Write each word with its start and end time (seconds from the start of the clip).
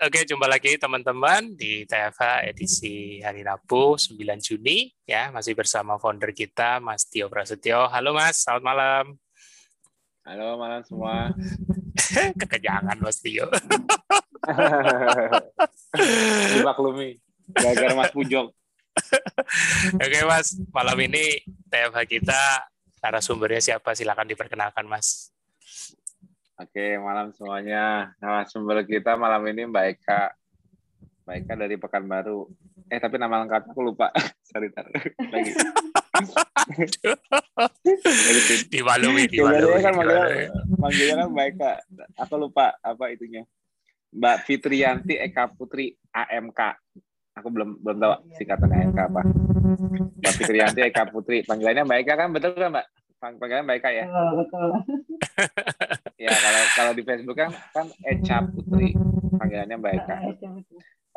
Oke, 0.00 0.24
jumpa 0.24 0.48
lagi 0.48 0.80
teman-teman 0.80 1.52
di 1.60 1.84
TFH 1.84 2.48
edisi 2.48 3.20
hari 3.20 3.44
Rabu 3.44 4.00
9 4.00 4.16
Juni 4.40 4.88
ya, 5.04 5.28
masih 5.28 5.52
bersama 5.52 6.00
founder 6.00 6.32
kita 6.32 6.80
Mas 6.80 7.04
Tio 7.04 7.28
Prasetyo. 7.28 7.84
Halo 7.84 8.16
Mas, 8.16 8.40
selamat 8.40 8.64
malam. 8.64 9.04
Halo 10.24 10.56
malam 10.56 10.80
semua. 10.88 11.36
Kekejangan 12.40 12.96
Mas 12.96 13.20
Tio. 13.20 13.44
Dimaklumi. 16.56 17.20
Gara-gara 17.52 17.92
Mas 17.92 18.08
Pujok. 18.16 18.56
Oke 20.00 20.20
Mas, 20.24 20.56
malam 20.72 20.96
ini 20.96 21.44
TFH 21.68 22.08
kita 22.08 22.40
narasumbernya 23.04 23.60
siapa? 23.60 23.92
Silakan 23.92 24.32
diperkenalkan 24.32 24.88
Mas. 24.88 25.28
Oke, 26.60 27.00
malam 27.00 27.32
semuanya. 27.32 28.12
Nama 28.20 28.44
sumber 28.44 28.84
kita 28.84 29.16
malam 29.16 29.40
ini 29.48 29.64
Mbak 29.64 29.84
Eka. 29.96 30.28
Mbak 31.24 31.36
Eka 31.40 31.54
dari 31.56 31.80
Pekanbaru. 31.80 32.52
Eh, 32.92 33.00
tapi 33.00 33.16
nama 33.16 33.40
lengkap 33.40 33.72
aku 33.72 33.80
lupa. 33.80 34.12
Sorry, 34.52 34.68
tar. 34.68 34.84
Lagi. 35.32 35.56
Dimaklumi, 38.68 39.24
dimaklumi. 39.32 39.80
kan 39.80 39.96
manggilnya, 39.96 40.52
manggilnya 40.76 41.14
kan 41.16 41.28
Mbak 41.32 41.46
Eka. 41.56 41.72
Aku 42.28 42.36
lupa 42.36 42.76
apa 42.84 43.08
itunya. 43.08 43.48
Mbak 44.12 44.44
Fitrianti 44.44 45.16
Eka 45.16 45.48
Putri 45.56 45.96
AMK. 46.12 46.60
Aku 47.40 47.48
belum 47.48 47.80
belum 47.80 47.96
tahu 48.04 48.36
singkatannya 48.36 48.76
AMK 48.84 49.00
apa. 49.00 49.22
Mbak 50.20 50.34
Fitrianti 50.36 50.84
Eka 50.84 51.08
Putri. 51.08 51.40
Panggilannya 51.40 51.88
Mbak 51.88 51.98
Eka 52.04 52.14
kan 52.20 52.28
betul 52.36 52.52
kan 52.52 52.68
Mbak? 52.68 52.86
Panggilannya 53.16 53.64
Mbak 53.64 53.76
Eka 53.80 53.90
ya? 53.96 54.04
Betul. 54.36 54.68
ya 56.20 56.28
kalau 56.28 56.62
kalau 56.76 56.92
di 56.92 57.02
Facebook 57.02 57.36
kan 57.40 57.48
kan 57.72 57.88
Eca 58.04 58.44
Putri 58.44 58.92
panggilannya 59.40 59.76
Mbak 59.80 59.92
Eka. 60.04 60.16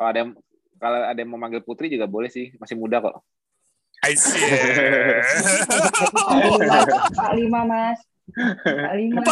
Kalau 0.00 0.08
ada 0.08 0.18
yang 0.24 0.30
kalau 0.80 0.98
ada 1.04 1.18
yang 1.20 1.30
mau 1.30 1.36
manggil 1.36 1.60
Putri 1.60 1.92
juga 1.92 2.08
boleh 2.08 2.32
sih, 2.32 2.56
masih 2.56 2.80
muda 2.80 3.04
kok. 3.04 3.20
I 4.04 4.16
see. 4.16 4.40
Pak 7.14 7.32
Lima 7.36 7.64
Mas. 7.64 8.00
Pak 8.64 8.94
Lima. 8.96 9.22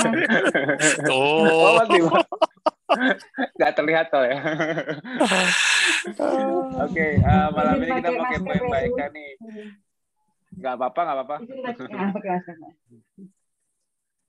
Oh. 1.13 1.45
oh 1.49 1.73
Mas 1.81 1.89
Lima. 1.93 2.21
Gak 3.57 3.73
terlihat 3.77 4.13
toh 4.13 4.25
ya. 4.25 4.37
Oke, 6.85 6.93
okay, 6.93 7.11
uh, 7.25 7.49
malam 7.53 7.81
ini 7.81 7.91
kita 8.01 8.11
pakai 8.13 8.39
Mbak 8.41 8.81
Eka 8.93 9.07
nih. 9.13 9.31
Gak 10.61 10.75
apa-apa, 10.77 11.01
gak 11.01 11.17
apa-apa. 11.17 11.37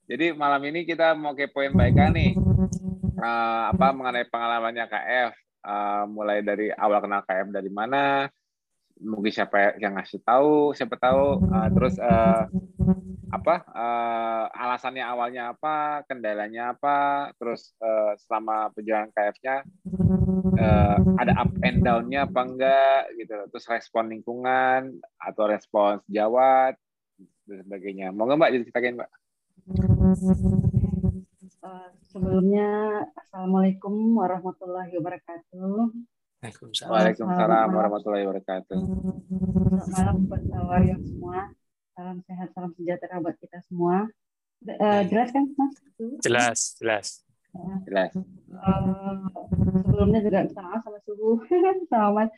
Jadi 0.03 0.35
malam 0.35 0.59
ini 0.67 0.83
kita 0.83 1.15
mau 1.15 1.31
kepoin 1.31 1.71
Mbak 1.71 1.87
Eka 1.95 2.05
nih. 2.11 2.31
Uh, 3.23 3.71
apa 3.71 3.95
mengenai 3.95 4.27
pengalamannya 4.27 4.85
KF. 4.91 5.31
Uh, 5.63 6.03
mulai 6.11 6.43
dari 6.43 6.67
awal 6.75 6.99
kenal 6.99 7.23
KF 7.23 7.47
dari 7.55 7.71
mana, 7.71 8.27
mungkin 8.99 9.31
siapa 9.31 9.79
yang 9.79 9.95
ngasih 9.95 10.19
tahu, 10.19 10.75
siapa 10.75 10.99
tahu, 10.99 11.39
uh, 11.39 11.67
terus 11.71 11.95
uh, 12.03 12.51
apa 13.31 13.63
uh, 13.71 14.45
alasannya 14.51 15.07
awalnya 15.07 15.55
apa, 15.55 16.03
kendalanya 16.03 16.75
apa, 16.75 17.31
terus 17.39 17.71
uh, 17.79 18.11
selama 18.27 18.75
perjalanan 18.75 19.07
KF-nya 19.15 19.63
uh, 20.59 20.97
ada 21.15 21.33
up 21.47 21.51
and 21.63 21.79
down-nya 21.79 22.27
apa 22.27 22.41
enggak 22.43 23.01
gitu, 23.15 23.37
terus 23.55 23.65
respon 23.71 24.11
lingkungan 24.11 24.99
atau 25.15 25.47
respon 25.47 26.03
sejawat 26.11 26.75
dan 27.47 27.57
sebagainya. 27.63 28.11
Mau 28.11 28.27
nggak 28.27 28.35
Mbak 28.35 28.51
diceritakan 28.51 28.99
Mbak? 28.99 29.11
Uh, 30.03 31.87
sebelumnya 32.11 32.67
Assalamualaikum 33.15 34.19
warahmatullahi 34.19 34.91
wabarakatuh. 34.99 35.95
Waalaikumsalam, 36.43 36.91
Waalaikumsalam 36.91 37.67
warahmatullahi 37.71 38.27
wabarakatuh. 38.27 38.83
Selamat 38.83 39.87
malam 39.95 40.27
buat 40.27 40.43
warrior 40.43 40.99
semua. 41.07 41.55
Salam 41.95 42.19
sehat, 42.27 42.51
salam 42.51 42.75
sejahtera 42.75 43.23
buat 43.23 43.39
kita 43.39 43.63
semua. 43.63 44.11
Uh, 44.67 45.07
jelas 45.07 45.31
kan, 45.31 45.47
Mas? 45.55 45.73
Jelas, 46.19 46.59
jelas. 46.83 47.07
Uh, 47.55 47.79
jelas. 47.87 48.11
Uh, 48.59 49.23
sebelumnya 49.87 50.19
juga 50.19 50.51
sama 50.51 50.99
suhu, 51.07 51.39
sama 51.87 52.27
Mas. 52.27 52.29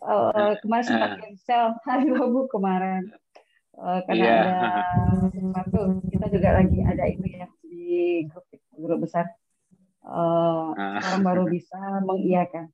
Uh, 0.00 0.56
kemarin 0.64 0.84
sempat 0.88 1.20
cancel 1.20 1.76
hari 1.84 2.08
Rabu 2.16 2.48
kemarin. 2.48 3.12
Uh, 3.70 4.00
karena 4.04 4.26
yeah. 4.26 4.44
ada 4.66 5.30
sesuatu 5.30 6.02
kita 6.10 6.26
juga 6.28 6.48
lagi 6.58 6.78
ada 6.84 7.04
itu 7.06 7.24
ya 7.30 7.46
di 7.62 8.26
grup 8.28 8.44
grup 8.76 8.98
besar. 9.06 9.30
Uh, 10.00 10.72
uh. 10.72 10.96
sekarang 10.96 11.22
baru 11.28 11.44
bisa 11.44 11.76
mengiyakan 12.00 12.72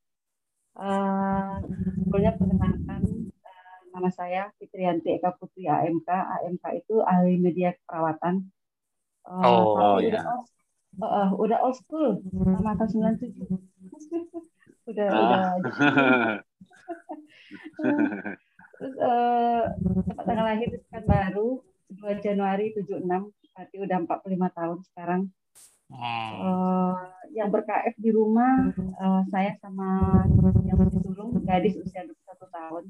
uh, 0.79 1.59
sebelumnya 2.07 2.39
perkenalkan 2.39 3.03
uh, 3.43 3.79
nama 3.91 4.11
saya 4.15 4.55
Fitrianti 4.63 5.19
Eka 5.19 5.35
Putri 5.35 5.67
AMK 5.67 6.07
AMK 6.07 6.65
itu 6.87 7.03
ahli 7.03 7.35
media 7.43 7.75
keperawatan 7.75 8.47
uh, 9.27 9.43
oh, 9.43 9.75
oh 9.75 9.97
ya 9.99 10.23
udah, 10.23 10.23
uh, 10.23 11.05
uh, 11.05 11.29
udah 11.35 11.59
old 11.67 11.75
school 11.75 12.23
sama 12.31 12.79
tahun 12.79 13.19
97 13.19 13.43
udah 14.95 15.07
uh. 15.11 15.59
udah 15.59 16.39
Terus 18.77 18.95
uh, 19.01 19.63
tanggal 20.25 20.47
lahir 20.47 20.69
kan 20.93 21.05
baru 21.09 21.65
2 21.91 22.25
Januari 22.25 22.77
76, 22.77 23.07
berarti 23.57 23.77
udah 23.81 23.97
45 24.05 24.59
tahun 24.59 24.79
sekarang. 24.93 25.23
Uh, 25.87 26.99
yang 27.31 27.47
berKF 27.47 27.95
di 28.03 28.11
rumah 28.11 28.75
uh, 28.99 29.23
saya 29.31 29.55
sama 29.63 30.19
yang 30.67 30.83
masih 30.83 30.99
sulung 30.99 31.31
gadis 31.47 31.79
usia 31.79 32.03
21 32.03 32.17
tahun. 32.51 32.85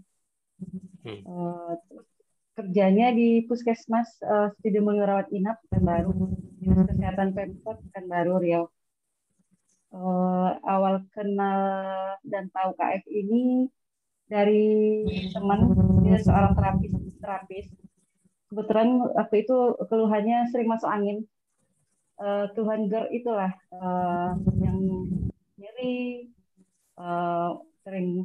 Uh, 1.07 1.77
terus 1.87 2.09
kerjanya 2.57 3.13
di 3.13 3.45
Puskesmas 3.45 4.17
uh, 4.25 4.49
Studi 4.57 4.81
Mulia 4.81 5.05
Rawat 5.05 5.29
Inap 5.29 5.61
kan 5.69 5.85
baru 5.85 6.33
Dinas 6.57 6.89
Kesehatan 6.89 7.37
Pemkot 7.37 7.79
kan 7.93 8.05
baru 8.09 8.41
Riau. 8.41 8.65
Uh, 9.93 10.57
awal 10.67 11.05
kenal 11.15 12.19
dan 12.27 12.51
tahu 12.51 12.75
KF 12.75 13.05
ini 13.07 13.71
dari 14.27 15.07
teman 15.31 15.71
dia 16.03 16.19
seorang 16.19 16.53
terapis 16.59 16.93
terapis. 17.23 17.67
Kebetulan 18.47 19.03
waktu 19.15 19.43
itu 19.43 19.57
keluhannya 19.91 20.47
sering 20.55 20.71
masuk 20.71 20.87
angin. 20.87 21.27
Uh, 22.17 22.49
keluhan 22.57 22.89
GER 22.89 23.13
itulah 23.13 23.53
uh, 23.77 24.33
yang 24.57 24.79
nyeri 25.61 26.33
uh, 26.97 27.61
sering 27.85 28.25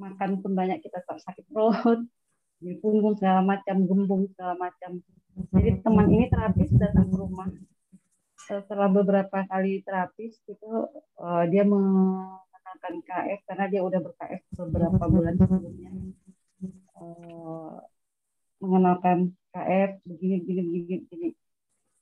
makan 0.00 0.40
pun 0.40 0.56
banyak 0.56 0.80
kita 0.80 1.04
sakit 1.04 1.44
perut 1.52 2.08
di 2.64 2.80
punggung 2.80 3.20
segala 3.20 3.44
macam 3.44 3.84
gembung 3.84 4.32
segala 4.32 4.56
macam. 4.56 5.04
Jadi 5.52 5.84
teman 5.84 6.08
ini 6.08 6.26
terapis 6.32 6.72
datang 6.80 7.12
ke 7.12 7.16
rumah. 7.20 7.52
Setelah 8.48 8.88
beberapa 8.88 9.44
kali 9.44 9.84
terapis 9.84 10.40
itu 10.48 10.70
uh, 11.20 11.44
dia 11.52 11.68
mengenalkan 12.88 13.04
KF 13.04 13.40
karena 13.44 13.64
dia 13.68 13.80
udah 13.84 14.00
ber-KF 14.00 14.42
beberapa 14.56 15.04
bulan 15.08 15.34
sebelumnya. 15.36 15.90
Uh, 16.98 17.78
mengenalkan 18.58 19.18
KF 19.54 20.02
begini 20.02 20.36
begini 20.42 20.62
begini, 20.66 20.96
begini. 21.06 21.30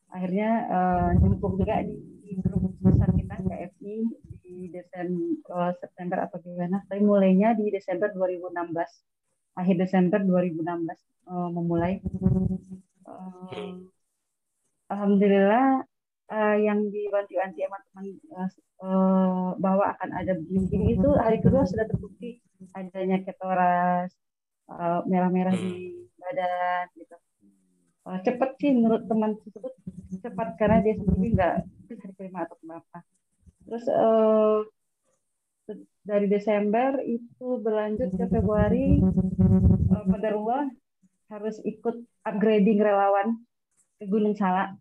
akhirnya 0.06 0.50
uh, 0.70 1.10
nyemplung 1.18 1.58
juga 1.60 1.82
di, 1.84 1.98
di 2.24 2.30
grup 2.40 2.72
besar 2.80 3.12
kita 3.12 3.36
KFI 3.42 3.94
di 4.40 4.56
Desember 4.72 5.52
uh, 5.52 5.72
September 5.76 6.18
atau 6.24 6.38
gimana. 6.40 6.80
Tapi 6.86 7.02
mulainya 7.02 7.52
di 7.58 7.68
Desember 7.68 8.08
2016 8.14 9.58
akhir 9.58 9.74
Desember 9.76 10.20
2016 10.22 10.62
uh, 11.28 11.50
memulai. 11.52 12.00
Uh, 13.06 13.84
Alhamdulillah 14.86 15.82
uh, 16.30 16.56
yang 16.58 16.86
diwanti-wanti 16.90 17.60
sama 17.62 17.78
teman 17.90 18.06
uh, 18.34 18.50
uh, 18.82 19.48
bahwa 19.58 19.84
akan 19.96 20.10
ada 20.14 20.32
begini-begini 20.38 20.98
itu 20.98 21.08
hari 21.18 21.38
kedua 21.42 21.62
sudah 21.66 21.86
terbukti 21.86 22.40
adanya 22.74 23.22
ketoras 23.22 24.10
uh, 24.72 25.04
merah-merah 25.06 25.54
di 25.54 26.06
badan 26.18 26.86
gitu. 26.98 27.16
Uh, 28.06 28.18
cepat 28.22 28.54
sih 28.62 28.70
menurut 28.70 29.02
teman 29.10 29.34
tersebut 29.42 29.72
cepat 30.22 30.48
karena 30.58 30.78
dia 30.82 30.94
sendiri 30.94 31.34
nggak 31.34 31.54
hari 31.90 32.12
kelima 32.18 32.46
atau 32.46 32.56
kenapa. 32.62 32.98
Terus 33.66 33.84
uh, 33.90 34.62
dari 36.06 36.30
Desember 36.30 37.02
itu 37.02 37.58
berlanjut 37.58 38.14
ke 38.14 38.24
Februari 38.30 39.02
uh, 39.02 40.04
Padarua 40.06 40.70
harus 41.26 41.58
ikut 41.66 42.06
upgrading 42.22 42.78
relawan 42.78 43.42
ke 43.98 44.06
Gunung 44.06 44.38
Salak 44.38 44.78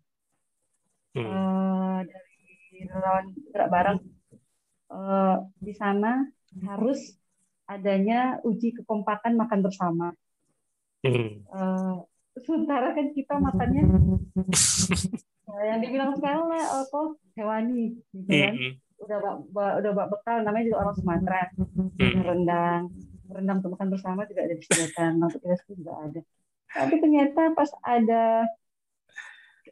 uh, 1.24 1.98
dari 2.04 2.84
relawan 2.84 3.26
gerak 3.52 3.70
bareng 3.72 3.98
uh, 4.92 5.36
di 5.56 5.72
sana 5.72 6.28
harus 6.64 7.16
adanya 7.66 8.38
uji 8.46 8.76
kekompakan 8.76 9.34
makan 9.34 9.60
bersama. 9.64 10.08
Hmm. 11.02 11.42
Uh, 11.50 11.94
sementara 12.42 12.92
kan 12.92 13.10
kita 13.16 13.40
makannya 13.40 13.82
yang 15.70 15.80
dibilang 15.80 16.12
sekarang 16.20 16.52
lah 16.52 16.84
apa 16.84 17.00
hewani, 17.38 17.96
gitu 18.12 18.28
kan. 18.28 18.54
Hmm. 18.54 18.72
udah 18.96 19.18
bak, 19.52 19.72
udah 19.80 19.92
bak 19.92 20.08
bekal 20.12 20.36
namanya 20.44 20.64
juga 20.72 20.78
orang 20.84 20.96
Sumatera 20.96 21.40
hmm. 21.52 22.20
rendang 22.24 22.82
rendang 23.28 23.56
untuk 23.60 23.76
makan 23.76 23.88
bersama 23.92 24.24
juga 24.24 24.40
ada 24.48 24.54
disediakan 24.56 25.10
untuk 25.20 25.40
kita 25.44 25.56
juga 25.76 25.92
ada 26.00 26.20
tapi 26.72 26.94
ternyata 27.00 27.42
pas 27.56 27.70
ada 27.84 28.44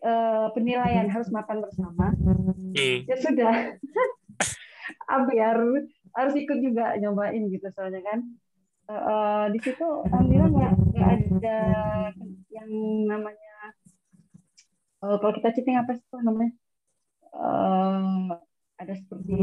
uh, 0.05 0.47
penilaian 0.53 1.09
harus 1.09 1.33
makan 1.33 1.65
bersama. 1.65 2.13
Hmm. 2.15 2.99
ya 3.09 3.17
sudah. 3.19 3.55
Biar 5.33 5.57
harus 6.15 6.35
ikut 6.37 6.59
juga 6.61 6.95
nyobain 7.01 7.49
gitu 7.49 7.67
soalnya 7.73 8.05
kan. 8.05 8.19
Uh, 8.85 9.49
di 9.49 9.59
situ 9.65 9.81
alhamdulillah 9.81 10.51
nggak 10.53 10.75
nggak 10.93 11.13
ada 11.41 11.59
yang 12.53 12.71
namanya 13.09 13.57
uh, 15.01 15.17
kalau 15.17 15.33
kita 15.33 15.57
cheating 15.57 15.81
apa 15.81 15.97
sih 15.97 16.05
namanya? 16.21 16.53
Uh, 17.33 18.37
ada 18.77 18.93
seperti 18.93 19.41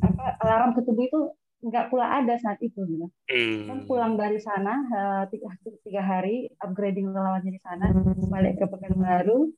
apa 0.00 0.24
alarm 0.40 0.72
ke 0.72 0.80
tubuh 0.88 1.04
itu 1.04 1.20
nggak 1.60 1.92
pula 1.92 2.24
ada 2.24 2.40
saat 2.40 2.56
itu 2.64 2.80
gitu. 2.88 3.06
Hmm. 3.28 3.68
Kan 3.68 3.78
pulang 3.84 4.16
dari 4.16 4.40
sana 4.40 4.80
uh, 4.88 5.24
tiga, 5.28 5.52
tiga 5.84 6.02
hari 6.02 6.48
upgrading 6.64 7.12
relawannya 7.12 7.52
di 7.52 7.60
sana 7.60 7.92
balik 8.32 8.56
ke 8.56 8.66
baru 8.96 9.52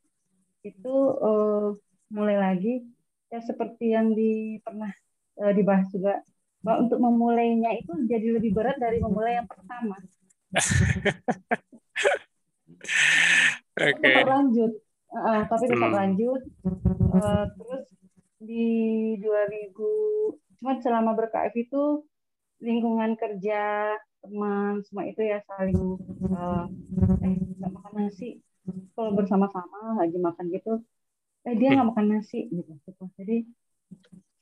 itu 0.63 0.95
uh, 1.23 1.75
mulai 2.11 2.39
lagi 2.39 2.83
ya 3.31 3.43
seperti 3.43 3.95
yang 3.95 4.15
di 4.15 4.59
pernah 4.63 4.91
uh, 5.43 5.53
dibahas 5.55 5.87
juga 5.95 6.19
bahwa 6.63 6.87
untuk 6.87 6.99
memulainya 7.03 7.75
itu 7.75 7.91
jadi 8.07 8.39
lebih 8.39 8.55
berat 8.55 8.79
dari 8.79 9.03
memulai 9.03 9.43
yang 9.43 9.51
pertama. 9.51 9.99
okay. 13.79 13.99
Tetap 13.99 14.31
lanjut, 14.31 14.73
uh, 15.11 15.43
tapi 15.51 15.65
tetap 15.67 15.91
hmm. 15.91 15.99
lanjut. 15.99 16.41
Uh, 17.13 17.45
terus 17.59 17.85
di 18.43 18.67
2000, 19.19 20.42
cuma 20.63 20.79
selama 20.79 21.19
berKF 21.19 21.55
itu 21.59 22.07
lingkungan 22.63 23.19
kerja 23.19 23.91
teman 24.23 24.79
semua 24.87 25.11
itu 25.11 25.19
ya 25.27 25.43
saling 25.51 25.99
uh, 26.31 26.71
eh 27.27 27.35
nggak 27.59 27.73
makan 27.75 27.93
nasi 28.07 28.39
kalau 28.95 29.19
bersama-sama 29.19 29.99
lagi 29.99 30.15
makan 30.23 30.47
gitu 30.55 30.79
eh 31.43 31.59
dia 31.59 31.75
nggak 31.75 31.91
makan 31.91 32.07
nasi 32.15 32.47
gitu, 32.47 32.79
gitu. 32.87 33.11
jadi 33.19 33.43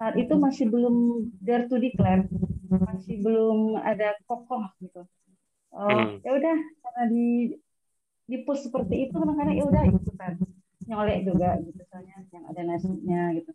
saat 0.01 0.17
itu 0.17 0.33
masih 0.33 0.73
belum 0.73 1.29
dare 1.45 1.69
to 1.69 1.77
declare, 1.77 2.25
masih 2.73 3.21
belum 3.21 3.77
ada 3.77 4.17
kokoh 4.25 4.65
gitu. 4.81 5.05
Oh, 5.77 5.87
hmm. 5.87 6.25
ya 6.25 6.31
udah 6.41 6.57
karena 6.57 7.05
di 7.13 7.53
di 8.25 8.37
push 8.49 8.65
seperti 8.65 9.07
itu 9.07 9.15
kadang-kadang 9.15 9.61
ya 9.61 9.65
udah 9.69 9.83
ikutan 9.87 10.35
nyolek 10.89 11.29
juga 11.29 11.61
gitu 11.61 11.85
soalnya 11.93 12.17
yang 12.33 12.45
ada 12.49 12.61
nasinya 12.65 13.23
gitu. 13.37 13.53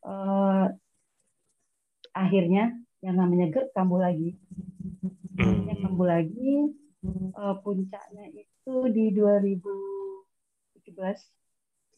Uh, 0.00 0.72
akhirnya 2.18 2.74
yang 2.98 3.14
namanya 3.14 3.46
GERD 3.54 3.70
kambuh 3.74 4.02
lagi. 4.02 4.34
Hmm. 5.38 5.70
Yang 5.70 5.78
kambuh 5.86 6.08
lagi 6.10 6.74
uh, 7.38 7.54
puncaknya 7.62 8.26
itu 8.34 8.74
di 8.90 9.14
2017 9.14 10.18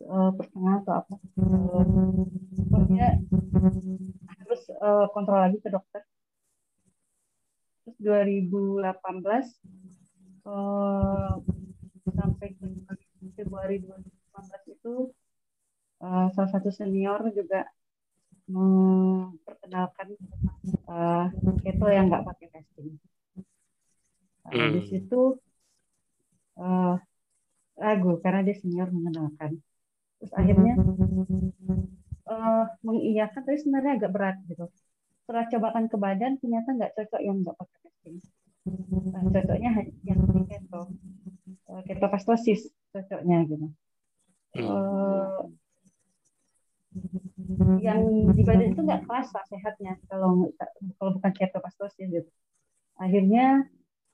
uh, 0.04 0.30
pertengahan 0.36 0.80
atau 0.84 0.94
apa 1.00 1.14
uh, 1.40 2.24
pokoknya 2.68 3.08
harus 4.44 4.62
uh, 4.80 5.06
kontrol 5.12 5.40
lagi 5.40 5.58
ke 5.60 5.68
dokter 5.72 6.04
terus 7.84 7.96
2018 8.04 8.84
uh, 10.44 11.40
sampai 12.10 12.48
Februari 13.36 13.80
2018 13.80 14.76
itu 14.76 15.12
uh, 16.04 16.28
salah 16.36 16.50
satu 16.52 16.68
senior 16.68 17.24
juga 17.32 17.64
memperkenalkan 18.50 20.08
uh, 20.90 21.30
keto 21.62 21.86
yang 21.86 22.10
nggak 22.10 22.26
pakai 22.26 22.46
testing. 22.50 22.98
Uh, 24.46 24.50
hmm. 24.50 24.70
Di 24.74 24.80
situ 24.90 25.38
uh, 26.58 26.94
ragu 27.78 28.12
karena 28.20 28.42
dia 28.42 28.56
senior 28.58 28.90
mengenalkan. 28.90 29.62
Terus 30.20 30.32
akhirnya 30.36 30.74
uh, 32.28 32.64
mengiyakan 32.82 33.40
tapi 33.46 33.58
sebenarnya 33.62 33.92
agak 34.02 34.12
berat 34.12 34.36
gitu. 34.50 34.66
Setelah 35.24 35.46
cobakan 35.46 35.84
ke 35.86 35.96
badan 35.96 36.32
ternyata 36.42 36.68
nggak 36.74 36.92
cocok 36.98 37.20
yang 37.22 37.36
nggak 37.46 37.56
pakai 37.56 37.78
testing. 37.86 38.18
Nah, 39.10 39.22
cocoknya 39.24 39.70
yang 40.04 40.20
di 40.26 40.42
keto. 40.44 40.82
Uh, 41.70 41.82
ketofastosis 41.86 42.66
cocoknya 42.90 43.46
gitu. 43.46 43.66
Uh, 44.58 45.46
yang 47.80 48.00
di 48.34 48.42
badan 48.42 48.74
itu 48.74 48.80
nggak 48.82 49.06
kerasa 49.06 49.40
sehatnya. 49.46 49.96
Kalau 50.10 50.50
kalau 50.98 51.10
bukan 51.16 51.32
ketofastosis 51.32 52.10
gitu. 52.10 52.30
Akhirnya 53.00 53.64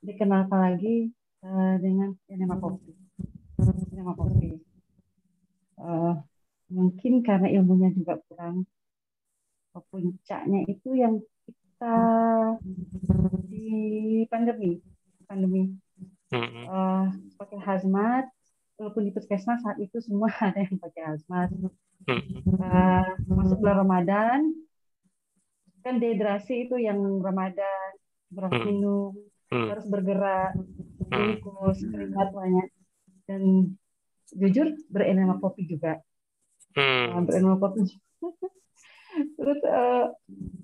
dikenalkan 0.04 0.60
lagi 0.60 1.10
uh, 1.42 1.74
dengan 1.82 2.14
enema 2.30 2.60
kopi 2.60 2.94
enema 3.90 4.12
kopi 4.12 4.60
uh, 5.80 6.14
mungkin 6.68 7.24
karena 7.24 7.48
ilmunya 7.48 7.90
juga 7.96 8.20
kurang 8.28 8.68
puncaknya 9.92 10.64
itu 10.72 10.96
yang 10.96 11.20
kita 11.44 11.96
di 13.44 13.68
pandemi. 14.32 14.80
Pandemi. 15.28 15.68
Uh, 16.32 17.12
pakai 17.36 17.60
hazmat 17.60 18.24
walaupun 18.80 19.04
di 19.04 19.12
puskesmas 19.12 19.60
saat 19.62 19.78
itu 19.78 20.00
semua 20.00 20.32
ada 20.48 20.64
yang 20.64 20.80
pakai 20.80 21.02
hazmat 21.12 21.52
uh, 22.04 23.08
masuk 23.26 23.58
bulan 23.62 23.76
Ramadan 23.82 24.40
kan 25.82 26.02
dehidrasi 26.02 26.66
itu 26.66 26.76
yang 26.82 26.98
Ramadan 27.22 27.88
berapa 28.34 28.58
minum 28.66 29.14
harus 29.50 29.86
bergerak 29.86 30.58
bungkus 31.06 31.78
keringat 31.86 32.28
banyak 32.34 32.68
dan 33.30 33.42
jujur 34.34 34.74
berenama 34.90 35.38
kopi 35.38 35.70
juga. 35.70 36.02
Hmm. 36.74 37.14
uh, 37.14 37.22
berenama 37.24 37.56
kopi 37.62 37.86
terus 39.38 39.60
uh, 39.64 40.12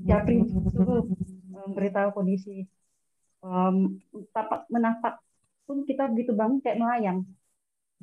Japri 0.04 0.44
suruh 0.44 1.08
memberitahu 1.52 2.12
kondisi 2.12 2.68
um, 3.40 3.96
tapak 4.36 4.68
menapak 4.68 5.22
pun 5.64 5.88
kita 5.88 6.10
begitu 6.12 6.36
bang 6.36 6.60
kayak 6.60 6.78
melayang 6.80 7.24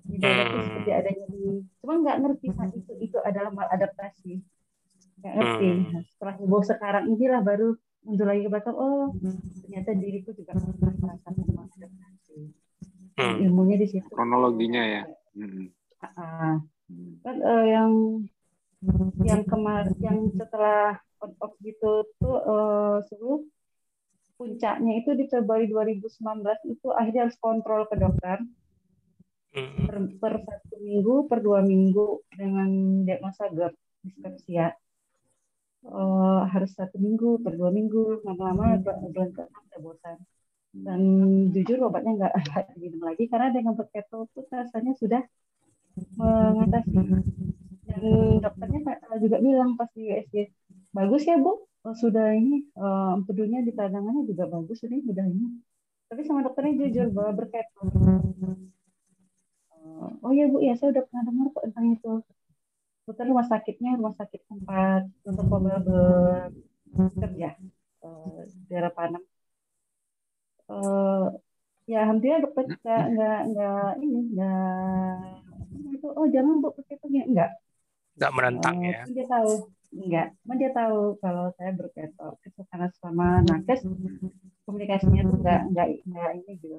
hmm. 0.05 0.63
seperti 0.65 0.91
adanya 0.91 1.25
di 1.29 1.43
cuma 1.83 1.93
nggak 1.99 2.17
ngerti 2.23 2.47
saat 2.55 2.71
itu 2.75 2.91
itu 2.99 3.17
adalah 3.21 3.51
maladaptasi 3.51 4.39
nggak 5.19 5.33
ngerti 5.35 5.67
hmm. 5.67 5.83
nah, 5.91 6.03
setelah 6.15 6.33
heboh 6.39 6.63
sekarang 6.63 7.03
inilah 7.11 7.41
baru 7.43 7.75
mundur 8.07 8.27
lagi 8.31 8.47
ke 8.47 8.49
belakang 8.51 8.77
oh 8.79 9.11
ternyata 9.65 9.89
diriku 9.97 10.31
juga 10.31 10.55
pernah 10.55 10.93
merasakan 10.99 11.33
maladaptasi 11.51 12.37
hmm. 13.19 13.35
ilmunya 13.43 13.77
di 13.79 13.87
situ 13.87 14.09
kronologinya 14.11 14.83
ya 14.83 15.03
Hmm. 16.89 17.21
kan 17.21 17.37
uh, 17.37 17.65
yang 17.69 17.91
yang 19.21 19.45
kemarin 19.45 19.93
yang 20.01 20.19
setelah 20.33 20.97
on 21.21 21.31
off 21.37 21.53
gitu 21.61 22.01
tuh 22.17 22.37
uh, 22.41 22.97
suruh 23.05 23.45
puncaknya 24.39 25.03
itu 25.03 25.13
di 25.13 25.29
Februari 25.29 25.69
2019 25.69 26.09
itu 26.71 26.87
akhirnya 26.95 27.29
harus 27.29 27.37
kontrol 27.37 27.85
ke 27.91 27.95
dokter 27.99 28.41
hmm. 28.41 28.58
Per, 29.53 29.95
per 30.21 30.33
satu 30.45 30.75
minggu 30.77 31.25
per 31.25 31.39
dua 31.41 31.59
minggu 31.65 32.21
dengan 32.37 32.69
diagnosa 33.05 33.49
GERD 33.49 33.75
dispepsia 34.05 34.69
uh, 35.87 36.41
harus 36.51 36.71
satu 36.75 36.97
minggu 36.99 37.39
per 37.43 37.55
dua 37.55 37.71
minggu 37.71 38.23
lama-lama 38.25 38.79
bulan 38.83 39.29
ke 39.31 39.41
enam 39.43 39.63
udah 39.69 39.79
bosan. 39.81 40.17
Dan 40.69 41.01
jujur 41.49 41.89
obatnya 41.89 42.11
nggak 42.19 42.33
ada 42.39 42.73
minum 42.77 43.01
lagi 43.01 43.25
karena 43.25 43.49
dengan 43.49 43.73
keto 43.75 44.29
pun 44.31 44.45
rasanya 44.51 44.93
sudah 44.99 45.21
mengatasi. 46.19 46.91
Dan 47.89 48.03
dokternya 48.43 48.79
juga 49.17 49.37
bilang 49.41 49.73
pas 49.73 49.89
di 49.97 50.13
USG 50.13 50.35
bagus 50.93 51.25
ya 51.25 51.39
bu. 51.39 51.65
Oh, 51.79 51.95
sudah 51.95 52.35
ini 52.35 52.67
uh, 52.75 53.15
empedunya 53.15 53.63
di 53.63 53.71
tangannya 53.71 54.27
juga 54.27 54.51
bagus 54.51 54.83
ini 54.83 54.99
sudah 54.99 55.23
ini. 55.23 55.63
Tapi 56.11 56.21
sama 56.27 56.43
dokternya 56.43 56.75
jujur 56.85 57.07
bahwa 57.15 57.31
berketo 57.39 57.87
oh 60.23 60.31
ya 60.35 60.45
bu 60.51 60.57
ya 60.67 60.73
saya 60.79 60.89
udah 60.93 61.03
pernah 61.07 61.23
dengar 61.27 61.45
kok 61.55 61.63
tentang 61.69 61.85
itu. 61.95 62.11
Dokter 63.05 63.25
rumah 63.25 63.45
sakitnya 63.49 63.97
rumah 63.97 64.13
sakit 64.13 64.41
tempat 64.45 65.01
untuk 65.25 65.45
bekerja 66.89 67.49
uh, 68.05 68.45
daerah 68.69 68.93
Panam 68.93 69.23
uh, 70.69 71.25
ya 71.89 72.05
alhamdulillah 72.05 72.41
dokter 72.45 72.63
nggak 72.69 73.03
nggak 73.13 73.39
nggak 73.49 73.91
ini 74.05 74.19
nggak 74.37 75.17
itu? 75.97 76.07
Oh 76.13 76.27
jangan 76.29 76.61
bu 76.61 76.69
berketongnya 76.77 77.23
enggak 77.25 77.51
nggak. 78.17 78.31
Menentang 78.35 78.75
uh, 78.77 78.85
ya. 78.85 79.01
dia 79.09 79.25
tahu 79.25 79.51
enggak 79.89 80.27
cuma 80.45 80.53
dia 80.61 80.69
tahu 80.69 80.99
kalau 81.17 81.45
saya 81.57 81.71
berketo 81.73 82.29
itu 82.45 82.61
karena 82.69 82.87
sama 83.01 83.41
nakes 83.41 83.81
komunikasinya 84.69 85.21
tuh 85.25 85.37
enggak 85.41 85.61
enggak 85.73 85.87
enggak 86.05 86.29
ini 86.37 86.51
gitu 86.61 86.77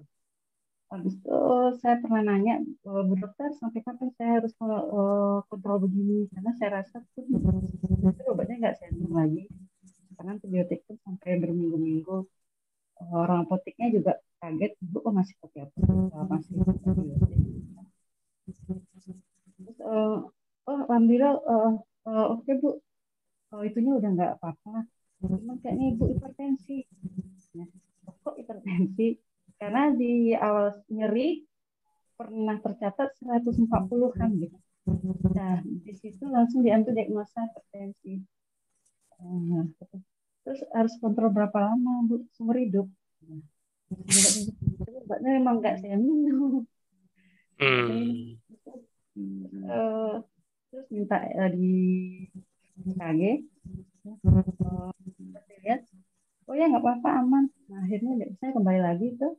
habis 0.90 1.14
itu 1.14 1.38
saya 1.78 1.96
pernah 2.02 2.22
nanya 2.26 2.58
bu 2.82 3.14
dokter 3.14 3.54
sampai 3.62 3.80
kapan 3.86 4.10
saya 4.18 4.42
harus 4.42 4.52
uh, 4.58 5.38
kontrol 5.46 5.86
begini? 5.86 6.26
Karena 6.34 6.50
saya 6.58 6.82
rasa 6.82 6.98
tuh 7.14 7.24
obatnya 8.34 8.56
nggak 8.58 8.76
sembuh 8.82 9.10
lagi. 9.14 9.46
Karena 10.18 10.30
antibiotik 10.36 10.82
itu 10.84 10.92
sampai 11.06 11.38
berminggu-minggu 11.38 12.16
orang 13.14 13.48
apoteknya 13.48 13.88
juga 13.96 14.12
kaget 14.42 14.76
ibu 14.82 14.96
kok 15.00 15.14
masih 15.14 15.34
pakai 15.40 15.60
apa? 15.64 15.78
Masih 16.28 16.52
terus 19.60 19.78
uh, 19.84 20.26
oh 20.66 20.78
alhamdulillah 20.90 21.34
uh, 21.46 21.72
uh, 22.10 22.26
oke 22.34 22.42
okay, 22.42 22.58
bu. 22.58 22.82
Oh, 23.50 23.66
itunya 23.66 23.98
udah 23.98 24.10
nggak 24.14 24.32
apa-apa. 24.38 24.86
Cuma 25.18 25.58
kayaknya 25.58 25.94
ibu 25.94 26.04
hipertensi. 26.06 26.86
Ya, 27.54 27.66
kok 28.22 28.34
hipertensi 28.38 29.18
karena 29.60 29.92
di 29.92 30.32
awal 30.32 30.80
nyeri 30.88 31.44
pernah 32.16 32.56
tercatat 32.56 33.12
140-an 33.20 34.30
gitu. 34.40 34.56
Nah, 35.36 35.60
di 35.60 35.94
situ 36.00 36.24
langsung 36.32 36.64
diambil 36.64 36.96
diagnosa 36.96 37.44
hipertensi. 37.44 38.24
Nah, 39.20 39.68
terus 40.44 40.64
harus 40.72 40.96
kontrol 40.96 41.28
berapa 41.28 41.60
lama, 41.60 42.08
Bu? 42.08 42.24
Seumur 42.32 42.56
hidup. 42.56 42.88
Nah, 43.28 43.44
obatnya 45.04 45.30
memang 45.36 45.60
nggak 45.60 45.84
saya 45.84 46.00
minum. 46.00 46.64
Hmm. 47.60 48.40
Uh, 49.68 50.24
terus 50.72 50.86
minta 50.88 51.20
uh, 51.20 51.50
di 51.52 51.76
KG. 52.96 53.44
Uh, 54.08 54.88
lihat, 55.60 55.84
oh 56.48 56.56
ya 56.56 56.64
nggak 56.72 56.80
apa-apa 56.80 57.08
aman. 57.20 57.44
Nah, 57.68 57.84
akhirnya 57.84 58.24
saya 58.40 58.56
kembali 58.56 58.80
lagi 58.80 59.20
tuh 59.20 59.36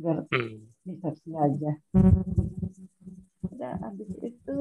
biar 0.00 0.24
hmm. 0.32 1.36
aja 1.36 1.72
udah 3.40 3.72
habis 3.84 4.10
itu 4.24 4.60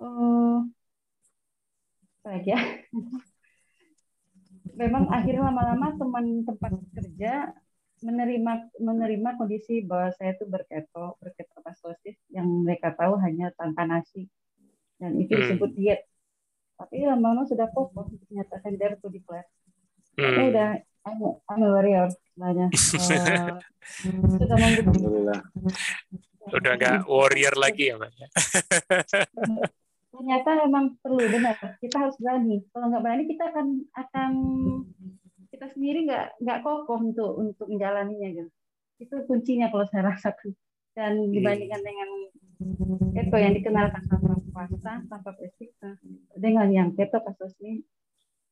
uh, 0.00 0.64
ya 2.40 2.56
memang 4.80 5.12
akhirnya 5.12 5.52
lama-lama 5.52 5.92
teman 6.00 6.26
tempat 6.48 6.72
kerja 6.96 7.52
menerima 8.02 8.52
menerima 8.82 9.30
kondisi 9.38 9.84
bahwa 9.84 10.10
saya 10.16 10.34
itu 10.34 10.48
berketo 10.48 11.20
berketopastosis 11.22 12.18
yang 12.32 12.48
mereka 12.64 12.96
tahu 12.96 13.20
hanya 13.20 13.52
tanpa 13.54 13.86
nasi 13.86 14.26
dan 14.96 15.14
itu 15.20 15.36
hmm. 15.36 15.40
disebut 15.44 15.70
diet 15.76 16.00
tapi 16.80 17.06
lama-lama 17.06 17.46
sudah 17.46 17.70
kokoh 17.70 18.10
dinyatakan 18.26 18.74
dari 18.74 18.98
to 18.98 19.12
declare 19.12 19.46
hmm. 20.18 20.50
udah 20.50 20.82
I'm, 21.02 21.18
I'm 21.50 21.62
a 21.62 21.68
warrior 21.74 22.06
sebenarnya. 22.30 22.66
Uh, 22.70 23.58
Alhamdulillah. 24.54 25.40
Udah 26.54 26.72
nggak 26.78 27.10
warrior 27.10 27.54
lagi 27.58 27.90
ya, 27.90 27.98
Mbak? 27.98 28.10
Ternyata 30.14 30.48
memang 30.66 30.94
perlu 31.02 31.22
benar. 31.26 31.58
Kita 31.82 32.06
harus 32.06 32.14
berani. 32.22 32.62
Kalau 32.70 32.86
nggak 32.94 33.02
berani, 33.02 33.24
kita 33.26 33.44
akan 33.50 33.66
akan 33.98 34.30
kita 35.50 35.66
sendiri 35.74 36.06
nggak 36.06 36.38
nggak 36.38 36.58
kokoh 36.62 36.98
untuk 37.02 37.34
untuk 37.34 37.66
menjalaninya 37.66 38.28
gitu. 38.38 38.50
Itu 39.02 39.14
kuncinya 39.26 39.74
kalau 39.74 39.86
saya 39.90 40.14
rasakan. 40.14 40.54
Dan 40.92 41.32
dibandingkan 41.32 41.82
dengan 41.82 42.08
keto 43.16 43.36
yang 43.40 43.56
dikenalkan 43.56 44.04
tanpa 44.06 44.36
puasa, 44.52 45.00
tanpa 45.08 45.32
nah, 45.80 45.96
dengan 46.36 46.68
yang 46.68 46.88
keto 46.92 47.24
kasus 47.24 47.56
ini, 47.64 47.80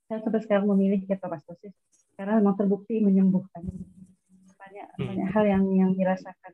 saya 0.08 0.24
sampai 0.24 0.40
sekarang 0.40 0.66
memilih 0.66 1.04
ketopastosis 1.04 1.76
karena 2.20 2.36
memang 2.36 2.52
terbukti 2.60 3.00
menyembuhkan. 3.00 3.64
Banyak 4.60 4.86
hmm. 5.00 5.08
banyak 5.08 5.28
hal 5.32 5.44
yang 5.48 5.64
yang 5.72 5.96
dirasakan. 5.96 6.52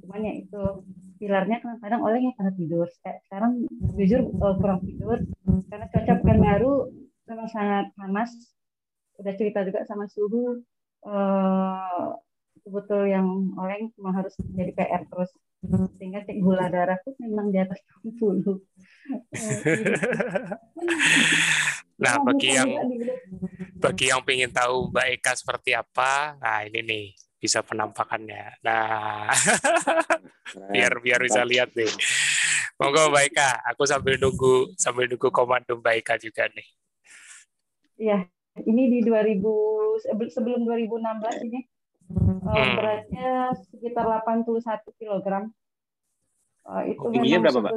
Cuman 0.00 0.24
ya 0.24 0.32
itu 0.40 0.62
pilarnya 1.20 1.60
kadang-kadang 1.60 2.00
oleh 2.00 2.24
yang 2.24 2.32
karena 2.40 2.56
tidur. 2.56 2.88
Sekarang 3.28 3.68
jujur 4.00 4.32
uh, 4.40 4.56
kurang 4.56 4.80
tidur. 4.80 5.20
Karena 5.68 5.92
cuaca 5.92 6.12
pekan 6.24 6.40
baru 6.40 6.88
memang 7.28 7.48
sangat 7.52 7.92
panas. 8.00 8.32
Udah 9.20 9.36
cerita 9.36 9.60
juga 9.68 9.84
sama 9.84 10.08
suhu 10.08 10.64
uh, 11.04 12.16
betul 12.64 13.12
yang 13.12 13.28
oleng 13.60 13.92
memang 14.00 14.24
harus 14.24 14.32
jadi 14.56 14.72
PR 14.72 15.04
terus. 15.04 15.28
Sehingga 16.00 16.24
cek 16.24 16.40
gula 16.40 16.72
darah 16.72 16.96
pun 17.04 17.12
memang 17.20 17.52
di 17.52 17.60
atas 17.60 17.76
60 18.08 18.56
Nah, 21.98 22.14
bagi 22.22 22.54
yang 22.54 22.70
bagi 23.82 24.06
yang 24.06 24.22
ingin 24.22 24.54
tahu 24.54 24.94
Mbak 24.94 25.06
Eka 25.18 25.32
seperti 25.34 25.74
apa, 25.74 26.38
nah 26.38 26.62
ini 26.62 26.80
nih 26.86 27.06
bisa 27.42 27.66
penampakannya. 27.66 28.62
Nah, 28.62 29.26
biar 30.74 31.02
biar 31.02 31.20
bisa 31.26 31.42
lihat 31.42 31.74
nih. 31.74 31.90
Monggo 32.78 33.10
Mbak 33.10 33.24
Eka, 33.34 33.50
aku 33.74 33.82
sambil 33.82 34.14
nunggu 34.14 34.78
sambil 34.78 35.10
nunggu 35.10 35.26
komando 35.34 35.74
Mbak 35.82 35.94
Eka 35.98 36.14
juga 36.22 36.46
nih. 36.54 36.68
Iya, 37.98 38.18
ini 38.62 38.82
di 38.94 38.98
2000 39.02 40.30
sebelum 40.30 40.62
2016 40.70 41.50
ini 41.50 41.60
hmm. 42.14 42.46
Eh, 42.46 42.68
beratnya 42.78 43.30
sekitar 43.74 44.06
81 44.06 44.54
kg. 44.94 45.26
Uh, 46.68 46.82
itu 46.86 47.02
oh, 47.02 47.10
tingginya 47.10 47.38
berapa, 47.42 47.58
Mbak? 47.58 47.72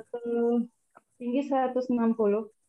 Tinggi 1.18 1.42
160. 1.50 2.61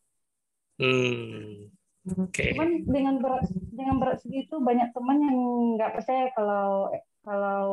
Hmm. 0.81 1.69
Okay. 2.03 2.51
Cuman 2.51 2.83
dengan 2.83 3.15
berat 3.23 3.47
dengan 3.71 3.95
berat 3.95 4.19
segitu 4.19 4.59
banyak 4.59 4.91
teman 4.91 5.23
yang 5.23 5.37
nggak 5.79 5.95
percaya 5.95 6.27
kalau 6.35 6.91
kalau 7.23 7.63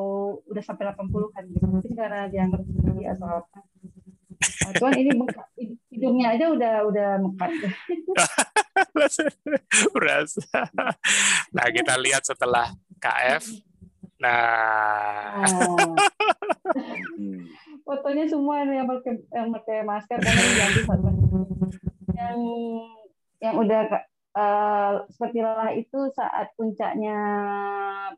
udah 0.47 0.63
sampai 0.63 0.87
80 0.87 1.35
kan 1.35 1.43
gitu. 1.51 1.67
Mungkin 1.67 1.93
karena 1.99 2.31
dianggap 2.31 2.63
tinggi 2.63 3.11
atau 3.11 3.43
apa. 3.43 3.59
Nah, 4.41 4.73
cuman 4.79 4.93
ini 4.97 5.11
hidungnya 5.91 6.39
aja 6.39 6.47
udah 6.55 6.75
udah 6.87 7.09
mekat. 7.27 7.51
Berasa. 9.95 10.71
Nah 11.51 11.67
kita 11.75 11.99
lihat 11.99 12.23
setelah 12.23 12.71
KF. 13.03 13.51
Nah. 14.23 15.43
Fotonya 17.83 18.31
semua 18.31 18.63
yang 18.63 18.87
pakai 18.87 19.19
yang 19.35 19.51
pakai 19.51 19.83
masker 19.83 20.23
dan 20.23 20.31
yang 20.31 20.55
ganti 20.55 20.87
yang 22.15 22.39
yang 23.41 23.55
udah 23.57 23.81
uh, 24.37 24.93
seperti 25.09 25.39
lelah 25.41 25.73
itu 25.75 25.99
saat 26.13 26.53
puncaknya 26.55 27.17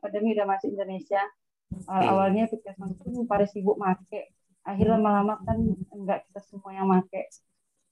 pandemi 0.03 0.35
udah 0.35 0.45
masuk 0.47 0.73
Indonesia. 0.73 1.21
Uh, 1.89 2.05
awalnya 2.05 2.45
puskesmas 2.45 2.93
itu 3.01 3.25
pada 3.25 3.49
sibuk 3.49 3.81
make 3.81 4.29
akhirnya 4.63 4.95
lama-lama 4.95 5.41
kan 5.43 5.57
enggak 5.91 6.23
kita 6.29 6.41
semua 6.47 6.71
yang 6.71 6.87
make. 6.87 7.29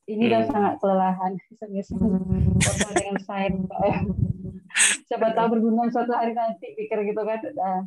Ini 0.10 0.28
udah 0.28 0.42
hmm. 0.44 0.52
sangat 0.52 0.74
kelelahan. 0.82 1.32
Foto 1.42 2.88
dengan 2.94 3.18
saya 3.22 3.48
siapa 5.12 5.36
tahu 5.36 5.60
berguna 5.60 5.92
suatu 5.92 6.16
hari 6.16 6.32
nanti 6.32 6.72
pikir 6.74 7.04
gitu 7.04 7.22
kan. 7.22 7.40
Nah, 7.60 7.82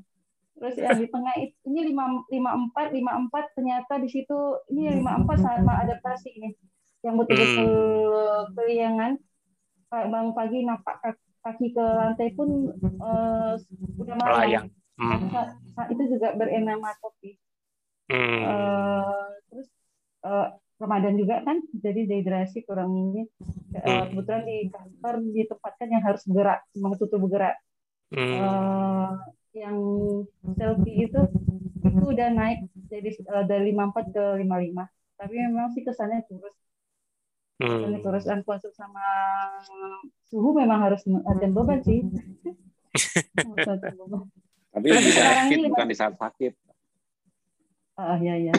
terus 0.61 0.77
yang 0.79 1.01
di 1.01 1.09
tengah 1.09 1.35
ini 1.41 1.81
lima 1.91 2.05
lima 2.29 2.51
empat 2.55 2.93
lima 2.93 3.13
empat 3.17 3.57
ternyata 3.57 3.97
di 3.99 4.09
situ 4.13 4.37
ini 4.71 5.01
lima 5.01 5.19
empat 5.25 5.37
saat 5.41 5.65
adaptasi 5.65 6.29
ini 6.37 6.53
yang 7.05 7.15
betul-betul 7.21 7.69
hmm. 7.69 8.57
keliangan 8.57 9.13
bangun 9.93 10.33
pagi 10.35 10.67
napak 10.67 11.15
kaki 11.45 11.77
ke 11.77 11.85
lantai 11.85 12.33
pun 12.33 12.73
uh, 13.05 13.55
udah 14.01 14.17
malam. 14.17 14.73
Hmm. 14.97 15.29
Saat, 15.29 15.49
saat 15.77 15.89
itu 15.93 16.17
juga 16.17 16.33
berenama 16.35 16.97
kopi. 16.99 17.37
Hmm. 18.09 18.41
Uh, 18.41 19.29
terus 19.53 19.69
uh, 20.25 20.57
Ramadan 20.81 21.15
juga 21.21 21.45
kan, 21.45 21.61
jadi 21.77 22.09
dehidrasi 22.09 22.65
kurang 22.65 22.97
ini. 22.97 23.23
Uh, 23.77 24.09
kebetulan 24.11 24.43
di 24.49 24.59
kantor 24.73 25.15
ditempatkan 25.21 25.89
yang 25.93 26.03
harus 26.03 26.23
bergerak, 26.27 26.61
memang 26.73 26.97
tutup 26.97 27.21
bergerak. 27.21 27.61
Hmm. 28.15 28.39
Uh, 28.41 29.11
yang 29.55 29.79
selfie 30.59 31.07
itu 31.07 31.21
itu 31.85 32.03
udah 32.03 32.29
naik 32.35 32.67
jadi 32.91 33.11
uh, 33.31 33.45
dari 33.47 33.71
54 33.71 34.17
ke 34.17 34.25
55. 34.43 35.21
Tapi 35.21 35.35
memang 35.39 35.71
sih 35.77 35.83
kesannya 35.87 36.27
kurus 36.27 36.57
Hmm. 37.55 38.03
terus 38.03 38.27
dan 38.27 38.43
puasa 38.43 38.67
sama 38.75 39.07
suhu 40.27 40.59
memang 40.59 40.91
harus 40.91 41.07
ada 41.07 41.47
beban 41.47 41.79
sih. 41.87 42.03
Tapi 44.75 44.87
di 44.91 45.13
saat 45.15 45.47
sakit 45.47 45.59
bukan 45.71 45.87
di 45.87 45.97
saat 45.97 46.15
sakit. 46.19 46.53
Ah 47.95 48.19
ya 48.19 48.35
ya. 48.35 48.51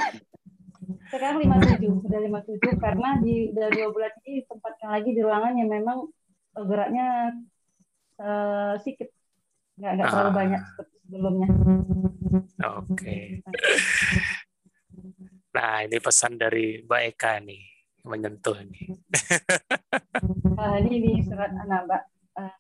Sekarang 1.11 1.43
lima 1.43 1.59
tujuh 1.59 1.99
sudah 2.07 2.19
lima 2.23 2.39
tujuh 2.47 2.71
karena 2.79 3.19
di 3.19 3.51
dari 3.51 3.83
dua 3.83 3.91
bulan 3.91 4.15
ini 4.23 4.47
tempatkan 4.47 4.89
lagi 4.95 5.09
di 5.11 5.19
ruangan 5.19 5.59
yang 5.59 5.67
memang 5.67 6.07
eh, 6.55 6.63
geraknya 6.63 7.35
uh, 8.23 8.79
sedikit 8.79 9.11
nggak 9.75 9.91
nggak 9.91 10.07
terlalu 10.07 10.31
ah. 10.31 10.35
banyak 10.39 10.61
seperti 10.71 10.95
sebelumnya. 11.03 11.47
Oke. 12.79 12.95
Okay. 12.95 13.23
Nah 15.51 15.83
ini 15.83 15.97
pesan 15.99 16.39
dari 16.39 16.79
Mbak 16.79 17.01
Eka 17.11 17.43
nih 17.43 17.74
menyentuh 18.05 18.55
ini. 18.61 18.95
uh, 20.55 20.77
ini 20.85 20.95
di 21.01 21.11
surat 21.25 21.51
An-Naba 21.51 22.05
uh, 22.37 22.55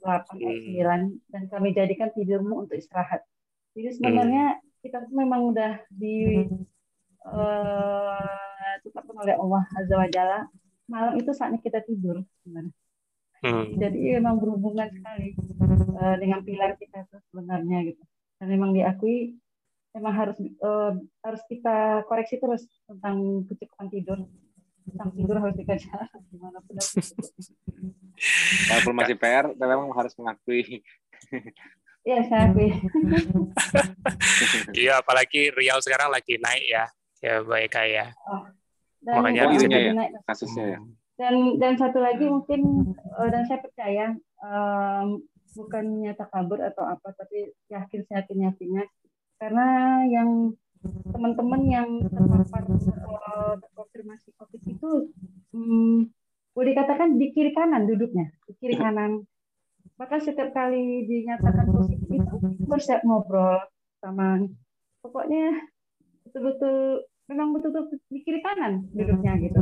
8 0.00 0.38
ayat 0.38 1.10
9 1.18 1.34
dan 1.34 1.42
kami 1.50 1.74
jadikan 1.74 2.08
tidurmu 2.14 2.64
untuk 2.66 2.78
istirahat. 2.78 3.26
Jadi 3.74 3.98
sebenarnya 3.98 4.58
hmm. 4.58 4.62
kita 4.82 4.98
memang 5.10 5.50
udah 5.52 5.82
di 5.90 6.46
uh, 7.26 8.76
tetapkan 8.82 9.16
oleh 9.18 9.34
Allah 9.36 9.62
Azza 9.76 9.94
wa 9.98 10.08
Jalla 10.08 10.40
malam 10.90 11.14
itu 11.22 11.30
saatnya 11.30 11.62
kita 11.62 11.82
tidur 11.86 12.22
sebenarnya. 12.42 12.74
Hmm. 13.40 13.72
Jadi 13.78 14.20
memang 14.20 14.36
berhubungan 14.36 14.90
sekali 14.90 15.32
uh, 15.96 16.16
dengan 16.18 16.44
pilar 16.44 16.76
kita 16.76 17.06
itu 17.06 17.16
sebenarnya 17.30 17.78
gitu. 17.94 18.02
Dan 18.42 18.46
memang 18.52 18.74
diakui 18.74 19.38
memang 19.90 20.14
harus 20.14 20.38
uh, 20.62 20.94
harus 21.24 21.42
kita 21.50 22.06
koreksi 22.06 22.38
terus 22.38 22.66
tentang 22.84 23.46
kecukupan 23.48 23.88
tidur. 23.88 24.18
Tentang 24.86 25.10
tidur 25.14 25.36
harus 25.38 25.56
dikejar 25.56 26.08
di 26.30 26.36
mana 26.40 26.58
pun. 26.64 26.76
Walaupun 28.70 28.94
masih 28.96 29.16
PR, 29.16 29.52
memang 29.56 29.90
harus 29.96 30.12
mengakui. 30.16 30.84
Iya, 32.04 32.20
saya 32.26 32.48
akui. 32.48 32.68
Iya, 34.80 35.04
apalagi 35.04 35.52
Riau 35.52 35.78
sekarang 35.84 36.08
lagi 36.08 36.40
naik 36.40 36.64
ya, 36.64 36.84
ya 37.20 37.44
baik 37.44 37.76
ya. 37.76 38.08
Oh, 38.24 38.48
dan 39.04 39.20
Makanya 39.20 39.52
ya, 39.52 39.92
naik. 39.92 40.12
kasusnya 40.24 40.64
ya. 40.76 40.78
Dan 41.20 41.60
dan 41.60 41.76
satu 41.76 42.00
lagi 42.00 42.24
mungkin 42.24 42.92
uh, 43.20 43.28
dan 43.28 43.44
saya 43.44 43.60
percaya 43.60 44.16
um, 44.40 45.20
bukannya 45.52 46.16
takabur 46.16 46.64
atau 46.64 46.88
apa, 46.88 47.12
tapi 47.12 47.52
yakin 47.68 48.00
saya 48.08 48.24
yakin 48.24 48.48
yakinnya 48.48 48.84
karena 49.36 49.66
yang 50.08 50.52
teman-teman 50.84 51.62
yang 51.68 51.88
terpapar 52.08 52.64
uh, 52.64 53.54
terkonfirmasi 53.60 54.32
COVID 54.40 54.62
itu 54.64 54.90
um, 55.52 56.08
boleh 56.56 56.72
dikatakan 56.72 57.20
di 57.20 57.30
kiri 57.30 57.52
kanan 57.52 57.84
duduknya, 57.84 58.32
di 58.48 58.52
kiri 58.56 58.76
kanan. 58.80 59.24
Maka 60.00 60.16
setiap 60.16 60.56
kali 60.56 61.04
dinyatakan 61.04 61.68
positif 61.68 62.08
itu 62.08 62.36
bersiap 62.64 63.04
ngobrol 63.04 63.60
sama 64.00 64.48
pokoknya 65.04 65.68
betul-betul 66.24 67.04
memang 67.28 67.52
betul-betul 67.52 68.00
di 68.08 68.20
kiri 68.24 68.40
kanan 68.40 68.88
duduknya 68.96 69.36
gitu. 69.44 69.60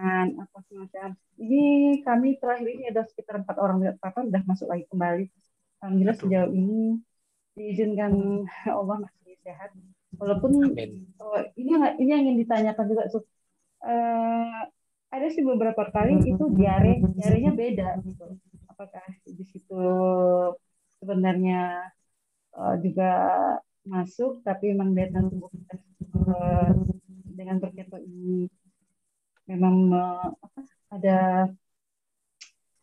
Ruangan 0.00 0.26
apa 0.40 0.58
semacam. 0.66 1.08
Ini 1.36 1.64
kami 2.00 2.40
terakhir 2.40 2.68
ini 2.72 2.88
ada 2.88 3.04
sekitar 3.04 3.44
empat 3.44 3.60
orang 3.60 3.84
terpapar 3.84 4.24
sudah 4.24 4.42
masuk 4.48 4.66
lagi 4.72 4.88
kembali. 4.88 5.24
Alhamdulillah 5.84 6.16
sejauh 6.16 6.50
ini 6.56 6.98
diizinkan 7.52 8.12
Allah 8.80 9.04
sehat. 9.50 9.74
Walaupun 10.14 10.50
oh, 11.18 11.38
ini 11.58 11.70
ini 11.98 12.10
yang 12.10 12.22
ingin 12.22 12.38
ditanyakan 12.46 12.86
juga 12.86 13.02
so, 13.10 13.22
uh, 13.82 14.60
ada 15.10 15.26
sih 15.30 15.42
beberapa 15.42 15.90
kali 15.90 16.22
itu 16.22 16.44
diare 16.54 17.02
diarenya 17.18 17.52
beda 17.54 17.88
gitu. 18.06 18.38
Apakah 18.70 19.02
di 19.26 19.44
situ 19.46 19.82
sebenarnya 21.02 21.90
uh, 22.54 22.74
juga 22.78 23.10
masuk 23.86 24.44
tapi 24.46 24.70
memang 24.70 24.94
daya 24.94 25.18
tubuh 25.24 25.50
kita 25.50 25.74
uh, 26.30 26.70
dengan 27.34 27.56
berketo 27.58 27.98
ini 27.98 28.46
memang 29.50 29.76
uh, 29.90 30.30
apa, 30.30 30.60
ada 30.94 31.18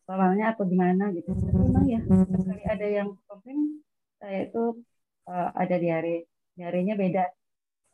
soalnya 0.03 0.55
atau 0.55 0.63
gimana 0.67 1.11
gitu. 1.15 1.31
Tapi 1.31 1.59
memang 1.59 1.85
ya 1.87 1.99
sekali 2.07 2.63
ada 2.67 2.87
yang 2.87 3.15
komplain 3.27 3.83
saya 4.17 4.47
itu 4.47 4.83
uh, 5.27 5.49
ada 5.53 5.75
diare 5.77 6.27
diarenya 6.57 6.97
beda 6.97 7.25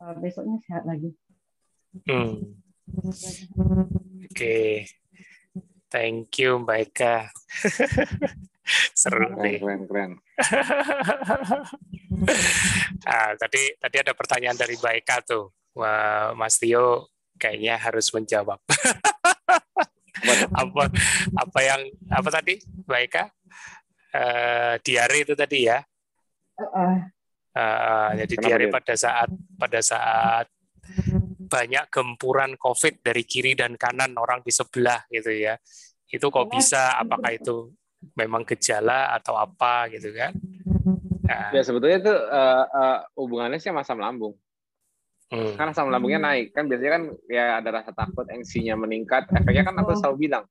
uh, 0.00 0.16
besoknya 0.16 0.56
sehat 0.64 0.88
lagi 0.88 1.12
hmm. 2.08 2.40
oke 3.60 4.32
okay. 4.32 4.88
Thank 5.94 6.42
you 6.42 6.58
Mbak 6.58 6.90
Eka. 6.90 7.30
Seru 8.98 9.30
keren, 9.30 9.38
nih. 9.46 9.62
Keren, 9.62 9.80
keren. 9.86 10.12
nah, 13.06 13.30
tadi 13.46 13.62
tadi 13.78 13.96
ada 14.02 14.10
pertanyaan 14.10 14.58
dari 14.58 14.74
Mbak 14.74 14.94
Eka 15.06 15.22
tuh. 15.22 15.54
Wah, 15.78 16.34
Mas 16.34 16.58
Tio 16.58 17.14
kayaknya 17.38 17.78
harus 17.78 18.10
menjawab. 18.10 18.58
apa 20.50 20.82
apa 21.38 21.60
yang 21.62 21.86
apa 22.10 22.28
tadi 22.42 22.58
Mbak 22.90 23.00
Eka? 23.06 23.24
Uh, 24.10 24.74
diare 24.82 25.22
itu 25.22 25.38
tadi 25.38 25.70
ya? 25.70 25.78
Uh, 26.58 26.66
uh, 26.74 26.94
jadi 28.18 28.34
diare 28.34 28.66
pada 28.66 28.94
saat 28.98 29.30
pada 29.54 29.78
saat 29.78 30.46
banyak 31.44 31.86
gempuran 31.88 32.58
COVID 32.58 33.00
dari 33.06 33.22
kiri 33.22 33.54
dan 33.54 33.78
kanan 33.78 34.18
orang 34.18 34.42
di 34.42 34.50
sebelah 34.50 35.06
gitu 35.08 35.30
ya. 35.30 35.54
Itu 36.10 36.28
kok 36.34 36.50
bisa? 36.50 36.98
Apakah 36.98 37.30
itu 37.30 37.70
memang 38.18 38.42
gejala 38.44 39.14
atau 39.14 39.38
apa 39.38 39.88
gitu 39.94 40.10
kan? 40.12 40.34
Nah. 41.24 41.48
Ya 41.56 41.62
sebetulnya 41.64 41.98
itu 42.04 42.12
uh, 42.12 42.64
uh, 42.68 42.98
hubungannya 43.16 43.56
sih 43.56 43.72
sama 43.72 43.80
asam 43.80 43.96
lambung. 43.96 44.36
Hmm. 45.32 45.56
Kan 45.56 45.72
asam 45.72 45.88
lambungnya 45.88 46.20
naik 46.20 46.52
kan 46.52 46.68
biasanya 46.68 46.92
kan 47.00 47.04
ya 47.32 47.44
ada 47.62 47.70
rasa 47.80 47.90
takut, 47.96 48.28
engsinya 48.28 48.76
meningkat. 48.76 49.24
Efeknya 49.32 49.64
kan 49.64 49.74
aku 49.80 49.96
oh. 49.96 49.98
selalu 49.98 50.28
bilang, 50.28 50.44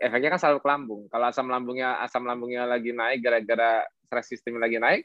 efeknya 0.00 0.34
kan 0.34 0.40
selalu 0.40 0.58
ke 0.64 0.68
lambung. 0.72 1.00
Kalau 1.12 1.26
asam 1.28 1.46
lambungnya 1.52 2.00
asam 2.00 2.24
lambungnya 2.24 2.64
lagi 2.64 2.96
naik 2.96 3.20
gara-gara 3.20 3.84
stres 4.08 4.32
sistemnya 4.32 4.64
lagi 4.64 4.80
naik, 4.80 5.02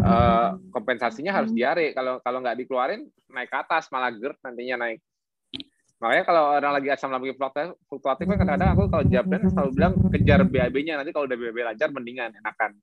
uh, 0.00 0.56
kompensasinya 0.72 1.32
harus 1.36 1.52
diare. 1.52 1.92
Kalau 1.92 2.22
kalau 2.24 2.38
nggak 2.40 2.56
dikeluarin 2.64 3.04
naik 3.28 3.48
ke 3.52 3.56
atas 3.60 3.92
malah 3.92 4.12
GERD 4.12 4.38
nantinya 4.40 4.88
naik. 4.88 5.00
Makanya 6.02 6.24
kalau 6.26 6.42
orang 6.50 6.72
lagi 6.74 6.88
asam 6.90 7.14
lambungnya 7.14 7.38
fluktuatif 7.86 8.26
kan 8.26 8.36
kadang-kadang 8.42 8.74
aku 8.74 8.90
kalau 8.90 9.04
dan 9.06 9.46
selalu 9.46 9.70
bilang 9.70 9.94
kejar 10.10 10.42
BAB-nya 10.42 10.98
nanti 10.98 11.14
kalau 11.14 11.30
udah 11.30 11.38
BAB 11.38 11.58
lancar 11.62 11.88
mendingan 11.94 12.34
enakan. 12.42 12.74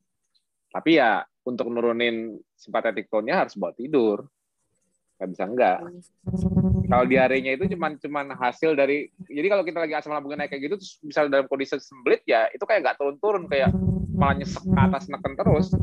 Tapi 0.72 1.02
ya 1.02 1.20
untuk 1.44 1.68
nurunin 1.68 2.40
simpatetik 2.56 3.12
tone-nya 3.12 3.44
harus 3.44 3.60
buat 3.60 3.76
tidur. 3.76 4.24
Gak 5.20 5.36
bisa 5.36 5.44
enggak. 5.52 5.84
Kalau 6.88 7.06
diarenya 7.12 7.60
itu 7.60 7.68
cuman 7.76 8.00
cuman 8.00 8.26
hasil 8.40 8.72
dari 8.80 9.12
jadi 9.28 9.52
kalau 9.52 9.68
kita 9.68 9.84
lagi 9.84 10.00
asam 10.00 10.16
lambungnya 10.16 10.48
naik 10.48 10.56
kayak 10.56 10.72
gitu 10.72 10.76
terus 10.80 10.96
misal 11.04 11.28
dalam 11.28 11.44
kondisi 11.52 11.76
sembelit 11.76 12.24
ya 12.24 12.48
itu 12.56 12.64
kayak 12.64 12.88
nggak 12.88 12.98
turun-turun 13.04 13.52
kayak 13.52 13.76
malah 14.16 14.40
nyesek 14.40 14.64
ke 14.64 14.80
atas 14.80 15.12
neken 15.12 15.36
terus. 15.36 15.76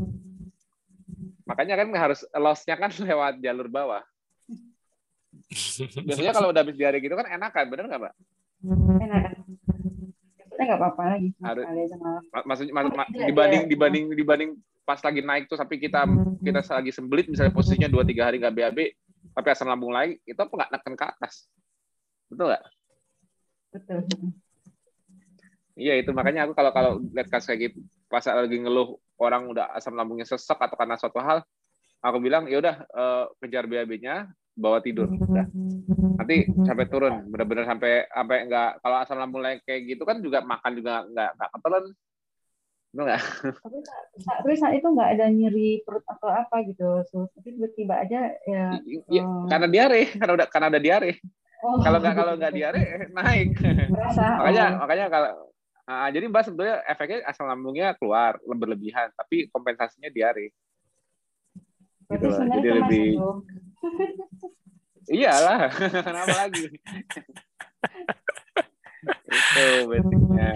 Makanya 1.47 1.75
kan 1.79 1.87
harus 1.95 2.21
loss-nya 2.35 2.75
kan 2.75 2.91
lewat 3.07 3.39
jalur 3.39 3.71
bawah. 3.71 4.03
Biasanya 6.03 6.33
kalau 6.35 6.51
udah 6.51 6.61
habis 6.61 6.75
diare 6.75 6.99
gitu 6.99 7.15
kan 7.15 7.27
enak 7.27 7.51
kan, 7.55 7.65
bener 7.71 7.87
nggak, 7.87 7.99
Mbak? 8.03 8.13
Enak. 8.99 9.21
Biasanya 10.43 10.65
nggak 10.67 10.79
apa-apa 10.81 11.03
lagi. 11.15 11.29
Harus, 11.39 11.63
maksudnya 12.43 12.73
maksud, 12.73 12.93
dibanding 13.15 13.63
dibanding 13.71 14.05
dibanding 14.11 14.51
pas 14.87 15.03
lagi 15.03 15.19
naik 15.19 15.51
tuh 15.51 15.59
sampai 15.59 15.83
kita 15.83 16.07
kita 16.39 16.63
lagi 16.63 16.95
sembelit 16.95 17.27
misalnya 17.27 17.51
posisinya 17.51 17.91
dua 17.91 18.07
tiga 18.07 18.23
hari 18.23 18.39
nggak 18.39 18.55
BAB 18.55 18.79
tapi 19.35 19.47
asam 19.51 19.67
lambung 19.67 19.91
lagi 19.91 20.15
itu 20.23 20.39
apa 20.39 20.47
nggak 20.47 20.71
neken 20.71 20.95
ke 20.95 21.05
atas 21.11 21.51
betul 22.31 22.47
nggak 22.47 22.63
betul 23.75 23.99
iya 25.75 25.99
itu 25.99 26.07
makanya 26.15 26.47
aku 26.47 26.55
kalau 26.55 26.71
kalau 26.71 26.91
lihat 27.11 27.27
kasus 27.27 27.51
kayak 27.51 27.67
gitu 27.67 27.83
pas 28.07 28.23
lagi 28.23 28.63
ngeluh 28.63 28.95
orang 29.17 29.49
udah 29.49 29.73
asam 29.77 29.97
lambungnya 29.97 30.25
sesek 30.25 30.57
atau 30.57 30.77
karena 30.77 30.95
suatu 30.97 31.17
hal 31.21 31.41
aku 32.01 32.17
bilang 32.21 32.45
ya 32.45 32.61
udah 32.61 32.75
uh, 32.93 33.25
kejar 33.41 33.65
BAB-nya 33.65 34.29
bawa 34.57 34.81
tidur 34.81 35.05
udah 35.09 35.45
nanti 36.17 36.49
sampai 36.65 36.85
turun 36.89 37.29
benar-benar 37.29 37.69
sampai 37.69 38.09
sampai 38.09 38.37
enggak 38.49 38.81
kalau 38.81 38.97
asam 38.97 39.21
lambung 39.21 39.45
lagi 39.45 39.61
kayak 39.69 39.85
gitu 39.85 40.01
kan 40.01 40.17
juga 40.17 40.41
makan 40.41 40.71
juga 40.73 41.05
enggak 41.05 41.29
enggak 41.37 41.49
ketelan 41.53 41.83
enggak 42.97 43.21
tapi, 43.63 43.77
tapi 44.25 44.53
saat 44.57 44.73
itu 44.73 44.87
enggak 44.89 45.09
ada 45.13 45.25
nyeri 45.29 45.69
perut 45.85 46.01
atau 46.09 46.29
apa 46.33 46.65
gitu 46.65 47.05
so, 47.05 47.29
tapi 47.37 47.53
tiba-tiba 47.53 48.01
aja 48.01 48.33
ya, 48.49 48.81
ya 49.13 49.23
oh. 49.23 49.45
karena 49.45 49.67
diare 49.69 50.01
karena 50.17 50.33
udah 50.33 50.47
karena 50.49 50.67
ada 50.73 50.81
diare 50.81 51.11
oh. 51.61 51.77
kalau 51.85 51.97
enggak 52.01 52.15
kalau 52.17 52.33
enggak 52.33 52.53
diare 52.57 52.81
naik 53.17 53.49
Merasa, 53.93 54.25
makanya 54.41 54.65
oh. 54.65 54.77
makanya 54.81 55.05
kalau 55.13 55.31
Nah, 55.87 56.11
jadi 56.11 56.27
mbak 56.27 56.43
sebetulnya 56.43 56.83
efeknya 56.83 57.23
asam 57.23 57.47
lambungnya 57.47 57.95
keluar 57.95 58.35
berlebihan, 58.43 59.07
tapi 59.15 59.47
kompensasinya 59.47 60.11
diare. 60.11 60.51
Gitu 62.11 62.27
Jadi 62.27 62.69
lebih 62.71 63.07
Iyalah, 65.07 65.71
kenapa 66.07 66.35
lagi? 66.35 66.67
itu 69.27 69.65
basicnya. 69.87 70.51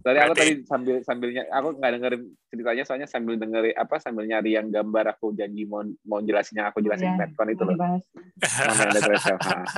Tadi 0.00 0.18
aku 0.20 0.32
tadi 0.36 0.52
sambil 0.64 0.96
sambilnya 1.04 1.44
aku 1.52 1.76
nggak 1.76 1.92
dengerin 1.96 2.22
ceritanya 2.48 2.84
soalnya 2.88 3.08
sambil 3.08 3.36
dengerin 3.36 3.76
apa 3.76 4.00
sambil 4.00 4.24
nyari 4.24 4.56
yang 4.56 4.72
gambar 4.72 5.16
aku 5.16 5.36
janji 5.36 5.68
mau 5.68 5.84
mau 6.08 6.24
jelasinnya 6.24 6.72
aku 6.72 6.80
jelasin 6.80 7.12
ya, 7.12 7.24
Petcon 7.24 7.52
itu 7.52 7.64
loh. 7.68 7.76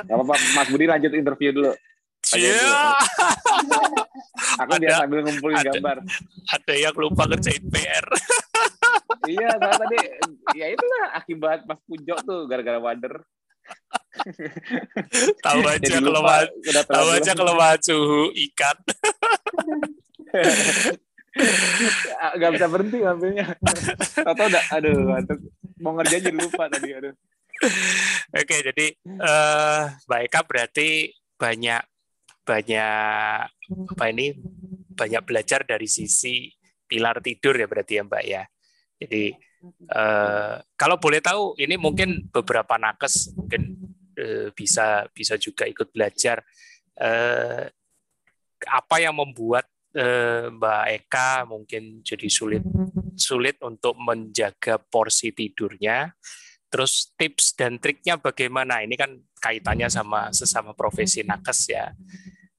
Gak 0.07 0.15
apa-apa 0.15 0.35
Mas 0.55 0.69
Budi 0.71 0.87
lanjut 0.87 1.11
interview 1.15 1.51
dulu. 1.51 1.75
Iya. 2.35 2.59
Aku 4.67 4.73
dia 4.83 4.99
sambil 4.99 5.23
ngumpulin 5.23 5.63
ada, 5.63 5.71
gambar. 5.71 5.97
Ada 6.51 6.75
yang 6.75 6.95
lupa 6.99 7.23
kerjain 7.31 7.63
PR. 7.71 8.07
iya, 9.33 9.49
saya 9.55 9.75
tadi 9.79 9.99
ya 10.59 10.67
itulah 10.75 11.05
akibat 11.15 11.63
Mas 11.71 11.79
Pujo 11.87 12.17
tuh 12.27 12.51
gara-gara 12.51 12.83
wader. 12.83 13.15
tahu 15.47 15.61
aja 15.67 15.99
kalau 15.99 16.23
tahu 16.87 17.09
aja 17.15 17.31
kalau 17.35 17.55
suhu 17.83 18.23
ikat. 18.35 18.79
Gak 22.39 22.51
bisa 22.59 22.67
berhenti 22.67 22.97
ngambilnya. 23.03 23.47
Tahu 24.15 24.35
udah, 24.35 24.65
aduh, 24.75 24.99
aduh, 25.15 25.39
mau 25.83 25.95
ngerjain 25.99 26.27
jadi 26.27 26.39
lupa 26.39 26.67
tadi, 26.71 26.91
aduh. 26.91 27.15
Oke, 28.37 28.57
jadi 28.63 28.87
uh, 29.17 29.95
Mbak 30.07 30.21
Eka 30.29 30.41
berarti 30.45 30.89
banyak 31.37 31.83
banyak 32.47 33.51
apa 33.91 34.05
ini 34.15 34.39
banyak 34.95 35.23
belajar 35.27 35.67
dari 35.67 35.91
sisi 35.91 36.47
pilar 36.87 37.19
tidur 37.19 37.59
ya 37.59 37.67
berarti 37.67 37.99
ya 37.99 38.03
Mbak 38.07 38.25
ya. 38.25 38.43
Jadi 38.97 39.25
uh, 39.93 40.63
kalau 40.79 40.97
boleh 40.97 41.21
tahu 41.21 41.59
ini 41.59 41.75
mungkin 41.77 42.31
beberapa 42.31 42.79
nakes 42.79 43.35
mungkin 43.35 43.77
uh, 44.17 44.49
bisa 44.55 45.11
bisa 45.11 45.35
juga 45.37 45.67
ikut 45.67 45.91
belajar 45.91 46.41
uh, 47.03 47.67
apa 48.71 48.97
yang 49.03 49.19
membuat 49.19 49.67
uh, 49.99 50.49
Mbak 50.55 50.85
Eka 51.03 51.45
mungkin 51.51 52.01
jadi 52.01 52.31
sulit 52.31 52.65
sulit 53.19 53.59
untuk 53.65 53.99
menjaga 53.99 54.79
porsi 54.79 55.35
tidurnya. 55.35 56.15
Terus 56.67 57.15
tips 57.17 57.57
dan 57.57 57.81
triknya 57.81 58.21
bagaimana? 58.21 58.85
Ini 58.85 58.95
kan 58.99 59.17
kaitannya 59.47 59.87
sama 59.87 60.35
sesama 60.35 60.75
profesi 60.75 61.23
nakes 61.23 61.71
ya. 61.71 61.95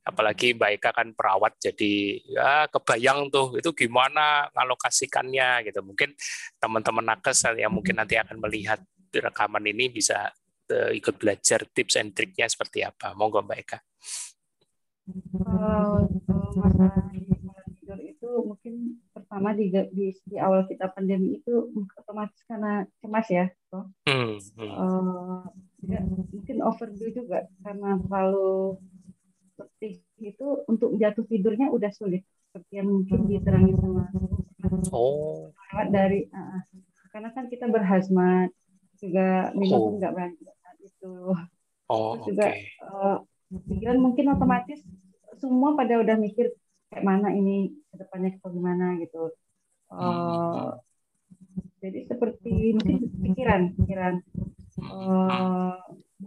Apalagi 0.08 0.56
Mbak 0.56 0.72
Eka 0.80 0.92
kan 0.96 1.12
perawat 1.12 1.60
jadi 1.60 2.24
ya 2.24 2.72
kebayang 2.72 3.28
tuh 3.28 3.60
itu 3.60 3.76
gimana 3.76 4.48
ngalokasikannya 4.56 5.68
gitu. 5.68 5.84
Mungkin 5.84 6.16
teman-teman 6.64 7.12
nakes 7.12 7.44
yang 7.60 7.76
mungkin 7.76 8.00
nanti 8.00 8.16
akan 8.16 8.40
melihat 8.40 8.80
rekaman 9.12 9.68
ini 9.68 9.92
bisa 9.92 10.32
uh, 10.72 10.92
ikut 10.96 11.20
belajar 11.20 11.68
tips 11.68 12.00
and 12.00 12.16
triknya 12.16 12.48
seperti 12.48 12.88
apa. 12.88 13.12
Monggo 13.20 13.44
Mbak 13.44 13.60
Eka. 13.68 13.80
Kalau 15.08 16.08
masalah 16.56 17.12
tidur 17.88 18.00
itu 18.04 18.30
mungkin 18.44 19.00
pertama 19.16 19.56
di, 19.56 19.72
di 19.72 20.12
di 20.28 20.36
awal 20.36 20.68
kita 20.68 20.92
pandemi 20.92 21.40
itu 21.40 21.72
otomatis 21.96 22.44
karena 22.44 22.84
cemas 23.00 23.28
ya 23.32 23.48
toh 23.68 23.86
hmm, 24.08 24.40
hmm. 24.58 24.72
Uh, 24.72 25.44
ya, 25.84 26.00
mungkin 26.08 26.58
overdue 26.64 27.12
juga 27.12 27.48
karena 27.62 28.00
terlalu 28.08 28.80
seperti 29.58 30.02
itu 30.22 30.48
untuk 30.70 30.96
jatuh 30.96 31.26
tidurnya 31.26 31.68
udah 31.74 31.92
sulit 31.92 32.24
seperti 32.50 32.74
yang 32.80 32.90
mungkin 32.90 33.28
diterangi 33.28 33.74
sama 33.76 34.06
oh 34.94 35.52
dari 35.92 36.26
uh, 36.32 36.62
karena 37.12 37.30
kan 37.34 37.50
kita 37.50 37.66
berhasmat 37.68 38.50
juga 38.98 39.54
minum 39.54 39.82
oh. 39.82 39.92
nggak 39.98 40.14
banyak 40.14 40.56
itu 40.82 41.14
oh, 41.92 42.12
terus 42.18 42.26
juga 42.34 42.46
okay. 42.50 42.66
uh, 42.82 43.18
pikiran 43.68 44.00
mungkin 44.00 44.34
otomatis 44.34 44.82
semua 45.38 45.78
pada 45.78 46.02
udah 46.02 46.18
mikir 46.18 46.50
kayak 46.90 47.06
mana 47.06 47.30
ini 47.36 47.76
ke 47.92 47.96
depannya 48.00 48.34
ke 48.38 48.48
gimana 48.50 48.98
gitu 49.02 49.34
uh, 49.92 50.02
hmm. 50.02 50.87
Jadi 51.78 52.00
seperti 52.10 52.74
mungkin 52.74 52.98
pikiran 53.22 53.62
pikiran. 53.78 54.14
Uh, 54.78 55.78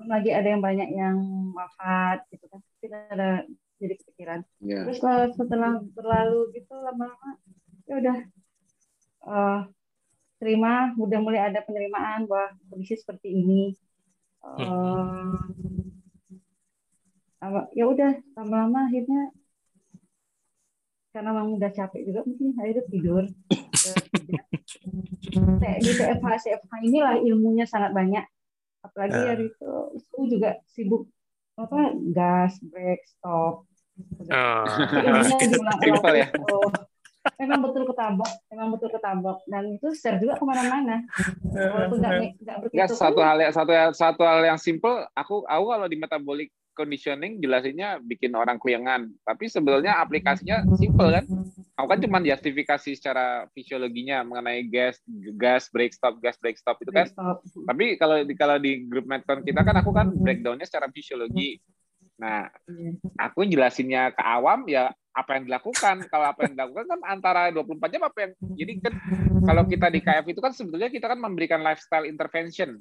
lagi 0.07 0.31
ada 0.31 0.49
yang 0.55 0.63
banyak 0.63 0.89
yang 0.95 1.17
wafat 1.55 2.23
gitu 2.31 2.47
kan. 2.47 2.61
Kita 2.79 2.97
ada 3.11 3.31
jadi 3.81 3.95
kepikiran. 3.99 4.41
Yeah. 4.63 4.85
terus 4.87 5.01
setelah 5.35 5.81
berlalu 5.97 6.53
gitu 6.55 6.75
lama-lama 6.77 7.41
ya 7.89 7.95
udah 7.99 8.17
uh, 9.27 9.61
terima 10.39 10.95
udah 10.95 11.19
mulai 11.19 11.51
ada 11.51 11.65
penerimaan 11.67 12.31
bahwa 12.31 12.55
kondisi 12.71 13.01
seperti 13.01 13.29
ini. 13.35 13.75
Uh, 14.41 15.37
ya 17.75 17.85
udah 17.89 18.21
lama-lama 18.37 18.89
akhirnya 18.89 19.33
karena 21.11 21.35
memang 21.35 21.59
udah 21.59 21.71
capek 21.75 22.07
juga 22.07 22.21
mungkin 22.23 22.55
akhirnya 22.55 22.85
tidur 22.87 23.25
di 25.81 25.91
TFH 25.97 26.27
CFH 26.47 26.73
inilah 26.85 27.15
ilmunya 27.21 27.65
sangat 27.65 27.93
banyak. 27.97 28.25
Apalagi 28.81 29.17
uh. 29.17 29.27
hari 29.29 29.45
itu 29.53 29.71
aku 29.97 30.21
juga 30.29 30.57
sibuk 30.69 31.09
apa 31.61 31.93
gas 32.13 32.57
break 32.65 33.05
stop. 33.05 33.69
Oh. 34.33 34.65
simple 35.85 36.15
ya. 36.17 36.33
oh, 36.49 36.73
memang 37.37 37.61
betul 37.69 37.85
ketabok 37.85 38.33
memang 38.49 38.69
betul 38.73 38.89
ketabok. 38.89 39.39
Dan 39.45 39.77
itu 39.77 39.89
share 39.93 40.17
juga 40.17 40.41
ke 40.41 40.45
mana-mana. 40.49 41.05
Walaupun 41.53 42.01
nggak 42.01 42.13
nggak 42.73 42.89
satu 42.97 43.21
hal 43.21 43.37
yang 43.37 43.53
satu 43.53 43.73
satu 43.93 44.23
hal 44.25 44.41
yang 44.41 44.57
simple 44.57 45.05
aku 45.13 45.45
aku 45.45 45.65
kalau 45.69 45.87
di 45.89 45.97
metabolic 46.01 46.49
conditioning 46.75 47.43
jelasinnya 47.43 48.01
bikin 48.03 48.33
orang 48.33 48.57
keliangan. 48.57 49.11
Tapi 49.27 49.51
sebenarnya 49.51 49.99
aplikasinya 50.01 50.65
simple 50.79 51.11
kan. 51.11 51.25
Aku 51.79 51.87
kan 51.89 52.01
cuma 52.01 52.21
justifikasi 52.21 52.91
secara 52.93 53.49
fisiologinya 53.57 54.21
mengenai 54.25 54.69
gas, 54.69 55.01
gas 55.37 55.69
break 55.73 55.97
stop, 55.97 56.21
gas 56.21 56.37
break 56.39 56.57
stop 56.61 56.77
itu 56.81 56.93
kan. 56.93 57.09
Stop. 57.09 57.41
Tapi 57.45 57.97
kalau 57.97 58.21
di 58.23 58.35
kalau 58.37 58.57
di 58.61 58.85
grup 58.85 59.09
metron 59.09 59.45
kita 59.45 59.65
kan 59.65 59.77
aku 59.81 59.91
kan 59.91 60.13
breakdownnya 60.13 60.69
secara 60.69 60.93
fisiologi. 60.93 61.61
Nah, 62.21 62.53
iya. 62.69 63.01
aku 63.17 63.49
jelasinnya 63.49 64.13
ke 64.13 64.21
awam 64.21 64.69
ya 64.69 64.93
apa 65.17 65.41
yang 65.41 65.49
dilakukan. 65.49 66.05
Kalau 66.13 66.27
apa 66.29 66.45
yang 66.45 66.53
dilakukan 66.53 66.85
kan 66.85 67.01
antara 67.09 67.49
24 67.49 67.93
jam 67.93 68.03
apa 68.05 68.19
yang 68.29 68.33
jadi 68.61 68.73
kan 68.85 68.95
kalau 69.49 69.63
kita 69.65 69.87
di 69.89 70.01
KF 70.05 70.27
itu 70.29 70.41
kan 70.45 70.53
sebetulnya 70.53 70.93
kita 70.93 71.07
kan 71.09 71.19
memberikan 71.19 71.65
lifestyle 71.65 72.05
intervention. 72.05 72.77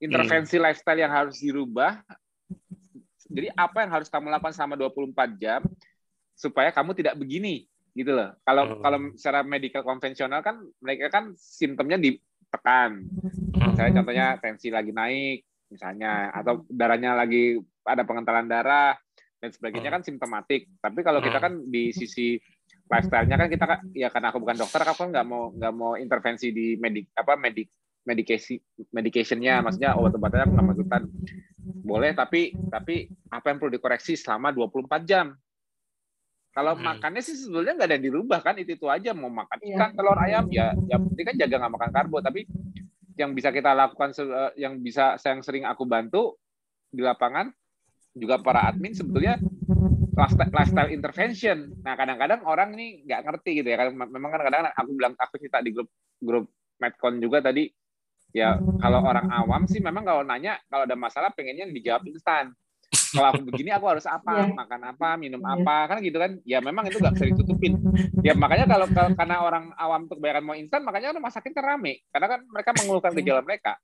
Intervensi 0.00 0.56
hmm. 0.56 0.64
lifestyle 0.64 1.00
yang 1.00 1.12
harus 1.12 1.38
dirubah 1.38 2.00
jadi 3.30 3.48
apa 3.54 3.86
yang 3.86 3.90
harus 3.94 4.10
kamu 4.10 4.26
lakukan 4.28 4.52
selama 4.52 4.74
24 4.90 5.38
jam 5.38 5.62
supaya 6.34 6.74
kamu 6.74 6.98
tidak 6.98 7.14
begini 7.14 7.70
gitu 7.94 8.14
loh. 8.14 8.34
Kalau 8.42 8.64
hmm. 8.66 8.82
kalau 8.82 8.98
secara 9.14 9.40
medikal 9.46 9.82
konvensional 9.86 10.42
kan 10.42 10.58
mereka 10.82 11.10
kan 11.10 11.34
simptomnya 11.38 11.98
ditekan. 11.98 13.06
Misalnya 13.54 13.92
contohnya 14.02 14.26
tensi 14.42 14.68
lagi 14.70 14.90
naik 14.90 15.46
misalnya 15.70 16.34
atau 16.34 16.66
darahnya 16.66 17.14
lagi 17.14 17.54
ada 17.86 18.02
pengentalan 18.02 18.50
darah 18.50 18.98
dan 19.38 19.50
sebagainya 19.54 19.90
kan 19.94 20.02
simptomatik. 20.02 20.66
Tapi 20.82 21.00
kalau 21.06 21.22
kita 21.22 21.38
kan 21.38 21.62
di 21.70 21.94
sisi 21.94 22.34
lifestyle-nya 22.90 23.36
kan 23.38 23.48
kita 23.48 23.64
kan 23.70 23.78
ya 23.94 24.10
karena 24.10 24.34
aku 24.34 24.42
bukan 24.42 24.58
dokter 24.58 24.82
aku 24.82 25.06
kan 25.06 25.10
nggak 25.14 25.26
mau 25.26 25.54
nggak 25.54 25.74
mau 25.74 25.94
intervensi 25.94 26.50
di 26.50 26.74
medik 26.74 27.14
apa 27.14 27.38
medik 27.38 27.70
medikasi 28.02 28.58
medicationnya 28.90 29.62
maksudnya 29.62 29.94
obat-obatannya 29.94 30.44
aku 30.50 30.52
nggak 30.58 30.66
mau 30.66 30.74
ikutan 30.74 31.02
boleh 31.60 32.16
tapi 32.16 32.56
tapi 32.68 33.08
apa 33.28 33.46
yang 33.52 33.58
perlu 33.60 33.72
dikoreksi 33.76 34.16
selama 34.16 34.52
24 34.52 35.08
jam 35.08 35.32
kalau 36.50 36.74
hmm. 36.74 36.82
makannya 36.82 37.22
sih 37.22 37.36
sebetulnya 37.38 37.78
nggak 37.78 37.88
ada 37.88 37.94
yang 38.00 38.06
dirubah 38.10 38.40
kan 38.42 38.54
itu 38.58 38.74
itu 38.74 38.86
aja 38.90 39.14
mau 39.14 39.30
makan 39.30 39.58
iya. 39.62 39.76
ikan 39.78 39.90
telur 39.94 40.18
ayam 40.18 40.44
ya 40.50 40.74
ya 40.90 40.96
penting 40.98 41.26
kan 41.26 41.36
jaga 41.38 41.56
nggak 41.62 41.74
makan 41.78 41.90
karbo 41.94 42.16
tapi 42.18 42.40
yang 43.14 43.36
bisa 43.36 43.52
kita 43.52 43.76
lakukan 43.76 44.10
eh, 44.16 44.52
yang 44.56 44.80
bisa 44.80 45.20
yang 45.20 45.44
sering 45.44 45.68
aku 45.68 45.84
bantu 45.84 46.40
di 46.90 47.04
lapangan 47.04 47.52
juga 48.16 48.42
para 48.42 48.66
admin 48.66 48.90
sebetulnya 48.96 49.38
lifestyle 50.52 50.90
intervention. 50.92 51.72
Nah 51.80 51.96
kadang-kadang 51.96 52.44
orang 52.44 52.76
ini 52.76 53.06
nggak 53.08 53.20
ngerti 53.24 53.62
gitu 53.62 53.68
ya. 53.72 53.88
Memang 53.88 54.30
kan 54.34 54.40
kadang-kadang 54.44 54.74
aku 54.76 54.90
bilang 54.92 55.14
aku 55.16 55.34
cerita 55.40 55.64
di 55.64 55.70
grup 55.72 55.88
grup 56.20 56.44
Medcon 56.80 57.20
juga 57.20 57.40
tadi 57.40 57.68
ya 58.30 58.58
kalau 58.78 59.02
orang 59.02 59.26
awam 59.30 59.62
sih 59.66 59.82
memang 59.82 60.06
kalau 60.06 60.22
nanya 60.22 60.58
kalau 60.70 60.86
ada 60.86 60.96
masalah 60.96 61.30
pengennya 61.34 61.66
dijawab 61.70 62.06
instan. 62.10 62.54
Kalau 62.90 63.30
aku 63.30 63.42
begini 63.46 63.70
aku 63.70 63.86
harus 63.86 64.02
apa? 64.06 64.50
Yeah. 64.50 64.50
makan 64.50 64.80
apa? 64.82 65.08
Minum 65.14 65.42
yeah. 65.42 65.54
apa? 65.54 65.76
Kan 65.94 65.96
gitu 66.02 66.18
kan? 66.18 66.32
Ya 66.42 66.58
memang 66.58 66.90
itu 66.90 66.98
nggak 66.98 67.14
bisa 67.14 67.26
ditutupin. 67.30 67.78
Ya 68.26 68.34
makanya 68.34 68.66
kalau, 68.66 68.86
kalau 68.90 69.10
karena 69.14 69.36
orang 69.46 69.64
awam 69.78 70.10
untuk 70.10 70.18
bayar 70.18 70.42
mau 70.42 70.58
instan 70.58 70.82
makanya 70.82 71.14
rumah 71.14 71.30
sakit 71.30 71.54
kan 71.54 71.62
rame. 71.62 72.02
Karena 72.10 72.26
kan 72.26 72.40
mereka 72.50 72.70
mengeluhkan 72.82 73.14
gejala 73.14 73.46
mereka. 73.46 73.78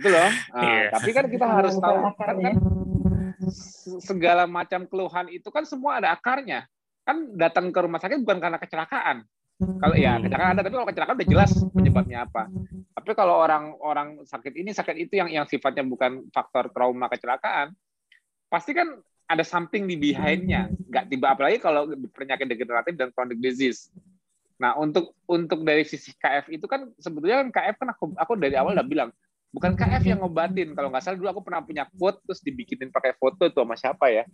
Itu 0.00 0.08
loh. 0.08 0.30
Nah, 0.56 0.64
yeah. 0.64 0.88
tapi 0.96 1.10
kan 1.12 1.24
kita 1.28 1.44
harus 1.44 1.76
tahu 1.76 1.96
kan, 2.16 2.36
kan 2.40 2.54
segala 4.00 4.44
macam 4.48 4.88
keluhan 4.88 5.28
itu 5.28 5.48
kan 5.52 5.68
semua 5.68 6.00
ada 6.00 6.16
akarnya. 6.16 6.64
Kan 7.04 7.36
datang 7.36 7.68
ke 7.68 7.78
rumah 7.84 8.00
sakit 8.00 8.20
bukan 8.24 8.40
karena 8.40 8.56
kecelakaan 8.56 9.28
kalau 9.60 9.92
ya 9.92 10.16
kecelakaan 10.16 10.56
ada, 10.56 10.62
tapi 10.64 10.74
kalau 10.76 10.88
kecelakaan 10.88 11.16
udah 11.20 11.28
jelas 11.28 11.50
penyebabnya 11.76 12.24
apa. 12.24 12.48
Tapi 12.96 13.10
kalau 13.12 13.44
orang-orang 13.44 14.24
sakit 14.24 14.56
ini 14.56 14.72
sakit 14.72 14.96
itu 14.96 15.20
yang 15.20 15.28
yang 15.28 15.44
sifatnya 15.44 15.84
bukan 15.84 16.24
faktor 16.32 16.72
trauma 16.72 17.12
kecelakaan, 17.12 17.76
pasti 18.48 18.72
kan 18.72 18.96
ada 19.28 19.44
something 19.44 19.84
di 19.84 20.00
behindnya. 20.00 20.72
Nggak 20.88 21.04
tiba 21.12 21.36
apalagi 21.36 21.60
kalau 21.60 21.92
penyakit 22.16 22.48
degeneratif 22.48 22.96
dan 22.96 23.12
chronic 23.12 23.36
disease. 23.36 23.92
Nah 24.56 24.80
untuk 24.80 25.12
untuk 25.28 25.60
dari 25.60 25.84
sisi 25.84 26.16
KF 26.16 26.48
itu 26.48 26.64
kan 26.64 26.88
sebetulnya 26.96 27.44
kan 27.44 27.48
KF 27.52 27.76
kan 27.84 27.88
aku 27.92 28.04
aku 28.16 28.32
dari 28.40 28.56
awal 28.56 28.72
udah 28.72 28.88
bilang 28.88 29.10
bukan 29.52 29.76
KF 29.76 30.02
yang 30.08 30.24
ngobatin. 30.24 30.72
Kalau 30.72 30.88
nggak 30.88 31.04
salah 31.04 31.20
dulu 31.20 31.28
aku 31.36 31.42
pernah 31.44 31.60
punya 31.60 31.84
quote 32.00 32.24
terus 32.24 32.40
dibikinin 32.40 32.88
pakai 32.88 33.12
foto 33.20 33.44
tuh 33.52 33.60
sama 33.60 33.76
siapa 33.76 34.08
ya 34.08 34.24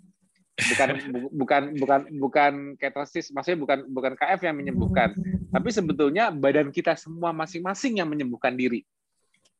bukan 0.57 0.88
bukan 1.37 1.62
bukan 1.77 2.01
bukan 2.16 2.53
ketosis 2.81 3.29
maksudnya 3.29 3.61
bukan 3.61 3.79
bukan 3.92 4.12
KF 4.16 4.40
yang 4.40 4.57
menyembuhkan. 4.57 5.12
Tapi 5.53 5.69
sebetulnya 5.69 6.33
badan 6.33 6.73
kita 6.73 6.97
semua 6.97 7.37
masing-masing 7.37 8.01
yang 8.01 8.09
menyembuhkan 8.09 8.57
diri. 8.57 8.81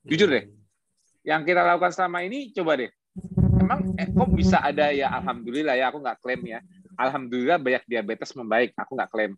Jujur 0.09 0.33
deh. 0.33 0.49
Yang 1.21 1.53
kita 1.53 1.61
lakukan 1.61 1.93
selama 1.93 2.25
ini 2.25 2.49
coba 2.57 2.81
deh. 2.81 2.91
Emang 3.61 3.93
eh, 4.01 4.09
kok 4.09 4.31
bisa 4.33 4.63
ada 4.65 4.89
ya 4.93 5.13
alhamdulillah 5.21 5.77
ya 5.77 5.93
aku 5.93 6.01
nggak 6.01 6.19
klaim 6.25 6.43
ya. 6.49 6.61
Alhamdulillah 6.97 7.61
banyak 7.61 7.85
diabetes 7.85 8.33
membaik 8.33 8.73
aku 8.73 8.97
nggak 8.97 9.11
klaim. 9.13 9.33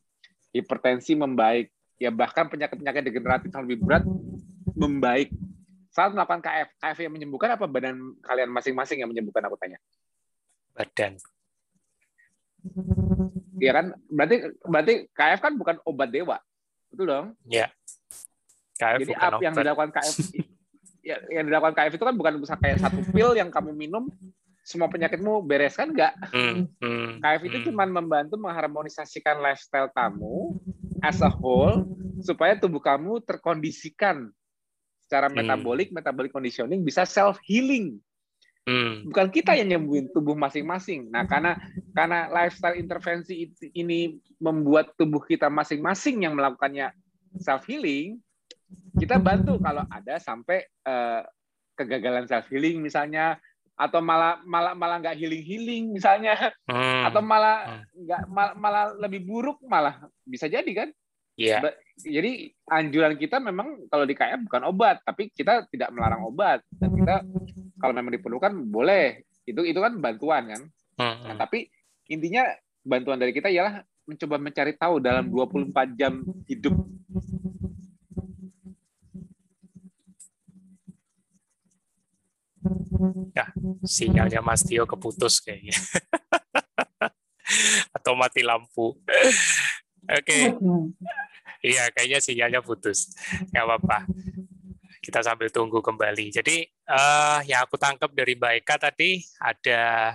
Hipertensi 0.55 1.12
membaik, 1.18 1.75
ya 1.99 2.09
bahkan 2.14 2.47
penyakit-penyakit 2.47 3.03
degeneratif 3.03 3.51
yang 3.51 3.64
lebih 3.66 3.79
berat 3.83 4.05
membaik. 4.79 5.35
Saat 5.90 6.14
melakukan 6.14 6.40
KF, 6.40 6.68
KF 6.79 6.99
yang 7.03 7.12
menyembuhkan 7.18 7.59
apa? 7.59 7.66
Badan 7.66 8.14
kalian 8.23 8.49
masing-masing 8.55 9.03
yang 9.03 9.11
menyembuhkan 9.11 9.42
aku 9.51 9.59
tanya? 9.59 9.83
Badan. 10.79 11.18
Iya 13.59 13.73
kan? 13.75 13.87
Berarti 14.11 14.37
berarti 14.62 14.94
KF 15.12 15.40
kan 15.42 15.55
bukan 15.59 15.77
obat 15.87 16.11
dewa. 16.11 16.38
Betul 16.90 17.07
dong? 17.11 17.27
Ya. 17.47 17.71
KF 18.79 18.99
Jadi 19.03 19.14
apa 19.18 19.42
yang 19.42 19.55
dilakukan 19.59 19.90
KF 19.90 20.16
ya, 21.03 21.16
yang 21.33 21.44
dilakukan 21.51 21.75
KF 21.75 21.92
itu 21.99 22.05
kan 22.05 22.16
bukan 22.16 22.33
kayak 22.62 22.79
satu 22.79 23.01
pil 23.11 23.35
yang 23.35 23.51
kamu 23.51 23.75
minum 23.75 24.07
semua 24.68 24.92
penyakitmu 24.92 25.40
beres 25.49 25.81
kan 25.81 25.88
enggak? 25.88 26.12
Hmm, 26.29 26.68
hmm, 26.77 27.25
KF 27.25 27.42
itu 27.49 27.57
hmm. 27.59 27.66
cuma 27.73 27.88
membantu 27.88 28.37
mengharmonisasikan 28.37 29.40
lifestyle 29.40 29.88
kamu 29.97 30.61
as 31.01 31.25
a 31.25 31.33
whole 31.33 31.88
supaya 32.21 32.53
tubuh 32.59 32.83
kamu 32.83 33.25
terkondisikan 33.25 34.29
secara 35.09 35.33
hmm. 35.33 35.40
metabolik, 35.40 35.88
metabolic 35.88 36.29
conditioning 36.29 36.85
bisa 36.85 37.09
self 37.09 37.40
healing. 37.49 37.97
Hmm. 38.68 39.09
Bukan 39.09 39.33
kita 39.33 39.57
yang 39.57 39.72
nyembuhin 39.72 40.12
tubuh 40.12 40.37
masing-masing. 40.37 41.09
Nah, 41.09 41.24
karena 41.24 41.57
karena 41.96 42.28
lifestyle 42.28 42.76
intervensi 42.76 43.48
ini 43.72 44.20
membuat 44.37 44.92
tubuh 45.00 45.24
kita 45.24 45.48
masing-masing 45.48 46.28
yang 46.28 46.37
melakukannya 46.37 46.92
self 47.40 47.64
healing, 47.64 48.20
kita 49.00 49.16
bantu 49.16 49.57
kalau 49.57 49.88
ada 49.88 50.20
sampai 50.20 50.68
uh, 50.85 51.24
kegagalan 51.81 52.28
self 52.28 52.44
healing 52.52 52.85
misalnya 52.85 53.40
atau 53.78 54.02
malah 54.02 54.42
malah 54.42 54.74
malah 54.74 54.98
nggak 54.98 55.16
healing 55.16 55.40
healing 55.46 55.85
misalnya 55.94 56.35
hmm. 56.66 57.09
atau 57.09 57.22
malah 57.22 57.78
hmm. 57.78 58.04
nggak 58.04 58.22
malah, 58.26 58.54
malah 58.59 58.85
lebih 58.98 59.22
buruk 59.22 59.62
malah 59.64 60.02
bisa 60.26 60.50
jadi 60.50 60.68
kan 60.74 60.90
Iya. 61.38 61.62
Yeah. 61.62 61.74
Jadi 62.18 62.33
anjuran 62.66 63.14
kita 63.14 63.38
memang 63.38 63.87
kalau 63.87 64.02
di 64.02 64.14
KM 64.18 64.50
bukan 64.50 64.66
obat, 64.66 64.98
tapi 65.07 65.31
kita 65.31 65.70
tidak 65.70 65.94
melarang 65.94 66.26
obat 66.26 66.66
dan 66.83 66.90
kita 66.90 67.22
kalau 67.79 67.93
memang 67.95 68.14
diperlukan 68.14 68.53
boleh. 68.69 69.25
Itu 69.49 69.64
itu 69.64 69.81
kan 69.81 69.97
bantuan 69.99 70.45
kan. 70.51 70.62
Hmm. 70.99 71.17
Nah, 71.25 71.35
tapi 71.38 71.71
intinya 72.11 72.45
bantuan 72.85 73.17
dari 73.17 73.33
kita 73.33 73.49
ialah 73.49 73.81
mencoba 74.09 74.37
mencari 74.41 74.73
tahu 74.75 75.05
dalam 75.05 75.29
24 75.29 75.95
jam 75.95 76.25
hidup 76.49 76.75
Ya, 83.33 83.47
sinyalnya 83.87 84.43
Mas 84.43 84.67
Tio 84.67 84.85
keputus 84.85 85.38
kayaknya. 85.38 85.73
Atau 87.97 88.19
mati 88.19 88.43
lampu. 88.43 88.99
Oke. 88.99 90.27
Okay. 90.27 90.43
Iya, 91.62 91.91
kayaknya 91.95 92.19
sinyalnya 92.19 92.61
putus. 92.62 93.14
Nggak 93.55 93.64
apa-apa. 93.64 93.99
Kita 95.09 95.25
sambil 95.25 95.49
tunggu 95.49 95.81
kembali. 95.81 96.29
Jadi, 96.29 96.68
uh, 96.92 97.40
yang 97.49 97.64
aku 97.64 97.81
tangkap 97.81 98.12
dari 98.12 98.37
Mbak 98.37 98.53
Eka 98.61 98.77
tadi, 98.77 99.16
ada 99.40 100.12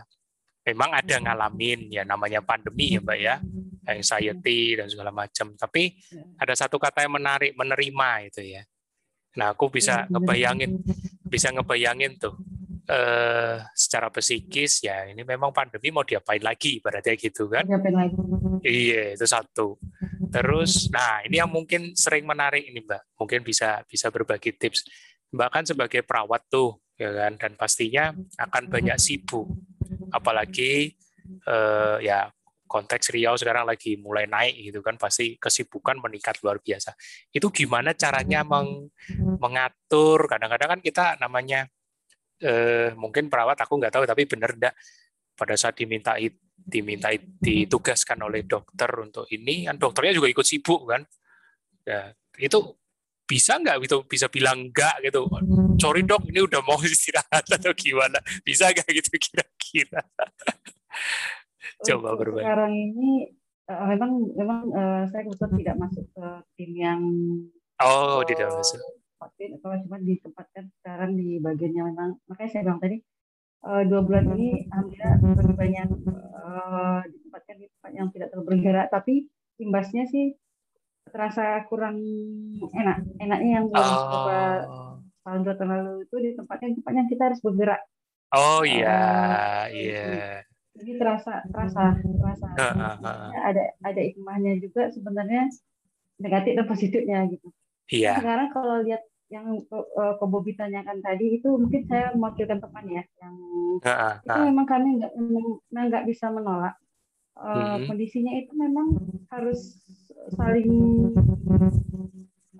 memang 0.70 0.94
ada 0.94 1.18
ngalamin 1.18 1.90
ya 1.90 2.06
namanya 2.06 2.46
pandemi 2.46 2.94
ya 2.94 3.02
Mbak 3.02 3.18
ya, 3.18 3.42
anxiety 3.90 4.78
dan 4.78 4.86
segala 4.94 5.10
macam. 5.10 5.58
Tapi 5.58 5.98
ada 6.38 6.54
satu 6.54 6.78
kata 6.78 7.10
yang 7.10 7.18
menarik, 7.18 7.58
menerima 7.58 8.10
itu 8.30 8.46
ya. 8.46 8.62
Nah, 9.34 9.58
aku 9.58 9.74
bisa 9.74 10.06
ngebayangin, 10.14 10.78
bisa 11.26 11.50
ngebayangin 11.50 12.22
tuh 12.22 12.38
eh, 12.88 13.56
secara 13.72 14.12
psikis 14.12 14.84
ya 14.84 15.08
ini 15.08 15.24
memang 15.24 15.56
pandemi 15.56 15.90
mau 15.92 16.04
diapain 16.04 16.44
lagi 16.44 16.84
berarti 16.84 17.16
gitu 17.16 17.48
kan? 17.48 17.64
Lagi. 17.68 18.16
iya 18.64 19.16
itu 19.16 19.26
satu. 19.28 19.80
Terus 20.34 20.92
nah 20.92 21.24
ini 21.24 21.40
yang 21.40 21.52
mungkin 21.52 21.96
sering 21.96 22.28
menarik 22.28 22.68
ini 22.68 22.84
mbak. 22.84 23.16
Mungkin 23.16 23.46
bisa 23.46 23.84
bisa 23.88 24.12
berbagi 24.12 24.56
tips. 24.56 24.84
Mbak 25.34 25.50
kan 25.50 25.64
sebagai 25.66 26.02
perawat 26.04 26.46
tuh 26.52 26.84
ya 27.00 27.10
kan? 27.14 27.40
Dan 27.40 27.56
pastinya 27.56 28.12
akan 28.40 28.68
banyak 28.68 28.98
sibuk. 29.00 29.48
Apalagi 30.12 30.94
eh, 31.48 31.98
ya 32.04 32.28
konteks 32.68 33.14
Riau 33.14 33.38
sekarang 33.38 33.70
lagi 33.70 33.96
mulai 34.02 34.26
naik 34.28 34.74
gitu 34.74 34.84
kan? 34.84 35.00
Pasti 35.00 35.40
kesibukan 35.40 36.02
meningkat 36.02 36.42
luar 36.42 36.60
biasa. 36.60 36.98
Itu 37.30 37.54
gimana 37.54 37.94
caranya 37.94 38.42
meng, 38.42 38.90
mengatur? 39.40 40.26
Kadang-kadang 40.26 40.78
kan 40.78 40.82
kita 40.82 41.06
namanya 41.22 41.70
eh, 42.44 42.90
mungkin 43.00 43.32
perawat 43.32 43.58
aku 43.64 43.80
nggak 43.80 43.94
tahu 43.96 44.04
tapi 44.04 44.28
benar 44.28 44.52
enggak 44.54 44.76
pada 45.34 45.56
saat 45.58 45.74
diminta 45.80 46.20
diminta 46.54 47.10
ditugaskan 47.42 48.20
oleh 48.24 48.46
dokter 48.46 48.88
untuk 49.00 49.26
ini 49.34 49.68
kan 49.68 49.76
dokternya 49.80 50.14
juga 50.20 50.28
ikut 50.30 50.46
sibuk 50.46 50.86
kan. 50.88 51.02
Ya 51.84 52.14
itu 52.38 52.60
bisa 53.24 53.58
nggak 53.58 53.88
itu 53.88 53.98
bisa 54.06 54.28
bilang 54.28 54.70
enggak 54.70 55.00
gitu? 55.02 55.26
Sorry 55.80 56.04
dok 56.06 56.28
ini 56.28 56.44
udah 56.44 56.62
mau 56.62 56.78
istirahat 56.86 57.48
atau 57.48 57.74
gimana? 57.74 58.20
Bisa 58.46 58.70
nggak 58.70 58.88
gitu 58.92 59.16
kira-kira? 59.18 60.04
Coba 61.88 62.16
berbagi 62.16 62.46
sekarang 62.46 62.74
ini 62.76 63.12
uh, 63.68 63.86
memang 63.92 64.12
memang 64.36 64.60
uh, 64.72 65.02
saya 65.10 65.22
kebetulan 65.28 65.54
tidak 65.60 65.76
masuk 65.80 66.06
ke 66.12 66.26
tim 66.56 66.72
yang 66.76 67.02
oh 67.84 68.20
uh, 68.20 68.28
tidak 68.28 68.48
masuk 68.52 68.80
vaksin 69.24 69.56
atau 69.60 69.72
cuma 69.88 69.98
ditempatkan 70.04 70.68
sekarang 70.80 71.16
di 71.16 71.40
bagiannya 71.40 71.82
memang 71.88 72.12
makanya 72.28 72.50
saya 72.52 72.62
bilang 72.68 72.82
tadi 72.84 72.98
uh, 73.64 73.84
dua 73.88 74.02
bulan 74.04 74.26
ini 74.36 74.68
alhamdulillah 74.68 75.14
lebih 75.40 75.56
banyak 75.56 75.88
uh, 76.12 77.02
ditempatkan 77.08 77.56
di 77.56 77.66
tempat 77.72 77.92
yang 77.96 78.08
tidak 78.12 78.28
terlalu 78.32 78.46
bergerak 78.52 78.88
tapi 78.92 79.14
imbasnya 79.64 80.04
sih 80.12 80.36
terasa 81.08 81.64
kurang 81.68 82.00
enak 82.74 82.98
enaknya 83.20 83.52
yang 83.62 83.66
oh. 83.72 83.80
coba 84.12 84.40
tahun 85.24 85.40
dua 85.48 85.56
tahun 85.56 85.72
lalu 85.72 85.94
itu 86.04 86.16
di 86.20 86.30
tempatnya 86.36 86.68
tempatnya 86.84 87.04
kita 87.08 87.24
harus 87.32 87.40
bergerak 87.40 87.82
oh 88.36 88.62
iya 88.68 89.00
uh, 89.00 89.66
iya 89.72 90.04
yeah. 90.04 90.40
jadi 90.76 90.92
terasa 91.00 91.34
terasa 91.48 91.84
terasa 92.02 92.48
uh, 92.60 92.64
uh, 92.76 92.96
uh. 93.00 93.30
ada 93.40 93.64
ada 93.84 94.02
hikmahnya 94.04 94.60
juga 94.60 94.92
sebenarnya 94.92 95.48
negatif 96.20 96.52
dan 96.60 96.66
positifnya 96.68 97.20
gitu 97.32 97.48
Iya. 97.92 98.14
Sekarang 98.20 98.50
kalau 98.54 98.80
lihat 98.86 99.04
yang 99.34 99.66
uh, 99.74 100.14
Ko 100.22 100.30
Bobi 100.30 100.54
tanyakan 100.54 101.02
tadi 101.02 101.42
itu 101.42 101.50
mungkin 101.58 101.90
saya 101.90 102.14
mewakilkan 102.14 102.62
teman 102.62 102.86
ya 102.86 103.04
yang 103.18 103.36
uh, 103.82 104.14
itu 104.22 104.40
memang 104.54 104.66
kami 104.70 105.02
nggak 105.02 105.14
nggak 105.74 106.06
bisa 106.06 106.30
menolak 106.30 106.78
uh, 107.42 107.82
hmm. 107.82 107.90
kondisinya 107.90 108.34
itu 108.38 108.54
memang 108.54 108.94
harus 109.34 109.82
saling 110.38 110.70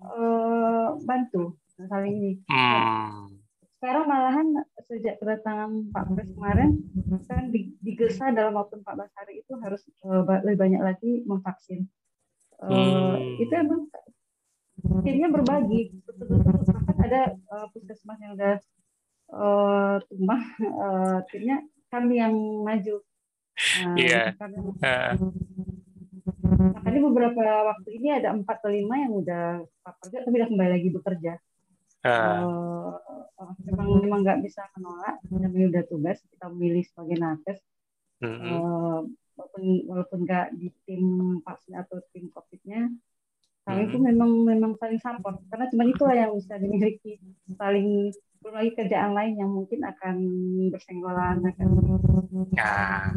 uh, 0.02 0.98
bantu 1.06 1.54
saling 1.78 2.14
ini 2.18 2.34
hmm. 2.50 3.38
sekarang 3.78 4.10
malahan 4.10 4.48
sejak 4.90 5.22
kedatangan 5.22 5.94
Pak 5.94 6.06
Pres 6.10 6.30
kemarin 6.34 6.82
kan 7.30 7.54
digesa 7.86 8.34
dalam 8.34 8.58
waktu 8.58 8.82
14 8.82 9.20
hari 9.20 9.34
itu 9.46 9.54
harus 9.62 9.82
uh, 10.10 10.26
lebih 10.42 10.58
banyak 10.58 10.82
lagi 10.82 11.12
memvaksin 11.30 11.86
uh, 12.66 12.74
hmm. 13.14 13.38
itu 13.38 13.54
emang 13.54 13.86
timnya 14.84 15.30
berbagi 15.32 15.96
bahkan 16.68 16.98
ada 17.00 17.22
uh, 17.52 17.68
puskesmas 17.72 18.20
yang 18.20 18.36
udah 18.36 18.56
uh, 19.32 19.96
tumbang 20.12 20.44
uh, 20.60 21.20
timnya 21.32 21.64
kami 21.88 22.20
yang 22.20 22.36
maju 22.66 23.00
Iya. 23.98 24.34
Uh, 24.82 25.30
makanya 26.74 27.00
beberapa 27.06 27.44
waktu 27.70 27.90
ini 28.02 28.10
ada 28.18 28.34
empat 28.34 28.64
atau 28.64 28.72
lima 28.74 28.96
yang 28.98 29.14
udah 29.14 29.62
kerja 30.02 30.18
tapi 30.26 30.36
udah 30.42 30.50
kembali 30.50 30.72
lagi 30.74 30.90
bekerja 30.90 31.34
uh. 32.08 32.98
Uh, 33.38 33.54
memang 33.68 33.88
memang 34.02 34.20
nggak 34.26 34.40
bisa 34.42 34.66
menolak 34.78 35.20
namanya 35.30 35.68
udah 35.70 35.84
tugas 35.86 36.18
kita 36.32 36.46
memilih 36.50 36.84
sebagai 36.88 37.18
nakes 37.20 37.60
uh 38.24 38.26
-huh. 38.26 38.42
uh, 38.42 39.00
walaupun 39.38 39.64
walaupun 39.90 40.20
nggak 40.26 40.48
di 40.58 40.68
tim 40.88 41.06
vaksin 41.44 41.74
atau 41.78 41.98
tim 42.16 42.26
covidnya 42.34 42.90
kami 43.64 43.88
itu 43.88 43.96
hmm. 43.96 44.08
memang 44.12 44.32
memang 44.44 44.72
saling 44.76 45.00
support. 45.00 45.40
Karena 45.48 45.66
cuma 45.72 45.84
itu 45.88 46.04
yang 46.12 46.36
bisa 46.36 46.60
dimiliki. 46.60 47.16
Saling 47.56 48.12
belum 48.44 48.60
lagi 48.60 48.72
kerjaan 48.76 49.16
lain 49.16 49.40
yang 49.40 49.48
mungkin 49.48 49.80
akan 49.88 50.16
bersenggolan 50.68 51.40
akan 51.48 51.68
nah, 52.52 53.08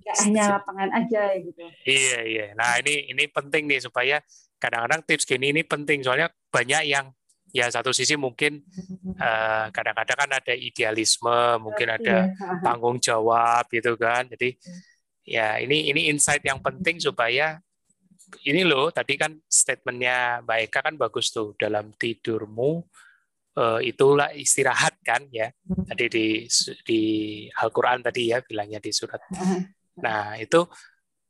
nggak 0.00 0.16
hanya 0.24 0.42
lapangan 0.56 0.90
aja 0.96 1.36
gitu. 1.36 1.60
Iya 1.84 2.18
iya. 2.24 2.46
Nah 2.56 2.80
ini 2.80 3.12
ini 3.12 3.28
penting 3.28 3.68
nih 3.68 3.84
supaya 3.84 4.24
kadang-kadang 4.56 5.04
tips 5.04 5.28
gini 5.28 5.52
ini 5.52 5.60
penting. 5.60 6.00
Soalnya 6.00 6.32
banyak 6.48 6.88
yang 6.88 7.12
ya 7.52 7.68
satu 7.68 7.92
sisi 7.92 8.16
mungkin 8.16 8.64
kadang 9.12 9.20
eh, 9.20 9.66
kadang-kadang 9.76 10.18
kan 10.24 10.30
ada 10.40 10.54
idealisme 10.56 11.60
mungkin 11.60 11.88
ada 11.92 12.32
iya. 12.32 12.56
tanggung 12.64 12.96
jawab 12.96 13.68
gitu 13.68 13.92
kan. 14.00 14.24
Jadi 14.32 14.56
ya 15.28 15.60
ini 15.60 15.92
ini 15.92 16.08
insight 16.08 16.40
yang 16.48 16.64
penting 16.64 16.96
supaya 16.96 17.60
ini 18.46 18.66
loh 18.66 18.90
tadi 18.90 19.14
kan 19.14 19.32
statementnya 19.46 20.42
Mbak 20.42 20.58
Eka 20.66 20.80
kan 20.82 20.94
bagus 20.98 21.30
tuh 21.30 21.54
dalam 21.54 21.94
tidurmu 21.94 22.82
uh, 23.56 23.80
itulah 23.80 24.30
istirahat 24.36 25.00
kan 25.02 25.24
ya. 25.32 25.50
Tadi 25.64 26.04
di 26.12 26.26
di 26.84 27.00
Al-Quran 27.50 28.04
tadi 28.04 28.30
ya 28.30 28.38
bilangnya 28.44 28.78
di 28.78 28.92
surat. 28.92 29.20
Nah 29.96 30.36
itu 30.36 30.60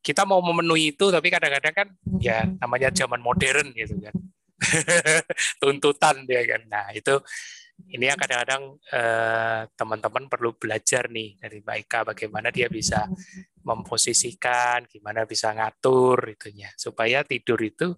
kita 0.02 0.26
mau 0.26 0.42
memenuhi 0.42 0.90
itu 0.90 1.06
tapi 1.14 1.30
kadang-kadang 1.30 1.70
kan 1.70 1.88
ya 2.18 2.42
namanya 2.58 2.90
zaman 2.90 3.22
modern 3.22 3.70
gitu 3.78 3.94
kan. 4.02 4.10
Tuntutan 5.62 6.26
dia 6.26 6.42
kan. 6.42 6.66
Nah 6.66 6.90
itu 6.90 7.14
ini 7.86 8.08
yang 8.08 8.18
kadang-kadang 8.18 8.80
eh, 8.92 9.62
teman-teman 9.76 10.24
perlu 10.26 10.56
belajar 10.56 11.06
nih 11.12 11.36
dari 11.38 11.60
Mbak 11.60 11.76
Ika 11.86 12.00
bagaimana 12.12 12.48
dia 12.50 12.66
bisa 12.72 13.04
memposisikan 13.62 14.88
gimana 14.88 15.28
bisa 15.28 15.52
ngatur 15.52 16.32
itunya 16.32 16.72
supaya 16.74 17.22
tidur 17.22 17.60
itu 17.60 17.94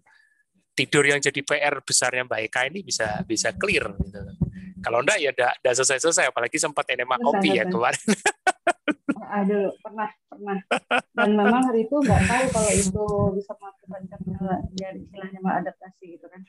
tidur 0.79 1.03
yang 1.03 1.19
jadi 1.19 1.41
PR 1.43 1.83
besarnya 1.83 2.23
Mbak 2.27 2.41
Eka 2.47 2.61
ini 2.71 2.87
bisa 2.87 3.23
bisa 3.27 3.51
clear 3.59 3.91
gitu. 3.99 4.19
Kalau 4.79 5.03
enggak 5.03 5.19
ya 5.19 5.35
enggak, 5.35 5.59
enggak 5.59 5.75
selesai-selesai 5.75 6.31
apalagi 6.31 6.55
sempat 6.63 6.87
enema 6.95 7.19
kopi 7.19 7.59
ya 7.59 7.67
kemarin. 7.67 7.99
Aduh, 9.29 9.69
pernah, 9.85 10.09
pernah. 10.29 10.59
Dan 11.13 11.31
memang 11.37 11.63
hari 11.69 11.85
itu 11.85 11.97
nggak 12.01 12.23
tahu 12.25 12.45
kalau 12.55 12.73
itu 12.73 13.05
bisa 13.37 13.53
mengakibatkan 13.61 14.21
ya 14.81 14.89
istilahnya 14.97 15.41
adaptasi 15.45 16.05
gitu 16.17 16.27
kan. 16.29 16.41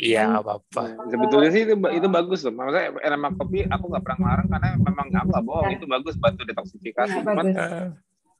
Iya, 0.00 0.40
apa-apa. 0.40 0.96
Sebetulnya 1.12 1.50
sih 1.52 1.62
itu, 1.68 1.74
itu 1.76 2.08
bagus 2.08 2.40
loh. 2.48 2.56
Maksudnya 2.56 2.96
enema 3.04 3.28
kopi 3.36 3.68
aku 3.68 3.84
nggak 3.92 4.04
pernah 4.04 4.18
ngelarang 4.24 4.48
karena 4.48 4.68
memang 4.80 5.06
aku 5.12 5.28
nggak 5.28 5.44
bohong. 5.44 5.68
Ya. 5.68 5.76
Itu 5.76 5.86
bagus 5.88 6.14
bantu 6.16 6.42
detoksifikasi. 6.48 7.12
Ya, 7.12 7.20
Cuman 7.20 7.46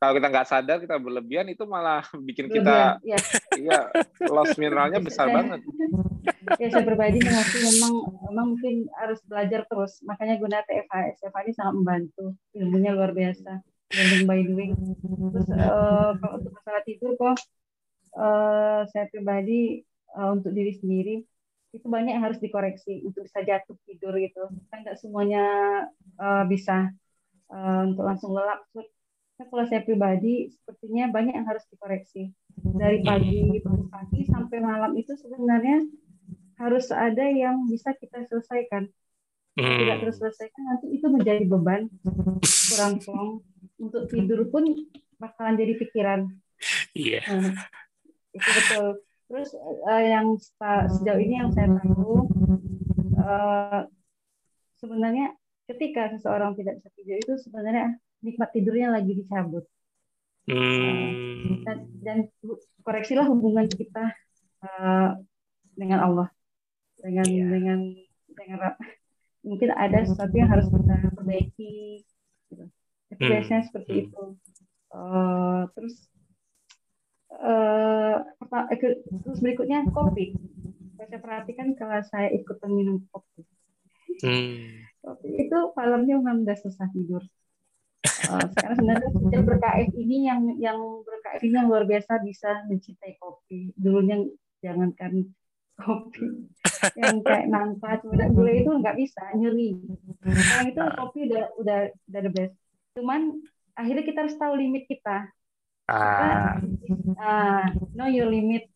kalau 0.00 0.16
kita 0.16 0.26
nggak 0.32 0.48
sadar 0.48 0.80
kita 0.80 0.96
berlebihan 0.96 1.52
itu 1.52 1.68
malah 1.68 2.00
bikin 2.28 2.48
kita 2.48 2.96
ya. 3.04 3.20
iya 3.60 3.80
loss 4.32 4.56
mineralnya 4.56 4.96
besar 4.96 5.28
banget. 5.28 5.60
Ya 6.56 6.72
saya 6.72 6.88
pribadi 6.88 7.20
mengaku 7.20 7.56
memang 7.60 7.92
memang 8.32 8.46
mungkin 8.56 8.88
harus 8.96 9.20
belajar 9.28 9.68
terus. 9.68 10.00
Makanya 10.08 10.40
guna 10.40 10.64
TFH, 10.64 11.20
TFH 11.20 11.38
ini 11.44 11.52
sangat 11.52 11.74
membantu. 11.76 12.32
Ilmunya 12.56 12.96
luar 12.96 13.12
biasa. 13.12 13.60
Learning 13.90 14.24
by 14.26 14.40
doing. 14.46 14.70
Terus 15.35 15.48
uh, 15.55 16.14
untuk 16.37 16.53
masalah 16.55 16.83
tidur 16.87 17.14
kok 17.18 17.37
uh, 18.14 18.87
saya 18.90 19.07
pribadi 19.11 19.83
uh, 20.14 20.35
untuk 20.35 20.55
diri 20.55 20.74
sendiri 20.79 21.16
itu 21.70 21.87
banyak 21.87 22.18
yang 22.18 22.26
harus 22.26 22.42
dikoreksi 22.42 23.07
untuk 23.07 23.26
bisa 23.26 23.42
jatuh 23.42 23.76
tidur 23.87 24.14
gitu. 24.18 24.46
Kan 24.70 24.87
nggak 24.87 24.98
semuanya 24.98 25.44
uh, 26.18 26.44
bisa 26.46 26.90
uh, 27.50 27.83
untuk 27.87 28.07
langsung 28.07 28.35
lelap 28.35 28.62
Nah, 29.40 29.48
kalau 29.48 29.64
saya 29.72 29.81
pribadi 29.81 30.53
sepertinya 30.53 31.09
banyak 31.09 31.33
yang 31.33 31.48
harus 31.48 31.64
dikoreksi 31.72 32.29
dari 32.76 33.00
pagi 33.00 33.40
pagi 33.88 34.20
sampai 34.29 34.61
malam 34.61 34.92
itu 35.00 35.16
sebenarnya 35.16 35.81
harus 36.61 36.92
ada 36.92 37.24
yang 37.24 37.64
bisa 37.64 37.96
kita 37.96 38.20
selesaikan 38.29 38.92
hmm. 39.57 39.79
tidak 39.81 39.96
terselesaikan 40.05 40.62
nanti 40.68 40.92
itu 40.92 41.09
menjadi 41.09 41.48
beban 41.48 41.88
kurang 42.44 43.00
plong 43.00 43.40
untuk 43.80 44.06
tidur 44.12 44.46
pun 44.52 44.68
bakalan 45.16 45.56
jadi 45.56 45.72
pikiran 45.80 46.20
iya 46.92 47.24
yeah. 47.24 47.40
nah, 47.40 47.66
itu 48.36 48.50
betul 48.52 48.86
terus 49.30 49.50
uh, 49.86 50.02
yang 50.02 50.36
sejauh 50.90 51.20
ini 51.22 51.34
yang 51.40 51.50
saya 51.54 51.72
tahu 51.80 52.28
uh, 53.16 53.82
sebenarnya 54.80 55.36
ketika 55.70 56.10
seseorang 56.16 56.58
tidak 56.58 56.82
bisa 56.82 56.90
tidur 56.98 57.16
itu 57.20 57.32
sebenarnya 57.46 57.94
nikmat 58.24 58.50
tidurnya 58.52 58.88
lagi 58.92 59.12
dicabut. 59.16 59.64
Hmm. 60.50 61.62
Dan, 61.62 61.78
dan 62.02 62.18
koreksilah 62.82 63.28
hubungan 63.28 63.68
kita 63.70 64.10
uh, 64.64 65.14
dengan 65.76 66.00
Allah, 66.00 66.28
dengan 66.98 67.26
yeah. 67.28 67.46
dengan 67.46 67.78
dengan 68.34 68.58
mungkin 69.46 69.70
ada 69.72 70.02
sesuatu 70.02 70.34
yang 70.34 70.50
harus 70.50 70.66
kita 70.68 71.12
perbaiki. 71.14 72.02
Gitu. 73.10 73.20
Hmm. 73.20 73.30
Biasanya 73.34 73.62
seperti 73.66 73.92
hmm. 73.92 74.04
itu. 74.06 74.22
Uh, 74.90 75.62
terus 75.74 75.94
uh, 77.34 78.16
terus 79.22 79.38
berikutnya 79.42 79.86
kopi. 79.90 80.34
Saya 81.00 81.18
perhatikan 81.18 81.74
kalau 81.74 81.98
saya 82.06 82.30
ikut 82.30 82.56
minum 82.70 83.02
kopi. 83.10 83.42
Hmm. 84.22 84.86
Kopi 85.02 85.28
itu 85.48 85.58
malamnya 85.74 86.20
memang 86.20 86.46
udah 86.46 86.58
susah 86.58 86.86
tidur. 86.94 87.24
Uh, 88.00 88.44
sekarang 88.56 88.76
sebenarnya 88.80 89.08
yang 89.32 89.44
berKF 89.44 89.90
ini 89.96 90.16
yang 90.24 90.40
yang 90.56 90.78
berKF 91.04 91.40
ini 91.44 91.54
yang 91.56 91.68
luar 91.68 91.84
biasa 91.88 92.20
bisa 92.22 92.62
mencintai 92.68 93.16
kopi. 93.18 93.74
Dulunya 93.74 94.22
jangankan 94.60 95.34
kopi 95.80 96.52
yang 97.00 97.24
kayak 97.24 97.48
nangka 97.48 98.00
cuma 98.04 98.28
gula 98.28 98.52
itu 98.52 98.70
nggak 98.70 98.96
bisa 98.96 99.22
nyeri. 99.36 99.76
Sekarang 100.20 100.66
itu 100.68 100.80
kopi 100.96 101.18
udah 101.32 101.44
udah 101.60 101.78
udah 101.92 102.20
the 102.20 102.32
best. 102.32 102.59
Cuman 102.96 103.40
akhirnya 103.74 104.05
kita 104.07 104.18
harus 104.26 104.37
tahu 104.37 104.55
limit 104.59 104.87
kita. 104.87 105.31
Ah, 105.90 106.59
uh, 107.18 107.64
know 107.98 108.07
your 108.07 108.31
limit. 108.31 108.70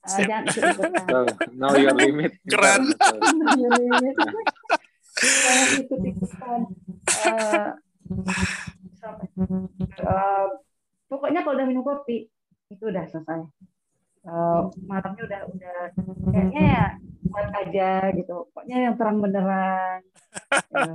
Uh, 0.00 0.20
jangan 0.24 0.48
know 1.60 1.76
your 1.78 1.94
limit. 1.94 2.34
Keren. 2.50 2.90
know 2.90 3.54
your 3.54 3.72
limit. 3.76 4.16
Uh, 7.20 7.76
uh, 10.06 10.46
pokoknya 11.10 11.44
kalau 11.44 11.54
udah 11.58 11.66
minum 11.66 11.84
kopi 11.84 12.30
itu 12.70 12.84
udah 12.86 13.04
selesai 13.10 13.42
uh, 14.26 14.60
matangnya 14.86 15.22
udah 15.26 15.40
udah 15.50 15.78
kayaknya 16.30 16.62
ya 16.62 16.86
buat 17.30 17.48
aja 17.54 17.90
gitu 18.14 18.34
pokoknya 18.50 18.76
yang 18.90 18.94
terang 18.98 19.18
beneran 19.22 20.00
ya. 20.50 20.94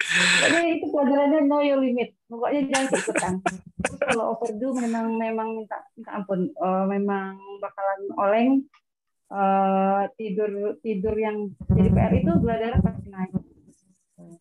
Pokoknya 0.00 0.62
itu 0.74 0.86
pelajarannya 0.88 1.40
know 1.46 1.60
your 1.60 1.78
limit. 1.78 2.16
Pokoknya 2.26 2.60
jangan 2.72 2.86
ikutan 2.96 3.34
kalau 4.10 4.24
overdo 4.36 4.68
memang 4.76 5.06
memang 5.16 5.48
minta 5.60 5.78
minta 5.94 6.10
ampun. 6.16 6.50
Uh, 6.56 6.84
memang 6.88 7.36
bakalan 7.60 8.00
oleng. 8.16 8.52
Uh, 9.30 10.10
tidur 10.18 10.74
tidur 10.82 11.14
yang 11.14 11.54
jadi 11.70 11.90
PR 11.94 12.12
itu 12.18 12.32
gula 12.42 12.58
darah 12.58 12.80
pasti 12.82 13.06
naik. 13.14 13.30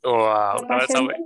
Wow, 0.02 0.64
kalau 0.66 0.86
sampai 0.90 1.18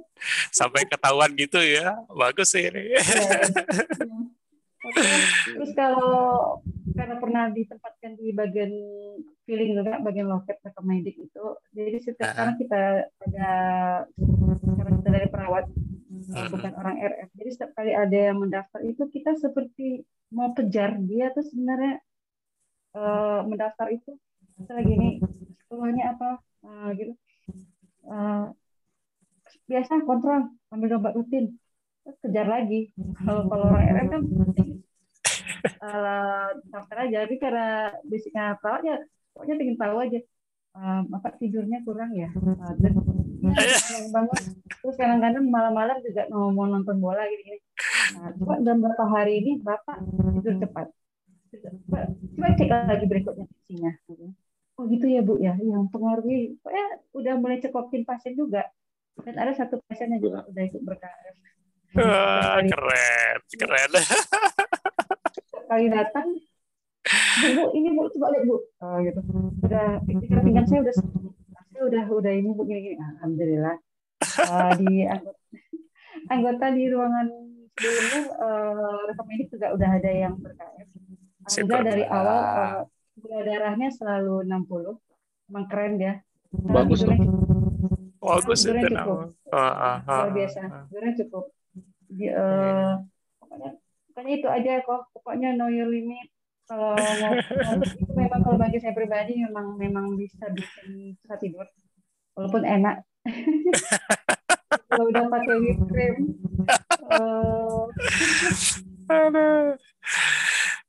sampai 0.52 0.82
ketahuan 0.89 1.32
gitu 1.38 1.62
ya, 1.62 1.96
bagus 2.12 2.52
sih 2.52 2.67
ini. 2.67 2.98
Ya, 2.98 3.02
Terus 4.84 5.72
kalau 5.78 6.60
karena 6.93 7.15
pernah 7.17 7.43
ditempatkan 7.50 8.19
di 8.19 8.36
bagian 8.36 8.72
feeling 9.48 9.80
juga 9.80 9.98
bagian 10.04 10.28
loket 10.28 10.60
rekomendik 10.62 11.15
itu, 11.15 11.46
jadi 11.72 11.98
setiap 12.04 12.36
uh 12.36 12.54
kita 12.60 13.08
ada 13.08 13.52
karena 14.54 14.91
kita 15.00 15.10
dari 15.10 15.28
perawat 15.32 15.65
uh 15.72 16.48
bukan 16.52 16.72
orang 16.76 16.96
RF, 17.00 17.30
jadi 17.39 17.50
setiap 17.50 17.72
kali 17.80 17.91
ada 17.96 18.17
yang 18.32 18.38
mendaftar 18.43 18.80
itu 18.84 19.04
kita 19.10 19.39
seperti 19.39 20.04
mau 20.34 20.52
kejar 20.52 21.00
dia 21.00 21.32
tuh 21.32 21.46
sebenarnya 21.46 22.02
uh, 22.98 23.41
mendaftar 23.48 23.88
itu 23.89 24.17
setelah 24.60 24.84
gini 24.84 25.24
keluarnya 25.67 26.13
apa? 26.13 26.30
Uh, 26.63 26.88
gitu. 26.96 27.13
Uh, 28.04 28.52
biasa 29.67 30.04
kontrol 30.04 30.52
ambil 30.69 31.00
obat 31.00 31.15
rutin 31.15 31.56
kejar 32.24 32.48
lagi. 32.48 32.92
Kalau 33.24 33.48
kalau 33.48 33.66
orang 33.72 33.86
RM 33.88 34.08
kan 34.12 34.22
uh, 35.84 36.48
daftar 36.72 36.98
aja. 37.08 37.18
Tapi 37.28 37.36
karena 37.39 37.68
basicnya 38.08 38.60
perawat 38.60 38.82
ya 38.84 38.96
pokoknya 39.34 39.54
ingin 39.66 39.78
tahu 39.82 39.98
aja 39.98 40.20
um, 40.78 41.04
apa 41.16 41.28
tidurnya 41.39 41.80
kurang 41.88 42.12
ya? 42.13 42.30
Uh, 42.36 42.74
dan 42.80 42.94
ya, 43.44 44.00
bangun. 44.12 44.42
Terus 44.84 44.96
kadang-kadang 45.00 45.46
malam-malam 45.48 45.98
juga 46.04 46.28
mau, 46.32 46.52
mau 46.52 46.68
nonton 46.68 47.00
bola 47.00 47.24
gitu, 47.32 47.44
-gitu. 47.48 47.60
Nah, 48.13 48.30
coba 48.36 48.54
dalam 48.60 48.78
beberapa 48.84 49.06
hari 49.08 49.34
ini 49.39 49.52
bapak 49.63 49.98
tidur 50.39 50.56
cepat. 50.60 50.88
Coba, 51.54 52.00
coba 52.10 52.48
cek 52.58 52.70
lagi 52.70 53.06
berikutnya 53.08 53.46
isinya. 53.63 53.92
Oh 54.74 54.89
gitu 54.89 55.06
ya 55.06 55.22
bu 55.22 55.38
ya? 55.38 55.54
Yang 55.56 55.86
pengaruhi 55.94 56.58
pokoknya 56.60 56.88
udah 57.13 57.34
mulai 57.39 57.58
cekokin 57.62 58.04
pasien 58.04 58.34
juga. 58.36 58.68
Dan 59.13 59.38
ada 59.38 59.54
satu 59.54 59.78
pasien 59.86 60.10
yang 60.10 60.22
juga 60.22 60.42
udah 60.50 60.63
ikut 60.66 60.82
berKF 60.82 61.53
Wah, 61.94 62.58
keren 62.66 63.38
keren. 63.54 63.92
Kali 65.70 65.86
datang. 65.94 66.28
Bu 67.54 67.64
ini 67.78 67.94
bu 67.94 68.10
coba 68.18 68.34
lihat 68.34 68.44
bu. 68.50 68.58
Oh, 68.82 68.98
gitu. 69.04 69.22
Udah 69.62 70.02
pinggang 70.08 70.66
saya 70.66 70.82
udah 70.82 70.94
saya 70.96 71.82
udah 71.86 72.04
udah 72.10 72.34
ini 72.34 72.50
bu 72.50 72.62
gini 72.66 72.80
gini. 72.82 72.98
Alhamdulillah. 72.98 73.76
Uh, 74.24 74.72
di 74.80 75.04
anggota, 75.04 75.41
anggota 76.34 76.66
di 76.72 76.84
ruangan 76.88 77.28
sebelumnya 77.76 78.22
uh, 78.39 79.00
rekomedik 79.10 79.48
juga 79.52 79.68
udah 79.76 79.89
ada 80.00 80.12
yang 80.14 80.34
berKF 80.39 80.89
Alhamdulillah 81.44 81.84
dari 81.84 82.04
awal 82.08 82.39
uh, 82.39 82.80
gula 83.20 83.39
darahnya 83.44 83.89
selalu 83.91 84.48
60 84.48 85.52
emang 85.52 85.66
keren 85.68 85.94
dia 86.00 86.14
bagus 86.54 87.04
tuh 87.04 87.18
bagus 88.24 88.60
itu 88.64 88.88
cukup. 88.88 89.36
Uh, 89.52 89.58
uh, 89.60 89.98
uh, 90.08 90.24
luar 90.24 90.32
biasa. 90.32 90.60
tidurnya 90.88 91.14
cukup 91.26 91.44
uh, 92.30 93.01
pokoknya 93.41 93.70
pokoknya 94.11 94.34
itu 94.38 94.47
aja 94.49 94.72
kok 94.86 95.01
pokoknya 95.16 95.49
know 95.57 95.70
your 95.70 95.89
limit 95.89 96.30
kalau 96.70 96.95
itu 98.01 98.14
memang 98.16 98.41
kalau 98.41 98.57
bagi 98.57 98.80
saya 98.80 98.95
pribadi 98.95 99.43
memang 99.43 99.76
memang 99.76 100.16
bisa 100.16 100.47
bikin 100.53 101.18
susah 101.20 101.38
tidur 101.41 101.68
walaupun 102.38 102.64
enak 102.64 103.03
kalau 104.89 105.05
udah 105.09 105.26
pakai 105.28 105.55
whipped 105.59 105.86
cream 105.89 106.16
uh, 107.09 107.89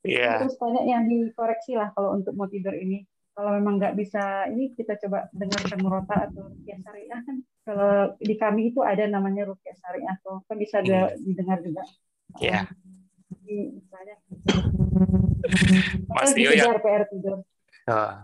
Iya. 0.05 0.45
Terus 0.45 0.61
banyak 0.61 0.85
yang 0.85 1.09
dikoreksi 1.09 1.81
lah 1.81 1.89
kalau 1.97 2.13
untuk 2.13 2.37
mau 2.37 2.45
tidur 2.45 2.77
ini. 2.77 3.09
Kalau 3.35 3.51
memang 3.57 3.81
nggak 3.81 3.97
bisa 3.99 4.47
ini 4.53 4.71
kita 4.77 5.01
coba 5.01 5.27
dengarkan 5.35 5.81
murota 5.81 6.29
atau 6.29 6.53
syariah 6.63 7.21
kan. 7.25 7.37
Kalau 7.65 8.13
di 8.21 8.37
kami 8.37 8.77
itu 8.77 8.85
ada 8.85 9.09
namanya 9.09 9.49
rukyah 9.49 9.73
syariah 9.81 10.13
atau 10.21 10.45
kan 10.45 10.57
bisa 10.61 10.85
hmm. 10.85 11.17
didengar 11.25 11.59
juga. 11.65 11.83
Iya. 12.37 12.69
Misalnya. 13.49 14.17
Mas 16.13 16.33
Tio 16.37 16.53
yang 16.53 16.77
PR 16.77 17.09
tidur. 17.09 17.41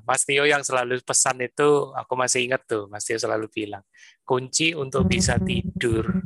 Mas 0.04 0.22
Tio 0.28 0.44
yang 0.44 0.60
selalu 0.64 1.00
pesan 1.04 1.40
itu, 1.40 1.92
aku 1.92 2.12
masih 2.16 2.48
ingat 2.48 2.64
tuh, 2.68 2.88
Mas 2.92 3.04
Tio 3.04 3.16
selalu 3.16 3.48
bilang, 3.48 3.84
kunci 4.24 4.76
untuk 4.76 5.08
bisa 5.08 5.36
tidur, 5.40 6.20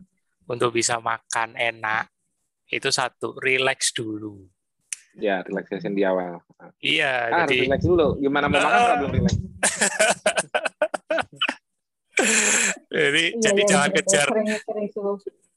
untuk 0.47 0.71
bisa 0.75 0.99
makan 0.99 1.55
enak, 1.59 2.11
itu 2.71 2.91
satu, 2.91 3.35
relax 3.39 3.95
dulu. 3.95 4.47
Ya, 5.15 5.47
relaxation 5.47 5.95
di 5.95 6.03
awal. 6.03 6.43
Iya, 6.83 7.31
ah, 7.31 7.47
jadi 7.47 7.71
relax 7.71 7.83
dulu. 7.87 8.19
Gimana 8.19 8.51
mau 8.51 8.59
makan 8.59 8.81
kalau 8.83 8.97
belum 9.07 9.12
relax? 9.23 9.35
jadi, 12.91 13.25
iya, 13.35 13.41
jadi 13.41 13.61
iya, 13.61 13.68
jangan 13.68 13.91
kejar. 13.93 14.29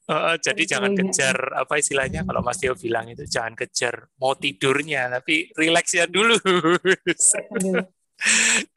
Uh, 0.08 0.40
jadi 0.40 0.62
jangan 0.64 0.96
kejar 0.96 1.36
apa 1.52 1.76
istilahnya 1.76 2.24
kalau 2.24 2.40
Mas 2.40 2.56
Tio 2.56 2.72
bilang 2.72 3.12
itu 3.12 3.28
jangan 3.28 3.52
kejar 3.52 4.08
mau 4.16 4.32
tidurnya 4.32 5.20
tapi 5.20 5.52
relax 5.52 5.92
ya 5.92 6.08
dulu. 6.08 6.32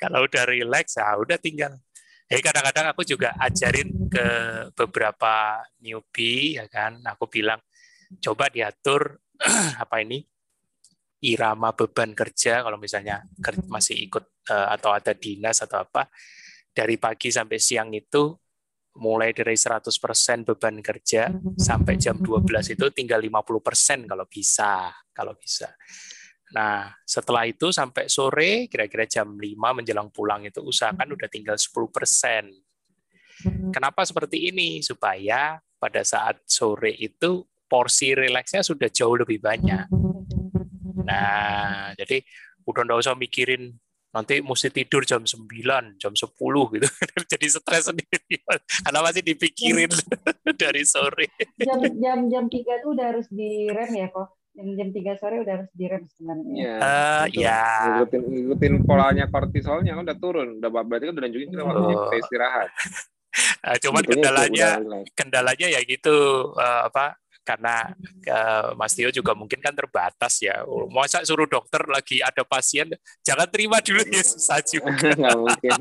kalau 0.01 0.19
udah 0.27 0.43
relax 0.43 0.99
ya 0.99 1.15
udah 1.15 1.39
tinggal. 1.39 1.79
Jadi 2.31 2.41
kadang-kadang 2.47 2.95
aku 2.95 3.03
juga 3.03 3.35
ajarin 3.39 4.07
ke 4.07 4.27
beberapa 4.71 5.59
newbie 5.83 6.55
ya 6.55 6.63
kan, 6.71 7.03
aku 7.03 7.27
bilang 7.27 7.59
coba 8.19 8.51
diatur 8.51 9.15
apa 9.83 9.95
ini 10.03 10.19
irama 11.21 11.71
beban 11.77 12.17
kerja 12.17 12.65
kalau 12.65 12.81
misalnya 12.81 13.21
masih 13.69 14.09
ikut 14.09 14.25
uh, 14.49 14.73
atau 14.73 14.91
ada 14.91 15.13
dinas 15.13 15.61
atau 15.61 15.85
apa 15.85 16.09
dari 16.71 16.95
pagi 16.95 17.29
sampai 17.29 17.59
siang 17.59 17.91
itu 17.91 18.31
mulai 18.99 19.31
dari 19.31 19.55
100% 19.55 20.43
beban 20.43 20.83
kerja 20.83 21.31
sampai 21.55 21.95
jam 21.95 22.19
12 22.19 22.75
itu 22.75 22.85
tinggal 22.91 23.23
50% 23.23 24.03
kalau 24.07 24.27
bisa, 24.27 24.91
kalau 25.15 25.31
bisa. 25.39 25.71
Nah, 26.51 26.91
setelah 27.07 27.47
itu 27.47 27.71
sampai 27.71 28.11
sore 28.11 28.67
kira-kira 28.67 29.07
jam 29.07 29.39
5 29.39 29.55
menjelang 29.55 30.11
pulang 30.11 30.43
itu 30.43 30.59
usahakan 30.59 31.15
udah 31.15 31.29
tinggal 31.31 31.55
10%. 31.55 33.71
Kenapa 33.71 34.03
seperti 34.03 34.51
ini? 34.51 34.83
Supaya 34.83 35.55
pada 35.79 36.03
saat 36.03 36.43
sore 36.43 36.91
itu 36.99 37.47
porsi 37.71 38.11
rileksnya 38.11 38.67
sudah 38.67 38.91
jauh 38.91 39.15
lebih 39.15 39.39
banyak. 39.39 39.87
Nah, 41.07 41.95
jadi 41.95 42.19
udah 42.67 42.81
nggak 42.83 42.99
usah 42.99 43.15
mikirin 43.15 43.71
nanti 44.11 44.43
mesti 44.43 44.67
tidur 44.69 45.07
jam 45.07 45.23
9, 45.23 45.47
jam 45.95 46.13
10 46.13 46.27
gitu. 46.75 46.87
Jadi 47.31 47.45
stres 47.47 47.87
sendiri. 47.87 48.43
Karena 48.83 48.99
masih 48.99 49.23
dipikirin 49.23 49.91
dari 50.61 50.83
sore. 50.83 51.31
Jam 51.55 51.79
jam 51.79 52.19
jam 52.27 52.45
3 52.51 52.51
itu 52.51 52.87
udah 52.91 53.05
harus 53.15 53.27
direm 53.31 53.91
ya 53.95 54.07
kok. 54.11 54.35
Jam 54.51 54.67
jam 54.75 54.87
3 54.91 55.15
sore 55.15 55.35
udah 55.47 55.53
harus 55.63 55.71
direm 55.71 56.03
sebenarnya. 56.11 56.51
Iya. 56.59 56.75
Uh, 56.83 57.25
ya. 57.31 57.63
Ngikutin, 57.87 58.21
ngikutin 58.27 58.73
polanya 58.83 59.25
kortisolnya 59.31 59.95
kan 59.95 60.03
udah 60.03 60.17
turun. 60.19 60.59
Udah 60.59 60.69
berarti 60.69 61.07
kan 61.07 61.13
udah 61.15 61.23
nunjukin 61.23 61.49
kita 61.55 61.63
waktunya 61.63 61.95
kita 61.95 62.17
istirahat. 62.19 62.69
Uh, 63.63 63.77
cuman 63.87 64.03
kendalanya 64.03 64.69
kendalanya 65.15 65.67
ya 65.71 65.79
gitu 65.87 66.51
uh, 66.51 66.91
apa 66.91 67.20
karena 67.41 67.89
uh, 68.29 68.77
Mas 68.77 68.93
Tio 68.93 69.09
juga 69.09 69.33
mungkin 69.33 69.57
kan 69.59 69.73
terbatas 69.73 70.41
ya. 70.41 70.61
Oh, 70.65 70.85
masa 70.87 71.25
suruh 71.25 71.49
dokter 71.49 71.81
lagi 71.89 72.21
ada 72.21 72.45
pasien, 72.45 72.89
jangan 73.25 73.49
terima 73.49 73.81
dulu 73.81 74.01
ya 74.07 74.23
susah 74.23 74.61
juga. 74.61 75.11
Nggak 75.19 75.37
mungkin. 75.37 75.79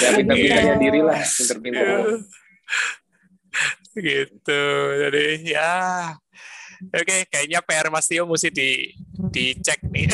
ya 0.00 0.08
pintar-pintarnya 0.16 0.76
diri 0.80 1.00
lah, 1.04 1.20
pintar-pintar. 1.20 1.86
gitu. 3.92 4.62
Jadi 4.96 5.26
ya 5.52 5.72
Oke, 6.90 7.30
kayaknya 7.30 7.62
PR 7.62 7.86
Mas 7.94 8.10
Tio 8.10 8.26
mesti 8.26 8.50
di 8.50 8.90
dicek 9.30 9.86
nih. 9.86 10.10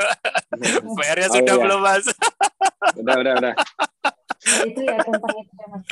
PR-nya 0.96 1.28
oh, 1.28 1.32
sudah 1.36 1.54
iya. 1.58 1.62
belum 1.68 1.80
mas? 1.84 2.06
udah, 2.96 3.16
udah, 3.20 3.32
udah 3.44 3.54
itu 4.66 4.80
ya 4.84 4.96
tentang 5.00 5.34
itu 5.38 5.52
ya 5.56 5.66
mas. 5.70 5.82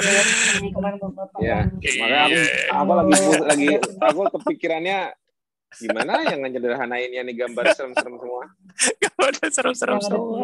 Bapak 1.11 1.38
ya 1.40 1.58
makanya 1.70 2.20
aku, 2.24 2.38
aku 2.70 2.92
lagi 2.94 3.20
lagi 3.44 3.68
aku 4.00 4.20
kepikirannya 4.40 4.98
gimana 5.70 6.12
yang 6.26 6.40
ya 6.42 7.22
nih 7.22 7.34
gambar 7.46 7.64
serem-serem 7.72 8.14
semua? 8.18 8.44
Gambar 8.98 9.32
serem-serem 9.54 9.98
semua. 10.02 10.38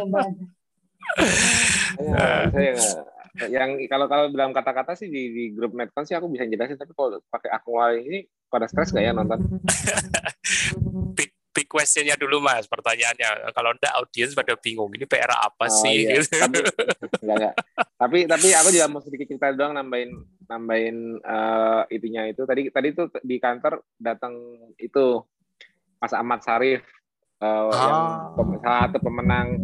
saya, 2.54 2.72
saya 2.78 3.06
yang 3.36 3.76
kalau 3.90 4.08
kalau 4.08 4.32
dalam 4.32 4.56
kata-kata 4.56 4.96
sih 4.96 5.12
di, 5.12 5.28
di 5.28 5.44
grup 5.52 5.76
Medcon 5.76 6.08
sih 6.08 6.16
aku 6.16 6.32
bisa 6.32 6.48
jelasin 6.48 6.80
tapi 6.80 6.96
kalau 6.96 7.20
pakai 7.28 7.50
aktual 7.52 7.92
ini 8.00 8.24
pada 8.48 8.64
stres 8.64 8.96
gak 8.96 9.04
ya 9.04 9.12
nonton 9.12 9.44
big 11.56 11.72
questionnya 11.72 12.20
dulu 12.20 12.44
mas 12.44 12.68
pertanyaannya 12.68 13.48
kalau 13.56 13.72
enggak 13.72 13.96
audiens 13.96 14.36
pada 14.36 14.52
bingung 14.60 14.92
ini 14.92 15.08
PR 15.08 15.32
apa 15.32 15.64
oh, 15.64 15.72
sih 15.72 16.04
iya. 16.04 16.20
gitu. 16.20 16.36
tapi, 16.36 16.60
enggak, 17.24 17.36
enggak. 17.40 17.54
tapi 17.96 18.18
tapi 18.28 18.48
aku 18.52 18.68
juga 18.68 18.86
mau 18.92 19.00
sedikit 19.00 19.26
cerita 19.32 19.56
doang 19.56 19.72
nambahin 19.72 20.12
nambahin 20.44 21.16
uh, 21.24 21.88
itunya 21.88 22.28
itu 22.28 22.44
tadi 22.44 22.68
tadi 22.68 22.92
itu 22.92 23.08
di 23.24 23.40
kantor 23.40 23.80
datang 23.96 24.36
itu 24.76 25.24
Mas 25.96 26.12
Ahmad 26.12 26.44
Sarif 26.44 26.84
uh, 27.40 27.72
oh. 27.72 28.36
yang 28.36 28.60
salah 28.60 28.92
satu 28.92 28.98
pemenang 29.00 29.56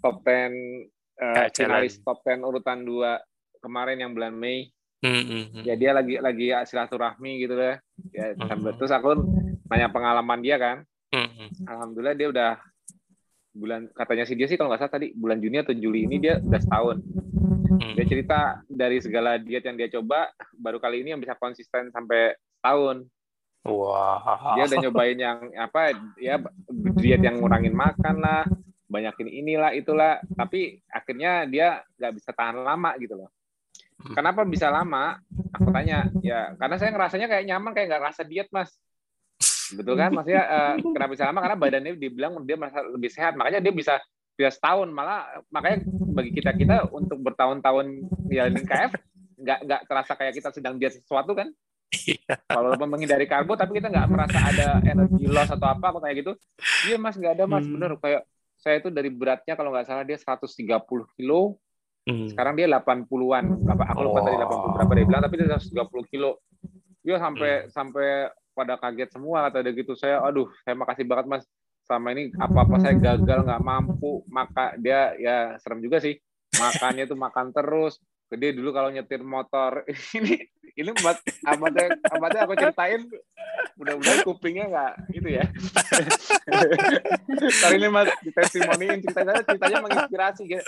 top 0.00 0.24
10 0.24 0.32
uh, 1.20 1.46
finalis 1.52 2.00
top 2.00 2.24
10 2.24 2.40
urutan 2.40 2.80
dua 2.80 3.20
kemarin 3.60 4.00
yang 4.00 4.16
bulan 4.16 4.32
Mei 4.32 4.72
Mm-hmm. 4.98 5.62
Ya 5.62 5.78
dia 5.78 5.94
lagi 5.94 6.18
lagi 6.18 6.50
silaturahmi 6.66 7.38
gitu 7.38 7.54
deh. 7.54 7.78
Ya, 8.10 8.34
mm-hmm. 8.34 8.82
terus 8.82 8.90
aku 8.90 9.14
nanya 9.70 9.94
pengalaman 9.94 10.42
dia 10.42 10.58
kan. 10.58 10.82
Mm-hmm. 11.08 11.48
Alhamdulillah 11.64 12.16
dia 12.16 12.28
udah 12.28 12.52
bulan 13.56 13.88
katanya 13.96 14.24
sih 14.28 14.36
dia 14.36 14.46
sih 14.46 14.54
kalau 14.60 14.70
nggak 14.70 14.86
salah 14.86 14.94
tadi 15.00 15.10
bulan 15.16 15.40
Juni 15.40 15.56
atau 15.58 15.74
Juli 15.74 16.04
ini 16.04 16.20
dia 16.20 16.36
udah 16.38 16.60
setahun. 16.60 16.96
Mm-hmm. 17.00 17.92
Dia 17.96 18.04
cerita 18.04 18.38
dari 18.68 18.98
segala 19.00 19.40
diet 19.40 19.64
yang 19.64 19.76
dia 19.76 19.88
coba 19.88 20.32
baru 20.56 20.76
kali 20.78 21.00
ini 21.02 21.16
yang 21.16 21.20
bisa 21.22 21.38
konsisten 21.38 21.88
sampai 21.90 22.36
setahun. 22.60 23.08
Wah. 23.66 24.20
Wow. 24.22 24.54
Dia 24.56 24.64
udah 24.68 24.78
nyobain 24.84 25.18
yang 25.18 25.38
apa 25.56 25.96
ya 26.20 26.40
diet 27.00 27.20
yang 27.24 27.40
ngurangin 27.42 27.74
makan 27.74 28.22
lah, 28.22 28.44
banyakin 28.88 29.28
inilah 29.28 29.76
itulah, 29.76 30.20
tapi 30.36 30.80
akhirnya 30.88 31.44
dia 31.44 31.84
nggak 32.00 32.12
bisa 32.16 32.30
tahan 32.32 32.64
lama 32.64 32.96
gitu 32.96 33.18
loh. 33.18 33.30
Mm. 33.98 34.14
Kenapa 34.14 34.46
bisa 34.46 34.70
lama? 34.70 35.18
Aku 35.52 35.68
tanya, 35.74 36.06
ya 36.22 36.54
karena 36.54 36.76
saya 36.78 36.90
ngerasanya 36.94 37.26
kayak 37.26 37.44
nyaman, 37.50 37.72
kayak 37.74 37.86
nggak 37.92 38.04
rasa 38.12 38.22
diet 38.24 38.48
mas 38.54 38.72
betul 39.76 39.94
kan 39.98 40.10
maksudnya 40.14 40.44
uh, 40.48 40.74
kenapa 40.80 41.10
bisa 41.12 41.28
lama 41.28 41.40
karena 41.44 41.56
badannya 41.58 41.92
dibilang 41.98 42.32
dia 42.46 42.56
merasa 42.56 42.80
lebih 42.84 43.10
sehat 43.12 43.36
makanya 43.36 43.60
dia 43.60 43.72
bisa 43.74 43.94
bisa 44.38 44.54
setahun 44.54 44.88
malah 44.94 45.26
makanya 45.50 45.82
bagi 46.14 46.30
kita 46.30 46.54
kita 46.54 46.76
untuk 46.94 47.18
bertahun-tahun 47.20 47.86
jalanin 48.30 48.64
KF 48.64 48.92
nggak 49.38 49.58
nggak 49.66 49.80
terasa 49.86 50.12
kayak 50.14 50.34
kita 50.38 50.48
sedang 50.54 50.78
diet 50.78 50.94
sesuatu 50.94 51.34
kan 51.34 51.50
iya. 52.06 52.34
kalau 52.46 52.74
menghindari 52.86 53.26
karbo 53.26 53.54
tapi 53.54 53.82
kita 53.82 53.90
nggak 53.90 54.08
merasa 54.10 54.38
ada 54.38 54.78
energi 54.82 55.26
loss 55.26 55.50
atau 55.50 55.68
apa 55.70 55.90
aku 55.94 55.98
kayak 56.02 56.16
gitu 56.22 56.32
iya 56.90 56.96
mas 56.98 57.18
nggak 57.18 57.34
ada 57.38 57.44
mas 57.46 57.66
hmm. 57.66 57.74
bener 57.78 57.90
kayak 57.98 58.22
saya 58.58 58.82
itu 58.82 58.90
dari 58.90 59.10
beratnya 59.10 59.54
kalau 59.54 59.70
nggak 59.70 59.86
salah 59.86 60.02
dia 60.02 60.18
130 60.18 60.54
kilo 61.14 61.58
hmm. 62.06 62.34
sekarang 62.34 62.58
dia 62.58 62.66
80-an 62.66 63.44
aku 63.66 64.00
lupa 64.02 64.20
oh. 64.20 64.24
tadi 64.26 64.36
80 64.38 64.76
berapa 64.78 64.92
dia 64.98 65.06
bilang 65.06 65.22
tapi 65.22 65.34
dia 65.38 65.58
130 65.58 66.12
kilo 66.14 66.30
dia 67.06 67.16
sampai 67.22 67.50
hmm. 67.62 67.70
sampai 67.70 68.08
pada 68.58 68.74
kaget 68.74 69.14
semua 69.14 69.46
kata 69.46 69.62
dia 69.62 69.72
gitu. 69.78 69.94
Saya 69.94 70.18
aduh 70.18 70.50
saya 70.66 70.74
makasih 70.74 71.06
banget 71.06 71.26
mas. 71.30 71.44
Sama 71.86 72.12
ini 72.12 72.34
apa 72.36 72.66
apa 72.66 72.76
saya 72.82 72.94
gagal 72.98 73.46
nggak 73.46 73.62
mampu. 73.62 74.26
Maka 74.26 74.74
dia 74.74 75.14
ya 75.14 75.54
serem 75.62 75.78
juga 75.78 76.02
sih. 76.02 76.18
Makannya 76.58 77.06
tuh 77.06 77.14
makan 77.14 77.54
terus. 77.54 78.02
Gede 78.28 78.58
dulu 78.60 78.74
kalau 78.76 78.92
nyetir 78.92 79.24
motor 79.24 79.86
ini 80.18 80.42
ini 80.76 80.90
buat 81.00 81.16
amatnya 81.48 81.96
amatnya 82.12 82.40
aku 82.44 82.54
ceritain 82.60 83.02
mudah-mudahan 83.74 84.20
kupingnya 84.26 84.64
nggak 84.68 84.92
gitu 85.16 85.28
ya. 85.32 85.44
Kali 87.62 87.76
ini 87.78 87.88
mas 87.88 88.10
di 88.20 88.30
testimoni 88.34 89.00
ceritanya 89.00 89.40
ceritanya 89.42 89.78
menginspirasi 89.80 90.42
gitu 90.44 90.62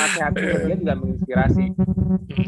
nasihatnya 0.00 0.48
dia 0.66 0.76
juga 0.80 0.94
menginspirasi. 0.98 1.64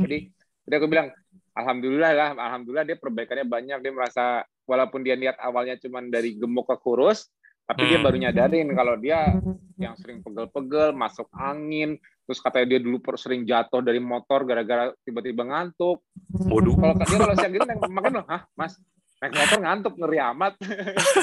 Jadi 0.02 0.18
jadi 0.66 0.74
aku 0.82 0.86
bilang 0.90 1.14
alhamdulillah 1.56 2.12
lah 2.12 2.30
alhamdulillah 2.36 2.86
dia 2.86 3.00
perbaikannya 3.00 3.48
banyak. 3.48 3.78
Dia 3.80 3.92
merasa 3.92 4.24
walaupun 4.68 5.00
dia 5.00 5.16
niat 5.16 5.40
awalnya 5.40 5.80
cuma 5.80 6.04
dari 6.04 6.36
gemuk 6.36 6.68
ke 6.68 6.76
kurus 6.78 7.32
tapi 7.66 7.82
hmm. 7.82 7.90
dia 7.90 7.98
baru 7.98 8.16
nyadarin 8.22 8.68
kalau 8.78 8.94
dia 8.94 9.34
yang 9.74 9.98
sering 9.98 10.22
pegel-pegel 10.22 10.94
masuk 10.94 11.26
angin 11.34 11.98
terus 12.26 12.38
katanya 12.38 12.78
dia 12.78 12.80
dulu 12.82 12.98
sering 13.18 13.42
jatuh 13.46 13.82
dari 13.82 13.98
motor 14.02 14.46
gara-gara 14.46 14.90
tiba-tiba 15.02 15.46
ngantuk. 15.46 16.02
Waduh. 16.46 16.74
kalau 16.74 16.94
dia 16.98 17.18
kalau 17.18 17.34
siang 17.38 17.52
gitu 17.54 17.66
makan 17.90 18.12
loh 18.22 18.26
hah 18.26 18.42
mas? 18.54 18.78
Naik 19.22 19.32
motor 19.34 19.58
ngantuk 19.62 19.94
ngeri 19.96 20.18
amat. 20.34 20.52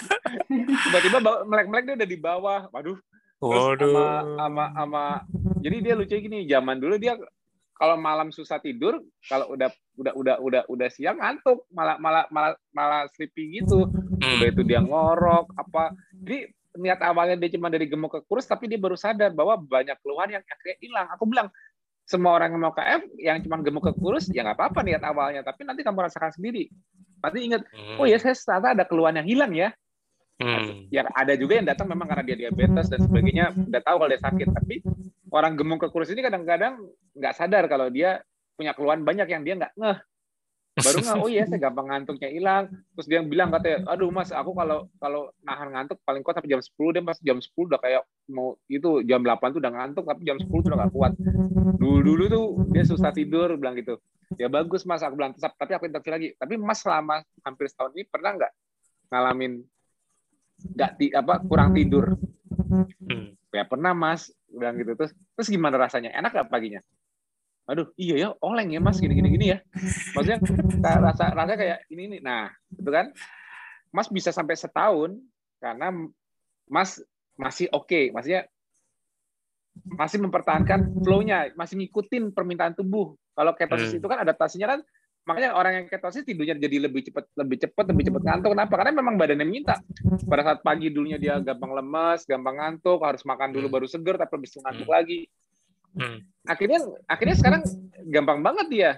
Tiba-tiba 0.87 1.17
melek-melek 1.45 1.83
dia 1.85 1.95
udah 1.99 2.09
di 2.09 2.17
bawah. 2.19 2.61
Waduh. 2.71 2.97
Waduh. 3.43 3.91
sama 3.91 4.07
sama 4.39 4.65
sama 4.71 5.03
jadi 5.59 5.77
dia 5.79 5.93
lucu 5.99 6.15
gini 6.15 6.47
zaman 6.47 6.79
dulu 6.79 6.95
dia 6.95 7.19
kalau 7.73 7.97
malam 7.97 8.29
susah 8.29 8.61
tidur 8.61 9.01
kalau 9.25 9.49
udah 9.53 9.69
udah 9.97 10.13
udah 10.13 10.35
udah 10.39 10.61
udah 10.69 10.89
siang 10.89 11.17
ngantuk 11.19 11.65
malah 11.73 11.97
malah 11.97 12.25
malah 12.29 12.53
malah 12.73 13.09
sleepy 13.13 13.61
gitu 13.61 13.89
hmm. 13.89 14.37
udah 14.39 14.47
itu 14.49 14.61
dia 14.65 14.79
ngorok 14.81 15.51
apa 15.57 15.93
jadi 16.23 16.49
niat 16.73 16.99
awalnya 17.05 17.37
dia 17.37 17.53
cuma 17.53 17.69
dari 17.69 17.85
gemuk 17.85 18.09
ke 18.09 18.19
kurus 18.25 18.49
tapi 18.49 18.65
dia 18.65 18.81
baru 18.81 18.97
sadar 18.97 19.29
bahwa 19.29 19.57
banyak 19.61 19.93
keluhan 20.01 20.39
yang 20.39 20.43
akhirnya 20.45 20.77
hilang 20.81 21.07
aku 21.13 21.23
bilang 21.29 21.47
semua 22.03 22.35
orang 22.35 22.51
yang 22.57 22.61
mau 22.61 22.73
KF 22.73 23.01
yang 23.21 23.37
cuma 23.45 23.61
gemuk 23.61 23.83
ke 23.85 23.93
kurus 23.95 24.25
ya 24.33 24.41
nggak 24.41 24.57
apa-apa 24.57 24.79
niat 24.81 25.03
awalnya 25.05 25.41
tapi 25.45 25.65
nanti 25.65 25.85
kamu 25.85 26.09
rasakan 26.09 26.33
sendiri 26.33 26.69
nanti 27.21 27.39
ingat 27.45 27.61
hmm. 27.69 28.01
oh 28.01 28.05
ya 28.09 28.17
saya 28.17 28.33
ternyata 28.33 28.67
ada 28.81 28.83
keluhan 28.89 29.17
yang 29.21 29.27
hilang 29.29 29.53
ya 29.53 29.69
Hmm. 30.41 30.89
Ya 30.89 31.05
ada 31.13 31.37
juga 31.37 31.61
yang 31.61 31.67
datang 31.69 31.87
memang 31.87 32.09
karena 32.09 32.23
dia 32.25 32.37
diabetes 32.47 32.89
dan 32.89 32.99
sebagainya, 33.05 33.53
udah 33.53 33.81
tahu 33.85 33.95
kalau 34.01 34.09
dia 34.09 34.21
sakit. 34.21 34.47
Tapi 34.49 34.75
orang 35.33 35.57
gemuk 35.57 35.81
ke 35.81 35.87
kurus 35.89 36.13
ini 36.13 36.21
kadang-kadang 36.21 36.77
nggak 37.17 37.33
sadar 37.33 37.65
kalau 37.65 37.89
dia 37.89 38.21
punya 38.53 38.77
keluhan 38.77 39.01
banyak 39.01 39.27
yang 39.27 39.41
dia 39.41 39.57
nggak 39.57 39.73
ngeh. 39.73 39.99
Baru 40.73 41.05
nggak, 41.05 41.21
oh 41.21 41.29
iya 41.29 41.45
saya 41.45 41.69
gampang 41.69 41.85
ngantuknya 41.85 42.29
hilang. 42.33 42.65
Terus 42.97 43.05
dia 43.05 43.21
bilang 43.21 43.53
katanya, 43.53 43.85
aduh 43.93 44.09
mas, 44.09 44.33
aku 44.33 44.57
kalau 44.57 44.89
kalau 44.97 45.29
nahan 45.45 45.69
ngantuk 45.69 46.01
paling 46.01 46.25
kuat 46.25 46.41
sampai 46.41 46.49
jam 46.49 46.61
10 46.61 46.95
deh 46.97 47.03
mas. 47.05 47.17
Jam 47.21 47.37
10 47.37 47.49
udah 47.53 47.77
kayak 47.77 48.01
mau 48.33 48.57
itu 48.65 49.05
jam 49.05 49.21
8 49.21 49.53
tuh 49.53 49.61
udah 49.61 49.73
ngantuk, 49.73 50.05
tapi 50.09 50.21
jam 50.25 50.37
10 50.41 50.49
tuh 50.49 50.69
udah 50.73 50.79
nggak 50.81 50.93
kuat. 50.97 51.13
Dulu 51.77 52.01
dulu 52.01 52.23
tuh 52.25 52.45
dia 52.73 52.83
susah 52.89 53.13
tidur, 53.13 53.53
bilang 53.61 53.77
gitu. 53.77 54.01
Ya 54.41 54.49
bagus 54.49 54.81
mas, 54.89 55.05
aku 55.05 55.13
bilang 55.13 55.37
tapi 55.37 55.71
aku 55.77 55.85
interview 55.85 56.13
lagi. 56.13 56.27
Tapi 56.41 56.57
mas 56.57 56.81
selama 56.81 57.21
hampir 57.45 57.69
setahun 57.69 57.93
ini 57.93 58.09
pernah 58.09 58.33
nggak 58.33 58.51
ngalamin 59.13 59.61
nggak 60.73 60.91
ti 60.97 61.07
apa 61.11 61.43
kurang 61.43 61.75
tidur 61.75 62.15
hmm. 63.09 63.51
ya 63.51 63.63
pernah 63.67 63.91
mas 63.91 64.31
bilang 64.55 64.75
gitu. 64.77 64.93
Terus 64.93 65.11
terus 65.35 65.47
gimana 65.49 65.75
rasanya? 65.81 66.13
Enak 66.13 66.31
gak 66.33 66.49
paginya? 66.49 66.79
Aduh 67.63 67.95
iya 67.95 68.15
ya 68.27 68.29
oleng 68.43 68.71
ya 68.75 68.79
mas. 68.83 68.99
Gini 68.99 69.17
gini 69.17 69.29
gini 69.33 69.45
ya. 69.55 69.57
Maksudnya 70.13 70.39
rasa 71.09 71.31
rasa 71.33 71.53
kayak 71.57 71.79
ini 71.89 72.01
ini. 72.09 72.17
Nah 72.21 72.51
itu 72.73 72.89
kan? 72.89 73.11
Mas 73.93 74.09
bisa 74.09 74.33
sampai 74.33 74.57
setahun 74.57 75.17
karena 75.61 75.93
mas 76.69 77.01
masih 77.37 77.69
oke. 77.73 77.89
Okay. 77.89 78.03
maksudnya 78.09 78.45
masih 79.85 80.21
mempertahankan 80.21 81.01
flow-nya. 81.01 81.53
Masih 81.57 81.81
ngikutin 81.81 82.33
permintaan 82.33 82.77
tubuh. 82.77 83.17
Kalau 83.33 83.57
ketosis 83.57 83.97
hmm. 83.97 83.99
itu 84.01 84.07
kan 84.09 84.21
adaptasinya 84.21 84.77
kan 84.77 84.79
makanya 85.23 85.55
orang 85.55 85.73
yang 85.79 85.85
ketosis 85.87 86.27
tidurnya 86.27 86.59
jadi 86.59 86.83
lebih 86.83 87.07
cepat 87.07 87.31
lebih 87.39 87.57
cepat 87.63 87.85
lebih 87.95 88.03
cepat 88.11 88.21
ngantuk 88.27 88.49
kenapa 88.59 88.73
karena 88.75 88.91
memang 88.99 89.15
badannya 89.15 89.47
minta 89.47 89.79
pada 90.27 90.41
saat 90.43 90.59
pagi 90.59 90.91
dulunya 90.91 91.15
dia 91.15 91.39
gampang 91.39 91.71
lemes 91.71 92.27
gampang 92.27 92.59
ngantuk 92.59 92.99
harus 92.99 93.23
makan 93.23 93.55
dulu 93.55 93.71
hmm. 93.71 93.75
baru 93.79 93.87
seger 93.87 94.15
tapi 94.19 94.35
bisa 94.43 94.59
ngantuk 94.59 94.83
hmm. 94.91 94.95
lagi 94.99 95.19
hmm. 95.95 96.17
akhirnya 96.43 96.79
akhirnya 97.07 97.35
sekarang 97.39 97.61
gampang 98.11 98.39
banget 98.43 98.67
dia 98.67 98.91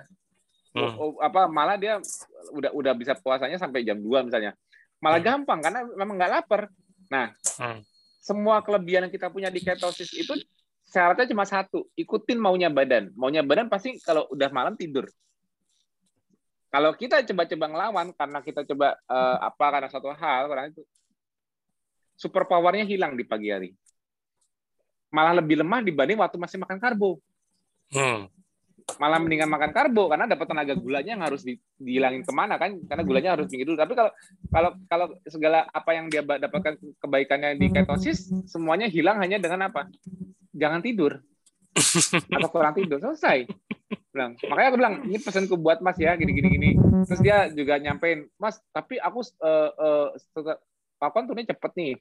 hmm. 0.74 1.22
apa 1.22 1.42
malah 1.46 1.78
dia 1.78 2.02
udah 2.58 2.74
udah 2.74 2.94
bisa 2.98 3.14
puasanya 3.14 3.62
sampai 3.62 3.86
jam 3.86 4.02
2 4.02 4.26
misalnya 4.26 4.58
malah 4.98 5.22
hmm. 5.22 5.30
gampang 5.30 5.60
karena 5.62 5.80
memang 5.94 6.16
nggak 6.18 6.32
lapar 6.42 6.62
nah 7.06 7.30
hmm. 7.62 7.86
semua 8.18 8.66
kelebihan 8.66 9.06
yang 9.06 9.14
kita 9.14 9.30
punya 9.30 9.54
di 9.54 9.62
ketosis 9.62 10.10
itu 10.18 10.34
syaratnya 10.90 11.30
cuma 11.30 11.46
satu 11.46 11.86
ikutin 11.94 12.42
maunya 12.42 12.74
badan 12.74 13.14
maunya 13.14 13.46
badan 13.46 13.70
pasti 13.70 14.02
kalau 14.02 14.26
udah 14.34 14.50
malam 14.50 14.74
tidur 14.74 15.06
kalau 16.76 16.92
kita 16.92 17.24
coba-coba 17.24 17.66
ngelawan 17.72 18.08
karena 18.12 18.40
kita 18.44 18.68
coba 18.68 19.00
uh, 19.08 19.48
apa 19.48 19.66
karena 19.72 19.88
satu 19.88 20.12
hal 20.12 20.52
karena 20.52 20.68
itu 20.68 20.84
super 22.20 22.44
powernya 22.44 22.84
hilang 22.84 23.16
di 23.16 23.24
pagi 23.24 23.48
hari. 23.48 23.72
Malah 25.08 25.40
lebih 25.40 25.64
lemah 25.64 25.80
dibanding 25.80 26.20
waktu 26.20 26.36
masih 26.36 26.60
makan 26.60 26.76
karbo. 26.84 27.24
Hmm. 27.96 28.28
Malah 29.00 29.24
mendingan 29.24 29.48
makan 29.48 29.72
karbo 29.72 30.12
karena 30.12 30.28
dapat 30.28 30.52
tenaga 30.52 30.76
gulanya 30.76 31.16
yang 31.16 31.24
harus 31.24 31.48
di, 31.48 31.56
dihilangin 31.80 32.28
ke 32.28 32.34
mana 32.36 32.60
kan? 32.60 32.76
Karena 32.92 33.08
gulanya 33.08 33.40
harus 33.40 33.48
tinggi 33.48 33.64
dulu. 33.64 33.80
Tapi 33.80 33.96
kalau 33.96 34.12
kalau 34.52 34.70
kalau 34.92 35.06
segala 35.32 35.64
apa 35.72 35.96
yang 35.96 36.12
dia 36.12 36.28
dapatkan 36.28 36.76
kebaikannya 37.00 37.56
di 37.56 37.72
ketosis 37.72 38.36
semuanya 38.52 38.92
hilang 38.92 39.24
hanya 39.24 39.40
dengan 39.40 39.72
apa? 39.72 39.88
Jangan 40.52 40.84
tidur 40.84 41.24
atau 42.36 42.50
kurang 42.52 42.76
tidur 42.76 43.00
selesai 43.00 43.48
bilang 44.14 44.32
makanya 44.48 44.68
aku 44.72 44.78
bilang 44.80 44.96
ini 45.08 45.18
pesanku 45.20 45.56
buat 45.60 45.80
mas 45.84 46.00
ya 46.00 46.16
gini 46.16 46.32
gini. 46.32 46.48
Gini 46.52 46.70
terus 47.06 47.22
dia 47.22 47.48
juga 47.52 47.78
nyampein 47.78 48.26
mas 48.39 48.60
tapi 48.72 48.98
aku 48.98 49.22
uh, 49.43 50.10
uh, 50.12 51.10
kan 51.12 51.24
turunnya 51.28 51.54
cepet 51.54 51.72
nih. 51.76 51.93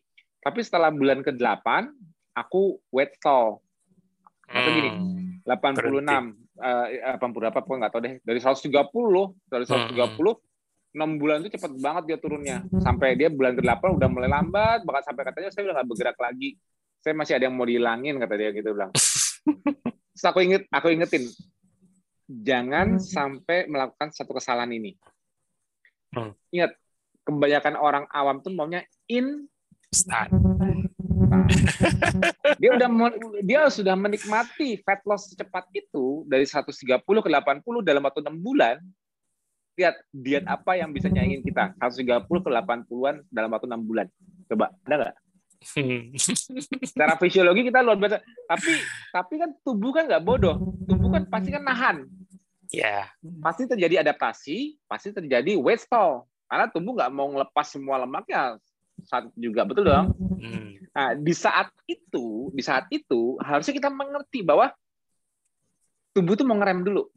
Tapi 0.45 0.61
setelah 0.61 0.92
bulan 0.92 1.24
ke 1.24 1.32
8 1.32 1.88
aku 2.36 2.78
wet 2.92 3.16
stall. 3.16 3.64
Atau 4.45 4.70
gini 4.76 4.90
86 5.49 6.05
uh, 6.61 7.20
80 7.20 7.51
apa 7.51 7.61
pun 7.64 7.80
nggak 7.80 7.92
tahu 7.92 8.03
deh. 8.05 8.14
Dari 8.20 8.40
130 8.40 8.70
dari 9.49 9.64
130 9.64 9.95
hmm. 9.97 10.36
6 10.95 11.18
bulan 11.18 11.42
itu 11.42 11.51
cepet 11.59 11.72
banget 11.80 12.03
dia 12.07 12.18
turunnya. 12.20 12.62
Sampai 12.84 13.18
dia 13.18 13.32
bulan 13.32 13.59
ke-8 13.59 13.82
udah 13.99 14.09
mulai 14.09 14.30
lambat 14.30 14.86
bahkan 14.86 15.11
sampai 15.11 15.22
katanya 15.26 15.51
saya 15.51 15.70
udah 15.70 15.74
nggak 15.80 15.88
bergerak 15.88 16.18
lagi. 16.20 16.61
Saya 17.03 17.12
masih 17.16 17.34
ada 17.36 17.45
yang 17.51 17.57
mau 17.57 17.66
dihilangin 17.68 18.16
kata 18.16 18.34
dia 18.38 18.51
gitu 18.53 18.70
bilang. 18.72 18.92
Terus 20.14 20.24
aku 20.30 20.38
inget 20.47 20.62
aku 20.70 20.95
ingetin 20.95 21.26
jangan 22.29 22.97
hmm. 22.97 23.03
sampai 23.03 23.68
melakukan 23.68 24.11
satu 24.12 24.37
kesalahan 24.37 24.72
ini. 24.72 24.97
Hmm. 26.14 26.33
Ingat, 26.55 26.72
kebanyakan 27.25 27.75
orang 27.81 28.05
awam 28.12 28.41
tuh 28.45 28.53
maunya 28.53 28.85
instan. 29.09 30.29
Nah, 31.25 31.47
dia 32.61 32.70
udah 32.77 32.89
dia 33.43 33.61
sudah 33.72 33.97
menikmati 33.97 34.81
fat 34.85 35.01
loss 35.09 35.33
secepat 35.33 35.66
itu 35.75 36.22
dari 36.29 36.45
130 36.47 36.70
ke 37.03 37.29
80 37.31 37.64
dalam 37.83 38.03
waktu 38.05 38.20
6 38.22 38.31
bulan. 38.39 38.79
Lihat 39.75 39.97
diet 40.14 40.47
apa 40.47 40.79
yang 40.79 40.95
bisa 40.95 41.11
nyaingin 41.11 41.43
kita 41.43 41.75
130 41.83 42.31
ke 42.31 42.51
80-an 42.51 43.27
dalam 43.27 43.51
waktu 43.51 43.66
6 43.66 43.83
bulan. 43.83 44.07
Coba, 44.47 44.70
ada 44.87 44.95
nggak? 44.95 45.14
Secara 46.85 47.16
fisiologi 47.16 47.66
kita 47.66 47.81
luar 47.81 47.97
biasa. 47.97 48.20
Tapi 48.20 48.72
tapi 49.11 49.35
kan 49.41 49.51
tubuh 49.64 49.91
kan 49.97 50.05
nggak 50.07 50.22
bodoh. 50.22 50.61
Tubuh 50.85 51.09
kan 51.11 51.25
pasti 51.27 51.51
kan 51.51 51.64
nahan. 51.64 52.05
Ya. 52.75 53.07
Yeah. 53.07 53.39
Pasti 53.39 53.70
terjadi 53.70 54.03
adaptasi, 54.03 54.83
pasti 54.91 55.14
terjadi 55.14 55.55
weight. 55.55 55.87
Karena 56.51 56.66
tubuh 56.70 56.99
nggak 56.99 57.12
mau 57.14 57.31
ngelepas 57.31 57.66
semua 57.66 58.03
lemaknya 58.03 58.59
saat 59.07 59.31
juga 59.35 59.66
betul 59.66 59.91
dong. 59.91 60.14
Hmm. 60.39 60.79
Nah 60.95 61.18
di 61.18 61.35
saat 61.35 61.70
itu, 61.87 62.51
di 62.55 62.62
saat 62.62 62.87
itu 62.91 63.39
harusnya 63.43 63.75
kita 63.75 63.91
mengerti 63.91 64.47
bahwa 64.47 64.70
tubuh 66.14 66.39
itu 66.39 66.47
mau 66.47 66.59
ngerem 66.59 66.87
dulu. 66.87 67.11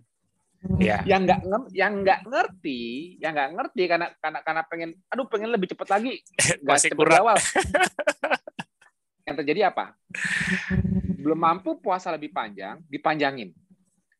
Yeah. 0.82 1.05
Yang 1.05 1.22
nggak 1.30 1.39
yang 1.78 1.93
nggak 2.01 2.22
ngerti, 2.26 2.82
yang 3.22 3.32
nggak 3.38 3.51
ngerti 3.53 3.84
karena 3.86 4.08
karena 4.18 4.39
karena 4.41 4.62
pengen, 4.66 4.89
aduh 5.14 5.28
pengen 5.30 5.53
lebih 5.53 5.70
cepat 5.70 5.88
lagi, 5.97 6.18
masih 6.66 6.97
kurang. 6.97 7.30
Awal. 7.30 7.38
yang 9.28 9.36
terjadi 9.38 9.62
apa? 9.70 9.93
Belum 11.22 11.38
mampu 11.38 11.78
puasa 11.78 12.10
lebih 12.10 12.34
panjang, 12.34 12.82
dipanjangin. 12.89 13.53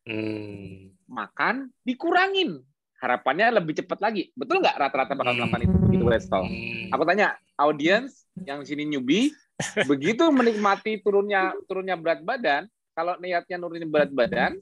Hmm. 0.08 0.96
Makan 1.12 1.70
dikurangin. 1.84 2.64
Harapannya 2.98 3.62
lebih 3.62 3.78
cepat 3.84 4.00
lagi. 4.02 4.32
Betul 4.34 4.64
nggak 4.64 4.80
rata-rata 4.80 5.14
bakal 5.14 5.36
hmm. 5.36 5.40
melakukan 5.44 5.62
itu 5.68 5.76
begitu 5.84 6.06
Westall? 6.08 6.48
Hmm. 6.48 6.96
Aku 6.96 7.04
tanya, 7.04 7.36
audiens 7.60 8.26
yang 8.48 8.64
sini 8.64 8.88
newbie, 8.88 9.36
begitu 9.92 10.32
menikmati 10.32 11.04
turunnya 11.04 11.54
turunnya 11.68 12.00
berat 12.00 12.24
badan, 12.24 12.66
kalau 12.96 13.20
niatnya 13.20 13.60
nurunin 13.60 13.92
berat 13.92 14.10
badan, 14.10 14.58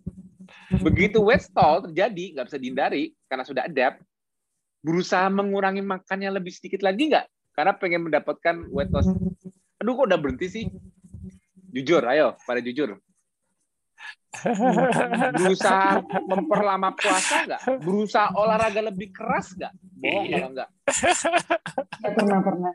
Begitu 0.81 1.17
weight 1.21 1.45
stall 1.45 1.85
terjadi, 1.89 2.37
nggak 2.37 2.45
bisa 2.49 2.59
dihindari 2.61 3.03
karena 3.29 3.43
sudah 3.45 3.63
adapt, 3.65 4.01
berusaha 4.85 5.25
mengurangi 5.33 5.81
makannya 5.81 6.29
lebih 6.37 6.53
sedikit 6.53 6.85
lagi 6.85 7.09
nggak? 7.09 7.25
Karena 7.55 7.71
pengen 7.73 8.09
mendapatkan 8.09 8.67
weight 8.69 8.91
loss. 8.91 9.07
Aduh, 9.81 9.93
kok 9.95 10.07
udah 10.11 10.19
berhenti 10.19 10.47
sih? 10.51 10.65
Jujur, 11.71 12.03
ayo, 12.07 12.35
pada 12.43 12.59
jujur. 12.59 12.99
Berusaha 15.39 16.03
memperlama 16.27 16.91
puasa 16.95 17.47
nggak? 17.47 17.61
Berusaha 17.79 18.35
olahraga 18.35 18.81
lebih 18.83 19.15
keras 19.15 19.55
nggak? 19.55 19.73
Bohong 20.01 20.25
kalau 20.27 20.49
nggak. 20.51 20.69
Pernah, 22.03 22.39
pernah. 22.43 22.73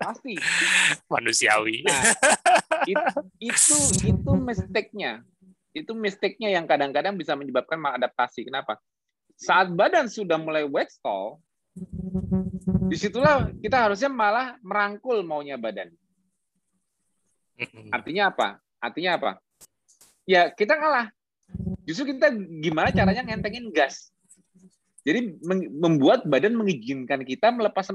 Pasti. 0.00 0.34
Manusiawi. 1.08 1.86
Nah, 1.86 2.02
it, 2.84 2.98
itu 3.40 3.76
itu 4.04 4.32
mistake-nya 4.36 5.24
itu 5.76 5.92
mistake-nya 5.92 6.56
yang 6.56 6.64
kadang-kadang 6.64 7.20
bisa 7.20 7.36
menyebabkan 7.36 7.76
maladaptasi. 7.76 8.48
Kenapa? 8.48 8.80
Saat 9.36 9.68
badan 9.76 10.08
sudah 10.08 10.40
mulai 10.40 10.64
wet 10.64 10.88
stall, 10.88 11.36
di 12.88 12.96
situlah 12.96 13.52
kita 13.60 13.84
harusnya 13.84 14.08
malah 14.08 14.56
merangkul 14.64 15.20
maunya 15.20 15.60
badan. 15.60 15.92
Artinya 17.92 18.32
apa? 18.32 18.48
Artinya 18.80 19.20
apa? 19.20 19.30
Ya 20.26 20.50
kita 20.50 20.74
ngalah. 20.74 21.14
Justru 21.86 22.12
kita 22.12 22.34
gimana 22.60 22.90
caranya 22.90 23.22
ngentengin 23.22 23.70
gas. 23.70 24.10
Jadi 25.06 25.38
membuat 25.78 26.26
badan 26.26 26.58
mengizinkan 26.58 27.22
kita 27.22 27.54
melepas 27.54 27.94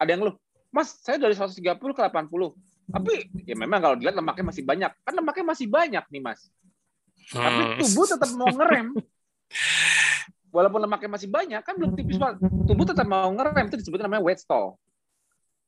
ada 0.00 0.08
yang 0.08 0.24
lu, 0.24 0.32
Mas, 0.72 0.96
saya 1.04 1.20
dari 1.20 1.36
130 1.36 1.60
ke 1.76 2.00
80. 2.00 2.56
Tapi 2.88 3.12
ya 3.44 3.56
memang 3.58 3.80
kalau 3.84 3.96
dilihat 4.00 4.16
lemaknya 4.16 4.44
masih 4.48 4.64
banyak. 4.64 4.92
Kan 5.04 5.14
lemaknya 5.16 5.44
masih 5.44 5.66
banyak 5.68 6.04
nih, 6.08 6.22
Mas. 6.24 6.40
Hmm. 7.36 7.44
Tapi 7.44 7.62
tubuh 7.84 8.04
tetap 8.08 8.30
mau 8.32 8.48
ngerem. 8.48 8.96
Walaupun 10.48 10.80
lemaknya 10.80 11.10
masih 11.12 11.28
banyak, 11.28 11.60
kan 11.60 11.74
belum 11.76 11.92
tipis 11.92 12.16
banget. 12.16 12.40
Tubuh 12.40 12.88
tetap 12.88 13.04
mau 13.04 13.28
ngerem, 13.28 13.68
itu 13.68 13.76
disebut 13.84 14.00
namanya 14.00 14.24
weight 14.24 14.40
stall. 14.40 14.80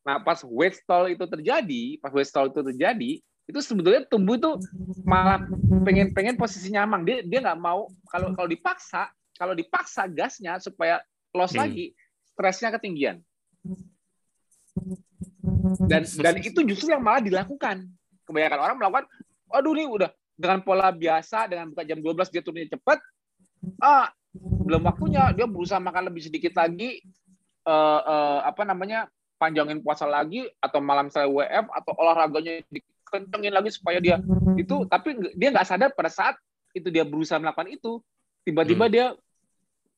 Nah, 0.09 0.25
pas 0.25 0.41
weight 0.41 0.81
stall 0.81 1.13
itu 1.13 1.25
terjadi, 1.29 2.01
pas 2.01 2.09
weight 2.09 2.31
stall 2.31 2.49
itu 2.49 2.65
terjadi, 2.65 3.21
itu 3.49 3.59
sebetulnya 3.65 4.05
tubuh 4.05 4.37
itu 4.37 4.61
malah 5.09 5.41
pengen 5.83 6.13
pengen 6.13 6.37
posisi 6.37 6.69
nyaman 6.69 7.01
dia 7.03 7.25
dia 7.25 7.41
nggak 7.41 7.59
mau 7.59 7.89
kalau 8.13 8.37
kalau 8.37 8.49
dipaksa 8.49 9.09
kalau 9.41 9.57
dipaksa 9.57 10.05
gasnya 10.05 10.61
supaya 10.61 11.01
loss 11.33 11.57
hmm. 11.57 11.63
lagi 11.65 11.87
stresnya 12.37 12.71
ketinggian. 12.77 13.19
Dan 15.91 16.07
dan 16.07 16.35
itu 16.39 16.61
justru 16.63 16.93
yang 16.95 17.03
malah 17.03 17.19
dilakukan. 17.19 17.89
Kebanyakan 18.29 18.61
orang 18.61 18.77
melakukan 18.77 19.07
aduh 19.49 19.73
nih 19.73 19.89
udah 19.89 20.11
dengan 20.37 20.61
pola 20.63 20.93
biasa 20.93 21.49
dengan 21.49 21.73
buka 21.73 21.83
jam 21.83 21.99
12 21.99 22.31
dia 22.31 22.43
turunnya 22.45 22.69
cepat 22.77 23.01
ah 23.81 24.13
belum 24.39 24.85
waktunya 24.85 25.33
dia 25.33 25.49
berusaha 25.49 25.81
makan 25.81 26.13
lebih 26.13 26.29
sedikit 26.29 26.53
lagi 26.55 27.01
uh, 27.65 28.01
uh, 28.05 28.39
apa 28.45 28.63
namanya 28.69 29.09
panjangin 29.41 29.81
puasa 29.81 30.05
lagi 30.05 30.45
atau 30.61 30.79
malam 30.85 31.09
saya 31.09 31.27
WF 31.27 31.67
atau 31.73 31.93
olahraganya 31.97 32.61
kencengin 33.09 33.55
lagi 33.55 33.71
supaya 33.73 33.99
dia 33.99 34.17
itu 34.57 34.85
tapi 34.87 35.17
dia 35.35 35.49
nggak 35.51 35.67
sadar 35.69 35.91
pada 35.93 36.13
saat 36.13 36.37
itu 36.77 36.89
dia 36.93 37.03
berusaha 37.03 37.41
melakukan 37.41 37.69
itu 37.73 38.01
tiba-tiba 38.45 38.87
hmm. 38.87 38.93
dia 38.93 39.07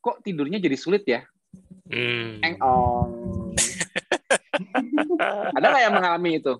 kok 0.01 0.23
tidurnya 0.25 0.59
jadi 0.59 0.77
sulit 0.79 1.05
ya 1.05 1.27
hmm. 1.91 2.41
engong 2.41 3.09
ada 5.57 5.67
nggak 5.67 5.85
yang 5.85 5.95
mengalami 5.95 6.31
itu 6.41 6.55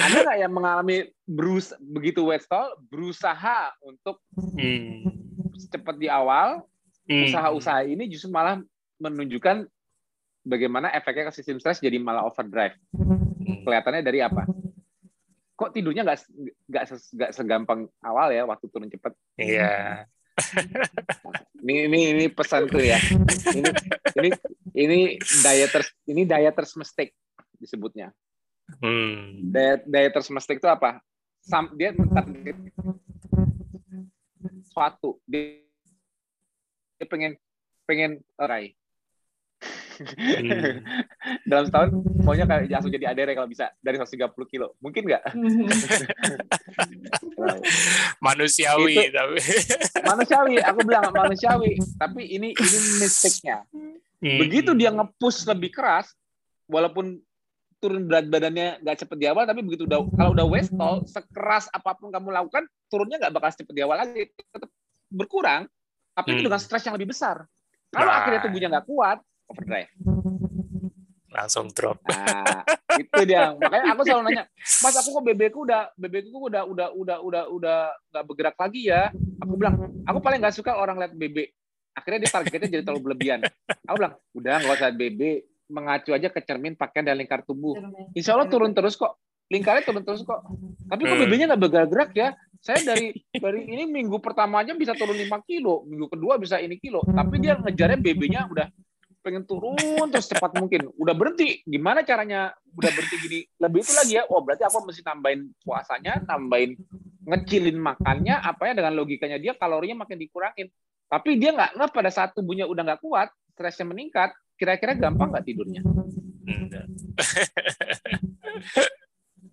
ada 0.00 0.16
nggak 0.24 0.38
yang 0.40 0.52
mengalami 0.52 0.96
berus 1.28 1.76
begitu 1.80 2.24
weight 2.24 2.42
stall 2.44 2.74
berusaha 2.88 3.70
untuk 3.84 4.18
hmm. 4.34 5.06
cepat 5.70 5.96
di 6.00 6.08
awal 6.08 6.64
hmm. 7.06 7.30
usaha-usaha 7.30 7.86
ini 7.86 8.08
justru 8.10 8.32
malah 8.32 8.58
menunjukkan 9.00 9.68
bagaimana 10.44 10.88
efeknya 10.96 11.28
ke 11.28 11.32
sistem 11.36 11.60
stres 11.60 11.78
jadi 11.78 12.00
malah 12.00 12.24
overdrive 12.24 12.74
hmm. 12.96 13.62
kelihatannya 13.64 14.02
dari 14.02 14.24
apa 14.24 14.48
kok 15.60 15.76
tidurnya 15.76 16.08
nggak 16.08 16.18
nggak 16.72 16.84
nggak 16.88 17.30
segampang 17.36 17.84
awal 18.00 18.32
ya 18.32 18.48
waktu 18.48 18.64
turun 18.72 18.88
cepat. 18.88 19.12
Iya. 19.36 20.08
ini 21.60 21.84
ini 21.84 22.00
ini 22.16 22.24
pesan 22.32 22.64
tuh 22.72 22.80
ya. 22.80 22.96
Ini 23.52 23.68
ini 24.16 24.28
ini 24.72 24.98
dieters 25.20 25.92
ini 26.08 26.24
dieters 26.24 26.72
mistake 26.80 27.12
disebutnya. 27.60 28.08
Hmm. 28.80 29.52
Diet 29.52 29.84
dieters 29.84 30.32
mistake 30.32 30.64
itu 30.64 30.70
apa? 30.72 31.04
Sam, 31.44 31.76
dia 31.76 31.92
suatu 34.72 35.20
dia, 35.28 35.60
dia 36.96 37.04
pengen 37.04 37.36
pengen 37.84 38.24
raih 38.40 38.72
Hmm. 40.00 40.80
Dalam 41.50 41.64
setahun 41.68 41.88
maunya 42.24 42.48
kayak 42.48 42.72
langsung 42.72 42.92
jadi 42.92 43.12
ADR 43.12 43.36
kalau 43.36 43.48
bisa 43.50 43.68
dari 43.84 44.00
130 44.00 44.32
kilo. 44.48 44.72
Mungkin 44.80 45.04
nggak? 45.04 45.22
manusiawi 48.26 48.92
itu, 48.96 49.12
tapi 49.12 49.36
manusiawi. 50.10 50.54
Aku 50.64 50.80
bilang 50.88 51.12
manusiawi. 51.12 51.76
Tapi 52.00 52.22
ini 52.24 52.56
ini 52.56 52.78
mistake-nya. 53.04 53.68
Hmm. 53.72 54.38
Begitu 54.40 54.72
dia 54.76 54.92
ngepush 54.92 55.44
lebih 55.48 55.72
keras, 55.72 56.12
walaupun 56.68 57.20
turun 57.80 58.04
berat 58.04 58.28
badannya 58.28 58.84
nggak 58.84 58.96
cepet 59.04 59.16
di 59.16 59.26
awal, 59.28 59.48
tapi 59.48 59.64
begitu 59.64 59.88
udah 59.88 60.04
kalau 60.12 60.36
udah 60.36 60.46
waist 60.48 60.72
tall, 60.76 61.00
sekeras 61.08 61.72
apa 61.72 61.96
pun 61.96 62.12
kamu 62.12 62.28
lakukan, 62.28 62.68
turunnya 62.92 63.16
nggak 63.16 63.32
bakal 63.32 63.48
cepet 63.56 63.72
di 63.72 63.80
awal 63.80 63.96
lagi, 64.04 64.28
tetap 64.28 64.68
berkurang, 65.08 65.64
tapi 66.12 66.36
itu 66.36 66.44
hmm. 66.44 66.48
dengan 66.52 66.60
stres 66.60 66.84
yang 66.84 66.96
lebih 67.00 67.16
besar. 67.16 67.48
Kalau 67.90 68.12
nah. 68.12 68.22
akhirnya 68.22 68.40
tubuhnya 68.44 68.68
nggak 68.68 68.86
kuat, 68.86 69.18
overdrive 69.50 69.90
langsung 71.30 71.70
drop. 71.70 72.02
Nah, 72.10 72.66
itu 72.98 73.22
dia. 73.22 73.54
Makanya 73.54 73.94
aku 73.94 74.02
selalu 74.02 74.22
nanya, 74.28 74.44
Mas, 74.82 74.94
aku 74.98 75.08
kok 75.14 75.24
BB 75.30 75.42
ku 75.54 75.62
udah 75.62 75.94
BB 75.94 76.26
ku 76.26 76.50
udah 76.50 76.66
udah 76.66 76.90
udah 76.90 77.16
udah 77.22 77.42
udah 77.54 77.78
nggak 78.10 78.24
bergerak 78.26 78.56
lagi 78.58 78.90
ya. 78.90 79.14
Aku 79.40 79.54
bilang, 79.54 79.78
aku 80.04 80.18
paling 80.18 80.42
nggak 80.42 80.58
suka 80.58 80.74
orang 80.74 80.98
lihat 80.98 81.14
BB. 81.14 81.54
Akhirnya 81.94 82.26
dia 82.26 82.30
targetnya 82.34 82.68
jadi 82.70 82.82
terlalu 82.82 83.02
berlebihan. 83.10 83.46
Aku 83.86 83.94
bilang, 83.94 84.14
udah 84.34 84.54
nggak 84.58 84.74
usah 84.74 84.90
BB, 84.90 85.20
mengacu 85.70 86.10
aja 86.10 86.28
ke 86.34 86.40
cermin 86.42 86.74
pakaian 86.74 87.06
dan 87.06 87.16
lingkar 87.16 87.46
tubuh. 87.46 87.78
Insya 88.12 88.34
Allah 88.34 88.50
turun 88.50 88.74
terus 88.74 88.98
kok. 88.98 89.22
Lingkarnya 89.50 89.82
turun 89.86 90.02
terus 90.02 90.22
kok. 90.26 90.42
Tapi 90.90 91.02
kok 91.06 91.18
BB-nya 91.26 91.46
nggak 91.50 91.62
bergerak-gerak 91.62 92.10
ya? 92.14 92.28
Saya 92.60 92.82
dari 92.82 93.14
dari 93.32 93.70
ini 93.70 93.86
minggu 93.88 94.18
pertamanya 94.18 94.74
bisa 94.76 94.92
turun 94.98 95.16
5 95.16 95.30
kilo, 95.46 95.86
minggu 95.86 96.10
kedua 96.10 96.36
bisa 96.42 96.58
ini 96.58 96.74
kilo. 96.76 97.06
Tapi 97.06 97.38
dia 97.38 97.54
ngejarnya 97.54 97.98
BB-nya 98.02 98.50
udah 98.50 98.66
pengen 99.20 99.44
turun 99.44 100.08
terus 100.08 100.28
cepat 100.28 100.56
mungkin. 100.56 100.88
Udah 100.96 101.14
berhenti. 101.16 101.60
Gimana 101.64 102.02
caranya 102.04 102.52
udah 102.76 102.90
berhenti 102.92 103.16
gini? 103.20 103.40
Lebih 103.60 103.80
itu 103.84 103.92
lagi 103.92 104.12
ya. 104.20 104.24
Oh, 104.28 104.40
berarti 104.40 104.64
aku 104.64 104.84
mesti 104.84 105.04
tambahin 105.04 105.52
puasanya, 105.64 106.24
tambahin 106.24 106.76
ngecilin 107.24 107.78
makannya, 107.78 108.40
apa 108.40 108.72
ya 108.72 108.74
dengan 108.80 108.96
logikanya 108.96 109.38
dia 109.38 109.52
kalorinya 109.54 110.02
makin 110.04 110.18
dikurangin. 110.18 110.68
Tapi 111.10 111.36
dia 111.36 111.52
nggak 111.52 111.76
nggak 111.76 111.90
pada 111.92 112.10
saat 112.10 112.32
tubuhnya 112.32 112.64
udah 112.66 112.82
nggak 112.86 113.02
kuat, 113.02 113.28
stresnya 113.54 113.86
meningkat, 113.86 114.32
kira-kira 114.56 114.94
gampang 114.96 115.30
nggak 115.34 115.44
tidurnya? 115.44 115.82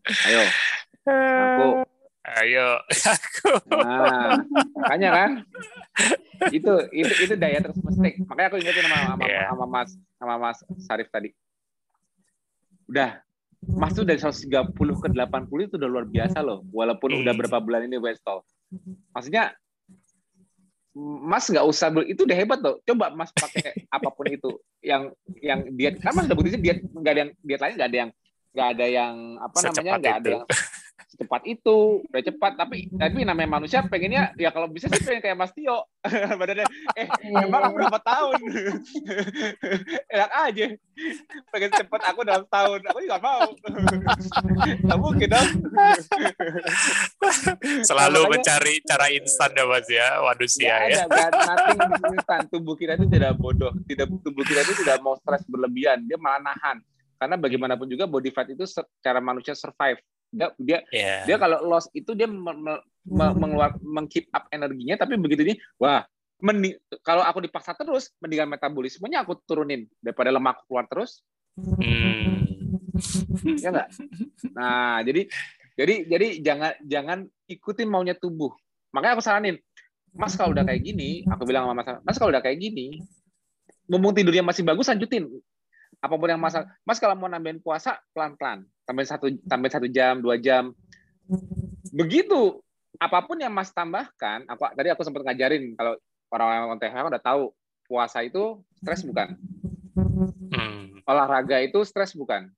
Ayo, 0.07 0.43
aku 1.03 1.83
Ayo, 2.27 2.83
aku. 3.15 3.49
Nah, 3.71 4.43
makanya 4.75 5.09
kan. 5.15 5.31
itu 6.51 6.73
itu 6.91 7.13
itu 7.23 7.33
daya 7.39 7.63
terus 7.63 7.79
mistake. 7.79 8.19
Makanya 8.27 8.47
aku 8.51 8.57
ingetin 8.59 8.83
sama 8.83 9.15
sama, 9.15 9.23
yeah. 9.25 9.45
sama 9.47 9.65
Mas 9.65 9.89
sama 10.19 10.35
Mas 10.35 10.57
Sarif 10.83 11.07
tadi. 11.07 11.31
Udah, 12.91 13.23
Mas 13.63 13.95
tuh 13.95 14.03
dari 14.03 14.19
130 14.19 14.75
ke 14.75 15.07
80 15.07 15.67
itu 15.71 15.75
udah 15.79 15.89
luar 15.89 16.05
biasa 16.05 16.43
loh. 16.43 16.67
Walaupun 16.75 17.15
mm. 17.15 17.19
udah 17.23 17.33
hmm. 17.33 17.41
berapa 17.41 17.57
bulan 17.63 17.87
ini 17.87 17.95
Westall. 17.95 18.43
Maksudnya 19.15 19.55
Mas 20.97 21.47
nggak 21.47 21.63
usah 21.63 21.93
itu 22.03 22.27
udah 22.27 22.37
hebat 22.37 22.59
loh. 22.59 22.83
Coba 22.83 23.15
Mas 23.15 23.31
pakai 23.31 23.87
apa 23.87 24.09
pun 24.11 24.27
itu 24.27 24.51
yang 24.83 25.15
yang 25.39 25.63
diet. 25.73 26.03
Kan 26.03 26.11
Mas 26.11 26.27
udah 26.27 26.35
bukti 26.35 26.59
diet 26.59 26.83
nggak 26.83 27.13
ada 27.15 27.21
yang 27.23 27.31
diet 27.39 27.61
lain 27.63 27.75
nggak 27.79 27.89
ada 27.89 27.97
yang 27.97 28.11
nggak 28.51 28.69
ada 28.73 28.85
yang 28.89 29.13
apa 29.37 29.57
namanya 29.63 29.91
nggak 30.01 30.17
ada 30.17 30.29
yang 30.33 30.45
secepat 31.05 31.45
itu 31.45 32.01
udah 32.09 32.23
cepat. 32.25 32.57
Tapi 32.57 32.89
tapi 32.97 33.21
namanya 33.21 33.61
manusia 33.61 33.85
pengennya 33.85 34.33
ya 34.33 34.49
kalau 34.49 34.65
bisa 34.65 34.89
sih 34.89 35.05
pengen 35.05 35.21
kayak 35.21 35.37
Mas 35.37 35.53
Tio. 35.53 35.85
Badannya 36.39 36.65
eh 36.97 37.07
emang 37.21 37.61
aku 37.69 37.75
berapa 37.77 37.99
tahun? 38.01 38.39
Enak 40.13 40.31
aja. 40.33 40.65
Pengen 41.53 41.71
cepat 41.77 42.01
aku 42.09 42.19
dalam 42.25 42.45
tahun 42.49 42.79
aku 42.89 42.99
juga 43.05 43.17
mau. 43.21 43.45
Nggak 44.85 44.99
mungkin 44.99 45.27
dong. 45.29 45.49
Selalu 47.85 48.19
nah, 48.25 48.29
mencari 48.33 48.73
cara 48.81 49.05
instan 49.13 49.51
ya 49.53 49.63
Mas 49.69 49.87
ya. 49.87 50.07
Manusia 50.25 50.75
ya. 50.89 51.05
ada, 51.05 51.29
nothing 51.29 51.79
instan. 52.17 52.41
Tubuh 52.49 52.73
kita 52.73 52.97
itu 52.97 53.05
tidak 53.05 53.37
bodoh. 53.37 53.71
Tidak 53.85 54.09
tubuh 54.25 54.41
kita 54.41 54.65
itu 54.65 54.73
tidak 54.81 54.97
mau 55.05 55.13
stres 55.21 55.45
berlebihan. 55.45 56.01
Dia 56.09 56.17
malah 56.17 56.41
nahan. 56.41 56.81
Karena 57.17 57.33
bagaimanapun 57.33 57.89
juga 57.89 58.05
body 58.05 58.29
fat 58.29 58.45
itu 58.53 58.61
secara 58.69 59.17
manusia 59.17 59.57
survive 59.57 59.97
dia 60.27 60.47
dia 60.59 60.79
yeah. 60.91 61.23
dia 61.23 61.37
kalau 61.39 61.63
loss 61.63 61.87
itu 61.95 62.11
dia 62.13 62.27
me, 62.27 62.51
me, 62.53 62.73
me, 63.07 63.25
mengeluar 63.35 63.75
mengkeep 63.79 64.27
up 64.35 64.47
energinya 64.51 64.99
tapi 64.99 65.15
begitu 65.15 65.47
ini 65.47 65.55
wah 65.79 66.03
mending, 66.37 66.77
kalau 67.01 67.25
aku 67.25 67.41
dipaksa 67.41 67.73
terus 67.73 68.13
mendingan 68.21 68.45
metabolismenya 68.45 69.25
aku 69.25 69.41
turunin. 69.41 69.89
Daripada 69.97 70.29
lemak 70.29 70.61
keluar 70.69 70.85
terus. 70.85 71.25
Hmm. 71.57 72.45
ya 73.61 73.69
enggak 73.73 73.89
nah 74.57 75.01
jadi 75.05 75.29
jadi 75.73 75.95
jadi 76.05 76.27
jangan 76.41 76.71
jangan 76.85 77.19
ikutin 77.49 77.89
maunya 77.89 78.13
tubuh. 78.13 78.53
Makanya 78.93 79.17
aku 79.17 79.25
saranin 79.25 79.57
mas 80.17 80.33
kalau 80.33 80.51
udah 80.51 80.65
kayak 80.65 80.81
gini 80.81 81.21
aku 81.29 81.45
bilang 81.45 81.69
sama 81.69 81.77
mas 81.77 81.87
mas 82.01 82.17
kalau 82.17 82.33
udah 82.33 82.41
kayak 82.41 82.57
gini 82.57 83.05
mumpung 83.85 84.17
tidurnya 84.17 84.41
masih 84.41 84.65
bagus 84.65 84.89
lanjutin 84.89 85.29
apa 85.97 86.13
pun 86.13 86.29
yang 86.29 86.41
masalah 86.41 86.69
mas 86.85 87.01
kalau 87.01 87.17
mau 87.17 87.29
nambahin 87.29 87.57
puasa 87.57 87.97
pelan 88.13 88.37
pelan 88.37 88.63
tambahin 88.85 89.09
satu 89.09 89.25
tambahin 89.49 89.73
satu 89.73 89.87
jam 89.89 90.21
dua 90.21 90.37
jam 90.37 90.71
begitu 91.89 92.61
apa 92.97 93.25
pun 93.25 93.37
yang 93.41 93.53
mas 93.53 93.73
tambahkan 93.73 94.45
aku 94.45 94.61
tadi 94.77 94.89
aku 94.93 95.01
sempat 95.01 95.25
ngajarin 95.25 95.73
kalau 95.73 95.97
orang-orang 96.29 96.77
THK 96.77 97.09
udah 97.13 97.23
tahu 97.23 97.43
puasa 97.89 98.21
itu 98.21 98.61
stres 98.77 99.01
bukan 99.01 99.37
hmm. 100.53 101.01
olahraga 101.09 101.57
itu 101.61 101.81
stres 101.81 102.13
bukan 102.13 102.49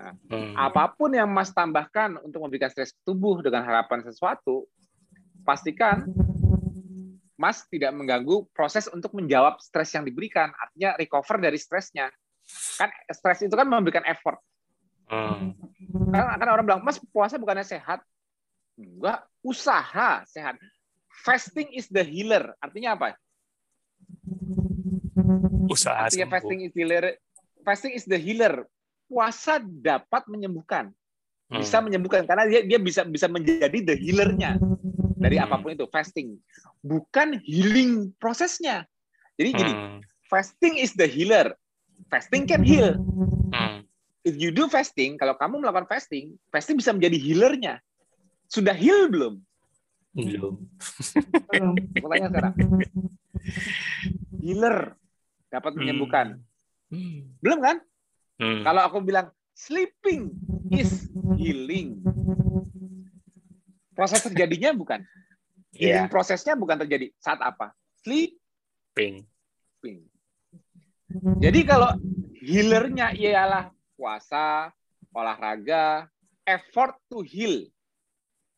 nah, 0.00 0.16
hmm. 0.32 0.56
apa 0.56 0.88
pun 0.96 1.12
yang 1.12 1.28
mas 1.28 1.52
tambahkan 1.52 2.16
untuk 2.24 2.40
memberikan 2.40 2.72
stres 2.72 2.96
tubuh 3.04 3.44
dengan 3.44 3.60
harapan 3.64 4.00
sesuatu 4.04 4.64
pastikan 5.44 6.08
Mas 7.34 7.66
tidak 7.66 7.90
mengganggu 7.92 8.46
proses 8.54 8.86
untuk 8.86 9.10
menjawab 9.12 9.58
stres 9.58 9.90
yang 9.90 10.06
diberikan. 10.06 10.54
Artinya 10.54 10.94
recover 10.94 11.42
dari 11.42 11.58
stresnya. 11.58 12.06
Kan 12.78 12.90
stres 13.10 13.44
itu 13.44 13.54
kan 13.54 13.66
memberikan 13.68 14.04
effort. 14.04 14.38
Hmm. 15.08 15.52
Kan, 16.12 16.24
kan 16.40 16.48
orang 16.48 16.64
bilang, 16.64 16.82
Mas 16.84 17.00
puasa 17.12 17.36
bukannya 17.36 17.64
sehat? 17.64 18.00
Enggak, 18.74 19.24
usaha 19.44 20.24
sehat. 20.26 20.58
Fasting 21.24 21.72
is 21.72 21.86
the 21.88 22.02
healer. 22.02 22.52
Artinya 22.58 22.98
apa? 22.98 23.14
Usaha 25.70 26.08
Artinya 26.08 26.28
sembuh. 26.28 26.34
fasting 26.36 26.58
is 26.66 26.72
healer. 26.74 27.04
Fasting 27.64 27.92
is 27.96 28.04
the 28.04 28.18
healer. 28.18 28.66
Puasa 29.08 29.62
dapat 29.62 30.26
menyembuhkan. 30.26 30.90
Bisa 31.48 31.78
hmm. 31.78 31.86
menyembuhkan 31.88 32.26
karena 32.26 32.48
dia 32.50 32.66
dia 32.66 32.80
bisa 32.80 33.06
bisa 33.06 33.30
menjadi 33.30 33.78
the 33.84 33.94
healernya 33.94 34.58
dari 35.24 35.40
hmm. 35.40 35.44
apa 35.48 35.56
pun 35.64 35.72
itu 35.72 35.86
fasting 35.88 36.36
bukan 36.84 37.40
healing 37.40 38.12
prosesnya 38.20 38.84
jadi 39.40 39.50
gini 39.56 39.72
hmm. 39.72 39.98
fasting 40.28 40.76
is 40.76 40.92
the 40.92 41.08
healer 41.08 41.56
fasting 42.08 42.44
can 42.48 42.62
heal 42.64 42.96
hmm. 43.52 43.84
if 44.24 44.34
you 44.36 44.50
do 44.50 44.66
fasting 44.68 45.16
kalau 45.20 45.36
kamu 45.36 45.60
melakukan 45.60 45.88
fasting 45.88 46.34
fasting 46.50 46.78
bisa 46.78 46.92
menjadi 46.92 47.16
healernya 47.20 47.74
sudah 48.48 48.74
heal 48.76 49.08
belum 49.08 49.34
belum 50.14 50.54
aku 51.98 52.06
tanya 52.06 52.28
sekarang 52.30 52.54
healer 54.38 54.76
dapat 55.50 55.70
hmm. 55.74 55.78
menyembuhkan 55.80 56.26
hmm. 56.92 57.38
belum 57.42 57.58
kan 57.60 57.76
hmm. 58.40 58.62
kalau 58.62 58.82
aku 58.86 59.02
bilang 59.02 59.30
sleeping 59.54 60.34
is 60.70 61.10
healing 61.38 62.02
proses 63.94 64.20
terjadinya 64.20 64.74
bukan. 64.74 65.00
Healing 65.74 66.06
yeah. 66.06 66.12
prosesnya 66.12 66.58
bukan 66.58 66.76
terjadi 66.82 67.14
saat 67.22 67.38
apa? 67.40 67.72
Sleeping. 68.02 69.24
Sleeping. 69.80 69.98
Jadi 71.14 71.60
kalau 71.62 71.94
healernya 72.42 73.14
ialah 73.14 73.70
puasa, 73.94 74.74
olahraga, 75.14 76.10
effort 76.42 76.98
to 77.06 77.22
heal. 77.22 77.64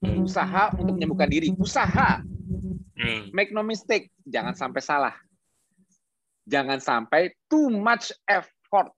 Usaha 0.03 0.73
untuk 0.77 0.97
menyembuhkan 0.97 1.29
diri. 1.29 1.53
Usaha. 1.57 2.23
Hmm. 2.97 3.29
Make 3.33 3.53
no 3.53 3.61
mistake. 3.61 4.09
Jangan 4.25 4.57
sampai 4.57 4.81
salah. 4.81 5.15
Jangan 6.47 6.79
sampai 6.79 7.35
too 7.51 7.69
much 7.69 8.15
effort. 8.25 8.89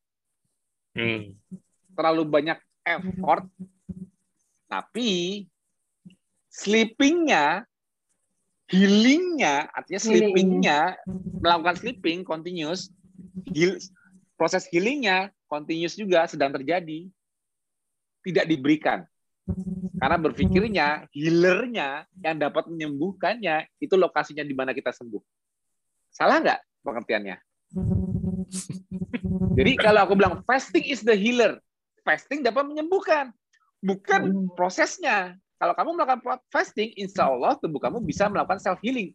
Hmm. 0.95 1.35
Terlalu 1.97 2.23
banyak 2.29 2.59
effort. 2.87 3.49
Tapi 4.69 5.45
sleepingnya, 6.53 7.65
healingnya, 8.69 9.73
artinya 9.73 10.01
sleepingnya, 10.03 10.79
melakukan 11.41 11.77
sleeping 11.81 12.21
continuous, 12.21 12.93
heal, 13.53 13.79
proses 14.39 14.67
healingnya 14.71 15.35
continuous 15.49 15.97
juga 15.97 16.29
sedang 16.29 16.53
terjadi, 16.55 17.09
tidak 18.23 18.45
diberikan. 18.47 19.09
Karena 19.99 20.21
berpikirnya, 20.21 21.09
healernya 21.11 22.05
yang 22.21 22.37
dapat 22.37 22.69
menyembuhkannya, 22.69 23.67
itu 23.81 23.95
lokasinya 23.97 24.45
di 24.45 24.53
mana 24.53 24.77
kita 24.77 24.93
sembuh. 24.93 25.23
Salah 26.13 26.39
nggak 26.45 26.61
pengertiannya? 26.85 27.37
Jadi 29.59 29.73
kalau 29.81 30.07
aku 30.07 30.15
bilang 30.15 30.45
fasting 30.45 30.85
is 30.87 31.03
the 31.03 31.17
healer, 31.17 31.59
fasting 32.07 32.45
dapat 32.45 32.69
menyembuhkan, 32.69 33.33
bukan 33.83 34.53
prosesnya. 34.55 35.35
Kalau 35.59 35.75
kamu 35.75 35.91
melakukan 35.99 36.39
fasting, 36.55 36.95
insya 36.95 37.27
Allah 37.27 37.59
tubuh 37.59 37.83
kamu 37.83 37.99
bisa 38.07 38.31
melakukan 38.31 38.63
self 38.63 38.79
healing. 38.79 39.11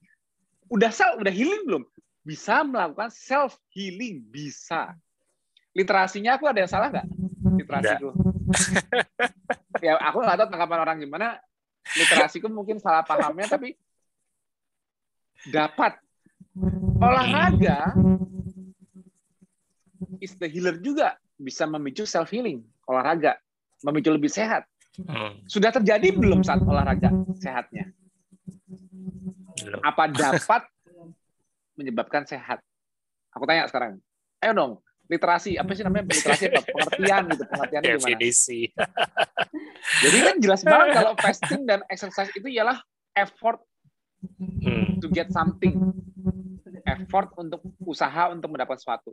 Udah 0.67 0.91
self, 0.91 1.15
udah 1.23 1.31
healing 1.31 1.63
belum? 1.63 1.83
Bisa 2.23 2.63
melakukan 2.63 3.11
self 3.11 3.59
healing, 3.75 4.23
bisa. 4.31 4.95
Literasinya 5.75 6.39
aku 6.39 6.47
ada 6.47 6.63
yang 6.63 6.71
salah 6.71 6.87
nggak? 6.89 7.07
Literasiku. 7.59 8.09
ya 9.85 9.99
aku 9.99 10.17
nggak 10.23 10.37
tahu 10.39 10.47
tanggapan 10.47 10.79
orang 10.81 10.97
gimana. 11.03 11.27
Literasiku 11.99 12.47
mungkin 12.47 12.79
salah 12.79 13.03
pahamnya, 13.03 13.51
tapi 13.51 13.75
dapat 15.51 15.99
olahraga 17.03 17.91
is 20.23 20.39
the 20.39 20.47
healer 20.47 20.79
juga 20.79 21.19
bisa 21.35 21.67
memicu 21.67 22.07
self 22.07 22.31
healing 22.31 22.63
olahraga 22.87 23.35
memicu 23.83 24.15
lebih 24.15 24.31
sehat 24.31 24.63
Hmm. 24.93 25.41
Sudah 25.49 25.73
terjadi 25.73 26.13
belum 26.13 26.45
saat 26.45 26.61
olahraga 26.61 27.09
sehatnya? 27.41 27.89
Apa 29.81 30.05
dapat 30.13 30.69
menyebabkan 31.79 32.23
sehat? 32.27 32.61
Aku 33.33 33.43
tanya 33.49 33.65
sekarang. 33.65 33.97
Ayo 34.43 34.53
dong, 34.53 34.73
literasi 35.07 35.57
apa 35.59 35.71
sih 35.75 35.83
namanya 35.83 36.07
literasi 36.09 36.43
apa 36.51 36.61
pengertian 36.63 37.23
gitu 37.27 37.43
pengertiannya 37.43 37.91
definisi 37.99 38.61
jadi 40.07 40.17
kan 40.23 40.35
jelas 40.39 40.61
banget 40.63 40.87
kalau 40.95 41.11
fasting 41.19 41.67
dan 41.67 41.83
exercise 41.91 42.31
itu 42.31 42.47
ialah 42.47 42.79
effort 43.11 43.59
hmm. 44.39 45.03
to 45.03 45.11
get 45.11 45.27
something 45.27 45.91
effort 46.87 47.35
untuk 47.35 47.59
usaha 47.83 48.31
untuk 48.31 48.47
mendapat 48.55 48.79
sesuatu 48.79 49.11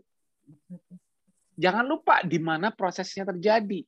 jangan 1.58 1.82
lupa 1.82 2.22
di 2.22 2.38
mana 2.38 2.70
prosesnya 2.70 3.26
terjadi 3.26 3.82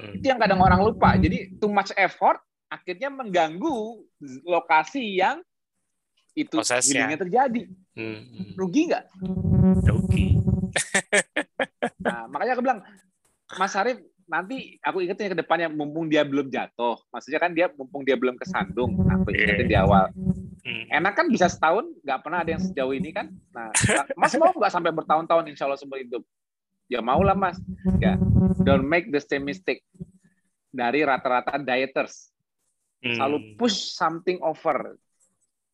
Hmm. 0.00 0.16
Itu 0.16 0.32
yang 0.32 0.40
kadang 0.40 0.60
orang 0.64 0.80
lupa. 0.80 1.12
Jadi 1.20 1.60
too 1.60 1.68
much 1.68 1.92
effort 1.94 2.40
akhirnya 2.72 3.12
mengganggu 3.12 4.00
lokasi 4.48 5.20
yang 5.20 5.44
itu 6.46 6.56
Prosesnya. 6.60 7.12
terjadi. 7.16 7.68
Hmm. 7.96 8.54
Rugi 8.56 8.90
nggak? 8.90 9.04
Rugi. 9.88 10.26
nah, 12.04 12.30
makanya 12.30 12.52
aku 12.56 12.62
bilang, 12.62 12.80
Mas 13.58 13.74
Arif, 13.74 13.98
nanti 14.30 14.78
aku 14.80 15.02
ingetin 15.02 15.34
ke 15.34 15.38
depannya, 15.38 15.68
mumpung 15.68 16.06
dia 16.06 16.22
belum 16.22 16.48
jatuh. 16.48 16.96
Maksudnya 17.10 17.40
kan 17.42 17.50
dia 17.52 17.66
mumpung 17.74 18.06
dia 18.06 18.14
belum 18.16 18.38
kesandung. 18.40 18.96
Aku 19.10 19.30
ingetin 19.34 19.68
di 19.68 19.76
awal. 19.76 20.08
Hmm. 20.60 20.84
Enak 20.92 21.12
kan 21.16 21.26
bisa 21.28 21.50
setahun, 21.50 21.88
nggak 22.04 22.20
pernah 22.20 22.44
ada 22.44 22.50
yang 22.56 22.62
sejauh 22.62 22.94
ini 22.94 23.10
kan. 23.10 23.28
Nah, 23.52 23.72
Mas 24.20 24.32
mau 24.38 24.52
nggak 24.52 24.72
sampai 24.72 24.92
bertahun-tahun 24.92 25.44
insya 25.50 25.68
Allah 25.68 25.80
seumur 25.80 25.98
hidup? 25.98 26.24
ya 26.90 26.98
mau 26.98 27.22
lah 27.22 27.38
mas 27.38 27.56
ya 28.02 28.18
don't 28.66 28.82
make 28.82 29.14
the 29.14 29.22
same 29.22 29.46
mistake 29.46 29.86
dari 30.74 31.06
rata-rata 31.06 31.62
dieters 31.62 32.34
selalu 32.98 33.38
hmm. 33.38 33.50
push 33.54 33.94
something 33.94 34.42
over 34.42 34.98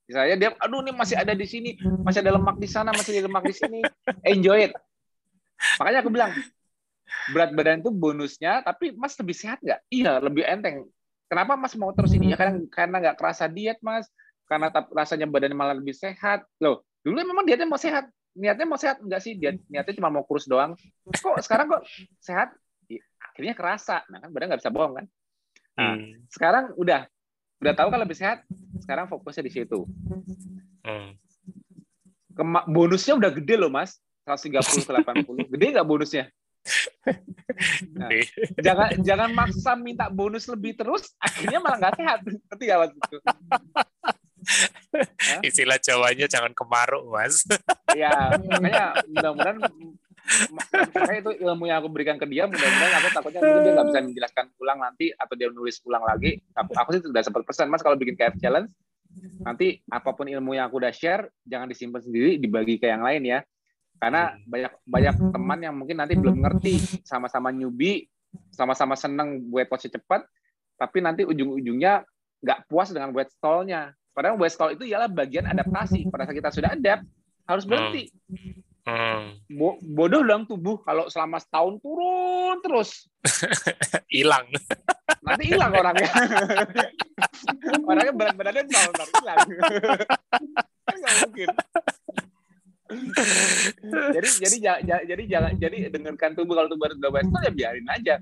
misalnya 0.07 0.34
dia 0.38 0.50
aduh 0.62 0.80
ini 0.86 0.94
masih 0.94 1.18
ada 1.18 1.34
di 1.34 1.46
sini 1.46 1.74
masih 2.07 2.22
ada 2.22 2.38
lemak 2.38 2.57
di 2.62 2.68
sana 2.70 2.94
masih 2.94 3.18
ada 3.18 3.26
lemak 3.26 3.44
di 3.44 3.54
sini. 3.54 3.80
Enjoy 4.22 4.70
it. 4.70 4.72
Makanya 5.82 5.98
aku 6.07 6.11
bilang 6.14 6.32
berat 7.34 7.50
badan 7.54 7.82
itu 7.82 7.90
bonusnya 7.90 8.62
tapi 8.62 8.94
mas 8.94 9.18
lebih 9.18 9.34
sehat 9.34 9.59
nggak? 9.61 9.80
Iya 9.90 10.22
lebih 10.22 10.46
enteng. 10.46 10.86
Kenapa 11.26 11.59
mas 11.59 11.74
mau 11.74 11.90
terus 11.90 12.14
ini? 12.14 12.30
Ya 12.30 12.36
karena 12.38 12.62
karena 12.70 12.96
nggak 13.02 13.16
kerasa 13.18 13.50
diet 13.50 13.82
mas. 13.82 14.07
Karena 14.46 14.70
rasanya 14.94 15.26
badannya 15.26 15.59
malah 15.59 15.74
lebih 15.74 15.94
sehat. 15.94 16.46
Loh 16.62 16.86
dulu 17.02 17.18
memang 17.26 17.42
dietnya 17.42 17.66
mau 17.66 17.78
sehat? 17.78 18.07
Niatnya 18.36 18.66
mau 18.68 18.78
sehat 18.78 19.02
enggak 19.02 19.20
sih? 19.26 19.34
Dia 19.34 19.59
niatnya 19.66 19.94
cuma 19.98 20.12
mau 20.12 20.22
kurus 20.22 20.46
doang. 20.46 20.78
Kok 21.11 21.42
sekarang 21.42 21.66
kok 21.66 21.82
sehat? 22.22 22.54
Akhirnya 23.18 23.59
kerasa. 23.59 24.07
Nah 24.07 24.22
kan 24.22 24.30
badan 24.30 24.54
nggak 24.54 24.62
bisa 24.62 24.70
bohong 24.70 25.02
kan? 25.02 25.07
Nah 25.76 25.92
hmm. 25.98 26.30
sekarang 26.30 26.64
udah 26.78 27.11
udah 27.62 27.74
tahu 27.74 27.88
kan 27.88 28.00
lebih 28.00 28.16
sehat 28.16 28.44
sekarang 28.82 29.09
fokusnya 29.09 29.44
di 29.48 29.52
situ 29.52 29.88
hmm. 30.84 31.11
Kema 32.36 32.68
bonusnya 32.68 33.16
udah 33.16 33.32
gede 33.32 33.57
loh 33.57 33.72
mas 33.72 33.96
130 34.28 34.84
ke 34.84 34.92
80 34.92 35.52
gede 35.57 35.66
nggak 35.72 35.88
bonusnya 35.88 36.28
Nah, 37.94 38.11
jangan 38.59 38.90
jangan 39.00 39.30
maksa 39.30 39.78
minta 39.78 40.11
bonus 40.11 40.50
lebih 40.50 40.74
terus, 40.74 41.14
akhirnya 41.22 41.62
malah 41.62 41.78
nggak 41.78 41.94
sehat. 41.94 42.18
Ngerti 42.26 42.64
gak 42.66 42.78
mas? 42.82 42.92
Istilah 45.46 45.78
Jawanya 45.82 46.26
jangan 46.30 46.52
kemaruk, 46.54 47.07
Mas. 47.11 47.42
Iya, 47.94 48.34
makanya 48.46 48.98
mudah-mudahan 49.11 49.59
makanya 50.51 51.18
itu 51.22 51.33
ilmu 51.43 51.64
yang 51.70 51.79
aku 51.83 51.89
berikan 51.91 52.16
ke 52.18 52.27
dia 52.27 52.45
mudah-mudahan 52.51 52.93
aku 52.99 53.09
takutnya 53.14 53.41
mungkin 53.43 53.62
dia 53.62 53.72
nggak 53.72 53.87
bisa 53.89 54.01
menjelaskan 54.03 54.45
ulang 54.59 54.79
nanti 54.83 55.07
atau 55.14 55.35
dia 55.39 55.49
nulis 55.51 55.77
ulang 55.87 56.03
lagi 56.03 56.43
aku, 56.53 56.70
aku 56.74 56.89
sih 56.99 57.03
sudah 57.07 57.22
sempat 57.22 57.43
pesan 57.47 57.70
mas 57.70 57.83
kalau 57.83 57.95
bikin 57.95 58.18
KF 58.18 58.37
challenge 58.43 58.70
nanti 59.41 59.81
apa 59.89 60.11
pun 60.12 60.27
ilmu 60.29 60.59
yang 60.59 60.68
aku 60.68 60.83
udah 60.83 60.93
share 60.93 61.31
jangan 61.47 61.70
disimpan 61.70 62.03
sendiri 62.03 62.37
dibagi 62.37 62.77
ke 62.77 62.91
yang 62.91 63.07
lain 63.07 63.22
ya 63.24 63.39
karena 63.97 64.37
banyak 64.45 64.72
banyak 64.85 65.14
teman 65.33 65.59
yang 65.62 65.74
mungkin 65.79 65.97
nanti 65.97 66.14
belum 66.18 66.37
ngerti 66.45 67.03
sama-sama 67.07 67.49
newbie 67.49 68.11
sama-sama 68.53 68.93
seneng 68.93 69.41
buat 69.49 69.72
coach 69.72 69.89
cepat 69.89 70.27
tapi 70.77 71.01
nanti 71.01 71.24
ujung-ujungnya 71.24 72.05
nggak 72.45 72.68
puas 72.68 72.93
dengan 72.93 73.16
buat 73.16 73.33
stallnya 73.33 73.97
Padahal 74.16 74.41
West 74.41 74.57
Call 74.57 74.72
itu 74.72 74.89
ialah 74.89 75.12
bagian 75.12 75.45
adaptasi. 75.45 76.09
Pada 76.09 76.24
saat 76.24 76.41
kita 76.41 76.49
sudah 76.49 76.72
adapt, 76.72 77.05
harus 77.45 77.68
berhenti. 77.68 78.09
Hmm. 78.33 78.64
Bo 79.51 79.82
bodoh 79.82 80.22
dong 80.22 80.47
tubuh 80.47 80.78
kalau 80.87 81.11
selama 81.11 81.43
setahun 81.43 81.82
turun 81.82 82.62
terus. 82.62 83.11
Hilang. 84.14 84.47
Nanti 85.26 85.51
hilang 85.51 85.74
orangnya. 85.74 86.07
orangnya 87.91 88.14
berat 88.14 88.34
badannya 88.39 88.62
nol, 88.70 88.91
hilang. 88.95 89.39
nggak 90.87 91.14
mungkin. 91.26 91.49
jadi 94.14 94.28
jadi 94.47 94.57
jadi 95.03 95.22
jangan 95.26 95.53
jadi 95.59 95.76
dengarkan 95.91 96.39
tubuh 96.39 96.55
kalau 96.55 96.70
tubuh 96.70 96.87
udah 96.95 97.11
western 97.11 97.43
ya 97.43 97.51
biarin 97.51 97.91
aja. 97.91 98.14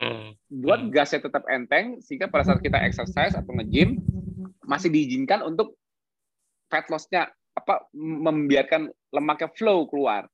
Hmm. 0.00 0.32
Buat 0.48 0.88
hmm. 0.88 0.92
gasnya 0.92 1.20
tetap 1.20 1.44
enteng 1.52 2.00
sehingga 2.00 2.32
pada 2.32 2.48
saat 2.48 2.64
kita 2.64 2.80
exercise 2.80 3.36
atau 3.36 3.52
nge-gym 3.60 4.00
masih 4.64 4.88
diizinkan 4.88 5.44
untuk 5.44 5.76
fat 6.72 6.88
loss-nya 6.88 7.28
apa 7.66 7.90
membiarkan 7.98 8.86
lemaknya 9.10 9.50
flow 9.50 9.90
keluar. 9.90 10.30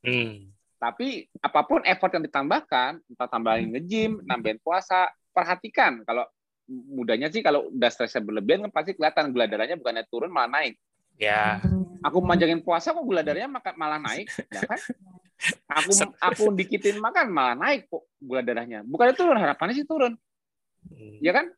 Hmm. 0.00 0.48
Tapi 0.80 1.28
apa 1.44 1.60
pun 1.68 1.84
effort 1.84 2.08
yang 2.16 2.24
ditambahkan, 2.24 3.04
entah 3.04 3.28
tambahin 3.28 3.68
nge-gym, 3.68 4.24
nambahin 4.24 4.56
puasa, 4.64 5.12
perhatikan 5.36 6.00
kalau 6.08 6.24
mudahnya 6.70 7.28
sih 7.28 7.44
kalau 7.44 7.68
udah 7.68 7.90
stresnya 7.92 8.24
berlebihan 8.24 8.64
kan 8.64 8.72
pasti 8.72 8.96
kelihatan 8.96 9.28
gula 9.34 9.44
darahnya 9.44 9.76
bukannya 9.76 10.08
turun 10.08 10.32
malah 10.32 10.56
naik. 10.56 10.80
Ya. 11.20 11.60
Aku 12.00 12.24
manjangin 12.24 12.64
puasa 12.64 12.96
kok 12.96 13.04
gula 13.04 13.20
darahnya 13.20 13.52
malah 13.76 14.00
naik, 14.00 14.32
ya 14.48 14.64
kan? 14.64 14.80
Aku 15.68 15.92
aku 16.16 16.44
dikitin 16.56 16.96
makan 16.96 17.28
malah 17.28 17.52
naik 17.60 17.92
kok 17.92 18.08
gula 18.16 18.40
darahnya. 18.40 18.80
Bukannya 18.88 19.12
turun, 19.12 19.36
harapannya 19.36 19.76
sih 19.76 19.84
turun. 19.84 20.16
Hmm. 20.88 21.20
Ya 21.20 21.36
kan? 21.36 21.52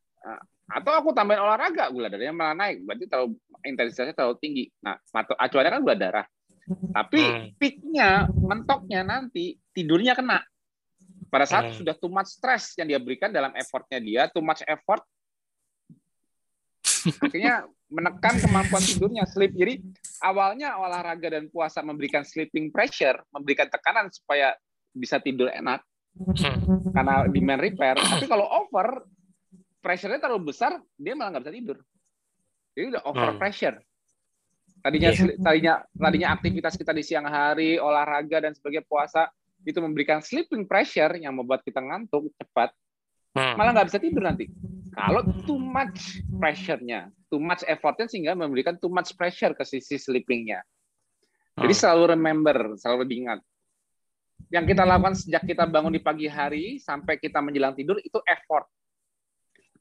Atau 0.69 0.91
aku 0.95 1.09
tambahin 1.11 1.43
olahraga, 1.43 1.91
gula 1.91 2.07
darahnya 2.07 2.33
malah 2.35 2.55
naik. 2.55 2.87
Berarti 2.87 3.05
terlalu 3.07 3.35
intensitasnya 3.63 4.15
terlalu 4.15 4.35
tinggi. 4.39 4.65
Nah, 4.79 4.95
acuannya 5.15 5.71
kan 5.71 5.81
gula 5.83 5.97
darah. 5.99 6.25
Tapi 6.93 7.19
hmm. 7.19 7.47
peaknya, 7.59 8.09
mentoknya 8.31 9.01
nanti 9.03 9.59
tidurnya 9.75 10.15
kena. 10.15 10.39
Pada 11.27 11.43
saat 11.49 11.73
hmm. 11.73 11.75
sudah 11.83 11.95
too 11.97 12.13
much 12.13 12.29
stress 12.29 12.77
yang 12.79 12.87
dia 12.87 12.99
berikan 13.01 13.33
dalam 13.33 13.51
effortnya 13.57 13.99
dia, 13.99 14.21
too 14.31 14.45
much 14.45 14.63
effort, 14.69 15.03
akhirnya 17.25 17.67
menekan 17.91 18.39
kemampuan 18.39 18.83
tidurnya, 18.85 19.23
sleep. 19.27 19.51
Jadi 19.57 19.81
awalnya 20.23 20.79
olahraga 20.79 21.33
dan 21.33 21.49
puasa 21.51 21.83
memberikan 21.83 22.23
sleeping 22.23 22.71
pressure, 22.71 23.19
memberikan 23.33 23.67
tekanan 23.67 24.07
supaya 24.13 24.55
bisa 24.93 25.17
tidur 25.19 25.49
enak, 25.49 25.81
hmm. 26.15 26.93
karena 26.93 27.27
demand 27.27 27.61
repair. 27.61 27.95
Tapi 27.97 28.25
kalau 28.29 28.45
over, 28.47 29.03
pressure-nya 29.83 30.23
terlalu 30.23 30.55
besar, 30.55 30.79
dia 30.95 31.13
malah 31.13 31.35
nggak 31.35 31.43
bisa 31.43 31.53
tidur. 31.59 31.77
Jadi 32.73 32.85
udah 32.95 33.01
over 33.03 33.29
hmm. 33.35 33.39
pressure. 33.39 33.77
Tadinya 34.83 35.09
yeah. 35.11 35.37
tadinya 35.39 35.73
tadinya 35.91 36.27
aktivitas 36.33 36.73
kita 36.79 36.95
di 36.95 37.03
siang 37.03 37.27
hari, 37.27 37.75
olahraga 37.75 38.47
dan 38.47 38.55
sebagainya 38.55 38.87
puasa, 38.87 39.27
itu 39.63 39.79
memberikan 39.79 40.23
sleeping 40.23 40.67
pressure 40.67 41.11
yang 41.19 41.35
membuat 41.35 41.63
kita 41.63 41.79
ngantuk 41.83 42.31
cepat, 42.39 42.71
hmm. 43.35 43.55
malah 43.59 43.71
nggak 43.75 43.87
bisa 43.91 43.99
tidur 43.99 44.23
nanti. 44.23 44.47
Kalau 44.93 45.25
too 45.49 45.57
much 45.57 46.21
pressure-nya, 46.29 47.09
too 47.33 47.41
much 47.41 47.65
effortnya 47.65 48.05
sehingga 48.05 48.37
memberikan 48.37 48.77
too 48.77 48.93
much 48.93 49.09
pressure 49.17 49.57
ke 49.57 49.65
sisi 49.65 49.97
sleeping-nya. 49.97 50.61
Jadi 51.57 51.73
hmm. 51.73 51.81
selalu 51.81 52.03
remember, 52.17 52.57
selalu 52.77 53.03
diingat. 53.09 53.39
Yang 54.53 54.73
kita 54.73 54.83
lakukan 54.85 55.17
sejak 55.17 55.43
kita 55.49 55.65
bangun 55.65 55.97
di 55.97 56.01
pagi 56.01 56.29
hari 56.29 56.77
sampai 56.77 57.17
kita 57.17 57.41
menjelang 57.41 57.73
tidur 57.73 57.97
itu 57.97 58.21
effort. 58.29 58.69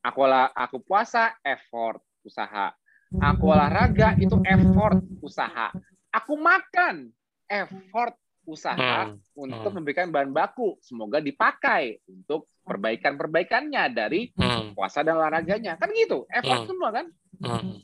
Aku 0.02 0.18
olah, 0.26 0.50
aku 0.50 0.82
puasa, 0.82 1.38
effort, 1.46 2.02
usaha. 2.26 2.74
Aku 3.12 3.44
olahraga 3.52 4.18
itu 4.18 4.34
effort, 4.42 4.98
usaha. 5.22 5.70
Aku 6.10 6.34
makan, 6.36 7.12
effort, 7.46 8.18
usaha 8.42 9.06
hmm. 9.06 9.38
untuk 9.38 9.70
hmm. 9.70 9.76
memberikan 9.78 10.10
bahan 10.10 10.34
baku 10.34 10.74
semoga 10.82 11.22
dipakai 11.22 12.02
untuk 12.10 12.50
perbaikan-perbaikannya 12.66 13.84
dari 13.94 14.34
hmm. 14.34 14.74
puasa 14.74 15.06
dan 15.06 15.18
olahraganya 15.18 15.78
kan 15.78 15.94
gitu 15.94 16.26
effort 16.26 16.66
hmm. 16.66 16.68
semua 16.68 16.90
kan 16.90 17.06
hmm. 17.38 17.78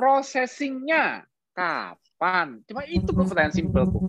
processingnya 0.00 1.28
kapan 1.52 2.64
cuma 2.64 2.88
itu 2.88 3.10
pertanyaan 3.12 3.52
simpel 3.52 3.84
tuh 3.84 4.08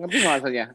ngerti 0.00 0.16
nggak 0.16 0.32
maksudnya 0.40 0.66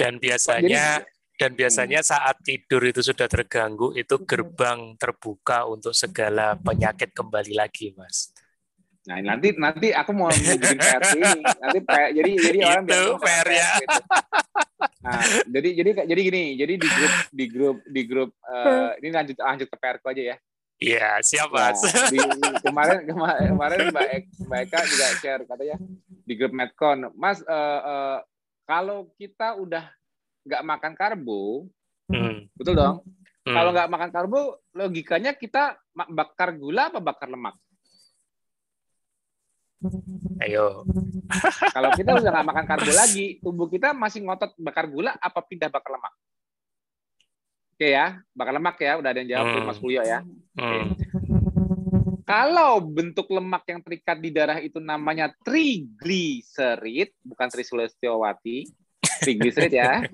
dan 0.00 0.16
biasanya 0.16 1.02
Jadi, 1.04 1.11
dan 1.40 1.56
biasanya 1.56 2.00
hmm. 2.04 2.08
saat 2.12 2.36
tidur 2.44 2.82
itu 2.84 3.00
sudah 3.00 3.26
terganggu 3.26 3.96
itu 3.96 4.20
gerbang 4.24 4.94
terbuka 5.00 5.64
untuk 5.66 5.96
segala 5.96 6.54
penyakit 6.60 7.10
kembali 7.12 7.56
lagi 7.56 7.92
mas 7.96 8.32
Nah 9.02 9.18
nanti 9.18 9.48
nanti 9.58 9.90
aku 9.90 10.14
mau 10.14 10.30
bikin 10.30 10.78
PR 10.78 11.02
ini. 11.18 11.42
Nanti 11.42 11.78
jadi 11.90 12.30
jadi 12.38 12.58
orang 12.70 12.84
bilang 12.86 13.18
PR 13.18 13.48
ya. 13.50 13.68
Gitu. 13.82 14.00
Nah 15.02 15.20
jadi 15.50 15.68
jadi 15.74 15.90
jadi 16.06 16.20
gini. 16.22 16.44
Jadi 16.54 16.72
di 16.78 16.88
grup 16.88 17.14
di 17.34 17.44
grup 17.50 17.76
di 17.82 18.02
grup 18.06 18.30
uh, 18.46 18.94
ini 19.02 19.08
lanjut 19.10 19.36
lanjut 19.42 19.66
ke 19.66 19.76
PR 19.78 19.98
aja 19.98 20.22
ya. 20.22 20.36
Iya 20.82 21.10
siap 21.22 21.50
nah, 21.50 21.70
mas. 21.70 21.78
Nah, 21.82 22.10
di, 22.10 22.18
kemarin 22.66 22.98
kemarin 23.06 23.46
kemarin 23.54 23.78
Mbak 23.90 24.06
Ek, 24.06 24.24
Mbak 24.46 24.60
Eka 24.66 24.78
juga 24.86 25.06
share 25.18 25.42
katanya 25.50 25.76
di 26.22 26.32
grup 26.38 26.54
Medcon. 26.54 26.98
Mas 27.18 27.42
uh, 27.42 27.80
uh, 27.82 28.18
kalau 28.66 29.10
kita 29.18 29.58
udah 29.58 29.90
nggak 30.42 30.62
makan 30.66 30.92
karbo, 30.98 31.70
hmm. 32.10 32.50
betul 32.58 32.74
dong. 32.74 32.96
Hmm. 33.42 33.54
Kalau 33.58 33.70
nggak 33.74 33.90
makan 33.90 34.10
karbo, 34.14 34.40
logikanya 34.74 35.34
kita 35.34 35.74
bakar 35.92 36.54
gula 36.54 36.90
apa 36.90 37.02
bakar 37.02 37.26
lemak? 37.26 37.58
Ayo. 40.38 40.86
Kalau 41.74 41.90
kita 41.98 42.14
udah 42.22 42.30
nggak 42.30 42.48
makan 42.54 42.66
karbo 42.70 42.90
lagi, 42.94 43.42
tubuh 43.42 43.66
kita 43.66 43.90
masih 43.90 44.22
ngotot 44.22 44.54
bakar 44.62 44.86
gula 44.86 45.18
apa 45.18 45.42
pindah 45.42 45.70
bakar 45.70 45.98
lemak? 45.98 46.14
Oke 47.72 47.88
ya, 47.90 48.22
bakar 48.30 48.54
lemak 48.54 48.76
ya, 48.78 48.92
udah 49.02 49.10
ada 49.10 49.18
yang 49.26 49.30
jawab 49.34 49.46
hmm. 49.50 49.66
Mas 49.66 49.78
Kulio 49.82 50.02
ya. 50.06 50.22
Hmm. 50.54 50.94
Kalau 52.22 52.78
bentuk 52.78 53.26
lemak 53.26 53.66
yang 53.66 53.82
terikat 53.82 54.22
di 54.22 54.30
darah 54.30 54.62
itu 54.62 54.78
namanya 54.78 55.34
trigliserid, 55.42 57.10
bukan 57.26 57.48
trisulestiowati, 59.22 59.24
triglycerid 59.24 59.72
ya. 59.72 60.02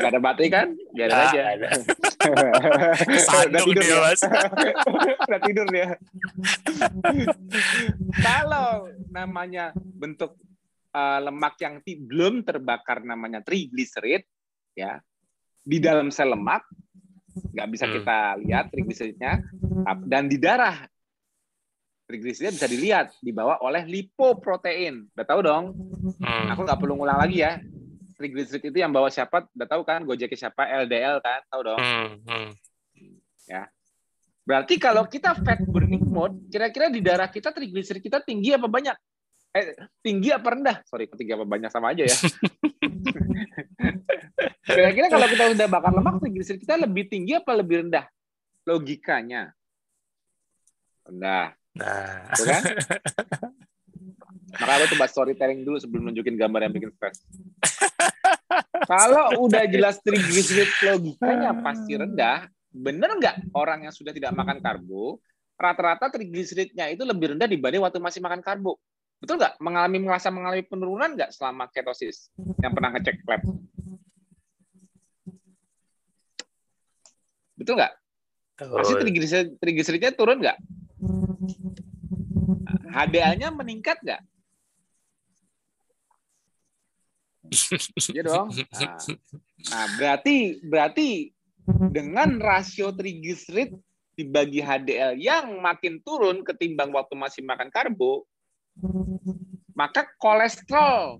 Gak 0.00 0.10
ada 0.16 0.20
baterai 0.20 0.50
kan? 0.50 0.68
Biar 0.96 1.10
ah, 1.12 1.28
aja. 1.28 1.42
Udah 3.48 3.62
tidur 3.64 3.84
dia, 3.84 3.92
ya. 3.92 4.00
Mas. 4.00 4.20
Udah 5.28 5.40
tidur 5.44 5.66
dia. 5.68 5.88
Kalau 8.24 8.88
namanya 9.12 9.76
bentuk 9.76 10.40
uh, 10.96 11.20
lemak 11.20 11.60
yang 11.60 11.84
belum 11.84 12.42
terbakar 12.42 13.04
namanya 13.04 13.44
triglycerid 13.44 14.24
ya. 14.72 15.04
Di 15.60 15.76
dalam 15.76 16.08
sel 16.08 16.32
lemak 16.32 16.64
nggak 17.30 17.68
bisa 17.70 17.86
hmm. 17.86 17.94
kita 17.94 18.18
lihat 18.42 18.74
trigliseridnya 18.74 19.38
dan 20.02 20.26
di 20.26 20.34
darah 20.34 20.82
trigliserida 22.10 22.50
bisa 22.50 22.66
dilihat 22.66 23.14
dibawa 23.22 23.62
oleh 23.62 23.86
lipoprotein. 23.86 25.06
Udah 25.14 25.26
tahu 25.26 25.40
dong? 25.46 25.64
Hmm. 26.18 26.50
Aku 26.50 26.66
nggak 26.66 26.78
perlu 26.82 26.98
ngulang 26.98 27.22
lagi 27.22 27.46
ya. 27.46 27.62
Trigliserid 28.18 28.74
itu 28.74 28.78
yang 28.82 28.90
bawa 28.90 29.08
siapa? 29.08 29.46
Udah 29.54 29.68
tahu 29.70 29.86
kan? 29.86 30.02
Gojeknya 30.02 30.50
siapa? 30.50 30.66
LDL 30.84 31.22
kan? 31.22 31.40
Tahu 31.46 31.60
dong? 31.62 31.78
Hmm. 31.78 32.18
Hmm. 32.26 32.50
Ya. 33.46 33.70
Berarti 34.42 34.82
kalau 34.82 35.06
kita 35.06 35.38
fat 35.38 35.62
burning 35.62 36.02
mode, 36.02 36.50
kira-kira 36.50 36.90
di 36.90 36.98
darah 36.98 37.30
kita 37.30 37.54
trigliserid 37.54 38.02
kita 38.02 38.18
tinggi 38.18 38.50
apa 38.50 38.66
banyak? 38.66 38.98
Eh, 39.54 39.74
tinggi 40.02 40.34
apa 40.34 40.58
rendah? 40.58 40.82
Sorry, 40.90 41.06
tinggi 41.06 41.34
apa 41.34 41.46
banyak 41.46 41.70
sama 41.70 41.94
aja 41.94 42.02
ya. 42.06 42.16
Kira-kira 44.70 45.06
kalau 45.10 45.26
kita 45.26 45.44
udah 45.54 45.66
bakar 45.66 45.90
lemak, 45.94 46.18
trigliserid 46.22 46.62
kita 46.62 46.78
lebih 46.78 47.06
tinggi 47.10 47.38
apa 47.38 47.54
lebih 47.54 47.86
rendah? 47.86 48.06
Logikanya 48.66 49.54
rendah. 51.10 51.59
Nah. 51.76 52.30
Bukan? 52.38 52.62
Maka 54.50 54.86
coba 54.90 55.06
storytelling 55.06 55.62
dulu 55.62 55.78
sebelum 55.78 56.10
nunjukin 56.10 56.34
gambar 56.34 56.66
yang 56.66 56.74
bikin 56.74 56.90
stres. 56.94 57.22
Kalau 58.90 59.46
udah 59.46 59.62
jelas 59.70 60.02
triglycerid 60.02 60.66
logikanya 60.82 61.54
pasti 61.62 61.94
rendah, 61.94 62.50
bener 62.74 63.14
nggak 63.14 63.54
orang 63.54 63.86
yang 63.86 63.94
sudah 63.94 64.10
tidak 64.10 64.34
makan 64.34 64.58
karbo, 64.58 65.22
rata-rata 65.54 66.10
triglyceridnya 66.10 66.90
itu 66.90 67.06
lebih 67.06 67.36
rendah 67.36 67.46
dibanding 67.46 67.82
waktu 67.86 68.02
masih 68.02 68.18
makan 68.18 68.42
karbo. 68.42 68.82
Betul 69.22 69.38
nggak? 69.38 69.60
Mengalami 69.62 69.98
merasa 70.02 70.32
mengalami 70.32 70.66
penurunan 70.66 71.14
nggak 71.14 71.30
selama 71.30 71.70
ketosis 71.70 72.34
yang 72.58 72.74
pernah 72.74 72.90
ngecek 72.96 73.22
lab? 73.28 73.42
Betul 77.54 77.74
nggak? 77.78 77.92
Pasti 78.58 78.94
triglyceridnya 79.60 80.16
turun 80.16 80.40
nggak? 80.42 80.58
HDA-nya 82.90 83.48
meningkat 83.54 83.98
nggak? 84.02 84.22
Iya 88.14 88.22
dong. 88.26 88.46
Nah, 88.54 88.94
nah, 89.70 89.86
berarti 89.98 90.62
berarti 90.62 91.08
dengan 91.90 92.38
rasio 92.38 92.94
triglycerid 92.94 93.74
dibagi 94.14 94.60
HDL 94.62 95.18
yang 95.18 95.58
makin 95.58 95.98
turun 96.04 96.46
ketimbang 96.46 96.94
waktu 96.94 97.16
masih 97.18 97.42
makan 97.42 97.72
karbo, 97.72 98.28
maka 99.74 100.06
kolesterol 100.20 101.18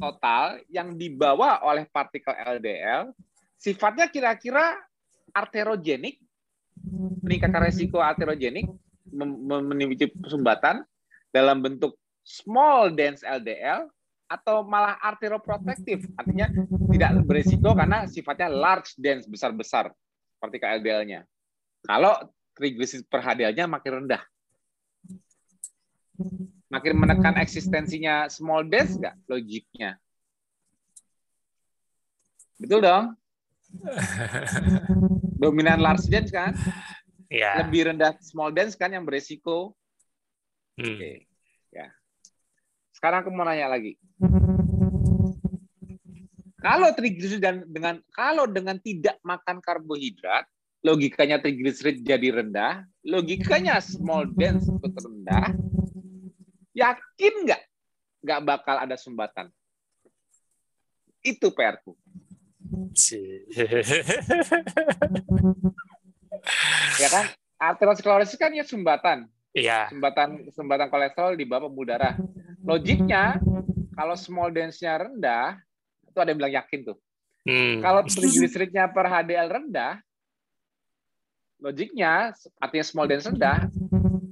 total 0.00 0.58
yang 0.66 0.96
dibawa 0.98 1.62
oleh 1.62 1.86
partikel 1.92 2.34
LDL 2.34 3.12
sifatnya 3.60 4.10
kira-kira 4.10 4.80
arterogenik 5.30 6.18
meningkatkan 7.22 7.62
resiko 7.62 8.02
aterogenik, 8.02 8.66
memicu 9.12 10.08
sumbatan 10.26 10.82
dalam 11.28 11.60
bentuk 11.60 11.96
small 12.24 12.92
dense 12.94 13.22
LDL 13.22 13.86
atau 14.32 14.64
malah 14.64 14.96
arterioprotektif, 15.04 16.08
artinya 16.16 16.48
tidak 16.88 17.10
beresiko 17.28 17.76
karena 17.76 18.08
sifatnya 18.08 18.48
large 18.48 18.96
dense 18.96 19.28
besar-besar 19.28 19.92
seperti 20.36 20.56
KLDL-nya. 20.56 21.28
Kalau 21.84 22.16
trigliserid 22.56 23.04
per 23.12 23.20
HDL-nya 23.20 23.68
makin 23.68 23.92
rendah. 24.04 24.22
Makin 26.72 26.94
menekan 26.96 27.36
eksistensinya 27.36 28.32
small 28.32 28.64
dense 28.64 28.96
nggak 28.96 29.16
logiknya? 29.28 30.00
Betul 32.56 32.80
dong? 32.80 33.04
Dominan 35.42 35.84
large 35.84 36.08
dense 36.08 36.32
kan? 36.32 36.56
Ya. 37.32 37.64
Lebih 37.64 37.88
rendah 37.88 38.12
small 38.20 38.52
dense 38.52 38.76
kan 38.76 38.92
yang 38.92 39.08
beresiko. 39.08 39.72
Hmm. 40.76 41.00
Oke. 41.00 41.24
Ya. 41.72 41.88
Sekarang 42.92 43.24
aku 43.24 43.32
mau 43.32 43.48
nanya 43.48 43.72
lagi. 43.72 43.96
Kalau 46.60 46.92
trigliserid 46.94 47.42
dan 47.42 47.66
dengan 47.66 47.98
kalau 48.12 48.46
dengan 48.46 48.78
tidak 48.78 49.18
makan 49.24 49.58
karbohidrat, 49.64 50.46
logikanya 50.84 51.42
trigliserid 51.42 52.04
jadi 52.04 52.28
rendah, 52.30 52.86
logikanya 53.02 53.82
small 53.82 54.30
dense 54.30 54.70
ikut 54.70 54.94
rendah, 54.94 55.50
yakin 56.70 57.34
nggak 57.48 57.62
nggak 58.22 58.40
bakal 58.46 58.78
ada 58.78 58.94
sumbatan? 58.94 59.50
Itu 61.24 61.50
PR-ku. 61.50 61.98
ya 66.98 67.08
kan? 67.08 67.24
Aterosklerosis 67.58 68.38
kan 68.38 68.50
ya 68.50 68.66
sumbatan. 68.66 69.30
Iya. 69.54 69.92
Sumbatan 69.92 70.48
sumbatan 70.50 70.88
kolesterol 70.88 71.38
di 71.38 71.44
bawah 71.46 71.68
pembuluh 71.68 71.94
darah. 71.94 72.16
Logiknya 72.64 73.38
kalau 73.92 74.16
small 74.16 74.50
dense-nya 74.50 74.98
rendah, 74.98 75.60
itu 76.08 76.18
ada 76.18 76.32
yang 76.32 76.38
bilang 76.40 76.56
yakin 76.56 76.80
tuh. 76.82 76.98
Hmm. 77.46 77.82
Kalau 77.84 78.00
trigliseridnya 78.08 78.88
per 78.90 79.06
HDL 79.06 79.48
rendah, 79.50 80.00
logiknya 81.62 82.32
artinya 82.58 82.86
small 82.86 83.06
dense 83.06 83.28
rendah, 83.28 83.68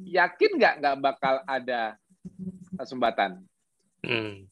yakin 0.08 0.50
nggak 0.58 0.74
nggak 0.82 0.96
bakal 0.98 1.34
ada 1.46 1.94
sumbatan? 2.82 3.44
Hmm. 4.00 4.48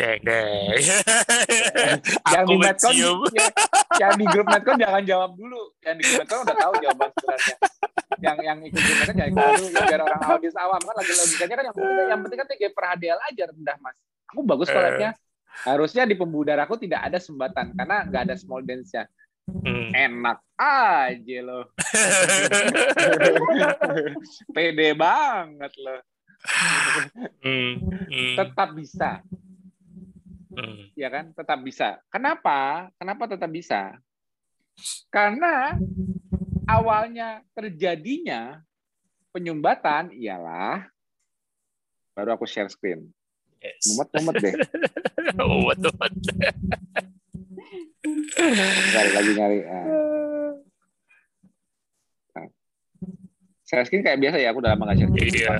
Deng, 0.00 0.16
deng. 0.24 0.80
yang 2.32 2.48
di 2.48 2.56
Medcon, 2.56 2.96
ya, 2.96 3.12
yang 4.00 4.16
di 4.16 4.24
grup 4.32 4.48
Medcon 4.48 4.80
jangan 4.80 5.04
jawab 5.04 5.36
dulu. 5.36 5.76
Yang 5.84 6.00
di 6.00 6.08
grup 6.08 6.24
Medcon 6.24 6.40
udah 6.40 6.56
tahu 6.56 6.72
jawaban 6.80 7.08
sebenarnya. 7.12 7.56
Yang 8.20 8.36
yang 8.48 8.58
ikut 8.64 8.80
grup 8.80 8.96
Medcon 8.96 9.16
jangan 9.20 9.32
dulu. 9.36 9.64
Ya, 9.68 9.80
biar 9.84 10.00
orang 10.00 10.20
audiens 10.24 10.56
awam 10.56 10.80
kan 10.80 10.96
lagi 10.96 11.12
logikanya 11.12 11.52
kan 11.52 11.68
yang 11.68 11.76
penting 11.76 12.08
yang 12.08 12.20
penting 12.24 12.40
kan 12.40 12.48
TG 12.48 12.72
per 12.72 12.84
HDL 12.96 13.20
aja 13.28 13.42
rendah 13.52 13.76
mas. 13.84 13.96
Aku 14.32 14.40
bagus 14.40 14.68
Eh. 14.70 14.72
koleknya. 14.72 15.10
Harusnya 15.68 16.08
di 16.08 16.16
pembuluh 16.16 16.48
darahku 16.48 16.80
tidak 16.80 17.04
ada 17.04 17.20
sumbatan 17.20 17.76
karena 17.76 18.08
nggak 18.08 18.22
ada 18.24 18.40
small 18.40 18.64
dense-nya. 18.64 19.04
Hmm. 19.50 19.90
Enak 19.92 20.38
aja 20.56 21.38
loh. 21.42 21.66
Pede 24.54 24.94
banget 24.94 25.72
loh. 25.76 26.00
Hmm. 27.44 27.72
Hmm. 28.08 28.34
Tetap 28.38 28.72
bisa. 28.72 29.20
Hmm. 30.50 30.90
ya 30.98 31.08
kan 31.10 31.30
tetap 31.30 31.58
bisa. 31.62 32.02
Kenapa? 32.10 32.90
Kenapa 32.98 33.30
tetap 33.30 33.50
bisa? 33.50 33.94
Karena 35.06 35.78
awalnya 36.66 37.46
terjadinya 37.54 38.58
penyumbatan 39.30 40.10
ialah 40.10 40.90
baru 42.18 42.34
aku 42.34 42.46
share 42.50 42.66
screen. 42.66 43.06
Yes. 43.62 43.94
Mumet-mumet 43.94 44.34
deh. 44.42 44.54
Oh, 45.38 45.62
betul. 45.70 45.94
Nyari 48.90 49.10
lagi 49.14 49.30
nyari. 49.36 49.58
Ah. 49.62 50.56
Share 53.62 53.86
screen 53.86 54.02
kayak 54.02 54.18
biasa 54.18 54.42
ya, 54.42 54.50
aku 54.50 54.58
udah 54.58 54.74
lama 54.74 54.90
nggak 54.90 54.98
share 54.98 55.10
screen. 55.14 55.34
Iya. 55.38 55.54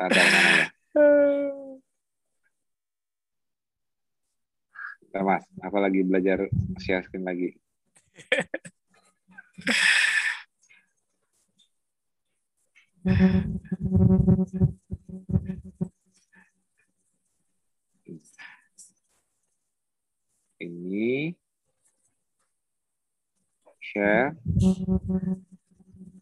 Nah, 0.00 0.08
mana 0.08 0.50
ya? 0.56 0.66
Bentar, 0.94 1.56
Mas, 5.24 5.44
aku 5.64 5.76
lagi 5.80 6.00
belajar 6.04 6.38
share 6.84 7.00
screen 7.08 7.24
lagi. 7.24 7.48
Ini 20.62 21.34
share 23.82 24.36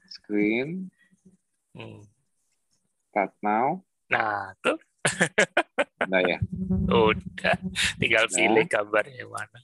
screen 0.08 0.90
Hmm. 1.70 2.02
start 3.10 3.30
now. 3.46 3.86
Nah, 4.10 4.52
tuh 4.58 4.76
Udah 6.04 6.20
ya, 6.26 6.38
udah. 6.92 7.56
Tinggal 7.96 8.24
Nah. 8.28 8.34
pilih 8.36 8.64
gambarnya 8.68 9.24
mana. 9.30 9.60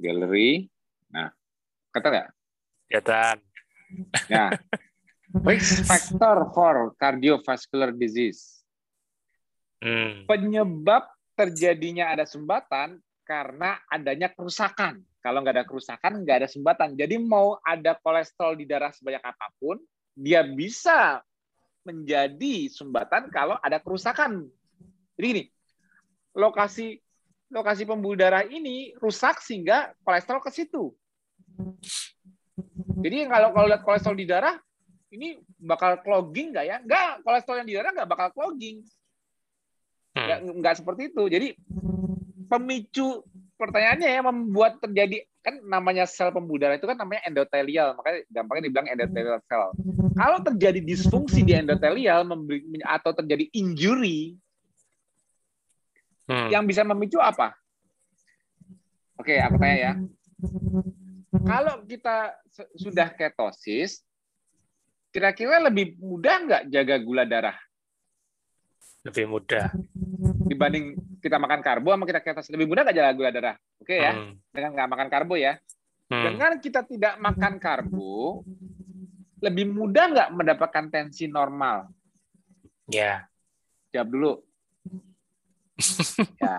gallery. 0.00 0.66
Nah, 1.12 1.28
kata 1.92 2.06
nggak? 2.08 2.28
Kelihatan. 2.88 3.36
Nah, 4.32 4.48
risk 5.46 5.84
factor 5.84 6.48
for 6.56 6.96
cardiovascular 6.96 7.92
disease. 7.92 8.64
Hmm. 9.78 10.24
Penyebab 10.24 11.04
terjadinya 11.36 12.10
ada 12.16 12.24
sumbatan 12.24 12.98
karena 13.22 13.76
adanya 13.86 14.32
kerusakan. 14.32 15.04
Kalau 15.20 15.44
nggak 15.44 15.56
ada 15.60 15.66
kerusakan, 15.68 16.24
nggak 16.24 16.36
ada 16.44 16.48
sumbatan. 16.48 16.96
Jadi 16.96 17.20
mau 17.20 17.60
ada 17.60 17.92
kolesterol 17.94 18.56
di 18.56 18.64
darah 18.64 18.88
sebanyak 18.88 19.20
apa 19.20 19.52
pun, 19.60 19.76
dia 20.16 20.40
bisa 20.42 21.20
menjadi 21.84 22.68
sumbatan 22.68 23.32
kalau 23.32 23.56
ada 23.60 23.80
kerusakan. 23.80 24.48
Jadi 25.16 25.26
gini, 25.26 25.44
lokasi 26.36 27.00
lokasi 27.50 27.82
pembuluh 27.82 28.14
darah 28.14 28.46
ini 28.46 28.94
rusak 29.02 29.42
sehingga 29.42 29.90
kolesterol 30.06 30.40
ke 30.44 30.50
situ. 30.54 30.94
Jadi 33.00 33.26
kalau 33.26 33.50
kalau 33.50 33.66
lihat 33.66 33.82
kolesterol 33.82 34.16
di 34.16 34.26
darah, 34.28 34.54
ini 35.10 35.40
bakal 35.58 35.98
clogging 36.04 36.54
nggak 36.54 36.66
ya? 36.68 36.76
Nggak, 36.84 37.10
kolesterol 37.26 37.58
yang 37.64 37.68
di 37.68 37.74
darah 37.74 37.90
nggak 37.96 38.10
bakal 38.10 38.28
clogging. 38.30 38.84
Nggak, 40.14 40.38
Hmm. 40.42 40.54
nggak 40.62 40.74
seperti 40.78 41.02
itu. 41.10 41.22
Jadi 41.26 41.48
pemicu 42.46 43.24
pertanyaannya 43.60 44.08
yang 44.08 44.24
membuat 44.24 44.80
terjadi 44.80 45.28
kan 45.44 45.60
namanya 45.68 46.08
sel 46.08 46.32
pembuluh 46.32 46.64
darah 46.64 46.80
itu 46.80 46.88
kan 46.88 46.96
namanya 46.96 47.20
endotelial, 47.28 47.92
makanya 47.92 48.24
gampangnya 48.32 48.64
dibilang 48.72 48.88
endotelial 48.88 49.40
cell. 49.44 49.76
Kalau 50.16 50.38
terjadi 50.40 50.80
disfungsi 50.80 51.44
di 51.44 51.52
endotelial 51.52 52.24
memberi, 52.24 52.64
atau 52.80 53.12
terjadi 53.12 53.44
injury, 53.52 54.40
Hmm. 56.30 56.46
yang 56.46 56.62
bisa 56.62 56.86
memicu 56.86 57.18
apa? 57.18 57.58
Oke, 59.18 59.34
aku 59.42 59.58
tanya 59.58 59.76
ya. 59.82 59.92
Kalau 61.42 61.82
kita 61.90 62.38
sudah 62.78 63.10
ketosis, 63.10 64.06
kira-kira 65.10 65.58
lebih 65.58 65.98
mudah 65.98 66.36
nggak 66.46 66.62
jaga 66.70 66.96
gula 67.02 67.26
darah 67.26 67.58
Lebih 69.02 69.26
mudah. 69.26 69.74
Dibanding 70.50 70.98
kita 71.22 71.38
makan 71.38 71.62
karbo 71.62 71.94
sama 71.94 72.04
kita 72.10 72.18
ketosis? 72.18 72.50
Lebih 72.50 72.66
mudah 72.66 72.82
nggak 72.82 72.96
jaga 72.98 73.14
gula 73.14 73.30
darah? 73.30 73.56
Oke 73.78 73.94
ya, 73.94 74.10
Hmm. 74.18 74.34
dengan 74.50 74.70
nggak 74.74 74.90
makan 74.90 75.08
karbo 75.08 75.34
ya. 75.38 75.54
Hmm. 76.10 76.24
Dengan 76.26 76.52
kita 76.58 76.82
tidak 76.82 77.14
makan 77.22 77.62
karbo, 77.62 78.42
lebih 79.38 79.70
mudah 79.70 80.04
nggak 80.10 80.28
mendapatkan 80.34 80.84
tensi 80.90 81.30
normal? 81.30 81.86
Ya. 82.90 83.30
Jawab 83.94 84.08
dulu. 84.10 84.32
Ya. 86.42 86.58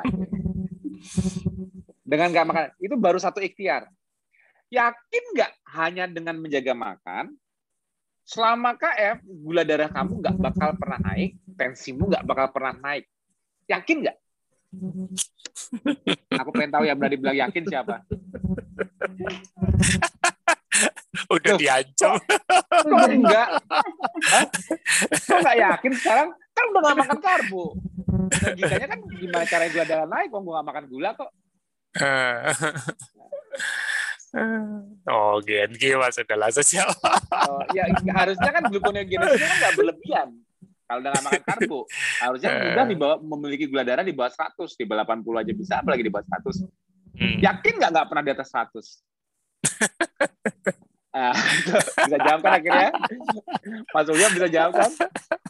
Dengan 2.08 2.28
nggak 2.32 2.48
makan, 2.48 2.66
itu 2.80 2.96
baru 2.96 3.20
satu 3.20 3.44
ikhtiar. 3.44 3.92
Yakin 4.72 5.24
nggak 5.36 5.52
hanya 5.76 6.08
dengan 6.08 6.40
menjaga 6.40 6.72
makan, 6.72 7.36
selama 8.24 8.80
KF, 8.80 9.20
gula 9.28 9.68
darah 9.68 9.92
kamu 9.92 10.24
nggak 10.24 10.38
bakal 10.40 10.70
pernah 10.80 11.00
naik, 11.12 11.36
tensimu 11.60 12.08
nggak 12.08 12.24
bakal 12.24 12.48
pernah 12.56 12.72
naik. 12.80 13.11
Yakin 13.72 13.98
nggak? 14.04 14.18
Aku 16.42 16.50
pengen 16.56 16.72
tahu 16.72 16.84
yang 16.88 16.98
berani 17.00 17.18
bilang 17.20 17.38
yakin 17.48 17.64
siapa. 17.68 18.04
Udah 21.32 21.56
diancam. 21.60 22.16
Kok 22.68 23.08
enggak? 23.08 23.50
Hah? 24.32 24.46
Kok 25.12 25.40
nggak 25.44 25.58
yakin 25.60 25.92
sekarang? 25.96 26.30
Kan 26.52 26.66
udah 26.72 26.82
nggak 26.84 27.00
makan 27.04 27.20
karbo. 27.24 27.76
Logikanya 28.32 28.88
kan 28.92 29.00
gimana 29.16 29.46
cara 29.48 29.66
gula 29.72 29.86
darah 29.88 30.08
naik? 30.08 30.28
Kok 30.32 30.40
gue 30.44 30.54
nggak 30.56 30.68
makan 30.68 30.86
gula 30.92 31.10
kok? 31.16 31.32
Oh, 35.12 35.44
GNG 35.44 36.00
mas 36.00 36.16
adalah 36.16 36.48
sosial. 36.56 36.88
Oh, 37.52 37.60
ya 37.76 37.84
harusnya 38.16 38.48
kan 38.56 38.64
gluconeogenesis 38.72 39.44
kan 39.44 39.56
nggak 39.60 39.76
berlebihan. 39.76 40.28
Kalau 40.92 41.00
udah 41.00 41.12
nggak 41.16 41.24
makan 41.24 41.44
karbo, 41.48 41.80
harusnya 42.20 42.52
mudah 42.60 42.84
di 42.84 43.00
bawah 43.00 43.18
memiliki 43.24 43.72
gula 43.72 43.88
darah 43.88 44.04
di 44.04 44.12
bawah 44.12 44.28
100, 44.28 44.76
di 44.76 44.84
bawah 44.84 45.08
80 45.08 45.40
aja 45.40 45.54
bisa, 45.56 45.80
apalagi 45.80 46.04
di 46.04 46.12
bawah 46.12 46.28
100. 46.28 46.68
Hmm. 47.16 47.40
Yakin 47.40 47.74
nggak 47.80 47.92
nggak 47.96 48.08
pernah 48.12 48.24
di 48.28 48.32
atas 48.36 48.52
100? 48.52 48.76
Ah, 51.12 51.36
bisa 52.08 52.18
jawab 52.24 52.40
kan 52.40 52.56
akhirnya? 52.56 52.88
Mas 53.92 54.08
Ulya 54.08 54.32
bisa 54.32 54.48
jawab 54.48 54.80
kan? 54.80 54.92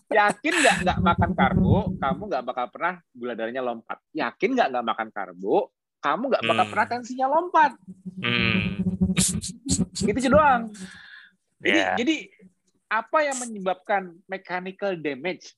Yakin 0.10 0.54
nggak 0.58 0.76
nggak 0.82 1.00
makan 1.06 1.32
karbo, 1.38 1.94
kamu 2.02 2.22
nggak 2.34 2.44
bakal 2.50 2.66
pernah 2.74 2.98
gula 3.14 3.38
darahnya 3.38 3.62
lompat. 3.62 4.02
Yakin 4.10 4.58
nggak 4.58 4.74
nggak 4.74 4.86
makan 4.90 5.08
karbo, 5.14 5.70
kamu 6.02 6.24
nggak 6.34 6.44
bakal 6.50 6.66
hmm. 6.66 6.72
pernah 6.74 6.88
tensinya 6.90 7.28
lompat. 7.30 7.78
Hmm. 8.26 8.58
Gitu 9.94 10.18
aja 10.18 10.30
doang. 10.34 10.62
Jadi, 11.62 11.78
yeah. 11.78 11.94
jadi 11.94 12.16
apa 12.92 13.24
yang 13.24 13.40
menyebabkan 13.40 14.12
mechanical 14.28 15.00
damage? 15.00 15.56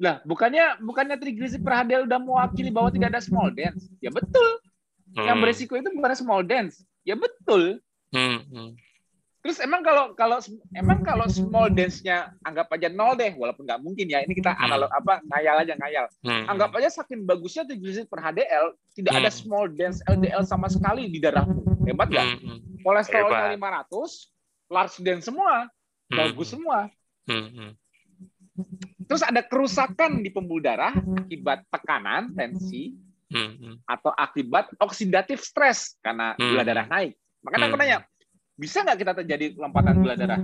Lah, 0.00 0.24
bukannya 0.24 0.80
bukannya 0.80 1.20
triglyceride 1.20 1.60
per 1.60 1.84
HDL 1.84 2.08
udah 2.08 2.16
mewakili 2.16 2.72
bahwa 2.72 2.88
tidak 2.88 3.12
ada 3.12 3.20
small 3.20 3.52
dance? 3.52 3.84
Ya 4.00 4.08
betul. 4.08 4.64
Hmm. 5.12 5.28
Yang 5.28 5.36
beresiko 5.44 5.74
itu 5.76 5.92
bukan 5.92 6.16
small 6.16 6.40
dance. 6.40 6.80
Ya 7.04 7.20
betul. 7.20 7.84
Hmm. 8.08 8.40
hmm. 8.48 8.72
Terus 9.40 9.56
emang 9.64 9.80
kalau 9.80 10.12
kalau 10.16 10.36
emang 10.76 11.00
kalau 11.00 11.24
small 11.28 11.72
dance-nya 11.72 12.28
anggap 12.44 12.68
aja 12.76 12.92
nol 12.92 13.16
deh, 13.16 13.32
walaupun 13.36 13.64
nggak 13.64 13.80
mungkin 13.80 14.08
ya. 14.08 14.24
Ini 14.24 14.32
kita 14.36 14.56
hmm. 14.56 14.64
analog 14.68 14.90
apa 14.92 15.20
ngayal 15.28 15.56
aja 15.64 15.74
ngayal. 15.76 16.06
Hmm. 16.24 16.44
Anggap 16.48 16.76
aja 16.80 16.88
saking 16.92 17.28
bagusnya 17.28 17.68
triglyceride 17.68 18.08
per 18.08 18.20
HDL, 18.24 18.76
tidak 18.96 19.12
ada 19.16 19.28
hmm. 19.32 19.40
small 19.40 19.68
dance 19.68 20.00
LDL 20.08 20.44
sama 20.44 20.68
sekali 20.68 21.12
di 21.12 21.20
darahmu. 21.20 21.84
Hebat 21.88 22.08
nggak? 22.08 22.26
Kolesterolnya 22.84 23.52
500, 23.56 24.72
large 24.72 24.96
dance 25.04 25.24
semua, 25.28 25.68
bagus 26.10 26.52
semua. 26.52 26.90
Terus 29.06 29.22
ada 29.24 29.40
kerusakan 29.40 30.20
di 30.20 30.30
pembuluh 30.30 30.62
darah 30.62 30.92
akibat 30.94 31.64
tekanan, 31.70 32.34
tensi, 32.34 32.94
atau 33.86 34.10
akibat 34.14 34.74
oksidatif 34.82 35.42
stres 35.46 35.96
karena 36.02 36.34
gula 36.36 36.66
darah 36.66 36.86
naik. 36.90 37.14
Makanya 37.40 37.66
aku 37.70 37.78
nanya, 37.78 37.98
bisa 38.58 38.84
nggak 38.84 38.98
kita 39.00 39.12
terjadi 39.24 39.46
lompatan 39.56 39.94
gula 39.96 40.14
darah? 40.18 40.40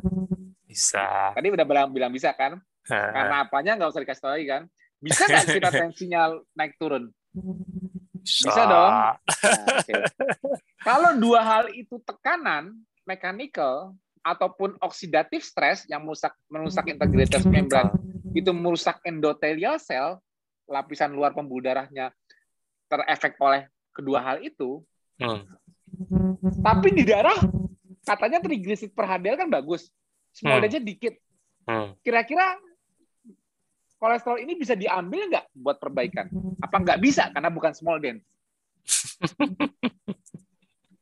Bisa. 0.65 1.35
Tadi 1.35 1.49
udah 1.53 1.65
bilang 1.67 1.91
bilang 1.93 2.13
bisa 2.15 2.33
kan? 2.33 2.57
Karena 2.87 3.45
apanya 3.45 3.77
nggak 3.77 3.91
usah 3.91 4.03
dikasih 4.03 4.23
tahu 4.23 4.33
lagi 4.39 4.47
kan? 4.47 4.63
Bisa 5.03 5.23
nggak 5.29 5.45
kita 5.59 5.71
tensinya 5.75 6.33
naik 6.57 6.79
turun? 6.81 7.11
Bisa 8.23 8.63
dong. 8.67 8.93
Nah, 9.47 9.79
okay. 9.79 10.03
Kalau 10.83 11.11
dua 11.19 11.41
hal 11.43 11.65
itu 11.71 12.03
tekanan 12.03 12.75
mechanical 13.07 13.95
ataupun 14.27 14.75
oksidatif 14.83 15.47
stres 15.47 15.87
yang 15.87 16.03
merusak 16.03 16.35
merusak 16.51 16.91
integritas 16.91 17.47
membran 17.47 17.95
itu 18.35 18.51
merusak 18.51 18.99
endotelial 19.07 19.79
sel 19.79 20.19
lapisan 20.67 21.15
luar 21.15 21.31
pembuluh 21.31 21.63
darahnya 21.63 22.11
terefek 22.91 23.39
oleh 23.39 23.71
kedua 23.95 24.19
hal 24.19 24.43
itu. 24.43 24.83
Hmm. 25.23 25.47
Tapi 26.61 26.91
di 26.91 27.07
darah 27.07 27.39
katanya 28.03 28.43
trigliserid 28.43 28.91
per 28.91 29.07
HDL 29.07 29.47
kan 29.47 29.49
bagus, 29.49 29.95
small 30.35 30.59
hmm. 30.59 30.83
dikit. 30.83 31.15
Hmm. 31.67 31.95
Kira-kira 32.03 32.59
kolesterol 34.03 34.43
ini 34.43 34.59
bisa 34.59 34.75
diambil 34.75 35.31
nggak 35.31 35.47
buat 35.55 35.79
perbaikan? 35.79 36.27
Apa 36.59 36.83
nggak 36.83 36.99
bisa 36.99 37.31
karena 37.31 37.49
bukan 37.49 37.73
small 37.79 38.03
dance? 38.03 38.27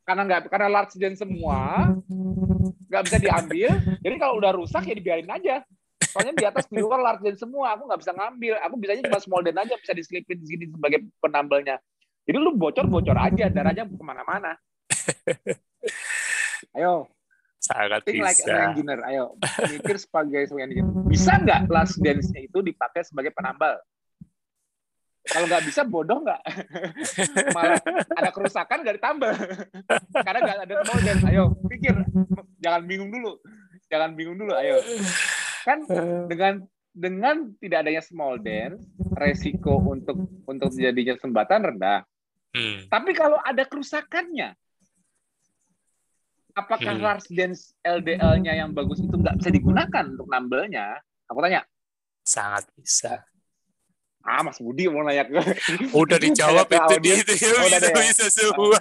karena 0.04 0.22
nggak 0.28 0.40
karena 0.52 0.68
large 0.68 0.94
dance 1.00 1.20
semua 1.24 1.90
nggak 2.94 3.04
bisa 3.10 3.18
diambil. 3.18 3.68
Jadi 4.04 4.14
kalau 4.20 4.34
udah 4.38 4.52
rusak 4.54 4.86
ya 4.86 4.94
dibiarin 4.94 5.30
aja. 5.32 5.64
Soalnya 6.04 6.34
di 6.36 6.44
atas 6.46 6.70
di 6.70 6.78
luar 6.78 7.02
large 7.02 7.26
dance 7.26 7.42
semua, 7.42 7.74
aku 7.74 7.90
nggak 7.90 8.00
bisa 8.04 8.12
ngambil. 8.14 8.54
Aku 8.62 8.74
bisanya 8.78 9.02
cuma 9.10 9.18
small 9.18 9.42
dance 9.42 9.60
aja 9.66 9.74
bisa 9.80 9.92
diselipin 9.96 10.38
di 10.38 10.46
sini 10.46 10.64
sebagai 10.70 11.02
penambelnya. 11.18 11.80
Jadi 12.24 12.38
lu 12.40 12.54
bocor-bocor 12.56 13.18
aja, 13.18 13.50
darahnya 13.50 13.84
ke 13.84 14.04
mana-mana. 14.04 14.56
Ayo. 16.78 17.10
Sangat 17.60 18.04
think 18.04 18.20
bisa. 18.20 18.28
like 18.28 18.40
an 18.44 18.56
engineer. 18.72 19.00
Ayo, 19.08 19.24
mikir 19.72 19.96
sebagai 19.96 20.40
sebagai 20.48 20.64
engineer. 20.68 20.88
Bisa 21.08 21.32
nggak 21.40 21.60
last 21.72 21.96
dance-nya 22.00 22.44
itu 22.44 22.58
dipakai 22.60 23.04
sebagai 23.04 23.32
penambal? 23.32 23.80
Kalau 25.24 25.48
nggak 25.48 25.64
bisa, 25.64 25.80
bodoh 25.88 26.20
nggak? 26.20 26.40
Malah 27.56 27.80
ada 28.12 28.30
kerusakan 28.30 28.84
nggak 28.84 28.96
ditambal. 29.00 29.32
Karena 30.20 30.38
nggak 30.44 30.58
ada 30.68 30.74
small 30.84 31.00
dance. 31.00 31.24
Ayo, 31.24 31.44
pikir. 31.68 31.94
Jangan 32.60 32.82
bingung 32.84 33.08
dulu. 33.08 33.40
Jangan 33.88 34.10
bingung 34.12 34.36
dulu, 34.36 34.52
ayo. 34.52 34.76
Kan 35.64 35.88
dengan 36.28 36.68
dengan 36.94 37.56
tidak 37.58 37.88
adanya 37.88 38.02
small 38.04 38.36
dance, 38.38 38.84
resiko 39.16 39.80
untuk 39.80 40.28
untuk 40.44 40.70
jadinya 40.76 41.16
sembatan 41.16 41.72
rendah. 41.72 42.04
Hmm. 42.54 42.86
Tapi 42.86 43.10
kalau 43.16 43.40
ada 43.42 43.66
kerusakannya, 43.66 44.54
apakah 46.54 46.94
hmm. 46.94 47.02
large 47.02 47.28
dance 47.34 47.74
LDL-nya 47.82 48.62
yang 48.62 48.70
bagus 48.70 49.02
itu 49.02 49.10
nggak 49.10 49.42
bisa 49.42 49.50
digunakan 49.50 50.04
untuk 50.06 50.30
nambelnya? 50.30 51.02
Aku 51.26 51.42
tanya. 51.42 51.66
Sangat 52.22 52.70
bisa. 52.78 53.26
Ah, 54.24 54.40
Mas 54.40 54.56
Budi 54.56 54.88
mau 54.88 55.04
nanya 55.04 55.28
ke. 55.28 55.36
Udah 55.92 56.16
dijawab 56.24 56.64
itu 56.64 56.94
dia 57.04 57.14
itu 57.20 57.32
ya, 57.36 57.52
oh, 57.60 57.68
bisa, 57.68 57.88
ya? 57.92 57.92
bisa 57.92 58.24
semua. 58.32 58.80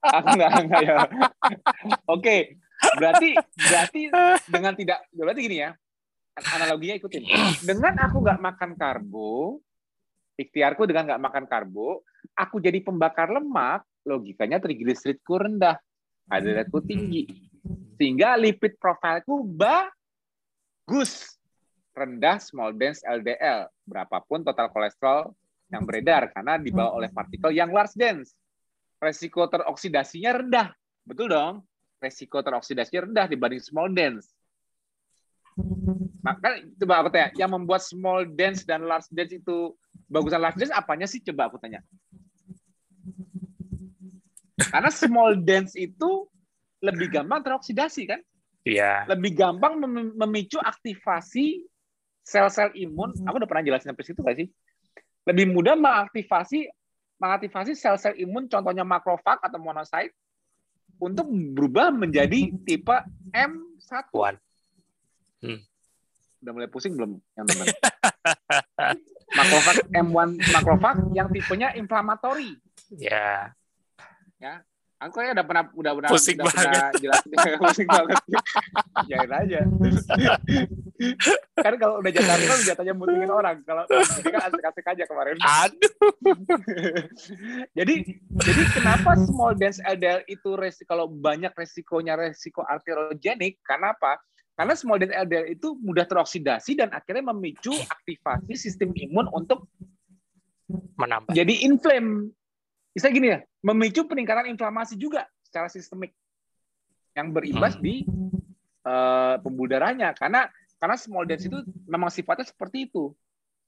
Aku 0.00 0.28
nggak 0.32 0.50
nggak 0.64 0.80
ya. 0.80 0.96
Oke, 2.08 2.56
berarti 2.96 3.36
berarti 3.36 4.00
dengan 4.48 4.72
tidak 4.72 5.04
berarti 5.12 5.40
gini 5.44 5.60
ya. 5.60 5.76
Analoginya 6.56 6.96
ikutin. 6.96 7.22
Dengan 7.68 8.00
aku 8.00 8.24
nggak 8.24 8.40
makan 8.40 8.70
karbo, 8.80 9.60
ikhtiarku 10.40 10.88
dengan 10.88 11.12
nggak 11.12 11.22
makan 11.28 11.44
karbo, 11.44 12.00
aku 12.32 12.56
jadi 12.56 12.80
pembakar 12.80 13.28
lemak, 13.28 13.84
logikanya 14.08 14.56
trigliseridku 14.56 15.36
rendah 15.36 15.76
kadar-kadar 16.32 16.80
tinggi. 16.88 17.28
Sehingga 18.00 18.40
lipid 18.40 18.80
profilku 18.80 19.44
bagus. 19.44 21.35
Rendah 21.96 22.36
small 22.36 22.76
dense 22.76 23.00
LDL. 23.08 23.72
Berapapun 23.88 24.44
total 24.44 24.68
kolesterol 24.68 25.32
yang 25.72 25.88
beredar. 25.88 26.28
Karena 26.36 26.60
dibawa 26.60 26.92
oleh 26.92 27.08
partikel 27.08 27.56
yang 27.56 27.72
large 27.72 27.96
dense. 27.96 28.36
Resiko 29.00 29.48
teroksidasinya 29.48 30.44
rendah. 30.44 30.68
Betul 31.08 31.32
dong? 31.32 31.64
Resiko 31.96 32.44
teroksidasinya 32.44 33.08
rendah 33.08 33.26
dibanding 33.32 33.64
small 33.64 33.88
dense. 33.88 34.28
Maka 36.20 36.60
coba 36.76 36.94
aku 37.00 37.08
tanya, 37.14 37.30
yang 37.38 37.54
membuat 37.54 37.80
small 37.86 38.28
dense 38.28 38.66
dan 38.66 38.84
large 38.84 39.08
dense 39.08 39.40
itu 39.40 39.72
bagusan 40.10 40.42
large 40.42 40.60
dense 40.60 40.74
apanya 40.74 41.08
sih? 41.08 41.24
Coba 41.24 41.48
aku 41.48 41.56
tanya. 41.56 41.80
Karena 44.58 44.90
small 44.92 45.38
dance 45.40 45.72
itu 45.78 46.28
lebih 46.84 47.08
gampang 47.08 47.40
teroksidasi 47.40 48.02
kan? 48.10 48.20
Iya. 48.66 49.06
Lebih 49.06 49.38
gampang 49.38 49.78
mem 49.78 50.12
memicu 50.18 50.58
aktivasi 50.58 51.62
sel-sel 52.26 52.74
imun. 52.74 53.14
Aku 53.22 53.38
udah 53.38 53.46
pernah 53.46 53.62
jelasin 53.62 53.94
sampai 53.94 54.02
situ 54.02 54.18
gak 54.18 54.36
sih? 54.42 54.50
Lebih 55.30 55.54
mudah 55.54 55.78
mengaktifasi 55.78 56.66
mengaktifasi 57.22 57.78
sel-sel 57.78 58.18
imun 58.18 58.50
contohnya 58.50 58.82
makrofag 58.82 59.38
atau 59.40 59.62
monosit 59.62 60.10
untuk 60.98 61.30
berubah 61.30 61.94
menjadi 61.94 62.50
tipe 62.66 62.96
M1. 63.30 64.36
Hmm. 65.46 65.60
Udah 66.42 66.52
mulai 66.52 66.68
pusing 66.68 66.98
belum 66.98 67.16
yang 67.38 67.46
teman? 67.46 67.66
makrofag 69.38 69.76
M1 69.94 70.30
makrofag 70.50 70.96
yang 71.14 71.30
tipenya 71.30 71.72
inflamatory. 71.78 72.58
Ya 72.90 73.54
ya 74.36 74.60
aku 74.96 75.20
ya 75.20 75.36
udah 75.36 75.44
pernah 75.44 75.64
udah 75.76 75.92
pernah 75.92 76.10
pusing 76.10 76.36
udah 76.40 76.46
banget. 76.48 76.64
pernah 76.64 76.90
jelasin. 76.96 77.30
Pusing 77.62 77.88
banget. 77.88 78.16
Jangan 79.08 79.30
aja. 79.44 79.58
Kan 81.60 81.74
kalau 81.76 81.94
udah 82.00 82.10
jatah 82.10 82.36
kan 82.40 82.58
jatahnya 82.64 82.94
mutingin 82.96 83.28
orang. 83.28 83.60
Kalau 83.68 83.84
ini 84.20 84.30
kan 84.32 84.42
asik-asik 84.48 84.86
aja 84.88 85.04
kemarin. 85.04 85.36
Aduh. 85.40 85.92
Jadi 87.78 87.94
jadi 88.16 88.62
kenapa 88.72 89.20
small 89.20 89.52
dance 89.56 89.80
LDL 89.84 90.24
itu 90.28 90.56
resiko 90.56 90.88
kalau 90.88 91.10
banyak 91.10 91.52
resikonya 91.52 92.16
resiko 92.16 92.64
arteriogenik 92.64 93.60
karena 93.66 93.92
apa? 93.92 94.16
Karena 94.56 94.72
small 94.72 94.96
dance 94.96 95.12
LDL 95.12 95.52
itu 95.52 95.76
mudah 95.84 96.08
teroksidasi 96.08 96.80
dan 96.80 96.88
akhirnya 96.96 97.32
memicu 97.34 97.76
aktivasi 97.76 98.56
sistem 98.56 98.96
imun 98.96 99.28
untuk 99.34 99.68
menambah. 100.96 101.30
jadi 101.30 101.54
inflame 101.62 102.34
bisa 102.96 103.12
gini 103.12 103.36
ya, 103.36 103.44
memicu 103.60 104.08
peningkatan 104.08 104.48
inflamasi 104.48 104.96
juga 104.96 105.28
secara 105.44 105.68
sistemik 105.68 106.16
yang 107.12 107.36
berimbas 107.36 107.76
hmm. 107.76 107.82
di 107.84 107.94
uh, 108.88 109.36
pembuluh 109.44 109.76
darahnya 109.76 110.16
karena 110.16 110.48
karena 110.80 110.96
small 110.96 111.28
dance 111.28 111.44
itu 111.44 111.60
memang 111.84 112.08
sifatnya 112.08 112.48
seperti 112.48 112.88
itu. 112.88 113.12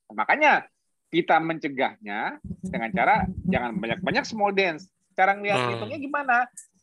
Makanya 0.09 0.65
kita 1.13 1.37
mencegahnya 1.41 2.41
dengan 2.65 2.89
cara 2.97 3.29
jangan 3.49 3.77
banyak-banyak 3.77 4.25
small 4.25 4.53
dance, 4.57 4.89
Cara 5.19 5.35
ngelihat 5.35 5.59
hmm. 5.59 5.71
hitungnya 5.75 5.99
gimana? 5.99 6.37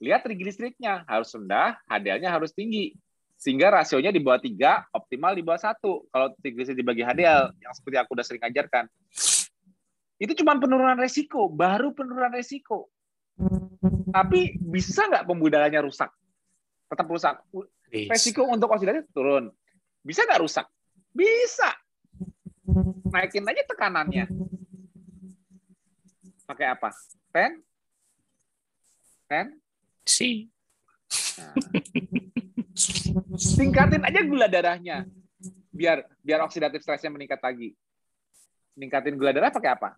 Lihat 0.04 0.28
trigliseridnya 0.28 1.08
harus 1.08 1.32
rendah, 1.32 1.80
HDL-nya 1.88 2.28
harus 2.36 2.52
tinggi. 2.52 2.92
Sehingga 3.40 3.72
rasionya 3.72 4.12
di 4.12 4.20
bawah 4.20 4.44
tiga, 4.44 4.84
optimal 4.92 5.32
di 5.32 5.40
bawah 5.40 5.72
satu. 5.72 6.04
Kalau 6.12 6.36
trigliserid 6.44 6.76
dibagi 6.76 7.00
HDL, 7.00 7.56
yang 7.64 7.72
seperti 7.72 7.96
aku 7.96 8.12
udah 8.12 8.26
sering 8.28 8.44
ajarkan. 8.44 8.92
Itu 10.16 10.32
cuma 10.40 10.56
penurunan 10.56 10.96
resiko, 10.96 11.52
baru 11.52 11.92
penurunan 11.92 12.32
resiko. 12.32 12.88
Tapi 14.16 14.56
bisa 14.64 15.12
nggak 15.12 15.28
pembuluh 15.28 15.52
darahnya 15.52 15.84
rusak? 15.84 16.08
Tetap 16.88 17.08
rusak. 17.12 17.36
Resiko 17.92 18.48
untuk 18.48 18.72
oksidatif 18.72 19.12
turun. 19.12 19.52
Bisa 20.00 20.24
nggak 20.24 20.40
rusak? 20.40 20.66
Bisa. 21.12 21.76
Naikin 23.12 23.44
aja 23.44 23.64
tekanannya. 23.68 24.26
Pakai 26.48 26.68
apa? 26.72 26.96
Pen? 27.34 27.60
Pen? 29.28 29.60
Si. 30.08 30.48
Nah. 31.36 31.54
Tingkatin 33.36 34.04
aja 34.04 34.20
gula 34.24 34.48
darahnya. 34.48 35.04
Biar 35.76 36.08
biar 36.24 36.40
oksidatif 36.48 36.84
stresnya 36.86 37.12
meningkat 37.12 37.44
lagi. 37.44 37.76
Ningkatin 38.76 39.16
gula 39.16 39.32
darah 39.32 39.52
pakai 39.52 39.72
apa? 39.72 39.96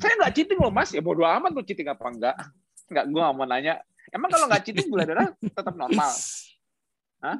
Saya 0.00 0.16
nggak 0.20 0.32
cheating 0.32 0.60
loh 0.60 0.72
mas. 0.72 0.90
Ya 0.96 1.04
bodo 1.04 1.24
amat 1.24 1.52
tuh 1.52 1.64
cheating 1.64 1.88
apa 1.92 2.04
enggak. 2.08 2.36
Enggak, 2.88 3.04
gue 3.08 3.20
mau 3.20 3.44
nanya. 3.44 3.80
Emang 4.08 4.32
kalau 4.32 4.48
nggak 4.48 4.64
cheating 4.64 4.88
gula 4.88 5.04
darah 5.04 5.28
tetap 5.36 5.74
normal? 5.76 6.10
Hah? 7.20 7.38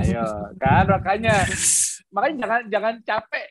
Ayo, 0.00 0.24
kan 0.56 0.88
makanya 0.88 1.44
makanya 2.08 2.36
jangan 2.40 2.60
jangan 2.72 2.94
capek 3.04 3.46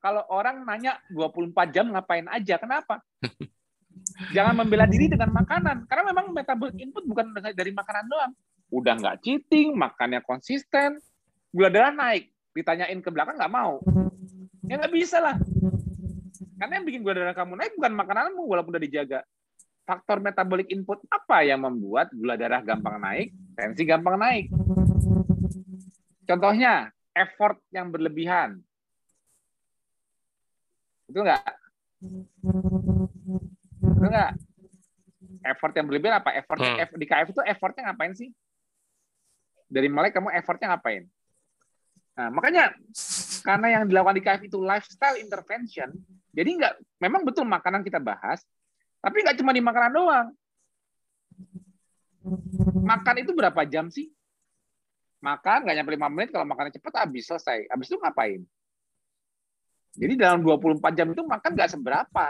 kalau 0.00 0.22
orang 0.32 0.64
nanya 0.64 0.96
24 1.12 1.74
jam 1.74 1.92
ngapain 1.92 2.26
aja. 2.30 2.56
Kenapa? 2.56 3.04
Jangan 4.32 4.54
membela 4.56 4.88
diri 4.88 5.12
dengan 5.12 5.28
makanan 5.34 5.84
karena 5.90 6.04
memang 6.14 6.32
metabolic 6.32 6.78
input 6.80 7.04
bukan 7.04 7.36
dari 7.52 7.70
makanan 7.74 8.06
doang. 8.08 8.32
Udah 8.72 8.96
nggak 8.98 9.22
cheating, 9.22 9.76
makannya 9.76 10.24
konsisten, 10.24 10.98
gula 11.54 11.68
darah 11.68 11.92
naik, 11.92 12.32
ditanyain 12.56 12.98
ke 13.04 13.10
belakang 13.12 13.36
nggak 13.36 13.52
mau. 13.52 13.84
Ya 14.64 14.80
nggak 14.80 14.94
bisa 14.96 15.20
lah. 15.20 15.36
Karena 16.56 16.80
yang 16.80 16.86
bikin 16.88 17.04
gula 17.04 17.14
darah 17.14 17.36
kamu 17.36 17.52
naik 17.60 17.76
bukan 17.76 17.92
makananmu 17.92 18.42
walaupun 18.48 18.72
udah 18.72 18.84
dijaga. 18.84 19.20
Faktor 19.86 20.18
metabolic 20.18 20.66
input 20.72 21.04
apa 21.12 21.44
yang 21.46 21.62
membuat 21.62 22.10
gula 22.10 22.34
darah 22.34 22.64
gampang 22.64 22.96
naik, 22.98 23.30
tensi 23.54 23.86
gampang 23.86 24.18
naik? 24.18 24.50
Contohnya, 26.26 26.90
effort 27.14 27.62
yang 27.70 27.94
berlebihan. 27.94 28.58
Itu 31.06 31.22
enggak? 31.22 31.44
Itu 33.78 34.06
enggak? 34.10 34.34
Effort 35.46 35.72
yang 35.78 35.86
berlebihan 35.86 36.18
apa? 36.18 36.34
Effort 36.34 36.58
hmm. 36.58 36.98
di 36.98 37.06
KF 37.06 37.30
itu 37.30 37.42
effortnya 37.46 37.82
ngapain 37.92 38.12
sih? 38.18 38.34
Dari 39.70 39.86
mulai 39.86 40.10
kamu 40.10 40.34
effortnya 40.34 40.74
ngapain? 40.74 41.06
Nah, 42.16 42.28
makanya 42.32 42.72
karena 43.44 43.66
yang 43.80 43.84
dilakukan 43.86 44.16
di 44.16 44.24
KF 44.24 44.42
itu 44.48 44.58
lifestyle 44.58 45.20
intervention, 45.20 45.92
jadi 46.32 46.48
enggak 46.48 46.74
memang 46.96 47.28
betul 47.28 47.44
makanan 47.44 47.84
kita 47.84 48.00
bahas, 48.00 48.40
tapi 49.04 49.20
nggak 49.20 49.36
cuma 49.36 49.52
di 49.52 49.60
makanan 49.60 49.92
doang. 49.92 50.28
Makan 52.82 53.16
itu 53.20 53.36
berapa 53.36 53.62
jam 53.68 53.92
sih? 53.92 54.16
makan 55.26 55.66
nggak 55.66 55.76
nyampe 55.80 55.92
lima 55.96 56.08
menit 56.12 56.28
kalau 56.30 56.46
makannya 56.46 56.74
cepat 56.76 57.06
habis 57.06 57.26
selesai 57.26 57.66
habis 57.66 57.90
itu 57.90 57.98
ngapain 57.98 58.40
jadi 59.96 60.14
dalam 60.14 60.44
24 60.44 60.78
jam 60.94 61.08
itu 61.10 61.22
makan 61.24 61.50
nggak 61.56 61.72
seberapa 61.72 62.26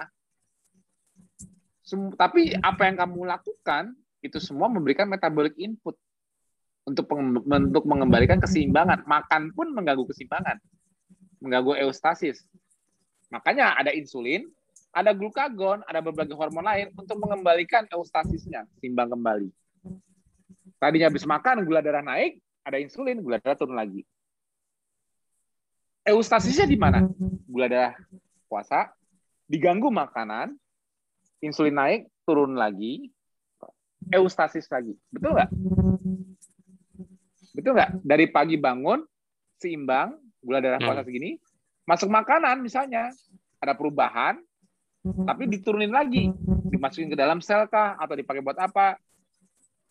Sem 1.86 2.10
tapi 2.18 2.50
apa 2.58 2.82
yang 2.90 2.96
kamu 2.98 3.30
lakukan 3.30 3.94
itu 4.18 4.42
semua 4.42 4.66
memberikan 4.66 5.06
metabolic 5.06 5.54
input 5.54 5.94
untuk 6.86 7.06
untuk 7.10 7.84
mengembalikan 7.84 8.38
keseimbangan 8.38 9.02
makan 9.04 9.50
pun 9.52 9.74
mengganggu 9.74 10.06
keseimbangan 10.06 10.56
mengganggu 11.42 11.82
eustasis 11.86 12.46
makanya 13.28 13.74
ada 13.74 13.90
insulin 13.90 14.46
ada 14.94 15.12
glukagon 15.12 15.82
ada 15.84 16.00
berbagai 16.00 16.32
hormon 16.38 16.64
lain 16.64 16.88
untuk 16.94 17.18
mengembalikan 17.18 17.84
eustasisnya 17.90 18.64
seimbang 18.78 19.10
kembali 19.10 19.50
tadinya 20.78 21.10
habis 21.10 21.26
makan 21.26 21.66
gula 21.66 21.82
darah 21.82 22.06
naik 22.06 22.38
ada 22.66 22.82
insulin, 22.82 23.22
gula 23.22 23.38
darah 23.38 23.54
turun 23.54 23.78
lagi. 23.78 24.02
Eustasisnya 26.02 26.66
di 26.66 26.74
mana? 26.74 27.06
Gula 27.46 27.70
darah 27.70 27.94
puasa, 28.50 28.90
diganggu 29.46 29.86
makanan, 29.86 30.58
insulin 31.38 31.78
naik, 31.78 32.00
turun 32.26 32.58
lagi, 32.58 33.14
eustasis 34.10 34.66
lagi. 34.66 34.98
Betul 35.14 35.38
nggak? 35.38 35.50
Betul 37.56 37.72
nggak? 37.72 38.04
Dari 38.04 38.28
pagi 38.28 38.60
bangun, 38.60 39.00
seimbang, 39.56 40.12
gula 40.44 40.60
darah 40.60 40.76
puasa 40.76 41.00
hmm. 41.00 41.08
segini, 41.08 41.30
masuk 41.88 42.12
makanan 42.12 42.60
misalnya, 42.60 43.08
ada 43.56 43.72
perubahan, 43.72 44.36
tapi 45.24 45.48
diturunin 45.48 45.94
lagi, 45.94 46.28
dimasukin 46.68 47.08
ke 47.08 47.16
dalam 47.16 47.40
sel 47.40 47.64
kah, 47.72 47.96
atau 47.96 48.12
dipakai 48.12 48.44
buat 48.44 48.58
apa? 48.60 49.00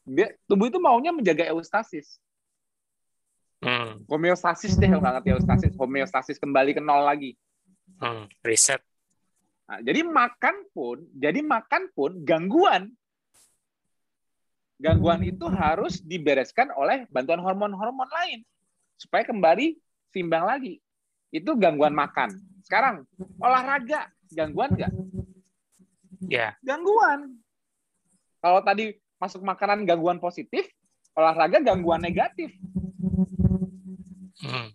Dia, 0.06 0.30
tubuh 0.46 0.70
itu 0.70 0.78
maunya 0.78 1.10
menjaga 1.10 1.50
eustasis. 1.50 2.22
Hmm. 3.66 4.06
Homeostasis 4.06 4.78
deh 4.78 4.86
nggak 4.86 5.02
ngerti 5.02 5.30
homeostasis. 5.34 5.74
Homeostasis 5.74 6.38
kembali 6.38 6.78
ke 6.78 6.82
nol 6.84 7.02
lagi. 7.02 7.34
Hmm. 7.98 8.30
Reset. 8.46 8.78
Nah, 9.66 9.82
jadi 9.82 10.06
makan 10.06 10.70
pun, 10.70 11.02
jadi 11.18 11.42
makan 11.42 11.90
pun 11.98 12.22
gangguan. 12.22 12.94
Gangguan 14.76 15.24
itu 15.24 15.48
harus 15.48 16.04
dibereskan 16.04 16.68
oleh 16.76 17.08
bantuan 17.08 17.40
hormon-hormon 17.40 18.12
lain 18.12 18.44
supaya 19.00 19.24
kembali 19.24 19.80
seimbang 20.12 20.44
lagi. 20.44 20.84
Itu 21.32 21.56
gangguan 21.56 21.96
makan. 21.96 22.36
Sekarang 22.64 23.08
olahraga 23.40 24.12
gangguan 24.32 24.76
nggak? 24.76 24.92
Ya. 26.28 26.52
Yeah. 26.52 26.52
Gangguan. 26.64 27.40
Kalau 28.44 28.60
tadi 28.64 28.96
masuk 29.16 29.42
makanan 29.42 29.88
gangguan 29.88 30.20
positif, 30.20 30.68
olahraga 31.16 31.64
gangguan 31.64 32.04
negatif. 32.04 32.52
Hmm. 34.44 34.70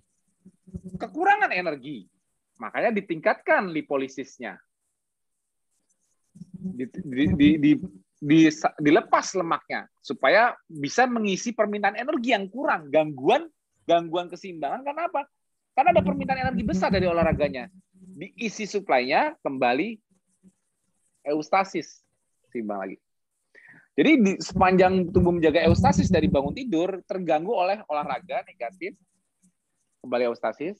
Kekurangan 0.97 1.52
energi, 1.52 2.09
makanya 2.60 2.93
ditingkatkan 2.93 3.72
lipolisisnya. 3.72 4.60
Di, 6.60 6.85
di, 6.93 7.24
di, 7.36 7.48
di, 7.56 7.70
di, 8.21 8.53
dilepas 8.77 9.33
lemaknya 9.33 9.89
supaya 10.05 10.53
bisa 10.69 11.09
mengisi 11.09 11.57
permintaan 11.57 11.97
energi 11.97 12.37
yang 12.37 12.47
kurang, 12.53 12.93
gangguan 12.93 13.49
gangguan 13.89 14.31
keseimbangan 14.31 14.87
karena 14.87 15.09
apa? 15.11 15.27
Karena 15.75 15.97
ada 15.97 16.03
permintaan 16.05 16.41
energi 16.47 16.63
besar 16.63 16.93
dari 16.93 17.11
olahraganya. 17.11 17.67
Diisi 17.91 18.69
suplainya 18.69 19.35
kembali 19.43 19.97
eustasis 21.27 22.05
seimbang 22.53 22.79
lagi. 22.85 22.97
Jadi 23.99 24.11
di 24.23 24.33
sepanjang 24.39 25.11
tubuh 25.11 25.35
menjaga 25.35 25.67
eustasis 25.67 26.09
dari 26.09 26.31
bangun 26.31 26.55
tidur 26.55 27.03
terganggu 27.05 27.51
oleh 27.53 27.83
olahraga 27.91 28.47
negatif, 28.47 28.95
kembali 30.05 30.31
eustasis. 30.31 30.79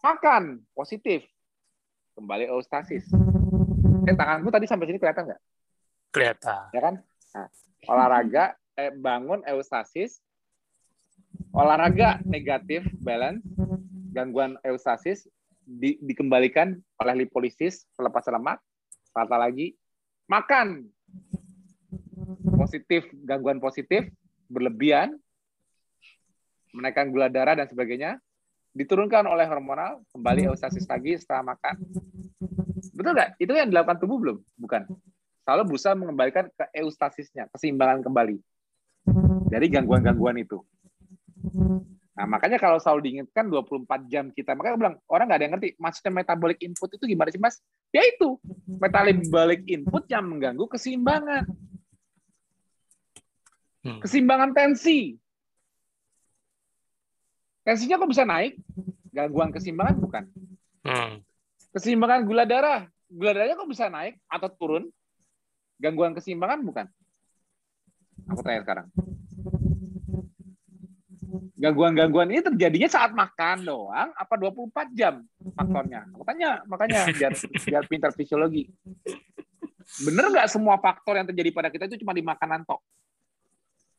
Makan 0.00 0.62
positif, 0.72 1.26
kembali 2.16 2.48
eustasis. 2.48 3.06
Eh, 4.08 4.16
tanganku 4.16 4.48
tadi 4.48 4.64
sampai 4.64 4.88
sini 4.88 4.98
kelihatan 4.98 5.28
nggak? 5.28 5.42
Kelihatan. 6.18 6.62
Ya 6.74 6.80
kan? 6.82 6.94
Nah, 7.38 7.46
olahraga, 7.86 8.44
eh, 8.74 8.90
bangun 8.90 9.46
eustasis, 9.46 10.18
olahraga 11.54 12.18
negatif 12.26 12.82
balance, 12.98 13.46
gangguan 14.10 14.58
eustasis 14.66 15.30
di, 15.62 15.94
dikembalikan 16.02 16.74
oleh 16.98 17.14
lipolisis 17.22 17.86
pelepasan 17.94 18.34
lemak, 18.34 18.58
patah 19.14 19.38
lagi, 19.38 19.78
makan 20.26 20.90
positif, 22.58 23.06
gangguan 23.22 23.62
positif, 23.62 24.10
berlebihan, 24.50 25.14
menaikkan 26.74 27.14
gula 27.14 27.30
darah 27.30 27.54
dan 27.54 27.70
sebagainya, 27.70 28.18
diturunkan 28.74 29.22
oleh 29.30 29.46
hormonal, 29.46 30.02
kembali 30.10 30.50
eustasis 30.50 30.90
lagi 30.90 31.14
setelah 31.14 31.54
makan. 31.54 31.78
Betul 32.90 33.14
nggak? 33.14 33.30
Itu 33.38 33.54
yang 33.54 33.70
dilakukan 33.70 34.02
tubuh 34.02 34.18
belum? 34.18 34.38
Bukan. 34.58 34.82
Selalu 35.48 35.64
berusaha 35.64 35.96
mengembalikan 35.96 36.44
ke 36.52 36.64
eustasisnya, 36.76 37.48
keseimbangan 37.48 38.04
kembali 38.04 38.36
dari 39.48 39.66
gangguan-gangguan 39.72 40.36
itu. 40.36 40.60
Nah, 42.12 42.28
makanya 42.28 42.60
kalau 42.60 42.76
selalu 42.76 43.08
diingatkan 43.08 43.48
24 43.48 44.12
jam 44.12 44.28
kita, 44.28 44.52
makanya 44.52 44.76
bilang, 44.76 44.96
orang 45.08 45.24
nggak 45.24 45.38
ada 45.40 45.44
yang 45.48 45.54
ngerti, 45.56 45.68
maksudnya 45.80 46.12
metabolic 46.20 46.60
input 46.60 46.92
itu 46.92 47.04
gimana 47.08 47.32
sih, 47.32 47.40
Mas? 47.40 47.64
Ya 47.96 48.04
itu, 48.04 48.36
metabolic 48.68 49.64
input 49.64 50.04
yang 50.12 50.28
mengganggu 50.28 50.68
keseimbangan. 50.68 51.48
Hmm. 53.88 54.04
Keseimbangan 54.04 54.52
tensi. 54.52 55.16
Tensinya 57.64 57.96
kok 57.96 58.12
bisa 58.12 58.28
naik? 58.28 58.60
Gangguan 59.16 59.48
keseimbangan 59.48 59.96
bukan. 59.96 60.24
Hmm. 60.84 61.24
Keseimbangan 61.72 62.28
gula 62.28 62.44
darah 62.44 62.84
gula 63.08 63.32
darahnya 63.32 63.56
kok 63.56 63.70
bisa 63.72 63.88
naik 63.88 64.20
atau 64.28 64.52
turun? 64.52 64.84
Gangguan 65.78 66.12
keseimbangan 66.12 66.60
bukan? 66.66 66.86
Aku 68.26 68.42
tanya 68.42 68.60
sekarang. 68.66 68.86
Gangguan-gangguan 71.58 72.30
ini 72.30 72.40
terjadinya 72.42 72.86
saat 72.90 73.10
makan 73.10 73.66
doang 73.66 74.10
apa 74.14 74.34
24 74.38 74.94
jam 74.94 75.22
faktornya? 75.54 76.06
Aku 76.14 76.22
tanya, 76.22 76.62
makanya 76.70 77.10
biar 77.14 77.32
biar 77.66 77.82
pintar 77.86 78.10
fisiologi. 78.14 78.70
Bener 80.06 80.30
nggak 80.30 80.48
semua 80.50 80.78
faktor 80.78 81.18
yang 81.18 81.26
terjadi 81.26 81.50
pada 81.50 81.68
kita 81.70 81.90
itu 81.90 82.02
cuma 82.02 82.14
di 82.14 82.22
makanan 82.22 82.62
tok? 82.62 82.80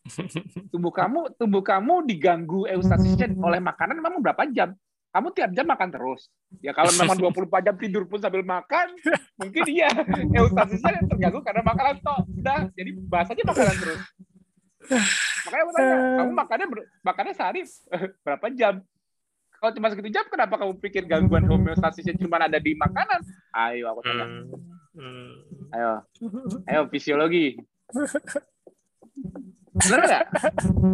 Tubuh 0.71 0.93
kamu 0.95 1.35
tubuh 1.35 1.63
kamu 1.63 2.07
diganggu 2.07 2.65
eustasisnya 2.65 3.29
oleh 3.35 3.59
makanan 3.59 3.99
memang 3.99 4.23
berapa 4.23 4.47
jam? 4.49 4.73
Kamu 5.09 5.33
tiap 5.33 5.49
jam 5.57 5.65
makan 5.65 5.89
terus. 5.89 6.29
Ya 6.61 6.69
kalau 6.69 6.93
memang 6.93 7.17
24 7.33 7.65
jam 7.65 7.75
tidur 7.81 8.05
pun 8.05 8.21
sambil 8.21 8.45
makan, 8.45 8.93
mungkin 9.41 9.63
iya 9.65 9.89
eustasisnya 10.37 11.01
terganggu 11.09 11.41
karena 11.41 11.65
makanan 11.65 11.97
tok. 12.05 12.29
Udah, 12.29 12.69
jadi 12.77 12.91
bahasanya 13.09 13.43
makanan 13.49 13.75
terus. 13.81 14.01
Makanya 15.49 15.63
aku 15.65 15.71
tanya, 15.73 15.95
kamu 15.97 16.31
makannya 16.33 16.67
makannya 17.01 17.33
sehari 17.33 17.61
berapa 18.21 18.45
jam? 18.53 18.75
Kalau 19.59 19.71
cuma 19.75 19.91
segitu 19.91 20.09
jam, 20.13 20.23
kenapa 20.31 20.55
kamu 20.55 20.79
pikir 20.79 21.03
gangguan 21.03 21.43
homeostasisnya 21.43 22.15
cuma 22.15 22.39
ada 22.39 22.61
di 22.63 22.79
makanan? 22.79 23.19
Ayo 23.51 23.91
aku 23.91 24.01
tanya. 24.07 24.25
Hmm. 24.25 24.45
Hmm. 24.95 25.31
Ayo, 25.75 25.91
ayo 26.63 26.81
fisiologi. 26.87 27.59
Benar 29.75 29.99
nggak? 30.05 30.25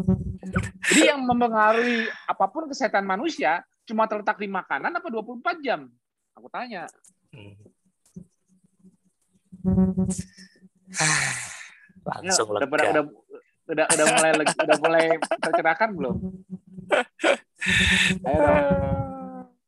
Jadi 0.89 1.01
yang 1.09 1.21
mempengaruhi 1.25 2.09
apa 2.25 2.45
pun 2.49 2.65
kesehatan 2.69 3.05
manusia 3.05 3.61
cuma 3.85 4.09
terletak 4.09 4.41
di 4.41 4.49
makanan 4.49 4.97
apa 4.97 5.07
24 5.07 5.65
jam? 5.65 5.87
Aku 6.35 6.51
tanya. 6.51 6.83
Langsung 12.05 12.53
ya, 12.53 12.61
udah, 12.61 12.69
udah, 12.69 12.87
udah, 12.91 13.03
udah, 13.65 13.85
udah 13.89 14.05
mulai 14.13 14.31
udah 14.45 14.77
mulai 14.77 15.17
tercerahkan 15.41 15.89
belum? 15.97 16.21
Ayo 18.25 18.37
dong. 18.37 18.65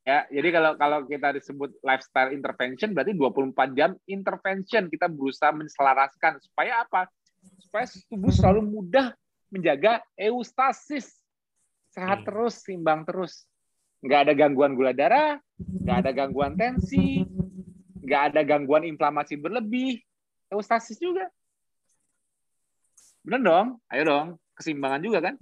Ya, 0.08 0.24
jadi 0.32 0.56
kalau 0.56 0.72
kalau 0.80 1.00
kita 1.04 1.36
disebut 1.36 1.84
lifestyle 1.84 2.32
intervention 2.32 2.96
berarti 2.96 3.12
24 3.12 3.76
jam 3.76 3.92
intervention 4.08 4.88
kita 4.88 5.12
berusaha 5.12 5.52
menselaraskan 5.52 6.40
supaya 6.40 6.88
apa? 6.88 7.12
Supaya 7.60 7.84
tubuh 8.08 8.32
selalu 8.32 8.64
mudah 8.64 9.12
menjaga 9.52 10.00
eustasis. 10.16 11.12
Sehat 11.92 12.24
hmm. 12.24 12.28
terus, 12.30 12.64
seimbang 12.64 13.04
terus. 13.04 13.44
Nggak 14.08 14.20
ada 14.24 14.34
gangguan 14.40 14.72
gula 14.72 14.96
darah, 14.96 15.36
nggak 15.60 15.98
ada 16.08 16.12
gangguan 16.16 16.56
tensi, 16.56 17.28
nggak 18.08 18.22
ada 18.32 18.42
gangguan 18.48 18.88
inflamasi 18.88 19.36
berlebih, 19.36 20.00
eustasis 20.48 20.96
juga. 20.96 21.28
Bener 23.28 23.44
dong? 23.44 23.68
Ayo 23.92 24.08
dong, 24.08 24.28
keseimbangan 24.56 25.04
juga 25.04 25.20
kan? 25.20 25.36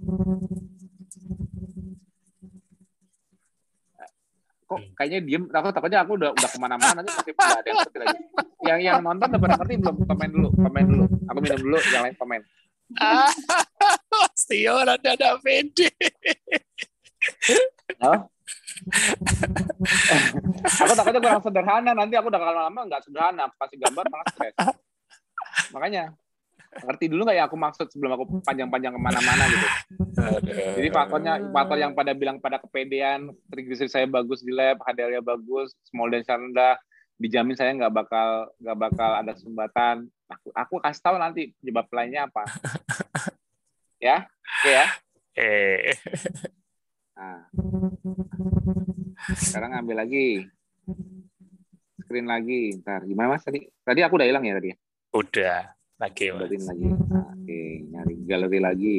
Kok 4.66 4.98
kayaknya 4.98 5.22
diem? 5.22 5.46
Aku 5.46 5.70
takutnya 5.70 6.02
aku 6.02 6.18
udah 6.18 6.34
udah 6.34 6.50
ke 6.50 6.58
mana-mana 6.58 7.06
nanti 7.06 7.30
nggak 7.30 7.62
ada 7.62 7.68
yang 7.70 7.78
ngerti 7.86 7.98
lagi. 8.02 8.18
Yang 8.66 8.80
yang 8.82 8.98
nonton 8.98 9.30
udah 9.30 9.40
pada 9.46 9.54
ngerti 9.62 9.74
belum? 9.78 9.96
Komen 10.10 10.28
dulu, 10.34 10.48
komen 10.58 10.84
dulu. 10.90 11.04
Aku 11.30 11.38
minum 11.38 11.58
dulu, 11.62 11.78
yang 11.94 12.02
lain 12.02 12.14
komen. 12.18 12.40
Tio 14.50 14.74
ada 14.82 14.98
ada 14.98 15.38
pede. 15.38 15.86
Oh? 18.02 18.26
aku 20.84 20.92
takutnya 20.92 21.20
kurang 21.20 21.42
sederhana 21.42 21.92
nanti 21.96 22.14
aku 22.16 22.28
udah 22.28 22.40
lama 22.40 22.80
nggak 22.86 23.02
sederhana 23.06 23.48
kasih 23.56 23.78
gambar 23.80 24.04
malah 24.08 24.26
stres 24.32 24.54
makanya 25.72 26.12
ngerti 26.84 27.08
dulu 27.08 27.24
nggak 27.24 27.38
ya 27.40 27.44
aku 27.48 27.56
maksud 27.56 27.86
sebelum 27.88 28.12
aku 28.18 28.24
panjang-panjang 28.44 28.92
ke 28.92 29.00
mana-mana 29.00 29.48
gitu. 29.48 29.66
Jadi 30.76 30.88
faktornya 30.92 31.40
faktor 31.48 31.76
yang 31.80 31.96
pada 31.96 32.12
bilang 32.12 32.36
pada 32.36 32.60
kepedean, 32.60 33.32
triglyceride 33.48 33.92
saya 33.92 34.04
bagus 34.04 34.44
di 34.44 34.52
lab, 34.52 34.76
HDL-nya 34.84 35.24
bagus, 35.24 35.72
small 35.88 36.12
density 36.12 36.36
rendah, 36.36 36.76
dijamin 37.16 37.56
saya 37.56 37.72
nggak 37.72 37.92
bakal 37.92 38.50
nggak 38.60 38.76
bakal 38.76 39.10
ada 39.16 39.32
sumbatan. 39.38 39.96
Aku 40.26 40.50
aku 40.52 40.74
kasih 40.82 41.00
tahu 41.00 41.16
nanti 41.16 41.54
penyebab 41.62 41.86
lainnya 41.94 42.28
apa. 42.28 42.44
ya, 44.06 44.26
oke 44.26 44.70
ya. 44.70 44.86
Eh. 45.36 45.96
Nah. 47.16 47.48
Sekarang 49.40 49.72
ambil 49.72 50.04
lagi. 50.04 50.44
Screen 52.04 52.28
lagi. 52.28 52.76
Ntar 52.84 53.08
gimana 53.08 53.34
Mas 53.34 53.42
tadi? 53.42 53.64
Tadi 53.82 54.00
aku 54.04 54.20
udah 54.20 54.28
hilang 54.28 54.44
ya 54.44 54.54
tadi? 54.60 54.68
Ya? 54.70 54.76
Udah. 55.16 55.60
Lagi, 55.96 56.28
Mas. 56.28 56.52
lagi. 56.52 56.86
Nah, 56.92 57.32
oke, 57.32 57.60
nyari 57.88 58.14
galeri 58.28 58.60
lagi. 58.60 58.96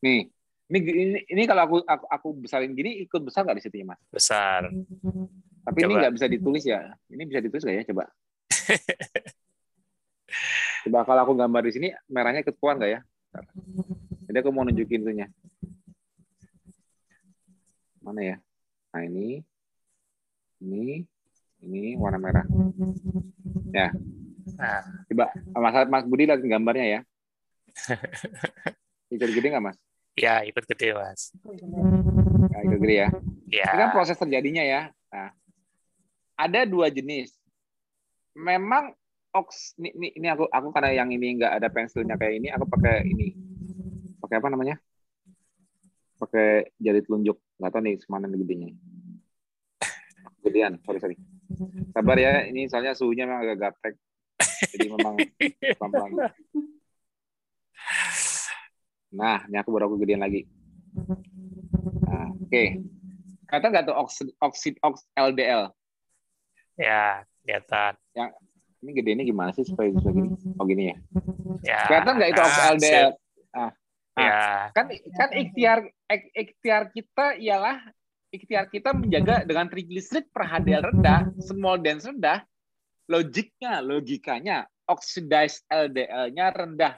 Nih, 0.00 0.32
ini 0.72 0.78
ini, 0.80 1.18
ini 1.28 1.42
kalau 1.44 1.62
aku, 1.68 1.76
aku 1.84 2.04
aku 2.08 2.28
besarin 2.40 2.72
gini 2.72 3.04
ikut 3.04 3.20
besar 3.20 3.44
nggak 3.44 3.60
di 3.60 3.64
situ 3.64 3.84
mas? 3.84 4.00
Besar. 4.08 4.72
Tapi 5.64 5.78
coba. 5.80 5.88
ini 5.88 5.94
nggak 6.00 6.14
bisa 6.16 6.26
ditulis 6.28 6.64
ya? 6.64 6.96
Ini 7.12 7.22
bisa 7.28 7.40
ditulis 7.44 7.64
nggak 7.64 7.76
ya? 7.76 7.84
Coba. 7.92 8.04
coba 10.88 10.98
kalau 11.04 11.20
aku 11.28 11.32
gambar 11.36 11.62
di 11.68 11.72
sini 11.72 11.88
merahnya 12.08 12.40
ikut 12.40 12.56
keluar 12.56 12.80
nggak 12.80 12.92
ya? 12.96 13.00
Jadi 14.24 14.36
aku 14.40 14.50
mau 14.50 14.64
nunjukin 14.64 15.04
itunya. 15.04 15.26
Mana 18.04 18.20
ya? 18.20 18.36
Nah 18.92 19.02
ini, 19.04 19.40
ini, 20.60 21.04
ini 21.64 21.82
warna 21.96 22.20
merah. 22.20 22.44
Ya. 23.72 23.90
Nah, 24.54 24.80
coba 25.08 25.24
Mas 25.56 25.74
Mas 25.88 26.04
Budi 26.06 26.28
lihat 26.28 26.40
gambarnya 26.44 26.86
ya. 26.86 27.00
Ikut 29.14 29.30
gede 29.30 29.46
nggak 29.50 29.64
Mas? 29.64 29.76
Ya, 30.14 30.46
ikut 30.46 30.62
gede 30.66 30.94
Mas. 30.94 31.34
Ya, 32.50 32.58
ikut 32.62 32.78
gede 32.82 32.94
ya. 32.94 33.08
Ya. 33.50 33.66
Ini 33.70 33.78
kan 33.82 33.90
proses 33.94 34.18
terjadinya 34.18 34.62
ya. 34.62 34.80
Nah, 35.10 35.30
ada 36.38 36.60
dua 36.66 36.90
jenis. 36.90 37.34
Memang 38.34 38.94
oks 39.34 39.74
ini, 39.78 39.90
ini, 39.94 40.08
ini 40.18 40.26
aku 40.30 40.46
aku 40.50 40.70
karena 40.70 41.02
yang 41.02 41.10
ini 41.10 41.38
nggak 41.38 41.62
ada 41.62 41.68
pensilnya 41.70 42.14
kayak 42.14 42.42
ini, 42.42 42.48
aku 42.50 42.66
pakai 42.66 43.06
ini. 43.06 43.34
Pakai 44.24 44.40
apa 44.40 44.48
namanya? 44.48 44.80
Pakai 46.16 46.72
jari 46.80 47.04
telunjuk. 47.04 47.36
Nggak 47.60 47.70
tahu 47.76 47.82
nih 47.84 47.94
semana 48.00 48.24
gedenya. 48.32 48.72
Gedean, 50.40 50.80
sorry 50.80 50.96
sorry. 50.96 51.16
Sabar 51.92 52.16
ya, 52.16 52.48
ini 52.48 52.64
soalnya 52.72 52.96
suhunya 52.96 53.28
memang 53.28 53.44
agak 53.44 53.58
gaptek. 53.60 53.94
Jadi 54.72 54.88
memang 54.88 55.20
pelan-pelan. 55.76 56.32
Nah, 59.12 59.44
ini 59.44 59.56
aku 59.60 59.70
baru 59.76 59.92
aku 59.92 60.00
gedein 60.00 60.24
lagi. 60.24 60.48
Nah, 62.08 62.32
Oke. 62.32 62.48
Okay. 62.48 62.68
Kata 63.44 63.68
nggak 63.68 63.84
tuh 63.92 63.96
oksid, 64.00 64.28
oksid, 64.40 64.74
oksid 64.80 65.06
LDL? 65.14 65.68
Ya, 66.80 67.28
kelihatan. 67.44 67.92
Yang 68.16 68.30
ini 68.80 68.90
gedenya 68.96 69.24
gimana 69.28 69.50
sih 69.52 69.68
supaya 69.68 69.92
bisa 69.92 70.08
gini? 70.10 70.32
Oh 70.56 70.64
gini 70.64 70.90
ya. 70.90 70.96
Ya. 71.60 71.80
Kelihatan 71.92 72.12
nggak 72.16 72.30
itu 72.32 72.40
oksid 72.40 72.64
LDL? 72.80 73.10
Ah, 73.54 73.70
ya. 74.18 74.70
Kan 74.70 74.86
kan 74.92 75.30
ikhtiar 75.34 75.78
ikhtiar 76.34 76.82
kita 76.94 77.38
ialah 77.38 77.78
ikhtiar 78.34 78.66
kita 78.70 78.90
menjaga 78.90 79.46
dengan 79.46 79.70
trigliserid 79.70 80.30
per 80.34 80.46
HDL 80.50 80.90
rendah, 80.90 81.30
small 81.38 81.78
dense 81.78 82.06
rendah, 82.10 82.42
logiknya, 83.06 83.78
logikanya 83.78 84.66
oxidized 84.90 85.64
LDL-nya 85.70 86.46
rendah. 86.52 86.94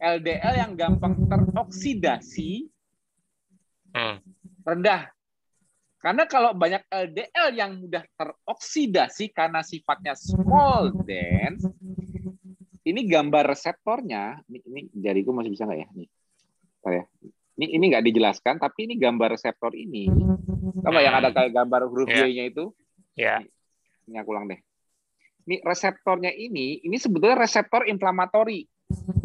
LDL 0.00 0.54
yang 0.56 0.72
gampang 0.80 1.28
teroksidasi 1.28 2.64
hmm. 3.92 4.16
rendah. 4.64 5.12
Karena 6.00 6.24
kalau 6.24 6.56
banyak 6.56 6.80
LDL 6.88 7.48
yang 7.52 7.76
mudah 7.76 8.00
teroksidasi 8.16 9.28
karena 9.36 9.60
sifatnya 9.60 10.16
small 10.16 10.96
dense, 11.04 11.68
ini 12.88 13.04
gambar 13.04 13.52
reseptornya, 13.52 14.40
ini, 14.48 14.58
ini 14.64 14.80
jariku 14.96 15.36
masih 15.36 15.52
bisa 15.52 15.68
nggak 15.68 15.80
ya? 15.84 15.88
Nih, 15.92 16.08
ya. 16.88 17.04
Ini 17.60 17.66
ini 17.76 17.84
nggak 17.92 18.04
dijelaskan, 18.08 18.56
tapi 18.56 18.88
ini 18.88 18.96
gambar 18.96 19.36
reseptor 19.36 19.76
ini, 19.76 20.08
apa 20.80 20.98
yang 21.04 21.12
ada 21.20 21.28
kayak 21.28 21.52
gambar 21.52 21.84
huruf 21.92 22.08
yeah. 22.08 22.24
Y-nya 22.24 22.44
itu? 22.48 22.64
Ya. 23.12 23.26
Yeah. 23.44 24.08
Ini 24.08 24.16
aku 24.24 24.32
ulang 24.32 24.48
deh. 24.48 24.60
Ini 25.44 25.60
reseptornya 25.60 26.32
ini, 26.32 26.80
ini 26.80 26.96
sebetulnya 26.96 27.36
reseptor 27.36 27.84
inflamatori 27.84 28.64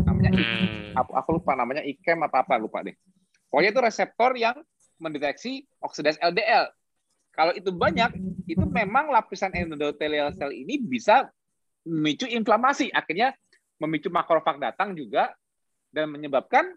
namanya 0.05 0.29
hmm. 0.31 0.93
aku, 0.97 1.11
aku 1.17 1.29
lupa 1.41 1.51
namanya 1.57 1.81
ikem 1.81 2.21
apa 2.21 2.45
apa 2.45 2.55
lupa 2.61 2.85
deh 2.85 2.95
pokoknya 3.49 3.69
itu 3.73 3.81
reseptor 3.81 4.31
yang 4.37 4.55
mendeteksi 5.01 5.65
oksidasi 5.81 6.21
LDL 6.21 6.69
kalau 7.35 7.51
itu 7.51 7.73
banyak 7.73 8.15
itu 8.47 8.63
memang 8.63 9.11
lapisan 9.11 9.51
endotelial 9.51 10.31
sel 10.37 10.53
ini 10.55 10.79
bisa 10.79 11.27
memicu 11.83 12.29
inflamasi 12.29 12.93
akhirnya 12.93 13.35
memicu 13.81 14.07
makrofag 14.07 14.61
datang 14.61 14.95
juga 14.95 15.35
dan 15.91 16.13
menyebabkan 16.13 16.71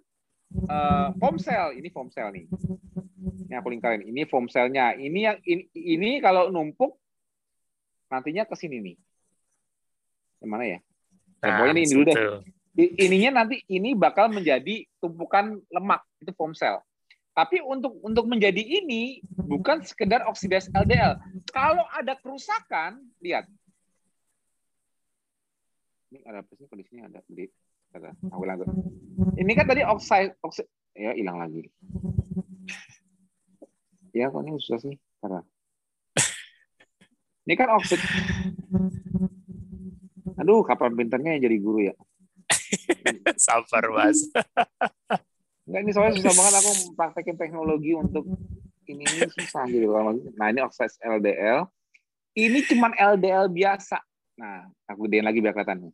uh, 0.68 1.12
foam 1.20 1.36
cell 1.36 1.72
ini 1.76 1.88
foam 1.92 2.08
cell 2.08 2.32
nih 2.32 2.48
Ini 3.48 3.56
aku 3.56 3.72
lingkarin. 3.72 4.04
Ini 4.04 4.28
foam 4.28 4.44
cell-nya. 4.44 4.92
Ini 4.92 5.18
yang 5.24 5.38
ini, 5.48 5.64
ini 5.72 6.10
kalau 6.20 6.52
numpuk 6.52 7.00
nantinya 8.12 8.44
ke 8.44 8.52
sini 8.52 8.76
nih. 8.84 8.96
Yang 10.44 10.50
mana 10.52 10.64
ya? 10.68 10.78
Nah, 11.40 11.48
pokoknya 11.56 11.72
ini 11.72 11.88
dulu 11.88 12.02
deh. 12.04 12.16
Ininya 12.78 13.30
nanti 13.42 13.56
ini 13.72 13.96
bakal 13.96 14.28
menjadi 14.28 14.84
tumpukan 15.00 15.58
lemak 15.72 16.04
itu 16.20 16.30
foam 16.36 16.52
cell. 16.52 16.84
Tapi 17.32 17.64
untuk 17.64 17.96
untuk 18.04 18.28
menjadi 18.28 18.60
ini 18.60 19.24
bukan 19.32 19.80
sekedar 19.80 20.28
oksidasi 20.28 20.68
LDL. 20.74 21.16
Kalau 21.48 21.88
ada 21.88 22.20
kerusakan, 22.20 23.00
lihat. 23.24 23.48
Ini 26.12 26.20
ada 26.28 26.44
apa 26.44 26.52
sih 26.52 26.68
kondisinya 26.68 27.08
ada 27.08 27.24
aku 27.94 28.44
lagi. 28.44 28.64
Ini 29.38 29.52
kan 29.56 29.66
tadi 29.68 29.82
oxide 29.84 30.36
oksid 30.44 30.66
ya 30.98 31.14
hilang 31.14 31.38
lagi. 31.40 31.66
Ya 34.12 34.32
kok 34.32 34.42
ini 34.42 34.58
susah 34.58 34.78
sih 34.82 34.94
karena 35.22 35.40
ini 37.48 37.54
kan 37.56 37.72
oksid. 37.80 37.96
Aduh, 40.36 40.60
kapan 40.62 40.92
pinternya 40.92 41.40
jadi 41.40 41.56
guru 41.56 41.88
ya? 41.88 41.96
Sabar, 43.48 43.88
Mas. 43.88 44.28
Enggak 45.64 45.80
ini 45.80 45.90
soalnya 45.96 46.12
susah 46.20 46.34
banget 46.36 46.54
aku 46.60 46.72
praktekin 46.92 47.36
teknologi 47.40 47.96
untuk 47.96 48.28
ini 48.84 49.04
ini 49.04 49.28
susah 49.32 49.64
gitu 49.68 49.92
Nah 50.36 50.46
ini 50.52 50.60
oksidas 50.60 51.00
LDL. 51.00 51.64
Ini 52.36 52.58
cuman 52.68 52.92
LDL 52.96 53.48
biasa. 53.48 53.96
Nah 54.36 54.68
aku 54.84 55.08
gedein 55.08 55.24
lagi 55.24 55.40
biar 55.40 55.56
kelihatan. 55.56 55.88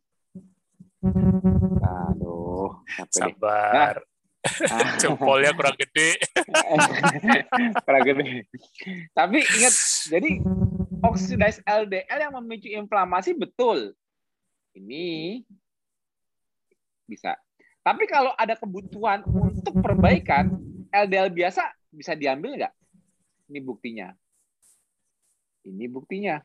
Aduh, 3.01 3.11
sabar. 3.11 3.95
Nah. 4.01 4.95
Jempolnya 5.01 5.57
kurang 5.57 5.73
gede. 5.73 6.21
kurang 7.85 8.03
gede. 8.05 8.45
Tapi 9.17 9.37
ingat, 9.41 9.75
jadi 10.13 10.31
oksidas 11.01 11.57
LDL 11.65 12.19
yang 12.29 12.33
memicu 12.37 12.69
inflamasi 12.69 13.33
betul. 13.33 13.97
Ini 14.77 15.41
bisa 17.09 17.33
tapi 17.85 18.09
kalau 18.09 18.33
ada 18.33 18.57
kebutuhan 18.57 19.21
untuk 19.29 19.77
perbaikan, 19.77 20.57
LDL 20.89 21.29
biasa 21.29 21.69
bisa 21.93 22.17
diambil 22.17 22.57
nggak? 22.57 22.73
Ini 23.53 23.59
buktinya. 23.61 24.09
Ini 25.61 25.85
buktinya. 25.85 26.41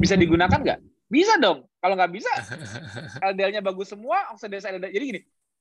Bisa 0.00 0.16
digunakan 0.16 0.56
nggak? 0.56 0.80
Bisa 1.12 1.36
dong. 1.36 1.68
Kalau 1.86 1.94
nggak 1.94 2.12
bisa, 2.12 2.34
LDL-nya 3.30 3.62
bagus 3.62 3.94
semua, 3.94 4.34
oksidasi 4.34 4.74
LDL. 4.74 4.90
Jadi 4.90 5.04
gini, 5.06 5.20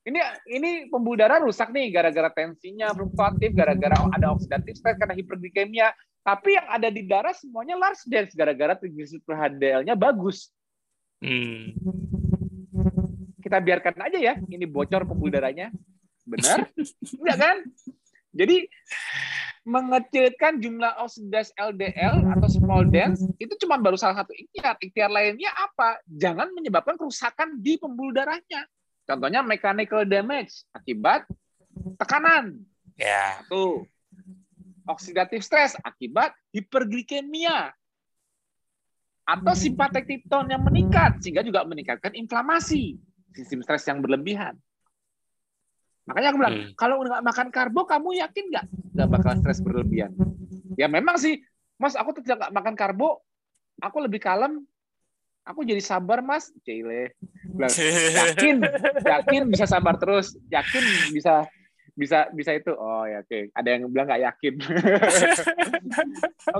ini 0.10 0.20
ini 0.50 0.72
pembuluh 0.90 1.22
darah 1.22 1.38
rusak 1.38 1.70
nih 1.70 1.94
gara-gara 1.94 2.34
tensinya 2.34 2.90
fluktuatif, 2.98 3.54
gara-gara 3.54 3.94
ada 4.10 4.34
oksidatif 4.34 4.82
stres 4.82 4.98
karena 4.98 5.14
hiperglikemia. 5.14 5.94
Tapi 6.26 6.58
yang 6.58 6.66
ada 6.66 6.90
di 6.90 7.06
darah 7.06 7.38
semuanya 7.38 7.78
large 7.78 8.02
dense 8.10 8.34
gara-gara 8.34 8.74
triglyceride 8.74 9.30
HDL-nya 9.30 9.94
bagus. 9.94 10.50
Hmm 11.22 11.78
kita 13.46 13.62
biarkan 13.62 13.96
aja 14.10 14.18
ya 14.18 14.34
ini 14.50 14.66
bocor 14.66 15.06
pembuluh 15.06 15.38
darahnya. 15.38 15.70
Benar? 16.26 16.66
Enggak 17.22 17.38
kan? 17.38 17.58
Jadi 18.34 18.66
mengecilkan 19.66 20.62
jumlah 20.62 20.94
oksidas 21.02 21.50
LDL 21.58 22.22
atau 22.38 22.48
small 22.48 22.86
dense 22.86 23.26
itu 23.42 23.50
cuma 23.66 23.82
baru 23.82 23.98
salah 23.98 24.22
satu 24.22 24.32
ikhtiar. 24.38 24.78
Ikhtiar 24.78 25.10
lainnya 25.10 25.50
apa? 25.58 25.98
Jangan 26.06 26.54
menyebabkan 26.54 26.94
kerusakan 26.96 27.58
di 27.58 27.82
pembuluh 27.82 28.14
darahnya. 28.14 28.70
Contohnya 29.10 29.42
mechanical 29.42 30.06
damage 30.06 30.70
akibat 30.70 31.26
tekanan. 31.98 32.62
Ya. 32.94 33.42
Tuh. 33.50 33.90
Oksidatif 34.86 35.42
stres 35.42 35.74
akibat 35.82 36.38
hiperglikemia. 36.54 37.74
Atau 39.26 39.58
simpatek 39.58 40.06
tipton 40.06 40.46
yang 40.54 40.62
meningkat 40.62 41.18
sehingga 41.26 41.42
juga 41.42 41.66
meningkatkan 41.66 42.14
inflamasi 42.14 43.02
sistem 43.34 43.66
stres 43.66 43.90
yang 43.90 43.98
berlebihan. 43.98 44.54
Makanya 46.06 46.28
aku 46.32 46.38
bilang, 46.38 46.56
hmm. 46.56 46.72
kalau 46.78 47.02
nggak 47.02 47.24
makan 47.26 47.48
karbo, 47.50 47.82
kamu 47.90 48.10
yakin 48.22 48.46
nggak 48.54 48.66
nggak 48.94 49.10
bakal 49.10 49.32
stres 49.42 49.60
berlebihan? 49.62 50.14
Ya 50.78 50.86
memang 50.86 51.18
sih, 51.18 51.42
Mas, 51.82 51.98
aku 51.98 52.14
tidak 52.22 52.46
nggak 52.46 52.54
makan 52.54 52.76
karbo, 52.78 53.26
aku 53.82 53.98
lebih 54.06 54.22
kalem, 54.22 54.62
aku 55.42 55.66
jadi 55.66 55.82
sabar, 55.82 56.22
Mas. 56.22 56.54
Cile, 56.62 57.18
yakin, 57.58 58.62
yakin 59.02 59.42
bisa 59.50 59.66
sabar 59.66 59.98
terus, 59.98 60.38
yakin 60.54 60.84
bisa 61.10 61.50
bisa 61.96 62.28
bisa 62.36 62.52
itu. 62.54 62.76
Oh 62.76 63.08
ya, 63.08 63.24
oke. 63.24 63.32
Okay. 63.32 63.42
Ada 63.56 63.68
yang 63.72 63.82
bilang 63.90 64.06
nggak 64.12 64.24
yakin. 64.30 64.54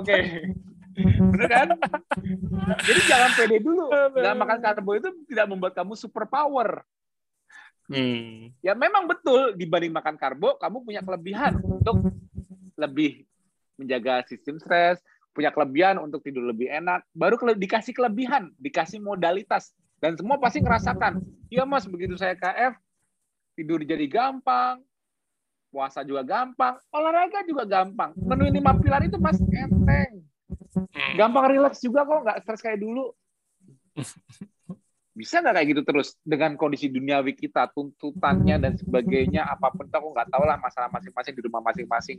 okay. 0.00 0.20
Benar 0.96 1.48
kan? 1.52 1.68
Jadi 2.82 3.00
jangan 3.04 3.30
pede 3.36 3.58
dulu. 3.60 3.92
Nggak 3.92 4.36
makan 4.40 4.58
karbo 4.64 4.90
itu 4.96 5.08
tidak 5.28 5.46
membuat 5.52 5.76
kamu 5.76 5.92
super 5.94 6.24
power. 6.24 6.80
Hmm. 7.86 8.50
Ya 8.62 8.74
memang 8.74 9.06
betul 9.06 9.54
dibanding 9.54 9.94
makan 9.94 10.18
karbo, 10.18 10.58
kamu 10.58 10.82
punya 10.82 11.00
kelebihan 11.06 11.62
untuk 11.62 12.10
lebih 12.74 13.24
menjaga 13.78 14.26
sistem 14.26 14.58
stres, 14.58 14.98
punya 15.30 15.54
kelebihan 15.54 16.00
untuk 16.02 16.24
tidur 16.24 16.48
lebih 16.48 16.66
enak. 16.66 17.06
Baru 17.14 17.38
dikasih 17.38 17.94
kelebihan, 17.94 18.50
dikasih 18.58 18.98
modalitas. 18.98 19.70
Dan 20.02 20.18
semua 20.18 20.36
pasti 20.36 20.60
ngerasakan. 20.60 21.22
Iya 21.48 21.64
mas, 21.64 21.86
begitu 21.86 22.18
saya 22.18 22.34
KF, 22.34 22.74
tidur 23.54 23.80
jadi 23.86 24.04
gampang, 24.10 24.82
puasa 25.70 26.02
juga 26.02 26.26
gampang, 26.26 26.76
olahraga 26.90 27.46
juga 27.46 27.64
gampang. 27.64 28.12
Menu 28.18 28.50
lima 28.50 28.74
pilar 28.80 29.04
itu 29.06 29.16
mas 29.16 29.38
enteng. 29.38 30.26
Hmm. 30.74 31.14
Gampang 31.16 31.54
rileks 31.54 31.80
juga 31.80 32.02
kok, 32.04 32.20
nggak 32.26 32.38
stres 32.42 32.60
kayak 32.64 32.80
dulu. 32.82 33.14
Bisa 35.16 35.40
nggak 35.40 35.54
kayak 35.56 35.68
gitu 35.72 35.82
terus 35.82 36.08
dengan 36.20 36.60
kondisi 36.60 36.92
duniawi 36.92 37.32
kita, 37.32 37.72
tuntutannya 37.72 38.60
dan 38.60 38.76
sebagainya, 38.76 39.48
apa 39.48 39.72
pun 39.72 39.88
aku 39.88 40.12
nggak 40.12 40.28
tahu 40.28 40.44
lah 40.44 40.60
masalah 40.60 40.92
masing-masing 40.92 41.32
di 41.32 41.42
rumah 41.48 41.64
masing-masing. 41.64 42.18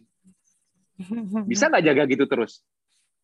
Bisa 1.45 1.69
nggak 1.69 1.83
jaga 1.85 2.03
gitu 2.09 2.25
terus? 2.25 2.65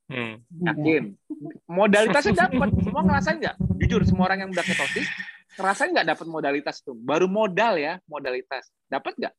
Hmm. 0.05 0.45
Yakin. 0.61 1.17
Modalitasnya 1.65 2.45
dapat. 2.45 2.69
Semua 2.85 3.01
ngerasain 3.01 3.37
nggak? 3.41 3.55
Jujur, 3.81 4.01
semua 4.05 4.29
orang 4.29 4.45
yang 4.45 4.49
udah 4.53 4.61
ketosis, 4.61 5.09
ngerasain 5.57 5.89
nggak 5.89 6.07
dapat 6.13 6.27
modalitas 6.29 6.75
itu? 6.85 6.93
Baru 6.93 7.25
modal 7.25 7.81
ya, 7.81 7.97
modalitas. 8.05 8.69
Dapat 8.85 9.17
nggak? 9.17 9.33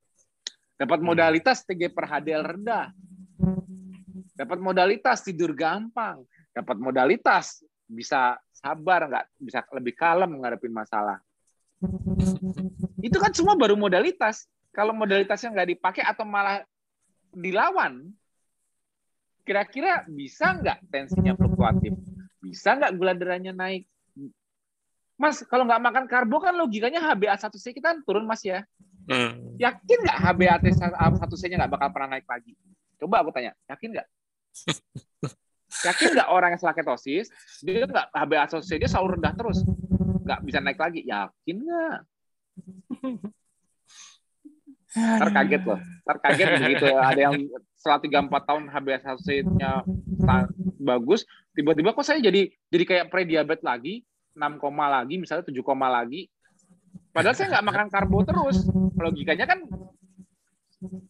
Dapat 0.74 0.98
modalitas 0.98 1.62
TG 1.62 1.94
per 1.94 2.10
HDL 2.10 2.42
rendah 2.42 2.90
dapat 4.34 4.58
modalitas 4.58 5.22
tidur 5.22 5.54
gampang, 5.54 6.26
dapat 6.50 6.76
modalitas 6.78 7.62
bisa 7.94 8.36
sabar, 8.50 9.06
nggak 9.06 9.24
bisa 9.38 9.62
lebih 9.70 9.94
kalem 9.94 10.34
menghadapi 10.34 10.66
masalah. 10.66 11.22
Itu 12.98 13.22
kan 13.22 13.30
semua 13.30 13.54
baru 13.54 13.78
modalitas. 13.78 14.50
Kalau 14.74 14.90
modalitasnya 14.90 15.54
nggak 15.54 15.70
dipakai 15.78 16.02
atau 16.02 16.26
malah 16.26 16.66
dilawan, 17.30 18.10
kira-kira 19.46 20.02
bisa 20.10 20.58
nggak 20.58 20.82
tensinya 20.90 21.38
fluktuatif? 21.38 21.94
Bisa 22.42 22.74
nggak 22.74 22.92
gula 22.98 23.14
darahnya 23.14 23.54
naik? 23.54 23.86
Mas, 25.14 25.46
kalau 25.46 25.62
nggak 25.62 25.78
makan 25.78 26.04
karbo 26.10 26.42
kan 26.42 26.58
logikanya 26.58 26.98
HbA1c 26.98 27.70
kita 27.70 28.02
turun, 28.02 28.26
Mas 28.26 28.42
ya. 28.42 28.66
Hmm. 29.06 29.54
Yakin 29.62 29.98
nggak 30.02 30.18
HbA1c-nya 30.18 31.56
nggak 31.62 31.72
bakal 31.78 31.88
pernah 31.94 32.18
naik 32.18 32.26
lagi? 32.26 32.58
Coba 32.98 33.22
aku 33.22 33.30
tanya, 33.30 33.54
yakin 33.70 33.94
nggak? 33.94 34.08
Yakin 35.82 36.08
nggak 36.14 36.28
orang 36.30 36.48
yang 36.54 36.60
setelah 36.62 36.76
ketosis, 36.78 37.26
dia 37.64 37.84
nggak 37.84 38.06
HbA1c 38.14 38.70
dia 38.78 38.88
selalu 38.88 39.18
rendah 39.18 39.34
terus, 39.34 39.58
nggak 40.22 40.40
bisa 40.46 40.58
naik 40.62 40.78
lagi? 40.78 41.00
Yakin 41.02 41.56
nggak? 41.66 41.98
Ntar 44.94 45.30
kaget 45.34 45.62
loh, 45.66 45.80
ntar 46.06 46.16
kaget 46.22 46.46
begitu 46.62 46.86
ada 46.94 47.20
yang 47.20 47.34
setelah 47.74 47.98
tiga 47.98 48.18
empat 48.22 48.42
tahun 48.46 48.70
HbA1c-nya 48.70 49.82
bagus, 50.78 51.26
tiba-tiba 51.56 51.90
kok 51.90 52.06
saya 52.06 52.22
jadi 52.22 52.46
jadi 52.70 52.84
kayak 52.86 53.06
prediabetes 53.10 53.66
lagi, 53.66 54.06
6 54.38 54.62
koma 54.62 54.86
lagi, 54.86 55.18
misalnya 55.18 55.46
7 55.50 55.54
koma 55.66 55.90
lagi. 55.90 56.30
Padahal 57.14 57.34
saya 57.34 57.58
nggak 57.58 57.66
makan 57.70 57.86
karbo 57.90 58.18
terus. 58.26 58.66
Logikanya 58.94 59.46
kan 59.46 59.58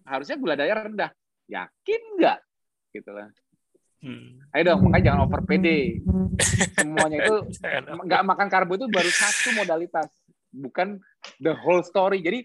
harusnya 0.08 0.36
gula 0.36 0.54
darah 0.56 0.88
rendah. 0.88 1.10
Yakin 1.48 2.00
nggak? 2.20 2.38
gitu 2.94 3.10
lah. 3.10 3.28
Hmm. 4.04 4.44
Ayo 4.52 4.62
dong, 4.68 4.84
makanya 4.84 5.04
jangan 5.08 5.20
over 5.24 5.40
PD. 5.48 5.68
Semuanya 6.76 7.24
itu 7.24 7.36
nggak 8.04 8.22
makan 8.28 8.48
karbo 8.52 8.76
itu 8.76 8.86
baru 8.92 9.08
satu 9.08 9.56
modalitas, 9.56 10.12
bukan 10.52 11.00
the 11.40 11.56
whole 11.56 11.80
story. 11.80 12.20
Jadi 12.20 12.44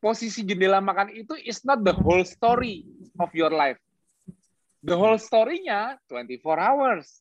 posisi 0.00 0.40
jendela 0.40 0.80
makan 0.80 1.12
itu 1.12 1.36
is 1.44 1.60
not 1.68 1.84
the 1.84 1.92
whole 1.92 2.24
story 2.24 2.88
of 3.20 3.28
your 3.36 3.52
life. 3.52 3.76
The 4.84 4.96
whole 4.96 5.20
story-nya 5.20 6.00
24 6.08 6.44
hours. 6.60 7.20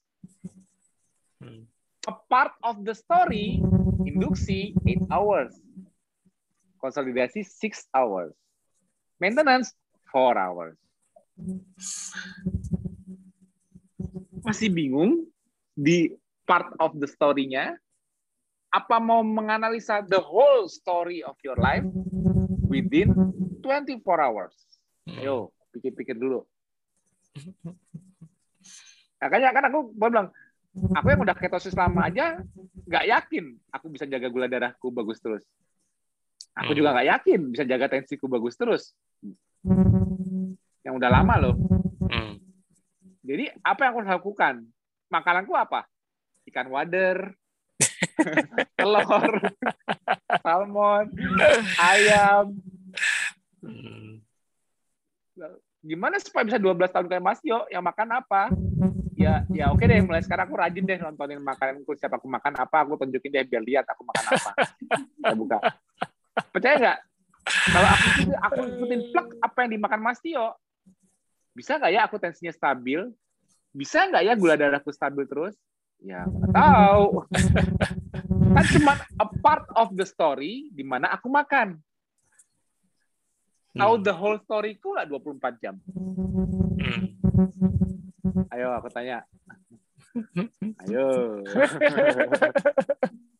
Hmm. 1.39 1.67
A 2.07 2.15
part 2.27 2.55
of 2.63 2.83
the 2.83 2.91
story, 2.91 3.63
induksi 4.03 4.75
8 4.83 5.07
hours. 5.07 5.55
Konsolidasi 6.79 7.47
6 7.47 7.87
hours. 7.95 8.35
Maintenance 9.19 9.71
four 10.11 10.35
hours. 10.35 10.75
Masih 14.43 14.67
bingung 14.67 15.23
di 15.73 16.11
part 16.43 16.75
of 16.79 16.95
the 16.99 17.07
story-nya? 17.07 17.79
Apa 18.73 18.97
mau 18.99 19.21
menganalisa 19.21 20.03
the 20.03 20.19
whole 20.19 20.65
story 20.67 21.23
of 21.23 21.37
your 21.45 21.55
life 21.55 21.85
within 22.67 23.13
24 23.61 24.03
hours? 24.19 24.55
Ayo, 25.07 25.53
pikir-pikir 25.71 26.17
dulu. 26.17 26.43
Makanya 29.21 29.55
kan 29.55 29.63
aku 29.71 29.79
bilang, 29.95 30.27
aku 30.91 31.07
yang 31.13 31.21
udah 31.21 31.35
ketosis 31.37 31.77
lama 31.77 32.09
aja 32.09 32.41
nggak 32.83 33.05
yakin 33.07 33.45
aku 33.69 33.93
bisa 33.93 34.09
jaga 34.09 34.27
gula 34.27 34.49
darahku 34.49 34.89
bagus 34.89 35.21
terus. 35.21 35.45
Aku 36.53 36.77
juga 36.77 36.93
nggak 36.93 37.07
yakin 37.09 37.39
bisa 37.53 37.63
jaga 37.65 37.89
tensiku 37.89 38.29
bagus 38.29 38.57
terus. 38.57 38.93
Yang 40.83 40.93
udah 40.97 41.09
lama 41.09 41.33
loh. 41.39 41.55
Jadi 43.23 43.47
apa 43.63 43.79
yang 43.87 43.91
aku 43.95 43.99
harus 44.03 44.13
lakukan? 44.19 44.53
Makananku 45.07 45.55
apa? 45.55 45.87
Ikan 46.43 46.67
wader, 46.67 47.31
telur, 48.77 49.31
salmon, 50.43 51.07
ayam. 51.79 52.59
Hmm. 53.63 54.19
Gimana 55.83 56.19
supaya 56.19 56.47
bisa 56.47 56.59
12 56.59 56.91
tahun 56.91 57.07
kayak 57.07 57.23
Mas 57.23 57.39
Yo 57.43 57.63
yang 57.71 57.83
makan 57.83 58.19
apa? 58.19 58.51
Ya, 59.15 59.47
ya 59.51 59.71
oke 59.71 59.87
deh. 59.87 60.03
Mulai 60.03 60.23
sekarang 60.23 60.51
aku 60.51 60.59
rajin 60.59 60.83
deh 60.83 60.99
nontonin 60.99 61.39
makananku. 61.39 61.95
Siapa 61.95 62.19
aku 62.19 62.27
makan 62.27 62.53
apa, 62.59 62.77
aku 62.83 62.99
tunjukin 62.99 63.31
deh 63.31 63.47
biar 63.47 63.63
lihat 63.63 63.85
aku 63.87 64.03
makan 64.03 64.25
apa. 64.35 64.51
Saya 65.23 65.35
buka. 65.35 65.57
Percaya 66.51 66.75
nggak? 66.75 66.99
Kalau 67.43 67.89
aku 67.91 68.07
aku 68.39 68.59
ikutin 68.79 69.01
plek 69.11 69.27
apa 69.43 69.57
yang 69.67 69.71
dimakan 69.75 69.99
Mas 69.99 70.19
Tio, 70.23 70.55
bisa 71.53 71.77
nggak 71.77 71.93
ya 71.93 72.01
aku 72.09 72.17
tensinya 72.17 72.53
stabil? 72.53 73.09
Bisa 73.73 74.09
nggak 74.09 74.23
ya 74.25 74.33
gula 74.37 74.57
darahku 74.57 74.89
stabil 74.93 75.25
terus? 75.25 75.53
Ya, 76.03 76.25
nggak 76.27 76.51
tahu. 76.51 77.23
kan 78.53 78.65
cuma 78.69 78.93
a 79.17 79.25
part 79.41 79.65
of 79.73 79.93
the 79.97 80.05
story 80.05 80.69
di 80.73 80.83
mana 80.85 81.13
aku 81.13 81.29
makan. 81.31 81.79
Tahu 83.73 83.93
hmm. 83.97 84.05
the 84.05 84.13
whole 84.13 84.37
story-ku 84.45 84.93
nggak 84.93 85.09
24 85.09 85.61
jam? 85.63 85.75
Hmm. 86.77 87.17
Ayo, 88.53 88.69
aku 88.77 88.89
tanya. 88.93 89.25
Ayo. 90.85 91.41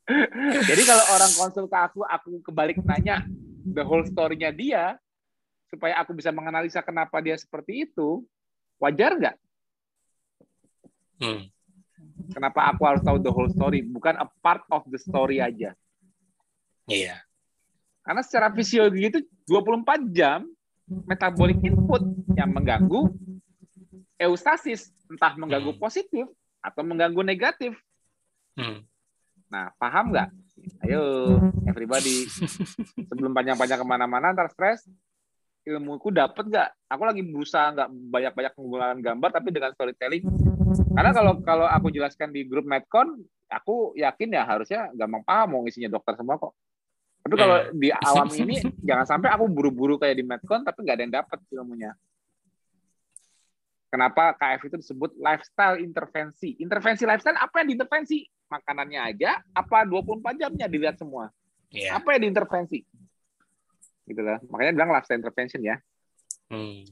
Jadi 0.69 0.83
kalau 0.89 1.05
orang 1.13 1.31
konsul 1.37 1.65
ke 1.69 1.77
aku, 1.77 2.01
aku 2.01 2.41
kebalik 2.41 2.81
nanya 2.81 3.21
the 3.63 3.85
whole 3.85 4.03
story-nya 4.03 4.49
dia, 4.49 4.97
supaya 5.73 5.97
aku 5.97 6.13
bisa 6.13 6.29
menganalisa 6.29 6.85
kenapa 6.85 7.17
dia 7.17 7.33
seperti 7.33 7.89
itu, 7.89 8.21
wajar 8.77 9.17
nggak? 9.17 9.37
Hmm. 11.17 11.49
Kenapa 12.29 12.69
aku 12.69 12.85
harus 12.85 13.01
tahu 13.01 13.17
the 13.17 13.33
whole 13.33 13.49
story, 13.49 13.81
bukan 13.81 14.13
a 14.21 14.29
part 14.45 14.61
of 14.69 14.85
the 14.85 15.01
story 15.01 15.41
aja? 15.41 15.73
Iya. 16.85 17.17
Karena 18.05 18.21
secara 18.21 18.53
fisiologi 18.53 19.09
itu 19.09 19.19
24 19.49 20.13
jam 20.13 20.45
metabolic 21.09 21.57
input 21.65 22.05
yang 22.37 22.53
mengganggu 22.53 23.09
eustasis, 24.21 24.93
entah 25.09 25.33
mengganggu 25.41 25.73
hmm. 25.73 25.81
positif 25.81 26.29
atau 26.61 26.85
mengganggu 26.85 27.25
negatif. 27.25 27.73
Hmm. 28.53 28.85
Nah, 29.49 29.73
paham 29.81 30.13
nggak? 30.13 30.29
Ayo, 30.85 31.01
everybody. 31.65 32.29
Sebelum 33.09 33.33
panjang-panjang 33.33 33.79
ke 33.81 33.87
mana-mana, 33.87 34.37
ntar 34.37 34.53
stres, 34.53 34.85
ilmuku 35.63 36.11
dapat 36.11 36.43
nggak? 36.47 36.69
Aku 36.91 37.03
lagi 37.07 37.21
berusaha 37.23 37.71
nggak 37.71 37.89
banyak-banyak 37.89 38.53
menggunakan 38.59 38.97
gambar, 38.99 39.29
tapi 39.31 39.49
dengan 39.49 39.71
storytelling. 39.71 40.23
Karena 40.93 41.11
kalau 41.15 41.33
kalau 41.41 41.65
aku 41.67 41.87
jelaskan 41.89 42.29
di 42.29 42.45
grup 42.45 42.67
Medcon, 42.67 43.23
aku 43.49 43.95
yakin 43.97 44.29
ya 44.33 44.43
harusnya 44.43 44.89
gampang 44.93 45.23
paham 45.23 45.47
mau 45.57 45.61
isinya 45.65 45.89
dokter 45.89 46.17
semua 46.19 46.37
kok. 46.37 46.53
Tapi 47.23 47.35
kalau 47.39 47.55
hmm. 47.55 47.71
di 47.79 47.89
awam 47.89 48.29
ini 48.43 48.55
jangan 48.83 49.05
sampai 49.07 49.29
aku 49.31 49.47
buru-buru 49.47 49.95
kayak 49.95 50.19
di 50.19 50.25
Medcon 50.27 50.61
tapi 50.67 50.83
nggak 50.83 50.95
ada 50.99 51.03
yang 51.03 51.15
dapat 51.23 51.39
ilmunya. 51.53 51.91
Kenapa 53.93 54.33
KF 54.33 54.73
itu 54.73 54.75
disebut 54.81 55.13
lifestyle 55.21 55.77
intervensi? 55.77 56.57
Intervensi 56.57 57.05
lifestyle 57.05 57.37
apa 57.37 57.61
yang 57.61 57.77
diintervensi? 57.77 58.25
Makanannya 58.49 58.99
aja, 59.01 59.37
apa 59.53 59.85
24 59.85 60.33
jamnya 60.33 60.65
dilihat 60.65 60.97
semua? 60.97 61.29
Yeah. 61.69 62.01
Apa 62.01 62.17
yang 62.17 62.29
diintervensi? 62.29 62.81
Gitu 64.03 64.21
lah. 64.21 64.39
Makanya 64.47 64.71
bilang 64.75 64.91
lifestyle 64.91 65.19
intervention 65.21 65.61
ya. 65.63 65.75
Hmm. 66.51 66.83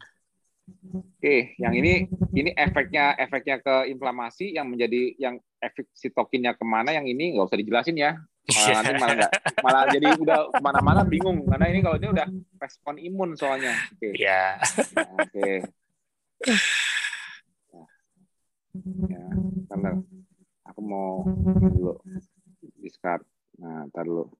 Oke, 0.91 1.53
yang 1.59 1.73
ini 1.75 2.07
ini 2.33 2.51
efeknya 2.55 3.13
efeknya 3.19 3.59
ke 3.59 3.91
inflamasi 3.91 4.55
yang 4.55 4.71
menjadi 4.71 5.13
yang 5.19 5.35
efek 5.59 5.89
sitokinnya 5.93 6.55
ke 6.57 6.63
mana 6.65 6.95
yang 6.95 7.05
ini 7.05 7.35
nggak 7.35 7.47
usah 7.51 7.59
dijelasin 7.59 7.97
ya. 7.99 8.17
Malah 8.49 8.71
nanti 8.81 8.93
malah 8.97 9.15
gak, 9.21 9.31
malah 9.61 9.83
jadi 9.93 10.07
udah 10.17 10.39
ke 10.49 10.59
mana-mana 10.63 11.01
bingung 11.05 11.45
karena 11.45 11.65
ini 11.69 11.79
kalau 11.85 11.97
ini 12.01 12.07
udah 12.09 12.27
respon 12.57 12.95
imun 12.97 13.29
soalnya. 13.37 13.73
Oke. 13.93 14.09
Iya. 14.17 14.57
Nah, 14.97 15.09
oke. 15.21 15.49
Ya, 19.11 19.23
bentar. 19.67 19.93
Aku 20.71 20.79
mau 20.81 21.27
dulu 21.45 21.99
discard. 22.79 23.21
Nah, 23.59 23.85
ntar 23.91 24.07
dulu. 24.07 24.31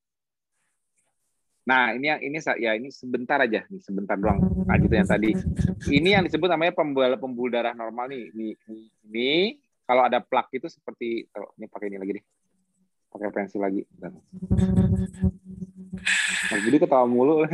Nah, 1.61 1.93
ini 1.93 2.05
yang 2.09 2.19
ini 2.25 2.37
ya 2.57 2.73
ini 2.73 2.89
sebentar 2.89 3.37
aja 3.37 3.61
nih, 3.69 3.81
sebentar 3.85 4.17
doang. 4.17 4.41
Nah, 4.65 4.75
gitu 4.81 4.93
yang 4.97 5.05
tadi. 5.05 5.37
Ini 5.97 6.09
yang 6.17 6.23
disebut 6.25 6.49
namanya 6.49 6.73
pembuluh 6.77 7.17
pembuluh 7.17 7.49
darah 7.53 7.73
normal 7.73 8.09
nih. 8.09 8.29
Ini, 8.33 8.47
ini, 8.69 8.81
ini 9.09 9.31
kalau 9.85 10.05
ada 10.05 10.21
plak 10.21 10.53
itu 10.53 10.69
seperti 10.69 11.25
oh, 11.37 11.53
ini 11.57 11.65
pakai 11.69 11.89
ini 11.89 11.97
lagi 12.01 12.21
deh. 12.21 12.25
Pakai 13.11 13.27
pensil 13.33 13.61
lagi. 13.61 13.81
Dan... 13.91 14.17
Nah, 16.49 16.59
jadi 16.63 16.77
ketawa 16.81 17.05
mulu. 17.05 17.45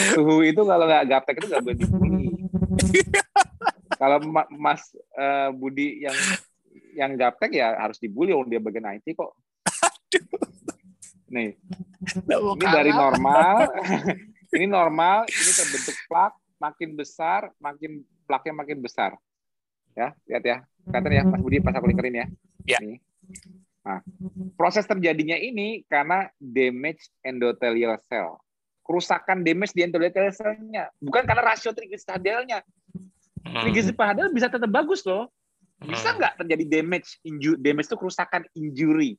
Suhu 0.00 0.40
itu 0.46 0.62
kalau 0.64 0.86
nggak 0.86 1.06
gaptek 1.12 1.36
itu 1.42 1.46
nggak 1.50 1.62
boleh 1.66 1.76
dibully. 1.76 2.26
kalau 4.00 4.16
Mas 4.48 4.96
uh, 5.18 5.52
Budi 5.52 6.00
yang 6.00 6.16
yang 6.96 7.10
gaptek 7.20 7.52
ya 7.52 7.76
harus 7.76 8.00
dibully, 8.00 8.32
dia 8.48 8.62
bagian 8.62 8.88
IT 8.96 9.12
kok. 9.12 9.36
Nih, 11.30 11.54
ini 12.58 12.66
dari 12.66 12.90
normal, 12.90 13.70
ini 14.58 14.66
normal, 14.66 15.30
ini 15.30 15.50
terbentuk 15.54 15.96
plak, 16.10 16.34
makin 16.58 16.98
besar, 16.98 17.54
makin 17.62 18.02
plaknya 18.26 18.54
makin 18.54 18.78
besar. 18.82 19.14
Ya, 19.94 20.10
lihat 20.26 20.42
ya. 20.42 20.56
Kelihatan 20.86 21.12
ya, 21.14 21.22
Mas 21.22 21.40
Budi 21.42 21.62
pas 21.62 21.74
aku 21.76 21.86
lingkarin 21.86 22.18
ya. 22.18 22.26
Ya. 22.66 22.78
Nih. 22.82 22.98
Nah, 23.80 24.02
proses 24.58 24.84
terjadinya 24.84 25.38
ini 25.38 25.86
karena 25.88 26.28
damage 26.36 27.08
endothelial 27.24 27.96
cell. 28.10 28.36
Kerusakan 28.84 29.46
damage 29.46 29.72
di 29.72 29.86
endothelial 29.86 30.34
cell-nya. 30.34 30.90
Bukan 30.98 31.22
karena 31.24 31.42
rasio 31.46 31.70
triglyceridalnya. 31.70 32.60
Hmm. 33.46 33.62
Triglyceride 33.64 34.34
bisa 34.34 34.52
tetap 34.52 34.68
bagus 34.68 35.06
loh. 35.06 35.32
Bisa 35.80 36.12
hmm. 36.12 36.16
nggak 36.20 36.34
terjadi 36.44 36.64
damage, 36.68 37.16
damage 37.56 37.88
itu 37.88 37.96
kerusakan 37.96 38.42
injury. 38.52 39.16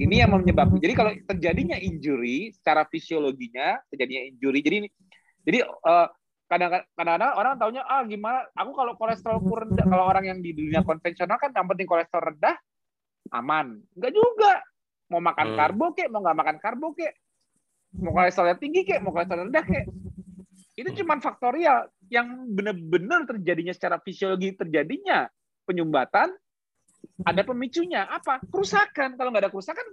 Ini 0.00 0.24
yang 0.24 0.32
menyebabkan. 0.32 0.80
Jadi 0.80 0.94
kalau 0.96 1.12
terjadinya 1.28 1.76
injury 1.76 2.52
secara 2.56 2.88
fisiologinya 2.88 3.80
terjadinya 3.92 4.22
injury. 4.32 4.60
Jadi 4.64 4.76
jadi 5.44 5.58
uh, 5.66 6.08
kadang-kadang 6.50 7.32
orang 7.38 7.54
taunya 7.62 7.86
ah 7.86 8.02
gimana 8.02 8.42
aku 8.58 8.74
kalau 8.74 8.98
kolesterol 8.98 9.38
rendah 9.38 9.86
kalau 9.86 10.04
orang 10.10 10.26
yang 10.26 10.38
di 10.42 10.50
dunia 10.50 10.82
konvensional 10.82 11.38
kan 11.38 11.54
yang 11.54 11.70
penting 11.70 11.86
kolesterol 11.86 12.34
rendah 12.34 12.58
aman 13.30 13.78
enggak 13.94 14.10
juga 14.10 14.58
mau 15.14 15.22
makan 15.22 15.54
hmm. 15.54 15.56
karbo 15.62 15.86
kek 15.94 16.10
mau 16.10 16.18
nggak 16.18 16.38
makan 16.42 16.56
karbo 16.58 16.90
kek 16.98 17.14
mau 18.02 18.10
kolesterolnya 18.10 18.58
tinggi 18.58 18.82
kek 18.82 18.98
mau 18.98 19.14
kolesterol 19.14 19.46
rendah 19.46 19.62
kek 19.62 19.86
itu 20.74 20.90
cuma 21.02 21.22
faktorial 21.22 21.86
yang 22.10 22.50
benar-benar 22.50 23.30
terjadinya 23.30 23.70
secara 23.70 24.02
fisiologi 24.02 24.50
terjadinya 24.58 25.30
penyumbatan 25.70 26.34
ada 27.24 27.42
pemicunya 27.44 28.08
apa? 28.08 28.40
Kerusakan. 28.48 29.16
Kalau 29.16 29.28
nggak 29.32 29.44
ada 29.48 29.52
kerusakan, 29.52 29.86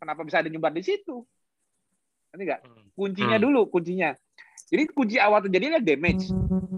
kenapa 0.00 0.20
bisa 0.26 0.42
ada 0.42 0.48
nyumbat 0.50 0.74
di 0.74 0.82
situ? 0.82 1.22
Nanti 2.34 2.42
nggak? 2.46 2.60
Hmm. 2.64 2.86
Kuncinya 2.94 3.38
hmm. 3.38 3.44
dulu, 3.44 3.60
kuncinya. 3.70 4.10
Jadi 4.70 4.82
kunci 4.94 5.16
awal 5.18 5.42
terjadi 5.42 5.74
adalah 5.74 5.82
damage. 5.82 6.30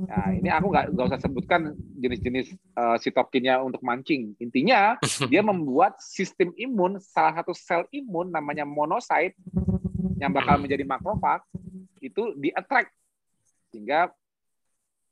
Nah, 0.09 0.29
ini 0.33 0.49
aku 0.49 0.67
nggak 0.73 0.87
nggak 0.97 1.07
usah 1.13 1.21
sebutkan 1.21 1.61
jenis-jenis 2.01 2.57
uh, 2.77 2.97
sitokinnya 2.97 3.61
untuk 3.61 3.85
mancing. 3.85 4.33
Intinya 4.41 4.97
dia 5.31 5.45
membuat 5.45 6.01
sistem 6.01 6.57
imun 6.57 6.97
salah 7.01 7.37
satu 7.41 7.53
sel 7.53 7.85
imun 7.93 8.33
namanya 8.33 8.65
monocyte 8.65 9.37
yang 10.17 10.33
bakal 10.33 10.57
hmm. 10.57 10.69
menjadi 10.69 10.85
makrofag 10.89 11.45
itu 12.01 12.35
di 12.41 12.49
attract 12.53 12.91
sehingga 13.73 14.09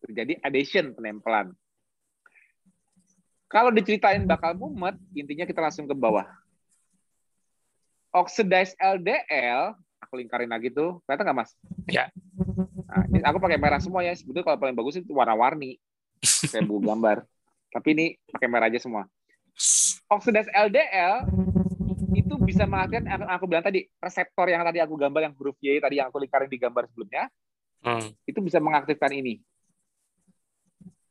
terjadi 0.05 0.41
adhesion 0.41 0.97
penempelan. 0.97 1.53
Kalau 3.51 3.75
diceritain 3.75 4.23
bakal 4.31 4.55
mumet, 4.55 4.95
intinya 5.11 5.43
kita 5.43 5.59
langsung 5.59 5.91
ke 5.91 5.95
bawah. 5.99 6.23
Oxidized 8.15 8.79
LDL 8.79 9.75
aku 9.99 10.23
lingkarin 10.23 10.51
lagi 10.51 10.71
tuh. 10.71 11.03
Kelihatan 11.03 11.27
nggak 11.27 11.39
mas? 11.39 11.51
Ya. 11.91 12.15
Nah, 12.87 13.07
ini 13.11 13.19
aku 13.27 13.43
pakai 13.43 13.59
merah 13.59 13.83
semua 13.83 14.07
ya. 14.07 14.15
Sebetulnya 14.15 14.47
kalau 14.47 14.59
paling 14.59 14.75
bagus 14.79 15.03
itu 15.03 15.11
warna-warni. 15.11 15.83
Kayak 16.23 16.67
buku 16.71 16.81
gambar. 16.87 17.27
Tapi 17.75 17.89
ini 17.95 18.07
pakai 18.31 18.47
merah 18.47 18.71
aja 18.71 18.79
semua. 18.79 19.11
Oksidasi 20.11 20.51
LDL 20.51 21.27
itu 22.15 22.35
bisa 22.43 22.67
mengaktifkan 22.67 23.07
yang 23.07 23.31
aku 23.31 23.45
bilang 23.47 23.63
tadi 23.67 23.87
reseptor 24.03 24.47
yang 24.51 24.63
tadi 24.67 24.79
aku 24.83 24.95
gambar 24.99 25.31
yang 25.31 25.35
huruf 25.39 25.55
Y 25.63 25.79
tadi 25.79 26.03
yang 26.03 26.11
aku 26.11 26.19
lingkarin 26.19 26.51
di 26.51 26.59
gambar 26.59 26.91
sebelumnya 26.91 27.31
hmm. 27.87 28.27
itu 28.27 28.39
bisa 28.43 28.59
mengaktifkan 28.59 29.15
ini 29.15 29.39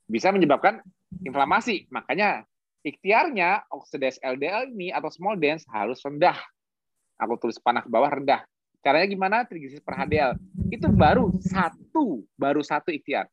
bisa 0.03 0.35
menyebabkan 0.35 0.83
inflamasi 1.25 1.89
makanya 1.89 2.45
ikhtiarnya 2.85 3.67
oksidasi 3.73 4.23
LDL 4.23 4.71
ini 4.73 4.93
atau 4.93 5.11
small 5.11 5.35
dense 5.35 5.67
harus 5.69 5.99
rendah 6.01 6.37
aku 7.19 7.35
tulis 7.41 7.59
panah 7.59 7.83
ke 7.83 7.89
bawah 7.91 8.09
rendah 8.09 8.45
caranya 8.79 9.07
gimana 9.11 9.37
trigliserid 9.43 9.83
per 9.83 9.95
HDL 9.99 10.39
itu 10.71 10.87
baru 10.87 11.35
satu 11.43 12.23
baru 12.39 12.63
satu 12.63 12.95
ikhtiar 12.95 13.27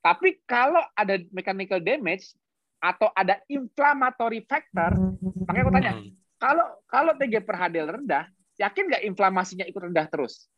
tapi 0.00 0.40
kalau 0.48 0.80
ada 0.96 1.20
mechanical 1.32 1.80
damage 1.80 2.32
atau 2.80 3.12
ada 3.12 3.36
inflammatory 3.52 4.40
factor, 4.48 4.96
makanya 5.44 5.64
aku 5.68 5.72
tanya, 5.76 5.92
hmm. 5.92 6.10
kalau 6.40 6.66
kalau 6.88 7.12
TG 7.20 7.44
per 7.44 7.56
HDL 7.60 7.88
rendah, 8.00 8.24
yakin 8.56 8.88
nggak 8.88 9.04
inflamasinya 9.04 9.68
ikut 9.68 9.92
rendah 9.92 10.08
terus? 10.08 10.48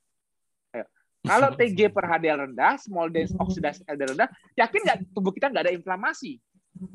Ayo. 0.70 0.86
Kalau 1.26 1.50
TG 1.58 1.90
per 1.90 2.06
HDL 2.06 2.46
rendah, 2.46 2.78
small 2.78 3.10
dense 3.10 3.34
oxidase 3.34 3.82
LDL 3.90 4.14
rendah, 4.14 4.30
yakin 4.54 4.80
nggak 4.86 4.98
tubuh 5.10 5.34
kita 5.34 5.50
nggak 5.50 5.66
ada 5.66 5.74
inflamasi? 5.74 6.38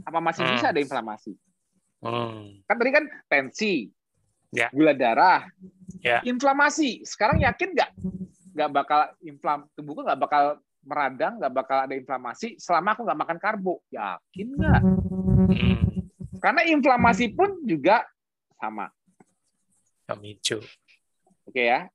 Apa 0.04 0.20
masih 0.20 0.44
hmm. 0.44 0.54
bisa 0.58 0.68
ada 0.72 0.82
inflamasi? 0.82 1.34
Hmm. 2.02 2.62
Kan 2.66 2.76
tadi 2.78 2.92
kan 2.94 3.06
tensi, 3.26 3.90
ya. 4.54 4.70
gula 4.70 4.94
darah, 4.94 5.46
ya. 6.02 6.22
inflamasi. 6.26 7.02
Sekarang 7.04 7.42
yakin 7.42 7.74
nggak 7.74 7.92
nggak 8.58 8.70
bakal 8.74 9.02
inflam 9.22 9.70
tubuhku 9.78 10.02
nggak 10.02 10.22
bakal 10.22 10.44
meradang, 10.88 11.38
nggak 11.38 11.54
bakal 11.54 11.78
ada 11.84 11.94
inflamasi 11.94 12.58
selama 12.58 12.96
aku 12.96 13.02
nggak 13.06 13.20
makan 13.22 13.38
karbo. 13.38 13.76
Yakin 13.92 14.48
nggak? 14.56 14.82
Hmm. 14.82 15.78
Karena 16.38 16.62
inflamasi 16.70 17.34
pun 17.34 17.62
juga 17.66 18.06
sama. 18.58 18.90
Pemicu. 20.08 20.62
Oke 21.44 21.64
ya. 21.68 21.90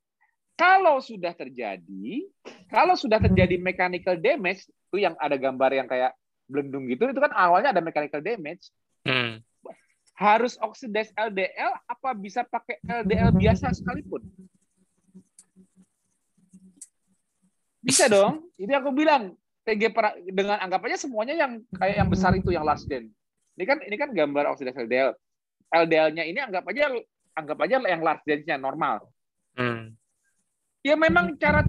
Kalau 0.53 1.01
sudah 1.01 1.33
terjadi, 1.33 2.29
kalau 2.69 2.95
sudah 2.95 3.19
terjadi 3.19 3.57
mechanical 3.57 4.21
damage, 4.21 4.69
itu 4.69 5.01
yang 5.01 5.17
ada 5.17 5.35
gambar 5.41 5.71
yang 5.73 5.89
kayak 5.89 6.13
belendung 6.53 6.85
gitu, 6.87 7.09
itu 7.09 7.21
kan 7.21 7.33
awalnya 7.33 7.73
ada 7.73 7.81
mechanical 7.81 8.21
damage. 8.21 8.69
Hmm. 9.09 9.41
Harus 10.13 10.61
oxidize 10.61 11.11
LDL, 11.17 11.73
apa 11.89 12.13
bisa 12.13 12.45
pakai 12.45 12.77
LDL 12.85 13.33
biasa 13.33 13.73
sekalipun? 13.73 14.21
Bisa 17.83 18.07
dong. 18.07 18.47
Ini 18.61 18.79
aku 18.79 18.95
bilang 18.95 19.35
TG 19.67 19.91
per, 19.91 20.23
dengan 20.23 20.63
anggap 20.63 20.87
aja 20.87 21.03
semuanya 21.03 21.35
yang 21.35 21.65
kayak 21.75 21.97
yang 21.99 22.09
besar 22.13 22.37
itu 22.39 22.55
yang 22.55 22.63
last 22.63 22.87
gen. 22.87 23.11
Ini 23.59 23.65
kan 23.67 23.79
ini 23.83 23.97
kan 23.99 24.15
gambar 24.15 24.55
oksidasi 24.55 24.87
LDL. 24.87 25.11
LDL-nya 25.73 26.25
ini 26.29 26.39
anggap 26.39 26.69
aja 26.69 26.93
anggap 27.35 27.59
aja 27.65 27.75
yang 27.83 28.03
large 28.05 28.25
gen-nya 28.29 28.61
normal. 28.61 29.09
Hmm. 29.57 29.97
Ya 30.83 30.99
memang 30.99 31.39
cara 31.39 31.63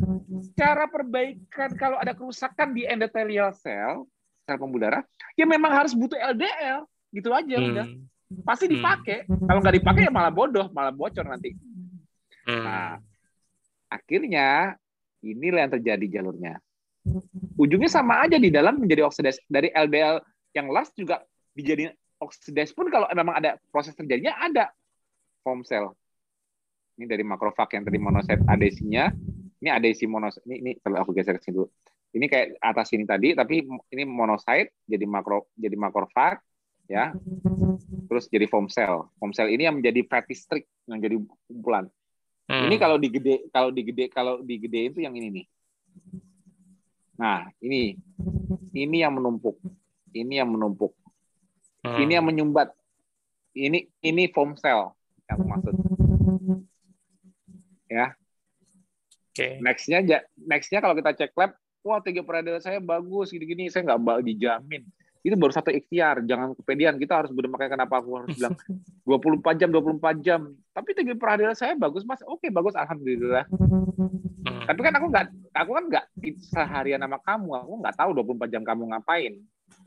cara 0.58 0.90
perbaikan 0.90 1.70
kalau 1.78 2.02
ada 2.02 2.18
kerusakan 2.18 2.74
di 2.74 2.84
endothelial 2.90 3.54
cell, 3.54 4.10
sel 4.44 4.60
pembuluh 4.60 4.86
darah, 4.88 5.04
ya 5.40 5.48
memang 5.48 5.72
harus 5.72 5.96
butuh 5.96 6.20
LDL, 6.20 6.84
gitu 7.16 7.30
aja 7.32 7.56
hmm. 7.56 7.70
udah. 7.72 7.88
Pasti 8.44 8.66
dipakai. 8.68 9.26
Hmm. 9.28 9.48
Kalau 9.48 9.60
nggak 9.64 9.76
dipakai 9.80 10.02
ya 10.08 10.12
malah 10.12 10.34
bodoh, 10.34 10.68
malah 10.76 10.92
bocor 10.92 11.24
nanti. 11.24 11.56
Hmm. 12.44 12.64
Nah, 12.64 12.94
akhirnya 13.88 14.76
Inilah 15.24 15.60
yang 15.66 15.74
terjadi 15.80 16.06
jalurnya. 16.20 16.60
Ujungnya 17.56 17.88
sama 17.88 18.28
aja 18.28 18.36
di 18.36 18.52
dalam 18.52 18.76
menjadi 18.76 19.08
oksidasi. 19.08 19.48
Dari 19.48 19.72
LDL 19.72 20.20
yang 20.52 20.68
last 20.68 20.92
juga 21.00 21.24
dijadiin 21.56 21.96
oksidasi 22.20 22.76
pun 22.76 22.92
kalau 22.92 23.08
memang 23.16 23.40
ada 23.40 23.56
proses 23.72 23.96
terjadinya 23.96 24.36
ada 24.36 24.68
foam 25.48 25.64
cell. 25.64 25.96
Ini 27.00 27.08
dari 27.08 27.24
makrofag 27.24 27.72
yang 27.80 27.88
tadi 27.88 28.00
monosit 28.04 28.40
adesinya. 28.44 29.08
Ini 29.64 29.70
adesi 29.72 30.04
monosit. 30.12 30.44
Ini, 30.44 30.56
ini 30.60 30.72
kalau 30.84 31.08
aku 31.08 31.16
geser 31.16 31.40
ke 31.40 31.48
sini 31.48 31.64
dulu. 31.64 31.68
Ini 32.14 32.26
kayak 32.30 32.62
atas 32.62 32.94
ini 32.94 33.10
tadi, 33.10 33.34
tapi 33.34 33.66
ini 33.66 34.04
monosit 34.06 34.70
jadi 34.86 35.06
makro 35.10 35.50
jadi 35.58 35.74
makrofag 35.74 36.38
ya. 36.86 37.10
Terus 38.06 38.30
jadi 38.30 38.46
foam 38.46 38.70
cell. 38.70 39.10
Foam 39.18 39.34
cell 39.34 39.50
ini 39.50 39.66
yang 39.66 39.82
menjadi 39.82 40.06
fatty 40.06 40.38
streak 40.38 40.70
yang 40.86 41.02
jadi 41.02 41.18
kumpulan. 41.50 41.90
Hmm. 42.46 42.70
Ini 42.70 42.76
kalau 42.78 43.02
digede 43.02 43.50
kalau 43.50 43.74
digede 43.74 44.06
kalau 44.14 44.46
digede 44.46 44.94
itu 44.94 45.00
yang 45.02 45.18
ini 45.18 45.42
nih. 45.42 45.46
Nah, 47.18 47.50
ini 47.66 47.98
ini 48.78 48.98
yang 49.02 49.18
menumpuk. 49.18 49.58
Ini 50.14 50.46
yang 50.46 50.54
menumpuk. 50.54 50.94
Hmm. 51.82 51.98
Ini 51.98 52.22
yang 52.22 52.26
menyumbat. 52.30 52.70
Ini 53.58 53.90
ini 54.06 54.24
foam 54.30 54.54
cell 54.54 54.94
yang 55.30 55.42
maksud. 55.50 55.74
Ya. 57.90 58.14
Oke. 59.34 59.38
Okay. 59.38 59.52
Nextnya 59.66 60.00
nextnya 60.38 60.78
kalau 60.78 60.94
kita 60.94 61.14
cek 61.18 61.34
lab, 61.34 61.58
wah 61.84 62.00
TG 62.00 62.24
peradil 62.24 62.58
saya 62.64 62.80
bagus 62.80 63.30
gini-gini, 63.30 63.68
saya 63.68 63.84
nggak 63.86 64.24
dijamin. 64.24 64.88
Itu 65.24 65.40
baru 65.40 65.56
satu 65.56 65.72
ikhtiar. 65.72 66.20
Jangan 66.28 66.52
kepedean. 66.52 67.00
Kita 67.00 67.24
harus 67.24 67.32
benar 67.32 67.56
makanya 67.56 67.80
kenapa 67.80 68.04
aku 68.04 68.10
harus 68.20 68.36
bilang 68.36 68.56
24 69.08 69.60
jam 69.60 69.70
24 69.72 70.20
jam. 70.20 70.42
Tapi 70.76 70.90
tinggi 70.92 71.16
peradilan 71.16 71.56
saya 71.56 71.80
bagus 71.80 72.04
mas. 72.04 72.20
Oke 72.28 72.52
bagus. 72.52 72.76
Alhamdulillah. 72.76 73.48
Hmm. 74.44 74.68
tapi 74.68 74.80
kan 74.84 74.96
aku 74.96 75.08
nggak 75.08 75.26
aku 75.56 75.72
kan 75.72 75.84
nggak 75.88 76.06
seharian 76.52 77.00
sama 77.00 77.24
kamu. 77.24 77.50
Aku 77.64 77.74
nggak 77.80 77.96
tahu 77.96 78.10
24 78.20 78.52
jam 78.52 78.64
kamu 78.68 78.84
ngapain. 78.92 79.34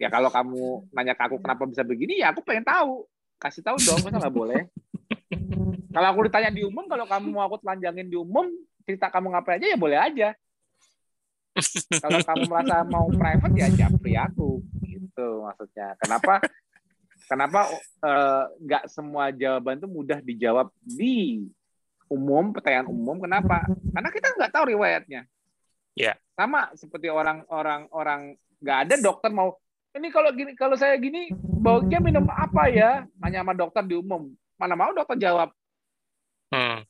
Ya 0.01 0.09
kalau 0.09 0.32
kamu 0.32 0.89
nanya 0.97 1.12
ke 1.12 1.23
aku 1.28 1.36
kenapa 1.40 1.68
bisa 1.68 1.85
begini 1.85 2.24
ya 2.24 2.32
aku 2.32 2.40
pengen 2.40 2.64
tahu. 2.64 3.05
Kasih 3.36 3.60
tahu 3.60 3.77
dong 3.77 4.01
masa 4.01 4.16
nggak 4.16 4.32
boleh? 4.32 4.64
Kalau 5.97 6.09
aku 6.12 6.28
ditanya 6.28 6.52
di 6.52 6.60
umum 6.60 6.85
kalau 6.93 7.09
kamu 7.09 7.32
mau 7.32 7.48
aku 7.48 7.56
telanjangin 7.64 8.05
di 8.12 8.20
umum 8.20 8.52
cerita 8.85 9.09
kamu 9.09 9.32
ngapain 9.32 9.56
aja 9.56 9.66
ya 9.73 9.78
boleh 9.81 9.97
aja 9.97 10.28
kalau 12.02 12.18
kamu 12.22 12.42
merasa 12.48 12.76
mau 12.86 13.06
private 13.08 13.54
ya 13.56 13.68
japri 13.72 14.12
aku 14.16 14.60
gitu 14.82 15.44
maksudnya. 15.44 15.96
Kenapa 16.00 16.34
kenapa 17.26 17.60
eh, 18.04 18.44
nggak 18.62 18.84
uh, 18.86 18.90
semua 18.90 19.32
jawaban 19.32 19.80
itu 19.80 19.88
mudah 19.88 20.18
dijawab 20.22 20.68
di 20.84 21.46
umum 22.06 22.54
pertanyaan 22.54 22.88
umum? 22.92 23.18
Kenapa? 23.18 23.66
Karena 23.66 24.08
kita 24.12 24.28
nggak 24.36 24.52
tahu 24.52 24.64
riwayatnya. 24.76 25.22
Ya. 25.96 26.12
Yeah. 26.12 26.16
Sama 26.36 26.70
seperti 26.76 27.08
orang-orang 27.08 27.88
orang 27.90 28.20
nggak 28.60 28.78
ada 28.88 28.94
dokter 29.00 29.32
mau 29.32 29.56
ini 29.96 30.12
kalau 30.12 30.28
gini 30.36 30.52
kalau 30.52 30.76
saya 30.76 31.00
gini 31.00 31.32
baiknya 31.40 31.98
minum 32.04 32.28
apa 32.28 32.68
ya? 32.68 33.08
Nanya 33.16 33.40
sama 33.40 33.56
dokter 33.56 33.82
di 33.88 33.96
umum. 33.96 34.28
Mana 34.60 34.76
mau 34.76 34.92
dokter 34.92 35.16
jawab. 35.16 35.52
Hmm. 36.52 36.84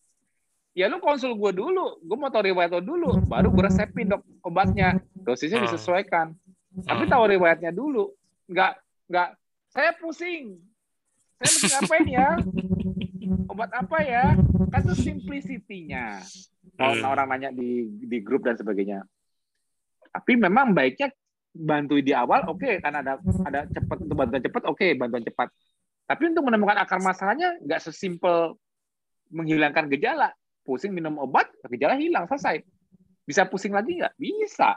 Ya 0.77 0.93
lu 0.93 1.01
konsul 1.01 1.33
gue 1.41 1.57
dulu, 1.57 2.05
gue 2.05 2.17
mau 2.21 2.29
tahu 2.29 2.53
riwayat 2.53 2.69
lo 2.69 2.85
dulu, 2.85 3.25
baru 3.25 3.49
gue 3.49 3.65
resepin 3.65 4.13
dok 4.13 4.21
obatnya, 4.45 5.01
dosisnya 5.25 5.65
hmm. 5.65 5.73
disesuaikan. 5.73 6.37
Tapi 6.85 7.09
hmm. 7.09 7.13
tahu 7.17 7.25
riwayatnya 7.33 7.73
dulu. 7.73 8.13
Nggak, 8.45 8.77
nggak. 9.09 9.29
Saya 9.73 9.97
pusing. 9.97 10.61
Saya 11.41 11.49
mesti 11.49 11.67
ngapain 11.73 12.07
ya? 12.13 12.29
Obat 13.49 13.73
apa 13.73 13.99
ya? 14.05 14.37
Kan 14.69 14.81
itu 14.85 14.95
simplicity-nya. 15.01 16.21
Kalau 16.77 16.93
hmm. 17.01 17.09
orang 17.09 17.27
nanya 17.33 17.51
di 17.57 17.89
di 17.97 18.19
grup 18.21 18.45
dan 18.45 18.61
sebagainya. 18.61 19.01
Tapi 20.13 20.37
memang 20.37 20.77
baiknya 20.77 21.09
bantu 21.57 22.05
di 22.05 22.13
awal, 22.13 22.45
oke, 22.53 22.61
okay, 22.61 22.75
karena 22.85 23.01
ada 23.01 23.17
ada 23.49 23.65
cepat 23.65 23.97
untuk 24.05 24.17
bantuan 24.17 24.45
cepat, 24.45 24.63
oke, 24.69 24.77
okay, 24.77 24.93
bantuan 24.93 25.25
cepat. 25.25 25.49
Tapi 26.05 26.23
untuk 26.29 26.45
menemukan 26.45 26.77
akar 26.77 27.01
masalahnya 27.01 27.57
nggak 27.65 27.81
sesimpel 27.81 28.61
menghilangkan 29.33 29.89
gejala. 29.89 30.37
Pusing 30.67 30.91
minum 30.91 31.15
obat, 31.23 31.47
gejala 31.71 31.95
hilang, 31.95 32.27
selesai. 32.27 32.59
Bisa 33.23 33.47
pusing 33.47 33.71
lagi 33.71 34.03
nggak? 34.03 34.19
Bisa. 34.19 34.75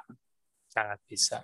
Sangat 0.70 1.02
bisa. 1.10 1.41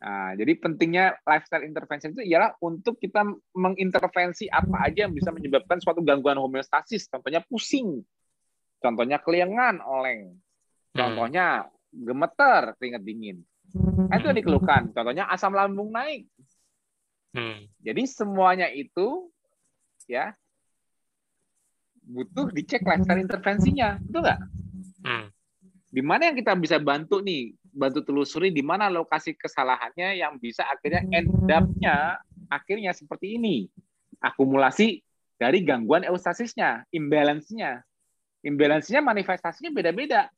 Nah, 0.00 0.32
jadi 0.32 0.56
pentingnya 0.56 1.20
lifestyle 1.28 1.68
intervention 1.68 2.16
itu 2.16 2.24
ialah 2.32 2.56
untuk 2.64 2.96
kita 2.96 3.20
mengintervensi 3.52 4.48
apa 4.48 4.88
aja 4.88 5.04
yang 5.04 5.12
bisa 5.12 5.28
menyebabkan 5.28 5.76
suatu 5.76 6.00
gangguan 6.00 6.40
homeostasis. 6.40 7.08
Contohnya 7.12 7.44
pusing, 7.44 8.00
contohnya 8.80 9.20
keliengan, 9.20 9.84
oleng, 9.84 10.40
contohnya 10.96 11.68
gemeter, 11.92 12.76
keringat 12.80 13.02
dingin. 13.04 13.44
Nah, 13.76 14.16
itu 14.16 14.26
yang 14.32 14.38
dikeluhkan. 14.40 14.82
Contohnya 14.96 15.28
asam 15.28 15.52
lambung 15.52 15.92
naik. 15.92 16.26
Hmm. 17.36 17.68
Jadi 17.84 18.02
semuanya 18.10 18.66
itu 18.72 19.30
ya 20.10 20.34
butuh 22.10 22.50
dicek 22.50 22.82
lifestyle 22.82 23.22
intervensinya, 23.22 23.96
betul 24.02 24.20
nggak? 24.26 24.40
Hmm. 25.06 25.26
Di 25.90 26.02
mana 26.02 26.30
yang 26.30 26.36
kita 26.38 26.54
bisa 26.58 26.76
bantu 26.82 27.22
nih 27.22 27.54
bantu 27.70 28.02
telusuri 28.02 28.50
di 28.50 28.66
mana 28.66 28.90
lokasi 28.90 29.38
kesalahannya 29.38 30.18
yang 30.18 30.34
bisa 30.42 30.66
akhirnya 30.66 31.06
end 31.14 31.30
up-nya 31.46 32.18
akhirnya 32.50 32.90
seperti 32.90 33.38
ini. 33.38 33.70
Akumulasi 34.20 35.00
dari 35.40 35.64
gangguan 35.64 36.04
eustasisnya, 36.04 36.84
imbalance-nya. 36.92 37.80
Imbalance-nya 38.44 39.00
manifestasinya 39.00 39.72
beda-beda. 39.72 40.28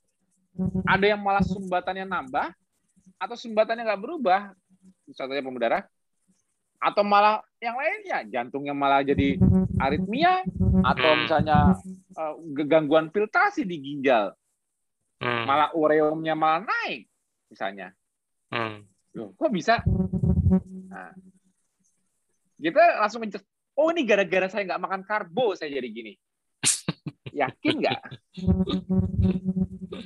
Ada 0.86 1.16
yang 1.16 1.20
malah 1.24 1.43
sumbatannya 1.43 2.07
nambah, 2.07 2.53
atau 3.16 3.36
sumbatannya 3.39 3.89
nggak 3.89 4.03
berubah, 4.03 4.53
contohnya 5.16 5.43
pembuluh 5.43 5.65
darah, 5.65 5.82
atau 6.83 7.07
malah 7.07 7.39
yang 7.63 7.79
lainnya, 7.79 8.27
jantungnya 8.27 8.75
malah 8.75 9.07
jadi 9.07 9.39
aritmia, 9.79 10.43
atau 10.83 11.11
hmm. 11.15 11.21
misalnya 11.23 11.79
uh, 12.19 12.35
gangguan 12.67 13.15
filtrasi 13.15 13.63
di 13.63 13.79
ginjal, 13.79 14.35
hmm. 15.23 15.47
malah 15.47 15.71
ureumnya 15.79 16.35
malah 16.35 16.67
naik, 16.67 17.07
misalnya. 17.47 17.95
Hmm. 18.51 18.83
Loh, 19.15 19.31
kok 19.39 19.55
bisa? 19.55 19.79
Nah, 20.91 21.15
kita 22.59 22.99
langsung 22.99 23.23
mencet, 23.23 23.47
oh 23.79 23.95
ini 23.95 24.03
gara-gara 24.03 24.51
saya 24.51 24.67
nggak 24.67 24.83
makan 24.83 25.03
karbo 25.07 25.55
saya 25.55 25.71
jadi 25.71 25.87
gini. 25.87 26.13
Yakin 27.47 27.75
nggak? 27.79 28.01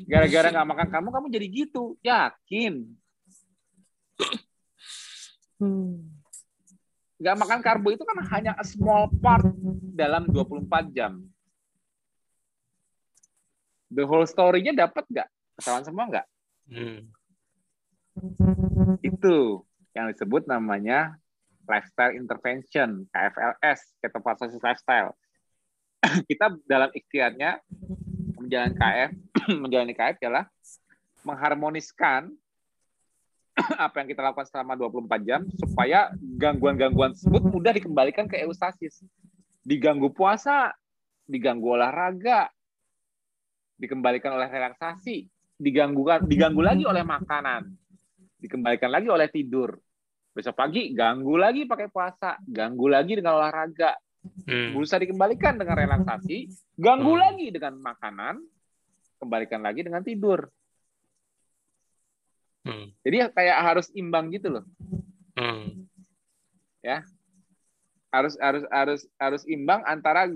Gara-gara 0.04 0.48
nggak 0.52 0.68
makan 0.68 0.88
kamu, 0.92 1.08
kamu 1.08 1.26
jadi 1.32 1.46
gitu. 1.48 1.96
Yakin? 2.04 2.84
Nggak 7.16 7.36
makan 7.40 7.60
karbo 7.64 7.88
itu 7.92 8.04
kan 8.04 8.20
hanya 8.36 8.52
a 8.60 8.64
small 8.64 9.08
part 9.24 9.44
dalam 9.96 10.28
24 10.28 10.92
jam. 10.92 11.24
The 13.88 14.04
whole 14.04 14.28
story-nya 14.28 14.76
dapat 14.76 15.08
nggak? 15.08 15.28
Kesalahan 15.56 15.84
semua 15.86 16.04
nggak? 16.10 16.26
Hmm. 16.68 17.00
Itu 19.00 19.64
yang 19.96 20.12
disebut 20.12 20.44
namanya 20.44 21.16
lifestyle 21.64 22.12
intervention, 22.12 23.08
KFLS, 23.10 23.80
ketofastosis 24.04 24.60
lifestyle. 24.60 25.16
Kita 26.30 26.52
dalam 26.68 26.92
ikhtiarnya 26.92 27.64
menjalani 28.36 28.74
KF, 28.76 29.10
menjalani 29.64 29.94
KF 29.96 30.16
adalah 30.20 30.44
mengharmoniskan 31.26 32.30
apa 33.86 34.04
yang 34.04 34.08
kita 34.12 34.20
lakukan 34.20 34.46
selama 34.48 34.76
24 34.76 35.28
jam 35.28 35.40
supaya 35.56 36.12
gangguan-gangguan 36.36 37.16
tersebut 37.16 37.42
mudah 37.48 37.72
dikembalikan 37.72 38.28
ke 38.28 38.44
eustasis. 38.44 39.00
Diganggu 39.66 40.12
puasa, 40.12 40.76
diganggu 41.26 41.74
olahraga, 41.74 42.52
dikembalikan 43.80 44.36
oleh 44.36 44.46
relaksasi, 44.46 45.26
diganggu 45.56 46.04
diganggu 46.28 46.62
lagi 46.62 46.84
oleh 46.84 47.02
makanan, 47.02 47.66
dikembalikan 48.38 48.92
lagi 48.92 49.08
oleh 49.08 49.28
tidur. 49.32 49.74
Besok 50.36 50.52
pagi 50.52 50.92
ganggu 50.92 51.40
lagi 51.40 51.64
pakai 51.64 51.88
puasa, 51.88 52.36
ganggu 52.44 52.92
lagi 52.92 53.16
dengan 53.16 53.40
olahraga, 53.40 53.96
hmm. 54.44 54.76
berusaha 54.76 55.00
dikembalikan 55.00 55.56
dengan 55.56 55.76
relaksasi, 55.80 56.52
ganggu 56.76 57.16
hmm. 57.16 57.22
lagi 57.24 57.46
dengan 57.48 57.74
makanan, 57.80 58.34
kembalikan 59.16 59.64
lagi 59.64 59.80
dengan 59.80 60.04
tidur. 60.04 60.44
Hmm. 62.66 62.90
Jadi 63.06 63.30
kayak 63.30 63.56
harus 63.62 63.86
imbang 63.94 64.34
gitu 64.34 64.50
loh. 64.50 64.64
Hmm. 65.38 65.86
Ya. 66.82 67.06
Harus 68.10 68.34
harus 68.42 68.64
harus 68.74 69.00
harus 69.22 69.42
imbang 69.46 69.86
antara 69.86 70.26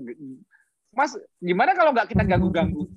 Mas, 0.90 1.14
gimana 1.38 1.70
kalau 1.78 1.94
nggak 1.94 2.10
kita 2.10 2.26
ganggu-ganggu? 2.26 2.90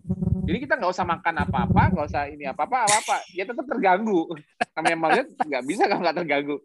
Jadi 0.43 0.57
kita 0.65 0.75
nggak 0.75 0.91
usah 0.91 1.05
makan 1.05 1.45
apa-apa, 1.45 1.93
nggak 1.93 2.07
usah 2.09 2.25
ini 2.25 2.49
apa-apa, 2.49 2.89
apa-apa, 2.89 3.21
ya 3.31 3.45
tetap 3.45 3.63
terganggu. 3.69 4.33
Namanya 4.75 4.97
malah 4.97 5.23
nggak 5.23 5.63
bisa 5.63 5.85
kalau 5.85 6.01
nggak 6.01 6.17
terganggu. 6.25 6.57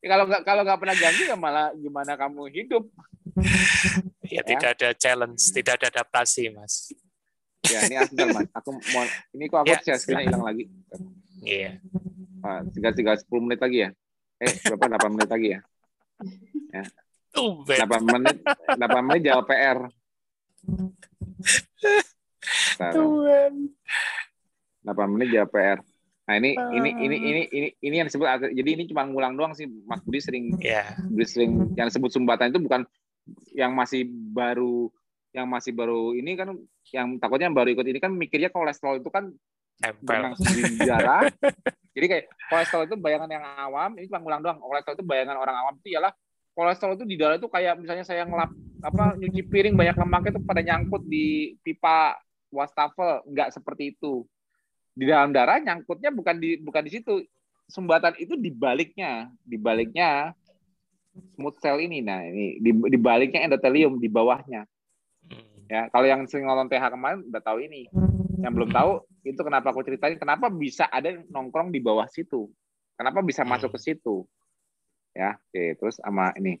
Ya, 0.00 0.08
kalau 0.16 0.24
nggak 0.24 0.42
kalau 0.42 0.62
nggak 0.64 0.80
pernah 0.80 0.96
ganggu 0.96 1.22
ya 1.28 1.36
malah 1.36 1.68
gimana 1.76 2.12
kamu 2.16 2.42
hidup? 2.48 2.84
Ya, 4.24 4.40
ya 4.40 4.42
tidak 4.42 4.70
ada 4.80 4.88
challenge, 4.96 5.42
tidak 5.52 5.78
ada 5.78 5.86
adaptasi, 6.00 6.48
mas. 6.50 6.96
Ya 7.68 7.84
ini 7.84 8.00
asal 8.00 8.26
mas. 8.32 8.48
Aku 8.56 8.72
mau 8.72 9.04
ini 9.36 9.44
kok 9.52 9.60
aku 9.62 9.76
ya, 9.84 9.96
hilang 10.24 10.42
lagi. 10.42 10.64
Iya. 11.44 11.76
Yeah. 11.76 12.09
Tinggal 12.74 12.92
tinggal 12.96 13.16
sepuluh 13.20 13.46
menit 13.46 13.60
lagi 13.60 13.78
ya. 13.86 13.90
Eh, 14.40 14.52
berapa? 14.64 14.84
Delapan 14.88 15.10
menit 15.16 15.30
lagi 15.30 15.48
ya. 15.56 15.60
Ya. 16.70 16.86
Delapan 17.66 18.02
menit, 18.06 18.36
delapan 18.78 19.02
menit 19.02 19.22
jawab 19.26 19.46
PR. 19.50 19.78
Tuhan. 22.78 23.52
Delapan 24.86 25.08
menit 25.10 25.28
jawab 25.34 25.50
PR. 25.50 25.78
Nah 26.30 26.34
ini 26.38 26.54
uh. 26.54 26.70
ini 26.70 26.90
ini 26.94 27.16
ini 27.18 27.42
ini 27.50 27.68
ini 27.82 27.94
yang 27.98 28.06
disebut 28.06 28.54
jadi 28.54 28.70
ini 28.70 28.86
cuma 28.86 29.02
ngulang 29.02 29.34
doang 29.34 29.50
sih 29.50 29.66
Mas 29.66 29.98
Budi 30.06 30.22
sering 30.22 30.54
yeah. 30.62 30.94
Budi 31.10 31.26
sering 31.26 31.74
yang 31.74 31.90
disebut 31.90 32.06
sumbatan 32.14 32.54
itu 32.54 32.62
bukan 32.62 32.86
yang 33.50 33.74
masih 33.74 34.06
baru 34.30 34.94
yang 35.34 35.50
masih 35.50 35.74
baru 35.74 36.14
ini 36.14 36.38
kan 36.38 36.54
yang 36.94 37.18
takutnya 37.18 37.50
baru 37.50 37.74
ikut 37.74 37.82
ini 37.82 37.98
kan 37.98 38.14
mikirnya 38.14 38.54
kolesterol 38.54 39.02
itu 39.02 39.10
kan 39.10 39.34
benang 40.06 40.38
di 40.38 40.86
darah. 40.86 41.26
Jadi 41.90 42.06
kayak 42.06 42.24
kolesterol 42.46 42.86
itu 42.86 42.96
bayangan 42.96 43.30
yang 43.30 43.44
awam, 43.44 43.90
ini 43.98 44.06
cuma 44.06 44.22
ngulang 44.22 44.42
doang. 44.42 44.58
Kolesterol 44.62 44.94
itu 44.94 45.06
bayangan 45.06 45.36
orang 45.38 45.56
awam 45.58 45.74
itu 45.82 45.98
ialah 45.98 46.12
kolesterol 46.54 46.94
itu 46.98 47.04
di 47.06 47.16
darah 47.18 47.38
itu 47.38 47.48
kayak 47.50 47.78
misalnya 47.78 48.04
saya 48.06 48.26
ngelap 48.26 48.50
apa 48.80 49.14
nyuci 49.18 49.42
piring 49.46 49.74
banyak 49.78 49.96
lemak 49.96 50.22
itu 50.30 50.40
pada 50.42 50.60
nyangkut 50.62 51.02
di 51.06 51.54
pipa 51.62 52.18
wastafel, 52.50 53.22
enggak 53.26 53.54
seperti 53.54 53.94
itu. 53.94 54.26
Di 54.94 55.06
dalam 55.06 55.30
darah 55.30 55.58
nyangkutnya 55.58 56.10
bukan 56.14 56.36
di 56.38 56.58
bukan 56.62 56.82
di 56.86 56.90
situ. 56.94 57.22
Sumbatan 57.70 58.18
itu 58.18 58.34
di 58.34 58.50
baliknya, 58.50 59.30
di 59.46 59.54
baliknya 59.54 60.34
smooth 61.38 61.58
cell 61.62 61.78
ini. 61.78 62.02
Nah, 62.02 62.26
ini 62.26 62.58
di, 62.58 62.70
di 62.74 62.98
baliknya 62.98 63.46
endotelium 63.46 63.98
di 64.02 64.10
bawahnya. 64.10 64.66
Hmm. 65.30 65.70
Ya, 65.70 65.86
kalau 65.94 66.06
yang 66.06 66.26
sering 66.26 66.50
nonton 66.50 66.66
TH 66.66 66.90
kemarin 66.90 67.22
udah 67.30 67.42
tahu 67.42 67.62
ini. 67.62 67.86
Yang 68.40 68.52
belum 68.56 68.70
tahu 68.72 68.92
itu 69.28 69.40
kenapa 69.44 69.68
aku 69.70 69.84
ceritain 69.84 70.16
kenapa 70.16 70.48
bisa 70.48 70.88
ada 70.88 71.12
nongkrong 71.28 71.68
di 71.68 71.80
bawah 71.80 72.08
situ? 72.08 72.48
Kenapa 72.96 73.20
bisa 73.20 73.44
hmm. 73.44 73.50
masuk 73.52 73.70
ke 73.76 73.78
situ? 73.80 74.24
Ya 75.12 75.36
oke 75.36 75.64
terus 75.76 76.00
sama 76.00 76.32
ini. 76.40 76.56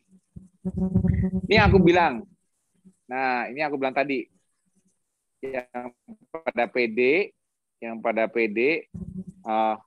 Ini 1.48 1.56
aku 1.64 1.80
bilang. 1.80 2.28
Nah 3.08 3.48
ini 3.48 3.64
aku 3.64 3.80
bilang 3.80 3.96
tadi. 3.96 4.28
Yang 5.40 5.96
pada 6.28 6.68
PD 6.68 7.32
yang 7.80 7.96
pada 8.04 8.28
PD 8.28 8.84
uh, 9.48 9.80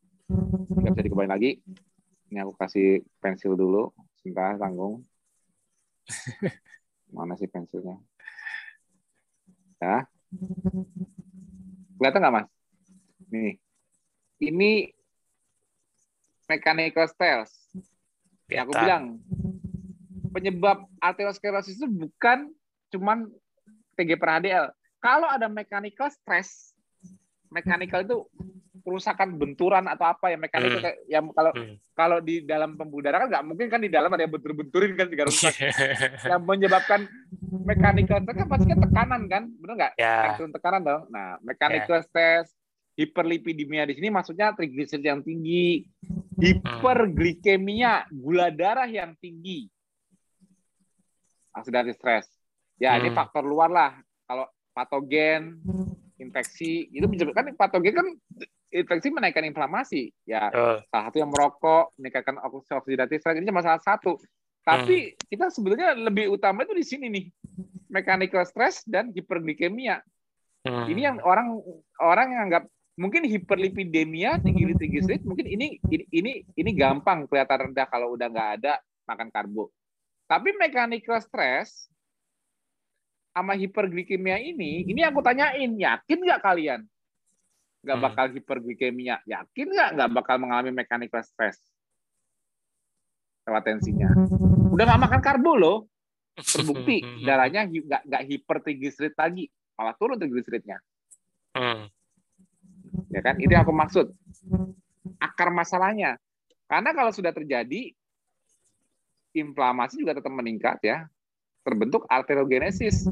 nggak 0.74 0.98
bisa 0.98 1.06
dikembali 1.06 1.30
lagi. 1.30 1.62
Ini 2.34 2.42
aku 2.42 2.58
kasih 2.58 3.06
pensil 3.22 3.54
dulu. 3.54 3.94
Sebentar 4.18 4.58
tanggung. 4.58 5.06
Mana 7.14 7.38
sih 7.38 7.46
pensilnya? 7.46 8.02
Ya 9.78 10.10
kelihatan 11.98 12.22
nggak 12.22 12.36
mas 12.36 12.48
Nih. 13.34 13.58
Ini 14.38 14.94
mechanical 16.46 17.10
stairs. 17.10 17.50
Ya, 18.52 18.62
aku 18.68 18.78
bilang 18.78 19.18
penyebab 20.30 20.86
arteriosklerosis 21.02 21.82
itu 21.82 21.90
bukan 21.90 22.54
cuman 22.94 23.26
TG 23.98 24.22
per 24.22 24.30
HDL. 24.38 24.70
Kalau 25.02 25.26
ada 25.26 25.50
mechanical 25.50 26.14
stress, 26.14 26.78
mechanical 27.50 28.06
itu 28.06 28.18
kerusakan 28.84 29.40
benturan 29.40 29.88
atau 29.88 30.12
apa 30.12 30.30
ya 30.30 30.38
mekanikal 30.38 30.92
hmm. 30.92 31.08
yang 31.08 31.26
kalau 31.32 31.52
hmm. 31.56 31.76
kalau 31.96 32.18
di 32.20 32.44
dalam 32.44 32.76
pembuluh 32.76 33.08
darah 33.08 33.24
kan 33.24 33.30
nggak 33.32 33.46
mungkin 33.48 33.68
kan 33.72 33.80
di 33.80 33.88
dalam 33.88 34.12
ada 34.12 34.28
yang 34.28 34.34
bentur-benturin 34.36 34.94
kan 35.00 35.08
juga 35.08 35.24
rusak 35.32 35.56
yang 36.32 36.44
menyebabkan 36.44 37.08
mechanical 37.64 38.20
stress 38.20 38.38
kan 38.44 38.48
pasti 38.52 38.66
kan 38.68 38.80
tekanan 38.84 39.22
kan 39.32 39.44
benar 39.58 39.76
nggak 39.80 39.94
yeah. 39.96 40.36
tekanan 40.36 40.82
dong 40.84 41.04
nah 41.08 41.40
mechanical 41.40 42.04
yeah. 42.04 42.06
stress 42.06 42.52
hiperlipidemia 42.94 43.90
di 43.90 43.98
sini 43.98 44.14
maksudnya 44.14 44.54
trigliserid 44.54 45.06
yang 45.06 45.22
tinggi, 45.26 45.86
hiperglikemia, 46.38 48.10
gula 48.14 48.54
darah 48.54 48.86
yang 48.86 49.18
tinggi. 49.18 49.66
Oksidatif 51.54 51.98
stres. 51.98 52.26
Ya, 52.82 52.98
hmm. 52.98 53.00
ini 53.06 53.10
faktor 53.14 53.46
luar 53.46 53.70
lah. 53.70 53.92
Kalau 54.26 54.46
patogen, 54.74 55.62
infeksi, 56.18 56.90
itu 56.90 57.06
kan 57.34 57.54
patogen 57.54 57.94
kan 57.94 58.08
infeksi 58.74 59.14
menaikkan 59.14 59.46
inflamasi. 59.46 60.10
Ya, 60.26 60.50
uh. 60.50 60.82
salah 60.90 61.14
satu 61.14 61.18
yang 61.22 61.30
merokok, 61.30 61.94
meningkatkan 62.02 62.42
oksidatif 62.74 63.22
stres 63.22 63.38
ini 63.38 63.46
cuma 63.46 63.62
salah 63.62 63.80
satu. 63.80 64.18
Tapi 64.64 65.14
hmm. 65.14 65.30
kita 65.30 65.46
sebetulnya 65.54 65.94
lebih 65.94 66.34
utama 66.34 66.66
itu 66.66 66.74
di 66.74 66.86
sini 66.86 67.06
nih. 67.14 67.26
Mechanical 67.94 68.42
stress 68.50 68.82
dan 68.90 69.14
hiperglikemia. 69.14 70.02
Hmm. 70.66 70.90
Ini 70.90 71.02
yang 71.14 71.18
orang 71.22 71.62
orang 72.02 72.28
yang 72.34 72.42
anggap 72.50 72.64
mungkin 72.94 73.26
hiperlipidemia 73.26 74.38
tinggi 74.42 74.70
trigliserid 74.78 75.26
mungkin 75.26 75.50
ini 75.50 75.82
ini 75.90 76.06
ini 76.14 76.32
ini 76.54 76.72
gampang 76.78 77.26
kelihatan 77.26 77.70
rendah 77.70 77.90
kalau 77.90 78.14
udah 78.14 78.30
nggak 78.30 78.50
ada 78.62 78.78
makan 79.10 79.34
karbo 79.34 79.74
tapi 80.30 80.54
mechanical 80.54 81.18
stress 81.18 81.90
sama 83.34 83.58
hiperglikemia 83.58 84.38
ini 84.38 84.86
ini 84.86 85.02
aku 85.02 85.26
tanyain 85.26 85.74
yakin 85.74 86.20
nggak 86.22 86.42
kalian 86.46 86.86
nggak 87.84 87.98
hmm. 88.00 88.06
bakal 88.08 88.26
hiperglikemia 88.32 89.20
yakin 89.28 89.68
nggak 89.70 89.90
nggak 90.00 90.10
bakal 90.16 90.36
mengalami 90.40 90.72
mechanical 90.72 91.22
stress 91.22 91.60
lewat 93.44 93.64
tensinya 93.68 94.10
udah 94.72 94.84
nggak 94.88 95.02
makan 95.04 95.22
karbo 95.22 95.52
loh 95.60 95.78
terbukti 96.40 97.04
darahnya 97.28 97.68
nggak 97.68 98.02
nggak 98.08 98.24
hipertrigliserid 98.26 99.14
lagi 99.20 99.52
malah 99.76 99.94
turun 100.00 100.16
trigliseridnya 100.16 100.80
Hmm. 101.54 101.86
Ya 103.14 103.22
kan? 103.22 103.38
Itu 103.38 103.54
yang 103.54 103.64
aku 103.66 103.74
maksud. 103.74 104.10
Akar 105.22 105.54
masalahnya. 105.54 106.18
Karena 106.66 106.90
kalau 106.98 107.14
sudah 107.14 107.30
terjadi, 107.30 107.94
inflamasi 109.38 110.02
juga 110.02 110.18
tetap 110.18 110.34
meningkat 110.34 110.82
ya. 110.82 111.06
Terbentuk 111.62 112.10
arteriogenesis. 112.10 113.08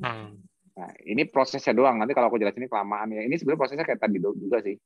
Hmm. 0.00 0.40
Nah, 0.76 0.92
ini 1.08 1.24
prosesnya 1.24 1.72
doang. 1.72 1.96
Nanti 1.96 2.12
kalau 2.12 2.28
aku 2.28 2.36
jelasin 2.36 2.64
ini 2.64 2.70
kelamaan 2.70 3.08
ya. 3.16 3.24
Ini 3.24 3.34
sebenarnya 3.40 3.60
prosesnya 3.60 3.86
kayak 3.88 4.00
tadi 4.00 4.20
juga 4.20 4.60
sih. 4.60 4.76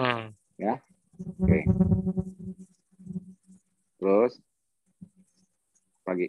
Hmm. 0.00 0.32
Ya. 0.56 0.80
Oke. 1.18 1.44
Okay. 1.44 1.62
Terus 3.98 4.32
lagi 6.08 6.26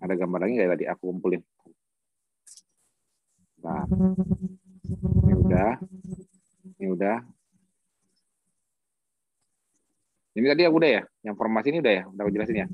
ada 0.00 0.14
gambar 0.14 0.38
lagi 0.46 0.52
nggak 0.56 0.72
tadi 0.78 0.84
aku 0.88 1.02
kumpulin? 1.12 1.42
Nah, 3.62 3.86
ini 5.26 5.34
udah, 5.38 5.72
ini 6.78 6.86
udah. 6.90 7.16
Ini 10.32 10.46
tadi 10.48 10.62
aku 10.64 10.76
udah 10.80 10.90
ya, 10.90 11.02
yang 11.22 11.36
formasi 11.36 11.70
ini 11.70 11.78
udah 11.84 11.92
ya, 11.92 12.04
udah 12.08 12.22
aku 12.24 12.32
jelasin 12.32 12.64
ya. 12.64 12.68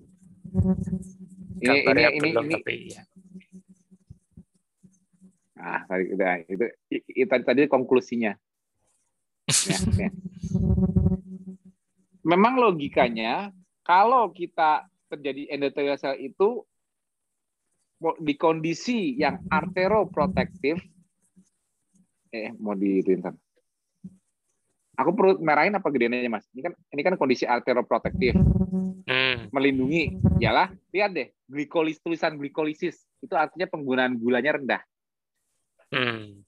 Ini 1.59 1.76
ini 1.90 2.01
ini, 2.22 2.28
ini, 2.30 2.55
tapi 2.55 2.76
ya. 2.94 3.02
Nah, 5.68 5.84
tadi 5.84 6.04
udah 6.16 6.32
itu, 6.48 6.64
itu 6.88 7.28
tadi, 7.28 7.44
tadi 7.44 7.60
konklusinya. 7.68 8.32
Ya, 9.48 9.78
ya. 10.08 10.10
Memang 12.24 12.56
logikanya 12.56 13.52
kalau 13.84 14.32
kita 14.32 14.88
terjadi 15.12 15.52
endothelial 15.52 16.00
cell 16.00 16.16
itu 16.16 16.64
di 18.20 18.34
kondisi 18.38 19.16
yang 19.16 19.44
arteroprotektif 19.48 20.78
eh 22.28 22.52
mau 22.60 22.76
di 22.76 23.00
kan 23.18 23.34
aku 25.00 25.10
perlu 25.16 25.32
merahin 25.40 25.74
apa 25.74 25.88
gedeannya 25.88 26.28
mas 26.28 26.44
ini 26.52 26.60
kan 26.68 26.72
ini 26.92 27.00
kan 27.00 27.14
kondisi 27.16 27.48
arteroprotektif 27.48 28.36
hmm. 28.36 29.50
melindungi 29.50 30.20
yalah 30.38 30.68
lihat 30.92 31.16
deh 31.16 31.28
glikolis 31.48 31.98
tulisan 32.04 32.36
glikolisis 32.36 33.08
itu 33.24 33.34
artinya 33.34 33.66
penggunaan 33.66 34.20
gulanya 34.20 34.60
rendah 34.60 34.82
hmm. 35.94 36.44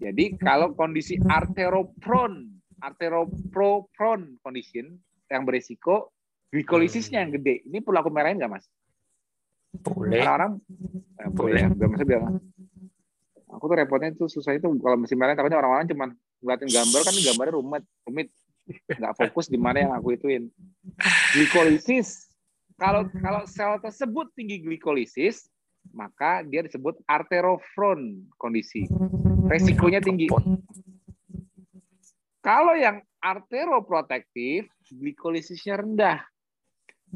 jadi 0.00 0.24
kalau 0.40 0.72
kondisi 0.76 1.20
arteropron 1.24 2.48
arteropropron 2.82 4.36
condition 4.44 4.98
yang 5.30 5.42
beresiko 5.48 6.12
glikolisisnya 6.52 7.24
yang 7.24 7.32
gede 7.34 7.64
ini 7.66 7.80
perlu 7.80 8.00
aku 8.04 8.10
merahin 8.12 8.38
nggak 8.38 8.52
mas 8.52 8.66
boleh. 9.82 10.22
Orang-orang 10.22 10.52
eh, 11.18 11.30
boleh. 11.34 11.62
Gak 11.74 11.88
mesti 11.90 12.04
bilang. 12.06 12.38
Aku 13.54 13.64
tuh 13.70 13.76
repotnya 13.78 14.10
itu 14.10 14.26
susah 14.26 14.54
itu 14.54 14.66
kalau 14.82 14.98
mesin 14.98 15.18
merah 15.18 15.38
takutnya 15.38 15.62
orang-orang 15.62 15.86
cuma 15.86 16.10
ngeliatin 16.42 16.70
gambar 16.70 17.00
kan 17.06 17.14
gambarnya 17.14 17.52
rumit, 17.54 17.84
rumit. 18.06 18.28
Nggak 18.90 19.14
fokus 19.18 19.46
di 19.46 19.58
mana 19.58 19.86
yang 19.86 19.92
aku 19.94 20.14
ituin. 20.14 20.50
Glikolisis. 21.34 22.30
Kalau 22.74 23.06
kalau 23.22 23.46
sel 23.46 23.78
tersebut 23.78 24.34
tinggi 24.34 24.58
glikolisis, 24.58 25.46
maka 25.92 26.40
dia 26.46 26.64
disebut 26.64 27.02
arterofron 27.04 28.24
kondisi. 28.38 28.88
Resikonya 29.50 30.00
tinggi. 30.00 30.30
Kalau 32.44 32.76
yang 32.76 33.00
arteroprotektif, 33.24 34.68
glikolisisnya 34.92 35.80
rendah. 35.80 36.20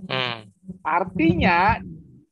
Hmm. 0.08 0.48
Artinya 0.80 1.76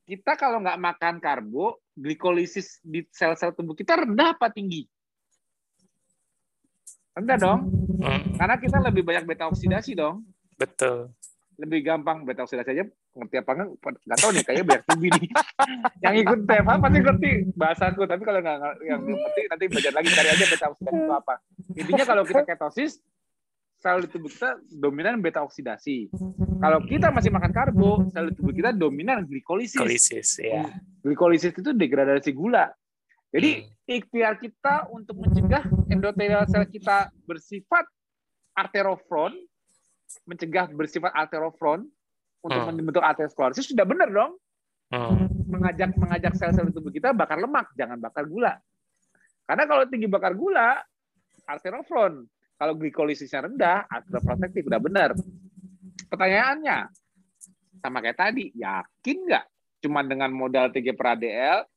kita 0.07 0.39
kalau 0.39 0.63
nggak 0.63 0.81
makan 0.81 1.15
karbo, 1.19 1.83
glikolisis 1.93 2.81
di 2.81 3.05
sel-sel 3.13 3.53
tubuh 3.53 3.77
kita 3.77 4.07
rendah 4.07 4.37
apa 4.37 4.49
tinggi? 4.49 4.89
Rendah 7.17 7.37
dong. 7.37 7.61
Hmm. 8.01 8.37
Karena 8.37 8.57
kita 8.61 8.79
lebih 8.81 9.03
banyak 9.05 9.25
beta 9.25 9.49
oksidasi 9.49 9.97
dong. 9.97 10.25
Betul. 10.57 11.13
Lebih 11.57 11.81
gampang 11.89 12.28
beta 12.28 12.45
oksidasi 12.45 12.70
aja 12.77 12.85
ngerti 13.16 13.37
apa 13.41 13.51
enggak 13.57 13.69
nggak 13.81 14.19
tahu 14.20 14.31
nih 14.37 14.43
kayaknya 14.45 14.65
banyak 14.69 14.85
tinggi 14.93 15.09
nih 15.09 15.28
yang 16.05 16.15
ikut 16.20 16.39
TFA 16.45 16.74
pasti 16.85 16.99
ngerti 17.01 17.31
bahasaku 17.57 18.01
tapi 18.05 18.23
kalau 18.28 18.41
nggak 18.45 18.59
yang 18.85 19.01
ngerti 19.01 19.41
nanti 19.49 19.65
belajar 19.73 19.93
lagi 19.97 20.09
cari 20.12 20.28
aja 20.37 20.45
beta 20.53 20.66
oksidasi 20.69 20.99
itu 21.01 21.12
apa 21.16 21.35
intinya 21.81 22.05
kalau 22.05 22.23
kita 22.28 22.43
ketosis 22.45 23.01
sel 23.77 24.03
di 24.03 24.09
tubuh 24.09 24.33
kita 24.33 24.57
dominan 24.73 25.20
beta 25.20 25.45
oksidasi. 25.45 26.09
Kalau 26.59 26.81
kita 26.83 27.12
masih 27.12 27.28
makan 27.28 27.53
karbo, 27.53 28.09
sel 28.09 28.33
di 28.33 28.35
tubuh 28.35 28.53
kita 28.57 28.73
dominan 28.73 29.28
glikolisis. 29.28 29.77
Glikolisis, 29.77 30.28
ya. 30.41 30.65
Glikolisis 31.05 31.53
itu 31.53 31.70
degradasi 31.77 32.33
gula. 32.33 32.73
Jadi 33.31 33.69
hmm. 33.69 34.01
ikhtiar 34.01 34.41
kita 34.41 34.89
untuk 34.89 35.20
mencegah 35.20 35.69
endothelial 35.93 36.49
sel 36.49 36.65
kita 36.65 37.12
bersifat 37.28 37.85
arterofron, 38.57 39.37
mencegah 40.24 40.72
bersifat 40.72 41.12
arterofron 41.12 41.84
untuk 42.40 42.60
hmm. 42.62 42.72
membentuk 42.72 43.05
arteriosklerosis 43.05 43.74
sudah 43.74 43.84
benar 43.84 44.09
dong. 44.09 44.32
Hmm. 44.88 45.28
Mengajak 45.51 45.98
mengajak 45.98 46.32
sel-sel 46.38 46.70
tubuh 46.70 46.94
kita 46.94 47.10
bakar 47.12 47.43
lemak, 47.43 47.74
jangan 47.74 47.98
bakar 47.98 48.24
gula. 48.24 48.56
Karena 49.47 49.64
kalau 49.66 49.84
tinggi 49.86 50.06
bakar 50.06 50.34
gula, 50.34 50.78
arterofron 51.47 52.26
kalau 52.56 52.72
glikolisisnya 52.72 53.44
rendah, 53.44 53.84
protektif 54.24 54.64
udah 54.64 54.80
benar. 54.80 55.10
Pertanyaannya, 56.09 56.88
sama 57.84 58.01
kayak 58.01 58.16
tadi, 58.16 58.48
yakin 58.56 59.16
nggak? 59.28 59.44
Cuma 59.84 60.01
dengan 60.01 60.32
modal 60.32 60.72
TG 60.72 60.97
per 60.97 61.20
ADL, 61.20 61.68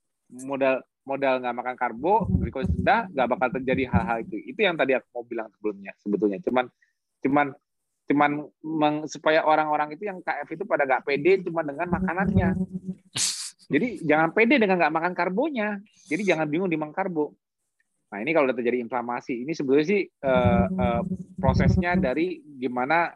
modal 0.47 0.79
modal 1.03 1.41
nggak 1.41 1.55
makan 1.57 1.75
karbo, 1.75 2.29
glikolis 2.29 2.69
rendah, 2.69 3.09
nggak 3.11 3.27
bakal 3.27 3.49
terjadi 3.59 3.83
hal-hal 3.91 4.17
itu. 4.23 4.37
Itu 4.45 4.59
yang 4.61 4.77
tadi 4.77 4.95
aku 4.95 5.07
mau 5.11 5.23
bilang 5.25 5.47
sebelumnya, 5.51 5.91
sebetulnya. 5.99 6.39
Cuman, 6.45 6.65
cuman, 7.25 7.47
cuman 8.09 8.49
meng, 8.65 9.05
supaya 9.05 9.45
orang-orang 9.45 9.93
itu 9.93 10.09
yang 10.09 10.17
KF 10.25 10.49
itu 10.49 10.65
pada 10.65 10.89
nggak 10.89 11.05
pede 11.05 11.45
cuma 11.45 11.61
dengan 11.61 11.85
makanannya. 11.93 12.57
Jadi 13.69 14.01
jangan 14.01 14.33
pede 14.33 14.57
dengan 14.57 14.81
nggak 14.81 14.95
makan 14.97 15.13
karbonya. 15.13 15.77
Jadi 16.09 16.25
jangan 16.25 16.49
bingung 16.49 16.73
di 16.73 16.73
makan 16.73 16.89
karbo. 16.89 17.37
Nah 18.09 18.17
ini 18.25 18.33
kalau 18.33 18.49
udah 18.49 18.57
terjadi 18.57 18.81
inflamasi, 18.81 19.45
ini 19.45 19.53
sebetulnya 19.53 19.85
sih 19.85 20.01
uh, 20.25 20.65
uh, 20.65 21.01
prosesnya 21.37 21.93
dari 21.93 22.41
gimana 22.41 23.13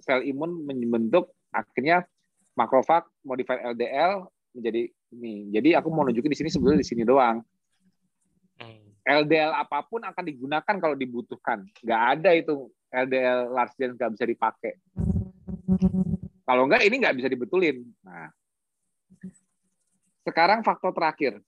sel 0.00 0.24
imun 0.24 0.64
membentuk 0.64 1.36
akhirnya 1.52 2.08
makrofag 2.56 3.04
modified 3.20 3.60
LDL 3.76 4.24
menjadi 4.56 4.88
ini. 5.12 5.52
Jadi 5.52 5.76
aku 5.76 5.92
mau 5.92 6.08
nunjukin 6.08 6.32
di 6.32 6.38
sini 6.40 6.48
sebetulnya 6.48 6.80
di 6.80 6.88
sini 6.88 7.04
doang. 7.04 7.44
LDL 9.04 9.52
hmm. 9.52 9.62
apa 9.68 9.84
pun 9.84 10.00
akan 10.00 10.24
digunakan 10.24 10.74
kalau 10.80 10.96
dibutuhkan. 10.96 11.60
Nggak 11.84 12.02
ada 12.16 12.30
itu 12.32 12.72
LDL 12.94 13.50
large 13.50 13.74
dan 13.74 13.98
nggak 13.98 14.12
bisa 14.14 14.24
dipakai. 14.24 14.72
Kalau 16.44 16.70
nggak 16.70 16.82
ini 16.86 16.94
nggak 17.02 17.16
bisa 17.18 17.26
dibetulin. 17.26 17.82
Nah, 18.06 18.30
sekarang 20.22 20.62
faktor 20.62 20.94
terakhir 20.94 21.42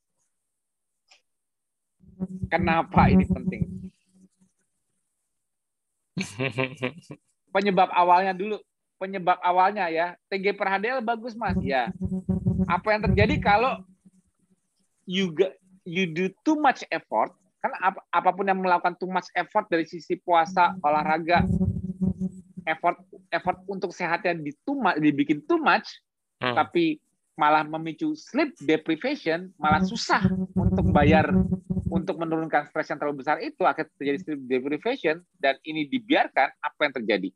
Kenapa 2.49 3.13
ini 3.13 3.25
penting? 3.29 3.63
Penyebab 7.55 7.93
awalnya 7.93 8.33
dulu. 8.33 8.57
Penyebab 8.97 9.37
awalnya 9.45 9.93
ya. 9.93 10.17
TG 10.33 10.57
per 10.57 10.81
HDL 10.81 11.05
bagus, 11.05 11.37
Mas. 11.37 11.61
Ya. 11.61 11.93
Apa 12.65 12.97
yang 12.97 13.05
terjadi 13.05 13.37
kalau 13.37 13.85
you 15.05 15.37
get, 15.37 15.61
you 15.85 16.09
do 16.09 16.33
too 16.41 16.57
much 16.57 16.81
effort, 16.89 17.37
kan 17.67 17.75
ap, 17.83 17.99
apa 18.15 18.31
pun 18.31 18.47
yang 18.47 18.63
melakukan 18.63 18.95
too 18.95 19.11
much 19.11 19.27
effort 19.35 19.67
dari 19.67 19.83
sisi 19.83 20.15
puasa, 20.23 20.79
olahraga, 20.79 21.43
effort 22.63 23.03
effort 23.35 23.59
untuk 23.67 23.91
sehatnya 23.91 24.39
di 24.39 24.55
too 24.63 24.79
much, 24.79 25.03
dibikin 25.03 25.43
too 25.51 25.59
much, 25.59 25.99
hmm. 26.39 26.55
tapi 26.55 27.03
malah 27.37 27.67
memicu 27.67 28.15
sleep 28.17 28.55
deprivation, 28.63 29.53
malah 29.61 29.83
susah 29.85 30.25
untuk 30.57 30.89
bayar 30.95 31.29
untuk 31.93 32.17
menurunkan 32.17 32.71
stres 32.71 32.89
yang 32.89 32.99
terlalu 33.03 33.21
besar 33.21 33.37
itu 33.45 33.61
akan 33.61 33.85
terjadi 34.01 34.19
sleep 34.25 34.41
deprivation 34.49 35.21
dan 35.37 35.61
ini 35.67 35.85
dibiarkan 35.91 36.49
apa 36.63 36.81
yang 36.87 36.95
terjadi? 36.97 37.31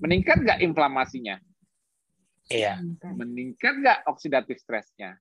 Meningkat 0.00 0.38
nggak 0.46 0.60
inflamasinya? 0.64 1.36
Iya. 2.48 2.80
Meningkat 3.04 3.74
nggak 3.84 3.98
oksidatif 4.08 4.56
stresnya? 4.64 5.20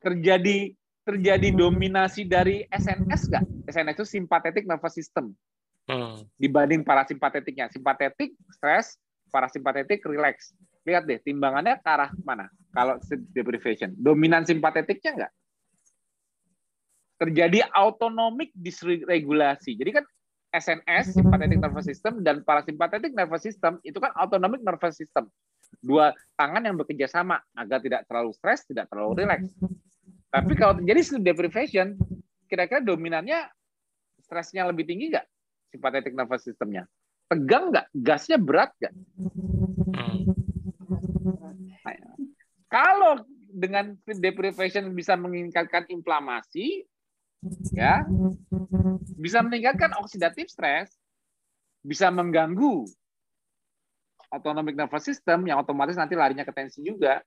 Terjadi 0.00 0.76
terjadi 1.04 1.48
dominasi 1.52 2.24
dari 2.24 2.64
SNS 2.68 3.20
nggak? 3.28 3.44
SNS 3.68 3.96
itu 3.96 4.06
sympathetic 4.08 4.64
nervous 4.64 4.96
system. 4.96 5.32
Hmm. 5.84 6.24
Dibanding 6.40 6.84
parasimpatetiknya. 6.84 7.68
Simpatetik, 7.68 8.32
stres, 8.52 8.96
parasimpatetik 9.28 10.00
relax. 10.08 10.56
Lihat 10.84 11.08
deh 11.08 11.20
timbangannya 11.20 11.80
ke 11.80 11.88
arah 11.88 12.12
mana? 12.24 12.48
Kalau 12.72 13.00
deprivation, 13.32 13.92
dominan 13.96 14.44
simpatetiknya 14.44 15.12
enggak? 15.16 15.32
Terjadi 17.20 17.64
autonomic 17.72 18.50
dysregulasi. 18.52 19.78
Jadi 19.78 19.90
kan 19.96 20.04
SNS, 20.54 21.18
sympathetic 21.18 21.58
nervous 21.58 21.86
system, 21.86 22.22
dan 22.22 22.46
parasimpatetic 22.46 23.10
nervous 23.10 23.42
system 23.42 23.82
itu 23.82 23.98
kan 23.98 24.14
autonomic 24.14 24.62
nervous 24.62 24.94
system. 24.94 25.26
Dua 25.80 26.14
tangan 26.38 26.62
yang 26.62 26.76
bekerja 26.78 27.06
sama 27.10 27.40
agar 27.54 27.78
tidak 27.80 28.06
terlalu 28.06 28.30
stres, 28.34 28.66
tidak 28.66 28.86
terlalu 28.90 29.24
relax. 29.24 29.48
Tapi 30.34 30.52
kalau 30.58 30.74
terjadi 30.82 31.00
sleep 31.02 31.24
deprivation, 31.24 31.94
kira-kira 32.50 32.82
dominannya 32.82 33.46
stresnya 34.18 34.66
lebih 34.66 34.82
tinggi 34.82 35.14
nggak? 35.14 35.26
Simpatetik 35.70 36.14
nervous 36.18 36.42
systemnya. 36.42 36.86
Tegang 37.30 37.70
nggak? 37.70 37.86
Gasnya 37.94 38.38
berat 38.42 38.74
nggak? 38.82 38.94
Hmm. 39.94 40.22
Nah, 41.84 41.94
kalau 42.66 43.22
dengan 43.54 43.94
sleep 44.02 44.18
deprivation 44.18 44.90
bisa 44.90 45.14
meningkatkan 45.14 45.86
inflamasi, 45.86 46.82
ya, 47.70 48.02
bisa 49.14 49.38
meningkatkan 49.46 49.94
oksidatif 50.02 50.50
stres, 50.50 50.90
bisa 51.84 52.10
mengganggu 52.10 52.88
autonomic 54.34 54.74
nervous 54.74 55.06
system 55.06 55.46
yang 55.46 55.62
otomatis 55.62 55.94
nanti 55.94 56.18
larinya 56.18 56.42
ke 56.42 56.52
tensi 56.52 56.82
juga. 56.82 57.22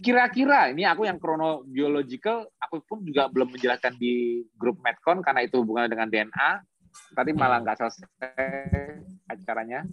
Kira-kira 0.00 0.70
ini 0.70 0.86
aku 0.86 1.04
yang 1.04 1.18
chronobiological, 1.18 2.46
aku 2.62 2.78
pun 2.86 3.02
juga 3.02 3.26
belum 3.26 3.52
menjelaskan 3.52 3.98
di 3.98 4.46
grup 4.54 4.78
Medcon 4.80 5.18
karena 5.20 5.42
itu 5.42 5.58
hubungannya 5.60 5.90
dengan 5.90 6.08
DNA. 6.08 6.50
Tadi 7.12 7.30
malah 7.34 7.60
nggak 7.60 7.76
selesai 7.76 8.06
acaranya. 9.28 9.84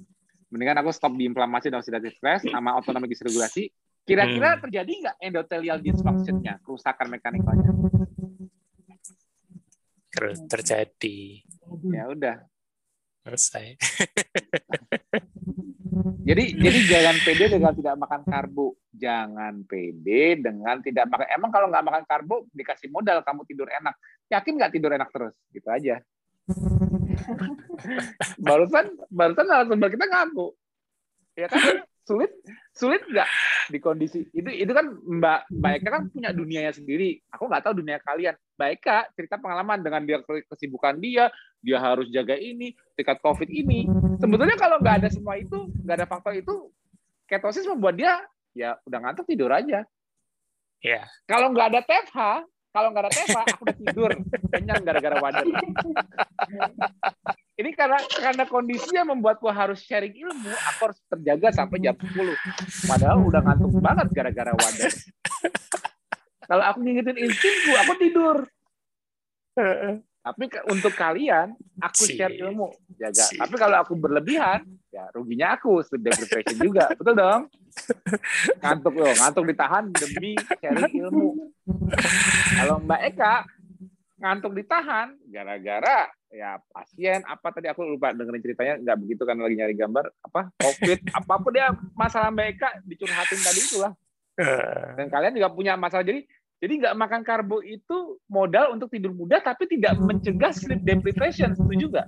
Mendingan 0.53 0.85
aku 0.85 0.93
stop 0.93 1.17
di 1.17 1.25
inflamasi 1.25 1.73
dan 1.73 1.81
oxidative 1.81 2.13
stress 2.13 2.45
sama 2.45 2.77
autonomic 2.77 3.09
dysregulasi. 3.09 3.73
Kira-kira 4.05 4.55
hmm. 4.55 4.61
terjadi 4.69 4.91
nggak 4.91 5.17
endothelial 5.17 5.79
dysfunction-nya, 5.81 6.61
kerusakan 6.61 7.07
mekanikalnya? 7.09 7.71
Terjadi. 10.45 11.41
Ya 11.89 12.05
udah, 12.11 12.37
selesai. 13.23 13.65
jadi 16.27 16.43
jadi 16.59 16.79
jangan 16.87 17.15
pede 17.23 17.45
dengan 17.55 17.73
tidak 17.73 17.95
makan 17.97 18.21
karbo. 18.27 18.67
Jangan 18.93 19.53
pede 19.65 20.39
dengan 20.39 20.75
tidak 20.83 21.09
makan. 21.09 21.27
Emang 21.31 21.51
kalau 21.51 21.67
nggak 21.71 21.85
makan 21.87 22.03
karbo 22.03 22.35
dikasih 22.51 22.91
modal 22.91 23.23
kamu 23.23 23.47
tidur 23.47 23.67
enak. 23.71 23.95
Yakin 24.29 24.53
nggak 24.59 24.73
tidur 24.75 24.91
enak 24.91 25.09
terus? 25.09 25.33
Gitu 25.49 25.67
aja. 25.71 26.03
barusan 28.45 28.85
barusan 29.07 29.47
narasumber 29.47 29.87
kita 29.87 30.05
ngaku. 30.05 30.51
Ya 31.39 31.47
kan? 31.49 31.87
sulit 32.03 32.31
sulit 32.75 32.99
nggak 33.07 33.29
di 33.71 33.79
kondisi 33.79 34.27
itu 34.35 34.49
itu 34.51 34.71
kan 34.75 34.91
Mbak 34.91 35.55
Mbak 35.55 35.71
Eka 35.79 35.89
kan 35.89 36.03
punya 36.11 36.29
dunianya 36.35 36.75
sendiri. 36.75 37.23
Aku 37.31 37.47
nggak 37.47 37.63
tahu 37.63 37.79
dunia 37.79 37.97
kalian. 38.03 38.35
Mbak 38.57 38.69
Eka 38.79 38.97
cerita 39.17 39.35
pengalaman 39.41 39.81
dengan 39.81 40.01
dia 40.05 40.21
kesibukan 40.23 40.97
dia, 41.01 41.33
dia 41.59 41.77
harus 41.81 42.09
jaga 42.13 42.37
ini, 42.37 42.73
tingkat 42.93 43.17
COVID 43.21 43.49
ini. 43.49 43.89
Sebetulnya 44.21 44.57
kalau 44.57 44.77
nggak 44.77 45.03
ada 45.03 45.09
semua 45.09 45.39
itu, 45.41 45.69
nggak 45.81 45.95
ada 46.03 46.07
faktor 46.07 46.33
itu, 46.37 46.69
ketosis 47.25 47.65
membuat 47.65 47.97
dia 47.97 48.21
ya 48.53 48.77
udah 48.85 48.99
ngantuk 49.01 49.25
tidur 49.25 49.49
aja. 49.49 49.81
Ya. 50.83 51.01
Yeah. 51.01 51.05
Kalau 51.25 51.49
nggak 51.49 51.67
ada 51.73 51.81
TFH, 51.81 52.19
kalau 52.69 52.87
nggak 52.93 53.03
ada 53.09 53.13
TFH, 53.13 53.39
aku 53.57 53.61
udah 53.65 53.77
tidur 53.81 54.09
kenyang 54.53 54.81
gara-gara 54.85 55.17
wadah 55.17 55.43
ini 57.53 57.69
karena 57.77 58.01
karena 58.01 58.43
kondisinya 58.49 59.13
membuatku 59.13 59.45
harus 59.53 59.85
sharing 59.85 60.17
ilmu, 60.17 60.49
aku 60.49 60.79
harus 60.89 60.99
terjaga 61.05 61.53
sampai 61.53 61.77
jam 61.85 61.93
10. 61.93 62.89
Padahal 62.89 63.21
udah 63.21 63.41
ngantuk 63.45 63.77
banget 63.77 64.07
gara-gara 64.09 64.51
wadah. 64.57 64.91
Kalau 66.53 66.69
aku 66.69 66.85
ngikutin 66.85 67.17
instingku, 67.17 67.73
aku 67.81 67.93
tidur. 67.97 68.37
Tapi 70.21 70.43
untuk 70.69 70.93
kalian, 70.93 71.57
aku 71.81 72.05
share 72.05 72.29
ilmu, 72.29 72.69
jaga. 72.93 73.25
Tapi 73.41 73.55
kalau 73.57 73.81
aku 73.81 73.97
berlebihan, 73.97 74.61
ya 74.93 75.09
ruginya 75.17 75.57
aku 75.57 75.81
sleep 75.81 76.05
deprivation 76.05 76.61
juga, 76.61 76.93
betul 76.93 77.17
dong? 77.17 77.49
Ngantuk 78.61 78.93
loh, 79.01 79.09
ngantuk 79.17 79.49
ditahan 79.49 79.89
demi 79.89 80.37
sharing 80.61 80.93
ilmu. 80.93 81.41
Kalau 82.61 82.77
Mbak 82.85 83.01
Eka 83.01 83.49
ngantuk 84.21 84.53
ditahan 84.53 85.17
gara-gara 85.25 86.05
ya 86.29 86.61
pasien 86.69 87.25
apa 87.25 87.49
tadi 87.49 87.67
aku 87.67 87.83
lupa 87.83 88.13
dengerin 88.15 88.39
ceritanya 88.39 88.73
nggak 88.79 88.97
begitu 89.03 89.27
kan 89.27 89.35
lagi 89.35 89.59
nyari 89.59 89.75
gambar 89.75 90.05
apa 90.23 90.47
covid 90.63 90.99
apa 91.11 91.33
pun 91.43 91.51
dia 91.51 91.75
masalah 91.91 92.31
mereka 92.31 92.71
dicurhatin 92.87 93.41
tadi 93.43 93.59
itulah 93.59 93.91
dan 94.97 95.07
kalian 95.13 95.33
juga 95.37 95.49
punya 95.53 95.77
masalah 95.77 96.01
jadi 96.01 96.25
jadi 96.63 96.79
nggak 96.79 96.95
makan 96.95 97.21
karbo 97.27 97.59
itu 97.59 98.15
modal 98.31 98.71
untuk 98.71 98.87
tidur 98.87 99.11
mudah 99.11 99.43
tapi 99.43 99.67
tidak 99.67 99.99
mencegah 99.99 100.55
sleep 100.55 100.79
deprivation. 100.79 101.51
Itu 101.51 101.75
juga 101.75 102.07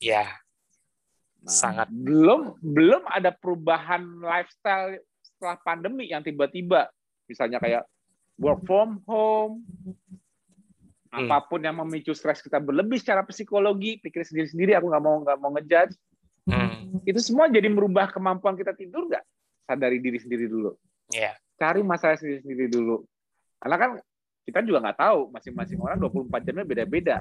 ya 0.00 0.24
nah, 1.44 1.52
sangat. 1.52 1.92
belum 1.92 2.56
belum 2.64 3.04
ada 3.04 3.36
perubahan 3.36 4.00
lifestyle 4.24 4.96
setelah 5.20 5.60
pandemi 5.60 6.08
yang 6.08 6.24
tiba-tiba. 6.24 6.88
Misalnya 7.28 7.60
kayak 7.60 7.84
work 8.40 8.64
from 8.64 9.04
home 9.04 9.60
Hmm. 11.12 11.28
apa 11.28 11.44
pun 11.44 11.60
yang 11.60 11.76
memicu 11.76 12.16
stres 12.16 12.40
kita 12.40 12.56
berlebih 12.56 12.96
secara 12.96 13.20
psikologi 13.28 14.00
pikir 14.00 14.24
sendiri 14.24 14.48
sendiri 14.48 14.72
aku 14.80 14.88
nggak 14.88 15.04
mau 15.04 15.20
nggak 15.20 15.38
mau 15.44 15.52
ngejudge. 15.52 15.92
Hmm. 16.48 17.04
itu 17.04 17.20
semua 17.20 17.52
jadi 17.52 17.68
merubah 17.68 18.08
kemampuan 18.08 18.56
kita 18.56 18.72
tidur 18.72 19.12
nggak? 19.12 19.20
Sadari 19.68 20.00
diri 20.00 20.16
sendiri 20.16 20.48
dulu. 20.48 20.72
Yeah. 21.12 21.36
cari 21.60 21.84
masalah 21.84 22.16
sendiri 22.16 22.40
sendiri 22.40 22.66
dulu 22.72 23.04
karena 23.62 23.76
kan 23.78 23.90
kita 24.42 24.58
juga 24.66 24.78
nggak 24.82 24.98
tahu 24.98 25.20
masing-masing 25.30 25.78
orang 25.78 26.02
24 26.02 26.42
jamnya 26.42 26.66
beda-beda 26.66 27.16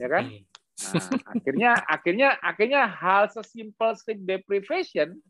ya 0.00 0.08
kan 0.08 0.24
hmm. 0.24 0.42
nah 0.80 1.06
akhirnya 1.36 1.70
akhirnya 1.84 2.28
akhirnya 2.40 2.82
hal 2.88 3.28
sesimpel 3.28 3.92
sleep 4.00 4.24
deprivation 4.24 5.20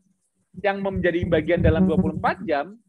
yang 0.63 0.79
menjadi 0.79 1.27
bagian 1.27 1.59
dalam 1.59 1.83
24 1.83 2.47
jam 2.47 2.79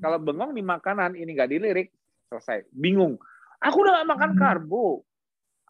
kalau 0.00 0.16
bengong 0.16 0.56
di 0.56 0.64
makanan 0.64 1.12
ini 1.12 1.36
nggak 1.36 1.52
dilirik 1.52 1.92
selesai 2.32 2.64
bingung 2.72 3.20
Aku 3.60 3.84
udah 3.84 4.00
gak 4.00 4.08
makan 4.08 4.30
hmm. 4.34 4.40
karbo. 4.40 4.86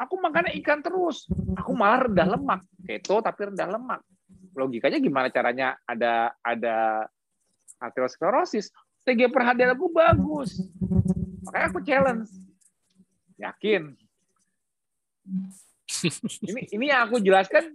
Aku 0.01 0.15
makannya 0.17 0.55
ikan 0.63 0.81
terus. 0.81 1.27
Aku 1.59 1.75
malah 1.75 2.07
rendah 2.09 2.39
lemak. 2.39 2.61
Keto 2.87 3.21
tapi 3.21 3.51
rendah 3.53 3.69
lemak. 3.69 4.01
Logikanya 4.55 4.99
gimana 5.03 5.29
caranya 5.29 5.77
ada 5.85 6.33
ada 6.41 7.05
aterosklerosis? 7.83 8.73
TG 9.07 9.31
per 9.33 9.43
HDL 9.43 9.75
aku 9.75 9.89
bagus. 9.91 10.61
Makanya 11.47 11.67
aku 11.73 11.81
challenge. 11.83 12.31
Yakin. 13.41 13.97
Ini 16.45 16.61
ini 16.71 16.85
yang 16.87 17.11
aku 17.11 17.19
jelaskan 17.19 17.75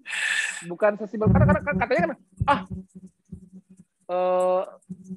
bukan 0.72 0.96
sesimpel 0.96 1.28
karena, 1.30 1.60
karena 1.60 1.80
katanya 1.84 2.02
kan 2.02 2.12
ah 2.48 2.62
eh, 4.08 4.62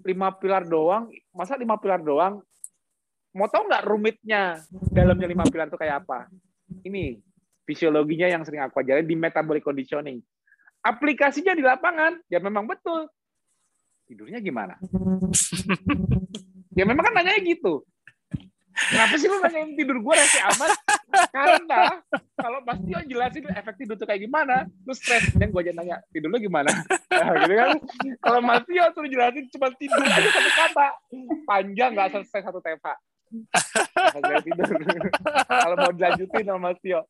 lima 0.02 0.34
pilar 0.34 0.66
doang, 0.66 1.06
masa 1.30 1.54
lima 1.54 1.78
pilar 1.78 2.02
doang 2.02 2.42
Mau 3.36 3.46
tahu 3.46 3.68
nggak 3.68 3.84
rumitnya 3.84 4.58
dalamnya 4.90 5.28
lima 5.28 5.44
pilar 5.44 5.68
itu 5.68 5.76
kayak 5.76 6.02
apa? 6.02 6.26
Ini 6.82 7.20
fisiologinya 7.68 8.26
yang 8.26 8.42
sering 8.42 8.64
aku 8.64 8.80
ajarin 8.80 9.04
di 9.04 9.14
metabolic 9.14 9.60
conditioning. 9.60 10.24
Aplikasinya 10.80 11.52
di 11.52 11.60
lapangan, 11.60 12.18
ya 12.26 12.40
memang 12.40 12.64
betul. 12.64 13.06
Tidurnya 14.08 14.40
gimana? 14.40 14.74
ya 16.78 16.84
memang 16.88 17.04
kan 17.04 17.12
nanya 17.12 17.36
gitu. 17.44 17.84
Kenapa 18.78 19.14
sih 19.18 19.26
lu 19.26 19.42
nanyain 19.42 19.74
tidur 19.74 19.98
gue 19.98 20.14
rasa 20.14 20.38
aman? 20.54 20.70
Karena 21.34 21.98
kalau 22.38 22.62
Mas 22.62 22.78
Tio 22.86 22.98
jelasin 23.10 23.50
efek 23.50 23.74
tidur 23.74 23.98
itu 23.98 24.06
kayak 24.06 24.22
gimana, 24.22 24.70
lu 24.86 24.94
stres. 24.94 25.34
Dan 25.34 25.50
gue 25.50 25.60
aja 25.66 25.74
nanya, 25.74 25.98
tidur 26.14 26.32
lu 26.32 26.38
gimana? 26.40 26.70
Nah, 27.18 27.34
gitu 27.42 27.54
kan? 27.58 27.74
Kalau 28.22 28.40
Mas 28.40 28.62
Tio 28.62 28.84
suruh 28.94 29.10
jelasin 29.10 29.50
cuma 29.50 29.68
tidur 29.74 29.98
aja 30.06 30.28
satu 30.30 30.50
kata. 30.54 30.88
Panjang 31.44 31.90
nggak 31.98 32.08
selesai 32.14 32.46
satu 32.46 32.62
tema 32.62 32.94
tidur. 34.44 34.66
kalau 35.46 35.76
mau 35.76 35.92
dilanjutin 35.92 36.44
sama 36.48 36.60
Mas 36.72 36.78
Tio. 36.80 37.04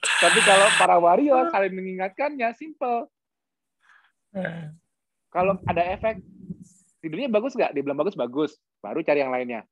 Tapi 0.00 0.38
kalau 0.44 0.66
para 0.80 0.96
wario 0.96 1.36
saling 1.52 1.74
mengingatkannya 1.74 2.48
simple. 2.56 3.08
Kalau 5.30 5.56
ada 5.64 5.82
efek 5.94 6.20
tidurnya 7.00 7.30
bagus 7.30 7.54
nggak? 7.54 7.70
Dia 7.72 7.82
bilang 7.86 7.98
bagus 7.98 8.18
bagus. 8.18 8.58
Baru 8.82 9.00
cari 9.00 9.22
yang 9.22 9.32
lainnya. 9.32 9.62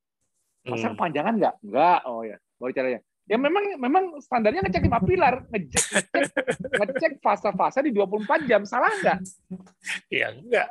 Masa 0.65 0.91
hmm. 0.91 0.95
kepanjangan 0.97 1.35
nggak? 1.37 1.55
Nggak. 1.67 1.99
Oh 2.07 2.23
ya. 2.23 2.39
Baru 2.59 2.71
caranya 2.75 3.03
ya 3.29 3.37
memang 3.37 3.77
memang 3.77 4.05
standarnya 4.25 4.65
ngecek 4.65 4.89
lima 4.89 5.05
pilar 5.05 5.45
ngecek 5.53 5.85
ngecek, 6.17 6.45
ngecek 6.81 7.13
fase-fase 7.21 7.85
di 7.85 7.93
24 7.93 8.49
jam 8.49 8.65
salah 8.65 8.89
nggak 9.05 9.19
ya 10.09 10.33
enggak 10.33 10.69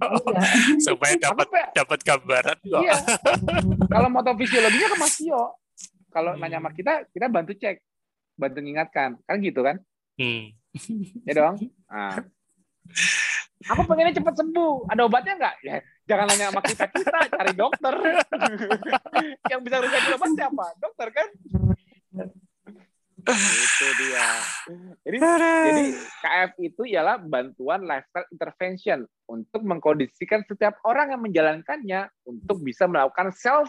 supaya 0.86 1.14
dapat 1.22 1.46
dapat 1.70 1.98
gambaran 2.02 2.58
kok 2.66 2.82
iya. 2.82 2.98
kalau 3.94 4.10
moto 4.10 4.34
fisiologinya 4.34 4.90
ke 4.90 4.96
Mas 4.98 5.14
Tio 5.22 5.54
kalau 6.10 6.34
hmm. 6.34 6.42
nanya 6.42 6.58
sama 6.58 6.74
kita 6.74 7.06
kita 7.14 7.26
bantu 7.30 7.54
cek 7.54 7.78
bantu 8.34 8.58
mengingatkan 8.58 9.14
kan 9.22 9.38
gitu 9.38 9.62
kan 9.62 9.78
hmm. 10.18 10.50
ya 11.30 11.32
dong 11.38 11.54
nah. 11.86 12.18
aku 13.66 13.82
pengennya 13.90 14.14
cepat 14.14 14.34
sembuh 14.38 14.86
ada 14.86 15.02
obatnya 15.02 15.34
nggak 15.34 15.54
ya 15.66 15.76
jangan 16.06 16.26
nanya 16.30 16.54
sama 16.54 16.62
kita 16.62 16.84
kita 16.94 17.18
cari 17.34 17.52
dokter 17.58 17.94
yang 19.50 19.60
bisa 19.66 19.76
rusak 19.82 20.02
obat 20.14 20.30
siapa 20.38 20.66
dokter 20.78 21.08
kan 21.10 21.28
itu 23.28 23.86
dia 24.00 24.26
jadi 25.04 25.18
jadi 25.68 25.84
KF 26.22 26.50
itu 26.64 26.82
ialah 26.88 27.18
bantuan 27.18 27.84
lifestyle 27.84 28.30
intervention 28.30 29.04
untuk 29.28 29.60
mengkondisikan 29.66 30.46
setiap 30.48 30.80
orang 30.86 31.12
yang 31.12 31.20
menjalankannya 31.20 32.08
untuk 32.24 32.62
bisa 32.64 32.88
melakukan 32.88 33.28
self 33.34 33.68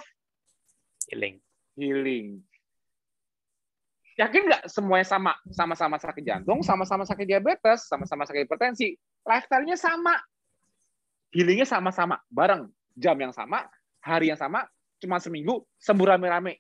healing. 1.10 1.41
Healing. 1.76 2.45
Yakin 4.20 4.41
nggak 4.52 4.64
semuanya 4.70 5.07
sama? 5.07 5.34
Sama-sama 5.49 5.95
sakit 5.98 6.24
jantung, 6.24 6.60
sama-sama 6.61 7.03
sakit 7.07 7.26
diabetes, 7.26 7.88
sama-sama 7.90 8.28
sakit 8.28 8.45
hipertensi. 8.45 8.94
Lifestyle-nya 9.28 9.78
sama. 9.80 10.16
Healingnya 11.30 11.68
sama-sama, 11.68 12.18
bareng. 12.30 12.70
Jam 13.00 13.16
yang 13.16 13.32
sama, 13.32 13.64
hari 14.04 14.28
yang 14.34 14.40
sama, 14.40 14.68
cuma 15.00 15.22
seminggu, 15.24 15.64
sembuh 15.80 16.08
rame-rame. 16.16 16.60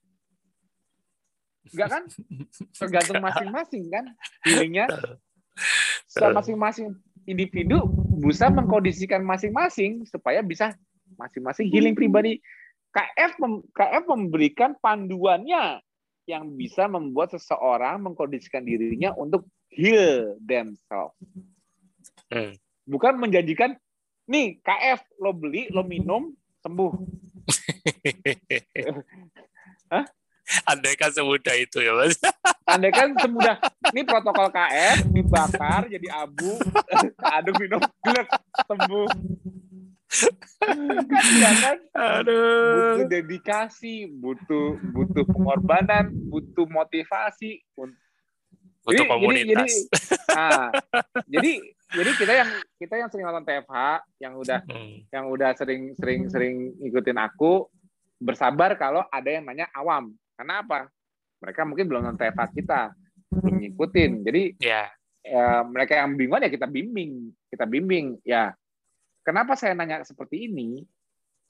Enggak 1.73 1.89
kan? 1.91 2.03
Tergantung 2.73 3.19
masing-masing 3.19 3.83
kan 3.91 4.05
healingnya. 4.47 4.87
Masing-masing 6.39 6.95
individu 7.29 7.85
bisa 8.23 8.49
mengkondisikan 8.49 9.21
masing-masing 9.21 10.07
supaya 10.09 10.41
bisa 10.41 10.73
masing-masing 11.19 11.69
healing 11.69 11.93
pribadi. 11.93 12.41
KF 12.89 13.37
KF 13.77 14.03
memberikan 14.09 14.73
panduannya 14.81 15.77
yang 16.25 16.49
bisa 16.57 16.89
membuat 16.89 17.29
seseorang 17.33 18.01
mengkondisikan 18.01 18.65
dirinya 18.65 19.13
untuk 19.13 19.45
heal 19.69 20.37
themselves. 20.41 21.13
Hmm. 22.29 22.53
Bukan 22.85 23.17
menjanjikan, 23.17 23.73
nih 24.29 24.61
KF 24.61 25.01
lo 25.21 25.33
beli, 25.33 25.69
lo 25.73 25.81
minum, 25.81 26.33
sembuh. 26.61 26.93
Hah? 29.93 30.05
Andai 30.65 30.97
kan 30.97 31.13
semudah 31.13 31.55
itu 31.57 31.77
ya 31.81 31.93
mas. 31.93 32.17
Andai 32.73 32.93
kan 32.93 33.13
semudah, 33.17 33.57
ini 33.93 34.01
protokol 34.05 34.49
KF 34.49 35.05
dibakar 35.13 35.85
jadi 35.89 36.07
abu, 36.09 36.57
aduk 37.37 37.55
minum, 37.61 37.81
gelek, 38.05 38.27
sembuh. 38.65 39.09
ya 41.37 41.51
kan? 41.53 41.77
Aduh. 41.93 42.97
Butuh 42.97 43.07
dedikasi, 43.09 44.09
butuh 44.09 44.81
butuh 44.89 45.23
pengorbanan, 45.29 46.09
butuh 46.09 46.65
motivasi. 46.65 47.61
Butuh 47.77 48.89
jadi, 48.89 49.05
komunitas. 49.05 49.69
Jadi, 49.69 49.69
jadi, 49.69 50.17
nah, 50.33 50.69
jadi 51.29 51.51
jadi 51.89 52.11
kita 52.13 52.33
yang 52.37 52.49
kita 52.77 52.93
yang 53.01 53.09
sering 53.09 53.25
nonton 53.25 53.45
TFH, 53.49 53.77
yang 54.21 54.33
udah 54.37 54.59
hmm. 54.61 55.09
yang 55.09 55.25
udah 55.25 55.49
sering 55.57 55.97
sering 55.97 56.29
sering 56.29 56.55
ikutin 56.85 57.17
aku, 57.17 57.65
bersabar 58.21 58.77
kalau 58.77 59.01
ada 59.09 59.29
yang 59.29 59.49
nanya 59.49 59.65
awam. 59.73 60.13
Karena 60.37 60.61
apa? 60.61 60.85
Mereka 61.41 61.65
mungkin 61.65 61.85
belum 61.89 62.01
nonton 62.05 62.21
TFA 62.21 62.45
kita, 62.53 62.81
belum 63.33 63.55
ngikutin. 63.57 64.11
Jadi 64.21 64.43
yeah. 64.61 64.87
ya, 65.25 65.65
mereka 65.65 65.97
yang 65.97 66.13
bingung 66.13 66.37
ya 66.37 66.51
kita 66.53 66.69
bimbing, 66.69 67.33
kita 67.49 67.65
bimbing. 67.65 68.21
Ya, 68.21 68.53
kenapa 69.25 69.57
saya 69.57 69.73
nanya 69.73 70.05
seperti 70.05 70.45
ini? 70.45 70.85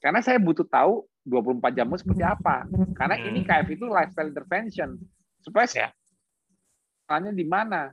Karena 0.00 0.24
saya 0.24 0.40
butuh 0.40 0.64
tahu 0.64 1.04
24 1.28 1.76
jammu 1.76 2.00
seperti 2.00 2.24
apa. 2.24 2.64
Karena 2.96 3.20
hmm. 3.20 3.28
ini 3.28 3.40
KF 3.44 3.68
itu 3.68 3.84
lifestyle 3.84 4.32
intervention. 4.32 4.96
Supaya 5.44 5.68
yeah. 5.76 5.92
Ya. 7.12 7.28
di 7.28 7.44
mana? 7.44 7.92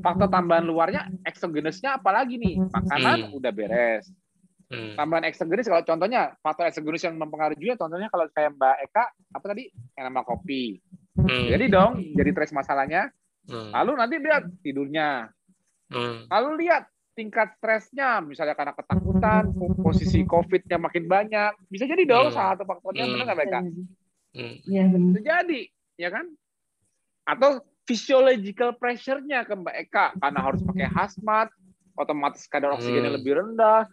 Faktor 0.00 0.28
tambahan 0.32 0.64
luarnya, 0.64 1.08
eksogenusnya 1.28 2.00
apalagi 2.00 2.40
nih? 2.40 2.56
Makanan 2.72 3.30
hmm. 3.30 3.36
udah 3.36 3.52
beres, 3.52 4.08
Hmm. 4.70 4.94
Tambahan 4.94 5.26
eksogenis 5.26 5.66
kalau 5.66 5.82
contohnya 5.82 6.30
faktor 6.38 6.70
eksogenis 6.70 7.02
yang 7.02 7.18
mempengaruhi 7.18 7.58
juga 7.58 7.82
contohnya 7.82 8.06
kalau 8.06 8.30
kayak 8.30 8.54
Mbak 8.54 8.76
Eka 8.86 9.04
apa 9.34 9.44
tadi 9.50 9.66
yang 9.98 10.14
nama 10.14 10.22
kopi. 10.22 10.78
Hmm. 11.18 11.50
Jadi 11.50 11.64
dong 11.66 11.98
jadi 12.14 12.30
stres 12.30 12.54
masalahnya. 12.54 13.10
Hmm. 13.50 13.74
Lalu 13.74 13.92
nanti 13.98 14.14
lihat 14.22 14.46
tidurnya. 14.62 15.26
Hmm. 15.90 16.30
Lalu 16.30 16.48
lihat 16.62 16.86
tingkat 17.18 17.58
stresnya 17.58 18.22
misalnya 18.22 18.54
karena 18.54 18.70
ketakutan, 18.78 19.50
posisi 19.82 20.22
COVID-nya 20.22 20.78
makin 20.78 21.04
banyak. 21.10 21.52
Bisa 21.66 21.90
jadi 21.90 22.06
dong 22.06 22.30
hmm. 22.30 22.34
salah 22.38 22.54
satu 22.54 22.62
faktornya 22.62 23.10
hmm. 23.10 23.12
benar 23.18 23.24
nggak 23.26 23.36
Mbak 23.42 23.48
Eka? 23.50 23.60
Hmm. 24.30 24.54
Iya 24.70 24.84
benar. 24.86 25.10
Terjadi, 25.18 25.60
ya 25.98 26.08
kan? 26.14 26.26
Atau 27.26 27.50
physiological 27.90 28.78
pressure-nya 28.78 29.42
ke 29.42 29.58
Mbak 29.58 29.76
Eka 29.90 30.06
karena 30.14 30.40
harus 30.46 30.62
pakai 30.62 30.86
hazmat, 30.86 31.50
otomatis 31.98 32.46
kadar 32.46 32.78
oksigennya 32.78 33.10
hmm. 33.10 33.18
lebih 33.18 33.32
rendah, 33.42 33.90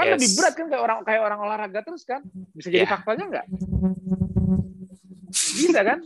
Kan 0.00 0.06
yes. 0.08 0.14
lebih 0.16 0.30
berat 0.40 0.54
kan 0.56 0.66
kayak 0.72 0.82
orang 0.82 0.98
kayak 1.04 1.22
orang 1.28 1.38
olahraga 1.44 1.80
terus 1.84 2.08
kan. 2.08 2.24
Bisa 2.56 2.72
jadi 2.72 2.88
yeah. 2.88 2.92
faktanya 2.96 3.24
nggak? 3.28 3.46
Bisa 5.28 5.80
kan? 5.84 5.98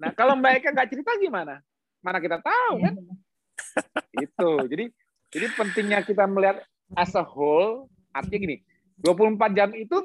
Nah 0.00 0.10
kalau 0.16 0.40
Mbak 0.40 0.52
Eka 0.56 0.68
nggak 0.72 0.88
cerita 0.88 1.12
gimana? 1.20 1.60
Mana 2.00 2.16
kita 2.16 2.40
tahu 2.40 2.80
kan? 2.80 2.94
itu. 4.24 4.50
Jadi 4.72 4.84
jadi 5.36 5.46
pentingnya 5.52 6.00
kita 6.00 6.24
melihat 6.24 6.64
as 6.96 7.12
a 7.12 7.20
whole. 7.20 7.92
Artinya 8.16 8.40
gini, 8.40 8.56
24 9.04 9.52
jam 9.52 9.70
itu 9.76 10.00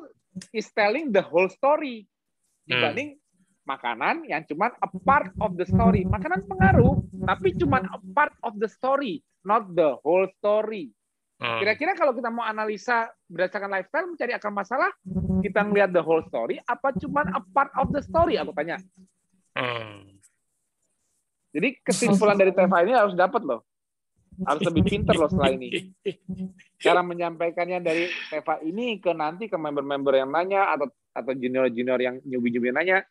is 0.52 0.68
telling 0.76 1.16
the 1.16 1.24
whole 1.24 1.48
story 1.48 2.04
dibanding 2.68 3.16
hmm. 3.16 3.27
Makanan 3.68 4.24
yang 4.24 4.48
cuma 4.48 4.72
a 4.80 4.90
part 5.04 5.36
of 5.44 5.60
the 5.60 5.68
story. 5.68 6.08
Makanan 6.08 6.48
pengaruh, 6.48 7.04
tapi 7.28 7.52
cuma 7.60 7.84
a 7.84 8.00
part 8.16 8.32
of 8.48 8.56
the 8.64 8.72
story, 8.72 9.20
not 9.44 9.68
the 9.76 10.00
whole 10.02 10.26
story. 10.40 10.96
Hmm. 11.38 11.62
Kira-kira 11.62 11.94
kalau 11.94 12.16
kita 12.18 12.34
mau 12.34 12.48
analisa 12.48 13.12
berdasarkan 13.30 13.70
lifestyle 13.70 14.10
mencari 14.10 14.34
akar 14.34 14.50
masalah, 14.50 14.90
kita 15.44 15.62
ngelihat 15.68 15.94
the 15.94 16.02
whole 16.02 16.24
story 16.26 16.58
apa 16.66 16.96
cuma 16.98 17.28
a 17.30 17.42
part 17.54 17.70
of 17.78 17.92
the 17.94 18.02
story? 18.02 18.40
Aku 18.40 18.56
tanya. 18.56 18.80
Hmm. 19.54 20.18
Jadi 21.52 21.78
kesimpulan 21.84 22.40
dari 22.40 22.56
TFA 22.56 22.88
ini 22.88 22.94
harus 22.96 23.14
dapat 23.14 23.44
loh. 23.44 23.62
Harus 24.46 24.70
lebih 24.70 24.86
pinter 24.86 25.18
loh 25.18 25.30
setelah 25.30 25.54
ini. 25.54 25.94
Cara 26.78 27.02
menyampaikannya 27.02 27.82
dari 27.82 28.06
TFA 28.30 28.62
ini 28.66 29.02
ke 29.02 29.10
nanti 29.14 29.50
ke 29.50 29.58
member-member 29.58 30.14
yang 30.14 30.30
nanya 30.30 30.74
atau 30.74 30.90
atau 31.18 31.34
junior-junior 31.34 31.98
yang 31.98 32.16
newbie-newbie 32.22 32.70
nanya, 32.70 33.02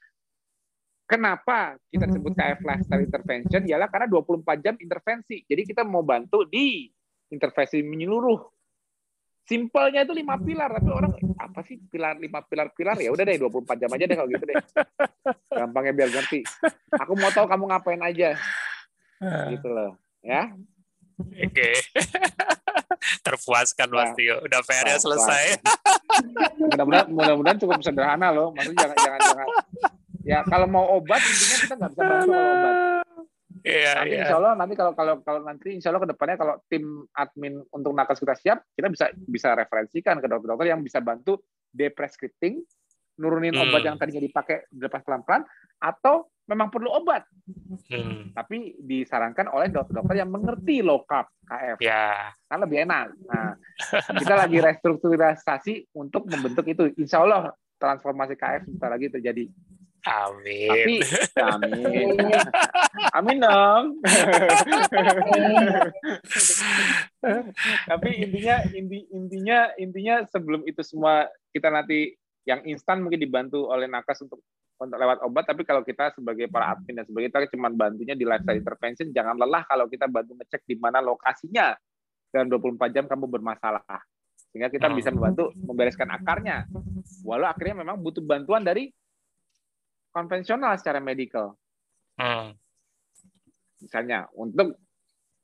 Kenapa 1.06 1.78
kita 1.86 2.10
sebut 2.10 2.34
KF 2.34 2.66
Lifestyle 2.66 3.06
Intervention? 3.06 3.62
Ialah 3.62 3.86
karena 3.86 4.10
24 4.10 4.42
jam 4.58 4.74
intervensi. 4.74 5.46
Jadi 5.46 5.62
kita 5.62 5.86
mau 5.86 6.02
bantu 6.02 6.42
di 6.42 6.90
intervensi 7.30 7.78
menyeluruh. 7.78 8.42
Simpelnya 9.46 10.02
itu 10.02 10.10
lima 10.10 10.34
pilar, 10.34 10.74
tapi 10.74 10.90
orang 10.90 11.14
apa 11.38 11.62
sih 11.62 11.78
pilar 11.78 12.18
lima 12.18 12.42
pilar 12.42 12.74
pilar 12.74 12.98
ya 12.98 13.14
udah 13.14 13.22
deh 13.22 13.38
24 13.38 13.78
jam 13.78 13.90
aja 13.94 14.04
deh 14.10 14.16
kalau 14.18 14.28
gitu 14.34 14.44
deh. 14.50 14.58
Gampangnya 15.54 15.94
biar 15.94 16.10
ngerti. 16.10 16.42
Aku 16.98 17.14
mau 17.14 17.30
tahu 17.30 17.46
kamu 17.46 17.64
ngapain 17.70 18.02
aja. 18.02 18.34
Gitu 19.54 19.68
loh, 19.70 19.94
ya. 20.26 20.50
Oke. 21.22 21.54
Okay. 21.54 21.74
Terpuaskan 23.26 23.86
nah, 23.86 24.10
pasti 24.10 24.26
yuk. 24.26 24.42
Udah 24.42 24.60
PR-nya 24.66 24.98
selesai. 24.98 25.62
Mudah-mudahan 26.58 27.06
mudah-mudahan 27.14 27.58
cukup 27.62 27.78
sederhana 27.86 28.34
loh. 28.34 28.50
Maksudnya 28.50 28.82
jangan 28.82 28.98
jangan 28.98 29.20
jangan 29.22 29.46
ya 30.26 30.42
kalau 30.42 30.66
mau 30.66 30.98
obat 30.98 31.22
intinya 31.22 31.56
kita 31.62 31.74
nggak 31.78 31.90
bisa 31.94 32.02
bantu 32.02 32.30
kalau 32.34 32.50
obat 32.58 32.74
Iya, 33.66 33.98
nanti 33.98 34.14
iya. 34.14 34.22
insya 34.22 34.36
Allah 34.38 34.54
nanti 34.54 34.74
kalau 34.78 34.92
kalau 34.94 35.14
kalau 35.26 35.40
nanti 35.42 35.74
insya 35.74 35.90
Allah 35.90 36.06
ke 36.06 36.10
depannya 36.14 36.36
kalau 36.38 36.54
tim 36.70 37.02
admin 37.10 37.58
untuk 37.74 37.98
nakes 37.98 38.22
kita 38.22 38.34
siap, 38.38 38.58
kita 38.78 38.86
bisa 38.86 39.10
bisa 39.26 39.58
referensikan 39.58 40.22
ke 40.22 40.30
dokter-dokter 40.30 40.70
yang 40.70 40.86
bisa 40.86 41.02
bantu 41.02 41.42
deprescripting, 41.74 42.62
nurunin 43.18 43.58
hmm. 43.58 43.66
obat 43.66 43.82
yang 43.82 43.98
tadinya 43.98 44.22
dipakai 44.22 44.70
dilepas 44.70 45.02
pelan-pelan, 45.02 45.42
atau 45.82 46.30
memang 46.46 46.70
perlu 46.70 46.94
obat. 46.94 47.26
Hmm. 47.90 48.30
Tapi 48.30 48.78
disarankan 48.78 49.50
oleh 49.50 49.66
dokter-dokter 49.74 50.22
yang 50.22 50.30
mengerti 50.30 50.86
low 50.86 51.02
carb 51.02 51.26
KF. 51.50 51.82
Ya. 51.82 52.30
Kan 52.46 52.62
lebih 52.62 52.86
enak. 52.86 53.18
Nah, 53.26 53.58
kita 54.22 54.34
lagi 54.46 54.62
restrukturisasi 54.62 55.90
untuk 55.98 56.30
membentuk 56.30 56.70
itu. 56.70 56.94
Insya 57.02 57.26
Allah 57.26 57.50
transformasi 57.82 58.38
KF 58.38 58.62
sebentar 58.70 58.94
lagi 58.94 59.10
terjadi. 59.10 59.50
Amin. 60.06 60.70
Tapi, 60.70 61.02
amin. 61.50 62.06
amin 63.10 63.36
dong. 63.42 63.84
Tapi 67.90 68.08
intinya 68.22 68.56
inti, 68.70 68.98
intinya 69.10 69.58
intinya 69.74 70.14
sebelum 70.30 70.62
itu 70.62 70.78
semua 70.86 71.26
kita 71.50 71.74
nanti 71.74 72.14
yang 72.46 72.62
instan 72.70 73.02
mungkin 73.02 73.18
dibantu 73.18 73.66
oleh 73.66 73.90
nakes 73.90 74.22
untuk 74.22 74.38
untuk 74.76 74.98
lewat 75.00 75.18
obat 75.24 75.44
tapi 75.48 75.64
kalau 75.64 75.82
kita 75.82 76.12
sebagai 76.14 76.46
para 76.52 76.76
admin 76.76 77.00
dan 77.00 77.04
sebagai 77.08 77.32
kita 77.32 77.50
cuma 77.56 77.72
bantunya 77.72 78.12
di 78.12 78.28
lifestyle 78.28 78.60
intervention 78.60 79.08
jangan 79.10 79.34
lelah 79.40 79.64
kalau 79.64 79.88
kita 79.88 80.04
bantu 80.04 80.36
ngecek 80.36 80.62
di 80.68 80.76
mana 80.76 81.00
lokasinya 81.00 81.72
dalam 82.28 82.52
24 82.52 82.92
jam 82.92 83.04
kamu 83.08 83.24
bermasalah 83.24 83.82
sehingga 84.52 84.68
kita 84.68 84.92
bisa 84.92 85.08
hmm. 85.08 85.16
membantu 85.16 85.44
membereskan 85.56 86.08
akarnya 86.12 86.68
walau 87.24 87.48
akhirnya 87.48 87.82
memang 87.82 87.96
butuh 87.98 88.20
bantuan 88.20 88.62
dari 88.62 88.92
konvensional 90.16 90.72
secara 90.80 90.96
medikal. 90.96 91.52
Hmm. 92.16 92.56
Misalnya 93.84 94.24
untuk 94.32 94.80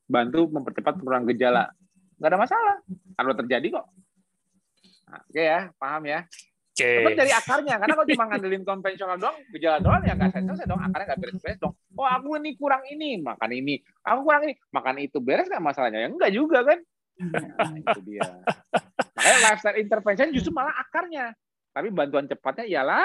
bantu 0.09 0.49
mempercepat 0.49 0.97
penurunan 0.97 1.29
gejala, 1.29 1.69
nggak 2.17 2.31
ada 2.33 2.41
masalah, 2.41 2.77
kalau 3.13 3.37
terjadi 3.37 3.67
kok. 3.77 3.87
Nah, 5.13 5.21
Oke 5.29 5.37
okay 5.37 5.45
ya, 5.45 5.61
paham 5.77 6.03
ya. 6.09 6.25
Okay. 6.73 7.05
Tetap 7.05 7.21
dari 7.21 7.33
akarnya, 7.37 7.77
karena 7.77 7.95
kalau 8.01 8.09
cuma 8.09 8.25
ngandelin 8.33 8.65
konvensional 8.65 9.21
doang, 9.21 9.37
gejala 9.53 9.77
doang 9.85 10.01
ya 10.09 10.17
nggak 10.17 10.41
selesai 10.41 10.65
dong, 10.65 10.81
akarnya 10.81 11.07
nggak 11.13 11.21
beres-beres 11.21 11.59
dong. 11.61 11.77
Oh 12.01 12.09
aku 12.09 12.41
ini 12.41 12.57
kurang 12.57 12.81
ini, 12.89 13.21
makan 13.21 13.53
ini. 13.53 13.77
Aku 14.09 14.25
kurang 14.25 14.49
ini, 14.49 14.57
makan 14.73 15.05
itu 15.05 15.21
beres 15.21 15.53
nggak 15.53 15.61
masalahnya? 15.61 16.01
Ya 16.01 16.09
enggak 16.09 16.33
juga 16.33 16.65
kan. 16.65 16.81
Nah, 17.21 17.77
itu 17.77 18.01
dia. 18.09 18.25
Makanya 19.13 19.39
lifestyle 19.53 19.79
intervention 19.85 20.33
justru 20.33 20.49
malah 20.49 20.73
akarnya. 20.81 21.37
Tapi 21.77 21.93
bantuan 21.93 22.25
cepatnya 22.25 22.65
ialah 22.65 23.05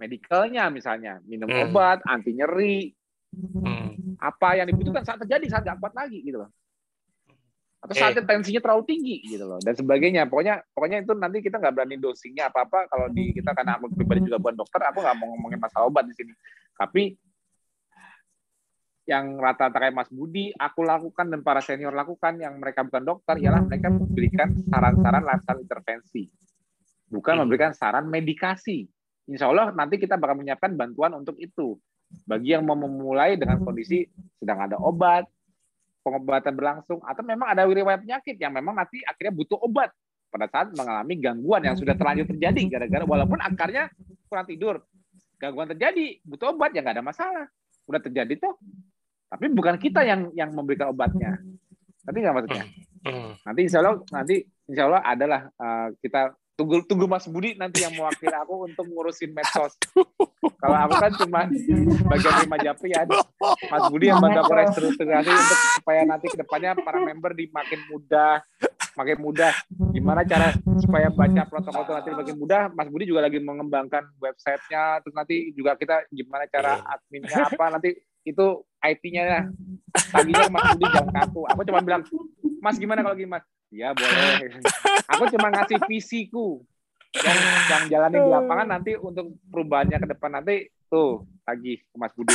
medicalnya 0.00 0.72
misalnya 0.72 1.20
minum 1.28 1.52
hmm. 1.52 1.68
obat 1.68 2.00
anti 2.08 2.32
nyeri 2.32 2.88
hmm. 3.36 4.16
apa 4.16 4.56
yang 4.56 4.66
dibutuhkan 4.72 5.04
saat 5.04 5.20
terjadi 5.20 5.44
saat 5.52 5.62
nggak 5.68 5.78
kuat 5.78 5.92
lagi 5.92 6.24
gitu 6.24 6.40
loh 6.40 6.50
atau 7.80 7.96
saat 7.96 8.12
eh. 8.12 8.24
tensinya 8.24 8.60
terlalu 8.60 8.84
tinggi 8.88 9.16
gitu 9.24 9.44
loh 9.44 9.60
dan 9.60 9.72
sebagainya 9.72 10.28
pokoknya 10.28 10.64
pokoknya 10.72 11.04
itu 11.04 11.12
nanti 11.16 11.40
kita 11.40 11.56
nggak 11.56 11.74
berani 11.76 11.96
dosingnya 11.96 12.52
apa 12.52 12.68
apa 12.68 12.88
kalau 12.88 13.08
di 13.08 13.32
kita 13.32 13.56
karena 13.56 13.80
aku 13.80 13.92
pribadi 13.92 14.24
juga 14.28 14.36
bukan 14.40 14.56
dokter 14.56 14.80
aku 14.84 15.00
nggak 15.00 15.16
mau 15.16 15.26
ngomongin 15.36 15.60
masalah 15.60 15.88
obat 15.88 16.04
di 16.08 16.14
sini 16.16 16.32
tapi 16.76 17.16
yang 19.08 19.40
rata-rata 19.42 19.80
kayak 19.80 19.96
Mas 19.96 20.10
Budi 20.12 20.52
aku 20.54 20.86
lakukan 20.86 21.32
dan 21.32 21.40
para 21.40 21.64
senior 21.64 21.90
lakukan 21.90 22.36
yang 22.36 22.60
mereka 22.60 22.84
bukan 22.84 23.02
dokter 23.02 23.40
ialah 23.40 23.64
mereka 23.64 23.88
memberikan 23.88 24.48
saran-saran 24.68 25.24
lifestyle 25.24 25.60
intervensi 25.64 26.22
bukan 27.08 27.32
hmm. 27.32 27.40
memberikan 27.42 27.72
saran 27.72 28.06
medikasi 28.06 28.86
insya 29.30 29.46
Allah 29.46 29.70
nanti 29.70 29.96
kita 29.96 30.18
bakal 30.18 30.34
menyiapkan 30.42 30.74
bantuan 30.74 31.14
untuk 31.14 31.38
itu. 31.38 31.78
Bagi 32.26 32.58
yang 32.58 32.66
mau 32.66 32.74
memulai 32.74 33.38
dengan 33.38 33.62
kondisi 33.62 34.02
sedang 34.42 34.66
ada 34.66 34.74
obat, 34.82 35.30
pengobatan 36.02 36.58
berlangsung, 36.58 36.98
atau 37.06 37.22
memang 37.22 37.54
ada 37.54 37.62
riwayat 37.62 38.02
penyakit 38.02 38.34
yang 38.42 38.50
memang 38.50 38.74
nanti 38.74 38.98
akhirnya 39.06 39.30
butuh 39.30 39.62
obat 39.62 39.94
pada 40.30 40.50
saat 40.50 40.74
mengalami 40.74 41.14
gangguan 41.22 41.62
yang 41.62 41.78
sudah 41.78 41.94
terlanjur 41.94 42.26
terjadi 42.26 42.62
gara-gara 42.66 43.06
walaupun 43.06 43.38
akarnya 43.38 43.94
kurang 44.26 44.46
tidur, 44.50 44.82
gangguan 45.38 45.70
terjadi 45.70 46.18
butuh 46.26 46.50
obat 46.50 46.74
ya 46.74 46.82
nggak 46.82 46.98
ada 46.98 47.06
masalah, 47.06 47.46
udah 47.86 48.00
terjadi 48.02 48.34
tuh. 48.42 48.58
Tapi 49.30 49.46
bukan 49.54 49.78
kita 49.78 50.02
yang 50.02 50.34
yang 50.34 50.50
memberikan 50.50 50.90
obatnya. 50.90 51.38
Tapi 52.02 52.16
nggak 52.18 52.34
maksudnya. 52.34 52.66
Hmm. 53.06 53.32
Nanti 53.46 53.60
insya 53.70 53.78
Allah 53.78 53.94
nanti 54.10 54.36
insya 54.66 54.82
Allah 54.90 55.02
adalah 55.06 55.40
uh, 55.54 55.88
kita 56.02 56.34
tunggu 56.60 56.84
tunggu 56.84 57.08
Mas 57.08 57.24
Budi 57.24 57.56
nanti 57.56 57.80
yang 57.80 57.96
mewakili 57.96 58.36
aku 58.36 58.68
untuk 58.68 58.84
ngurusin 58.84 59.32
medsos. 59.32 59.80
Kalau 60.60 60.76
aku 60.76 60.94
kan 61.00 61.12
cuma 61.16 61.48
bagian 62.12 62.34
lima 62.44 62.56
japri 62.60 62.92
ya. 62.92 63.08
Mas 63.72 63.88
Budi 63.88 64.12
yang 64.12 64.20
bantu 64.20 64.44
aku 64.44 64.52
restrukturisasi 64.52 65.30
untuk 65.32 65.58
supaya 65.80 66.04
nanti 66.04 66.28
ke 66.28 66.36
depannya 66.36 66.76
para 66.76 67.00
member 67.00 67.32
di 67.32 67.48
makin 67.48 67.80
mudah, 67.88 68.44
makin 68.92 69.16
mudah. 69.24 69.56
Gimana 69.96 70.20
cara 70.28 70.52
supaya 70.84 71.08
baca 71.08 71.48
protokol 71.48 71.80
itu 71.80 71.92
nanti 71.96 72.10
makin 72.12 72.36
mudah? 72.36 72.62
Mas 72.76 72.88
Budi 72.92 73.08
juga 73.08 73.24
lagi 73.24 73.40
mengembangkan 73.40 74.04
websitenya. 74.20 75.00
Terus 75.00 75.16
nanti 75.16 75.56
juga 75.56 75.80
kita 75.80 76.04
gimana 76.12 76.44
cara 76.44 76.84
adminnya 76.84 77.48
apa 77.48 77.64
nanti 77.72 77.96
itu 78.28 78.46
IT-nya 78.84 79.22
ya. 79.24 79.40
Taginya 80.12 80.52
Mas 80.52 80.76
Budi 80.76 80.84
jangan 80.92 81.08
kaku. 81.24 81.48
Aku 81.56 81.60
cuma 81.64 81.80
bilang, 81.80 82.04
Mas 82.60 82.76
gimana 82.76 83.00
kalau 83.00 83.16
gini 83.16 83.32
Mas? 83.32 83.48
Iya 83.70 83.94
boleh. 83.94 84.60
Aku 85.14 85.30
cuma 85.30 85.48
ngasih 85.54 85.78
visiku 85.86 86.62
yang 87.10 87.38
yang 87.70 87.82
jalani 87.90 88.18
di 88.22 88.30
lapangan 88.30 88.66
nanti 88.70 88.94
untuk 88.98 89.34
perubahannya 89.50 89.98
ke 89.98 90.06
depan 90.14 90.30
nanti 90.38 90.70
tuh 90.90 91.26
lagi 91.46 91.78
ke 91.78 91.96
Mas 91.98 92.14
Budi. 92.14 92.34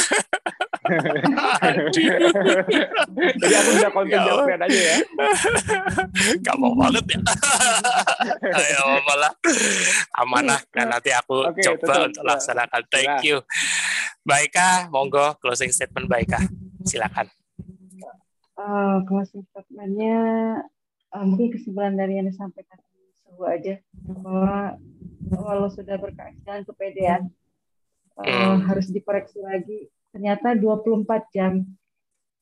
Jadi 3.36 3.56
aku 3.58 3.70
udah 3.80 3.92
konten 3.92 4.20
jawab 4.20 4.48
aja 4.48 4.68
ya. 4.68 4.96
Gak 6.40 6.56
mau 6.56 6.72
banget 6.76 7.04
ya. 7.16 7.20
Ayo 8.52 8.84
malah 9.04 9.34
amanah 10.20 10.60
dan 10.72 10.92
nanti 10.92 11.12
aku 11.12 11.52
okay, 11.52 11.68
coba 11.68 12.08
untuk 12.08 12.24
laksanakan. 12.24 12.82
Thank 12.88 13.28
you. 13.28 13.44
Baikah, 14.24 14.88
monggo 14.88 15.36
closing 15.44 15.72
statement 15.72 16.08
Baikah. 16.08 16.48
Silakan. 16.86 17.28
Uh, 18.56 19.04
closing 19.04 19.44
statementnya 19.52 20.16
uh, 21.16 21.24
mungkin 21.24 21.56
kesimpulan 21.56 21.96
dari 21.96 22.20
yang 22.20 22.28
disampaikan 22.28 22.76
Suhu 23.24 23.48
aja 23.48 23.80
bahwa 24.04 24.76
walau 25.32 25.72
sudah 25.72 25.96
berkait 25.96 26.36
dengan 26.44 26.68
kepedean 26.68 27.22
uh, 28.20 28.60
harus 28.68 28.92
dikoreksi 28.92 29.40
lagi. 29.40 29.88
Ternyata 30.12 30.56
24 30.60 31.08
jam 31.36 31.64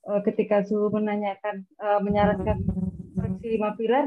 uh, 0.09 0.21
ketika 0.25 0.65
Suhu 0.65 0.89
menanyakan 0.89 1.69
uh, 1.77 2.01
menyarankan 2.01 2.57
koreksi 3.13 3.57
lima 3.57 3.77
pilar 3.77 4.05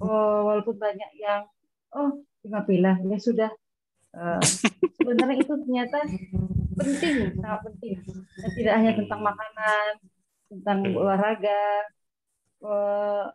uh, 0.00 0.40
walaupun 0.44 0.76
banyak 0.80 1.10
yang 1.20 1.44
oh 1.92 2.24
lima 2.44 2.60
pilar 2.64 2.96
ya 3.04 3.18
sudah. 3.20 3.52
Uh, 4.14 4.38
sebenarnya 4.94 5.42
itu 5.42 5.54
ternyata 5.66 5.98
penting 6.78 7.34
sangat 7.38 7.60
penting. 7.66 7.96
Dan 8.34 8.50
tidak 8.54 8.74
hanya 8.78 8.92
tentang 8.94 9.20
makanan 9.26 9.90
tentang 10.52 10.78
olahraga 10.94 11.64
uh, 12.62 13.26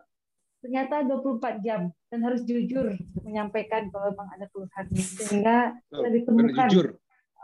ternyata 0.60 1.08
24 1.08 1.64
jam 1.64 1.92
dan 2.12 2.20
harus 2.24 2.44
jujur 2.44 2.96
menyampaikan 3.24 3.88
kalau 3.92 4.12
memang 4.12 4.28
ada 4.36 4.46
keluhan. 4.52 4.86
Sehingga 4.96 5.76
bisa 5.88 6.08
ditemukan. 6.12 6.68
jujur. 6.68 6.88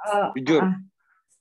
Uh, 0.06 0.30
jujur. 0.36 0.62
uh, 0.62 0.76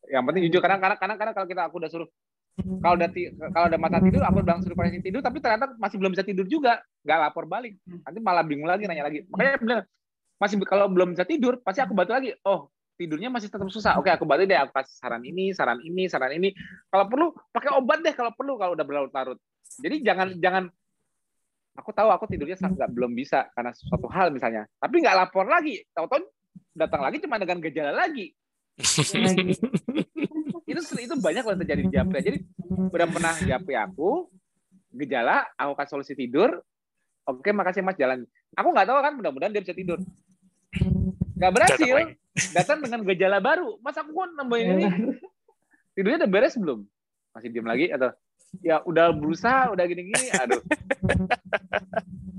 yang 0.09 0.23
penting 0.27 0.47
jujur. 0.49 0.63
Karena 0.63 0.79
karena 0.79 0.97
karena, 0.97 1.15
karena 1.19 1.33
kalau 1.35 1.47
kita 1.51 1.63
aku 1.67 1.77
udah 1.83 1.91
suruh 1.91 2.09
kalau 2.55 2.95
udah 2.95 3.11
kalau 3.51 3.67
ada 3.67 3.79
mata 3.83 3.99
tidur 3.99 4.23
aku 4.23 4.47
bilang 4.47 4.63
suruh 4.63 4.79
koreksi 4.79 5.03
tidur 5.03 5.19
tapi 5.19 5.43
ternyata 5.43 5.75
masih 5.75 5.99
belum 5.99 6.15
bisa 6.15 6.23
tidur 6.23 6.47
juga. 6.47 6.79
Nggak 7.03 7.19
lapor 7.19 7.45
balik. 7.51 7.75
Nanti 7.83 8.19
malah 8.23 8.47
bingung 8.47 8.71
lagi 8.71 8.87
nanya 8.87 9.11
lagi. 9.11 9.27
Makanya 9.27 9.59
benar 9.59 9.81
masih 10.39 10.59
kalau 10.67 10.87
belum 10.91 11.15
bisa 11.15 11.27
tidur 11.27 11.59
pasti 11.63 11.83
aku 11.83 11.95
bantu 11.95 12.15
lagi. 12.15 12.31
Oh 12.47 12.71
tidurnya 12.95 13.27
masih 13.27 13.51
tetap 13.51 13.67
susah. 13.75 13.99
Oke 13.99 14.07
aku 14.15 14.23
bantu 14.23 14.47
deh. 14.47 14.55
Aku 14.55 14.71
kasih 14.71 14.95
saran 14.95 15.23
ini 15.27 15.51
saran 15.51 15.83
ini 15.83 16.07
saran 16.07 16.31
ini. 16.39 16.55
Kalau 16.87 17.11
perlu 17.11 17.27
pakai 17.51 17.75
obat 17.75 18.07
deh 18.07 18.15
kalau 18.15 18.31
perlu 18.31 18.55
kalau 18.55 18.79
udah 18.79 18.87
berlarut-larut. 18.87 19.39
Jadi 19.83 20.07
jangan 20.07 20.39
jangan 20.39 20.65
aku 21.75 21.91
tahu 21.91 22.09
aku 22.11 22.25
tidurnya 22.31 22.57
nggak 22.57 22.91
belum 22.95 23.13
bisa 23.13 23.51
karena 23.53 23.75
suatu 23.75 24.07
hal 24.11 24.31
misalnya. 24.31 24.67
Tapi 24.79 25.03
nggak 25.03 25.17
lapor 25.19 25.47
lagi. 25.47 25.83
Tahu-tahu 25.91 26.23
datang 26.75 27.03
lagi 27.03 27.19
cuma 27.23 27.39
dengan 27.39 27.59
gejala 27.63 27.93
lagi. 27.95 28.35
Itu 30.65 30.81
itu 30.99 31.15
banyak 31.19 31.45
yang 31.47 31.59
terjadi 31.63 31.83
di 31.83 31.91
Japri. 31.93 32.19
Jadi 32.23 32.39
udah 32.71 33.07
pernah 33.11 33.35
Japri 33.43 33.75
aku 33.79 34.31
gejala 34.95 35.47
aku 35.59 35.73
kasih 35.79 35.91
solusi 35.99 36.15
tidur. 36.15 36.63
Oke 37.27 37.51
makasih 37.51 37.83
mas 37.83 37.99
jalan. 37.99 38.27
Aku 38.55 38.71
nggak 38.71 38.87
tahu 38.87 38.99
kan 39.03 39.13
mudah-mudahan 39.19 39.51
dia 39.51 39.63
bisa 39.63 39.75
tidur. 39.75 39.99
Nggak 41.35 41.53
berhasil 41.53 41.97
datang 42.55 42.79
dengan 42.83 43.03
gejala 43.03 43.39
baru. 43.43 43.79
Mas 43.83 43.99
aku 43.99 44.15
kok 44.15 44.31
nambahin 44.39 44.79
ini. 44.79 44.87
Tidurnya 45.95 46.27
udah 46.27 46.31
beres 46.31 46.55
belum? 46.59 46.87
Masih 47.35 47.51
diam 47.51 47.67
lagi 47.67 47.91
atau 47.91 48.15
ya 48.61 48.85
udah 48.85 49.11
berusaha 49.17 49.73
udah 49.73 49.85
gini-gini 49.89 50.29
aduh. 50.37 50.63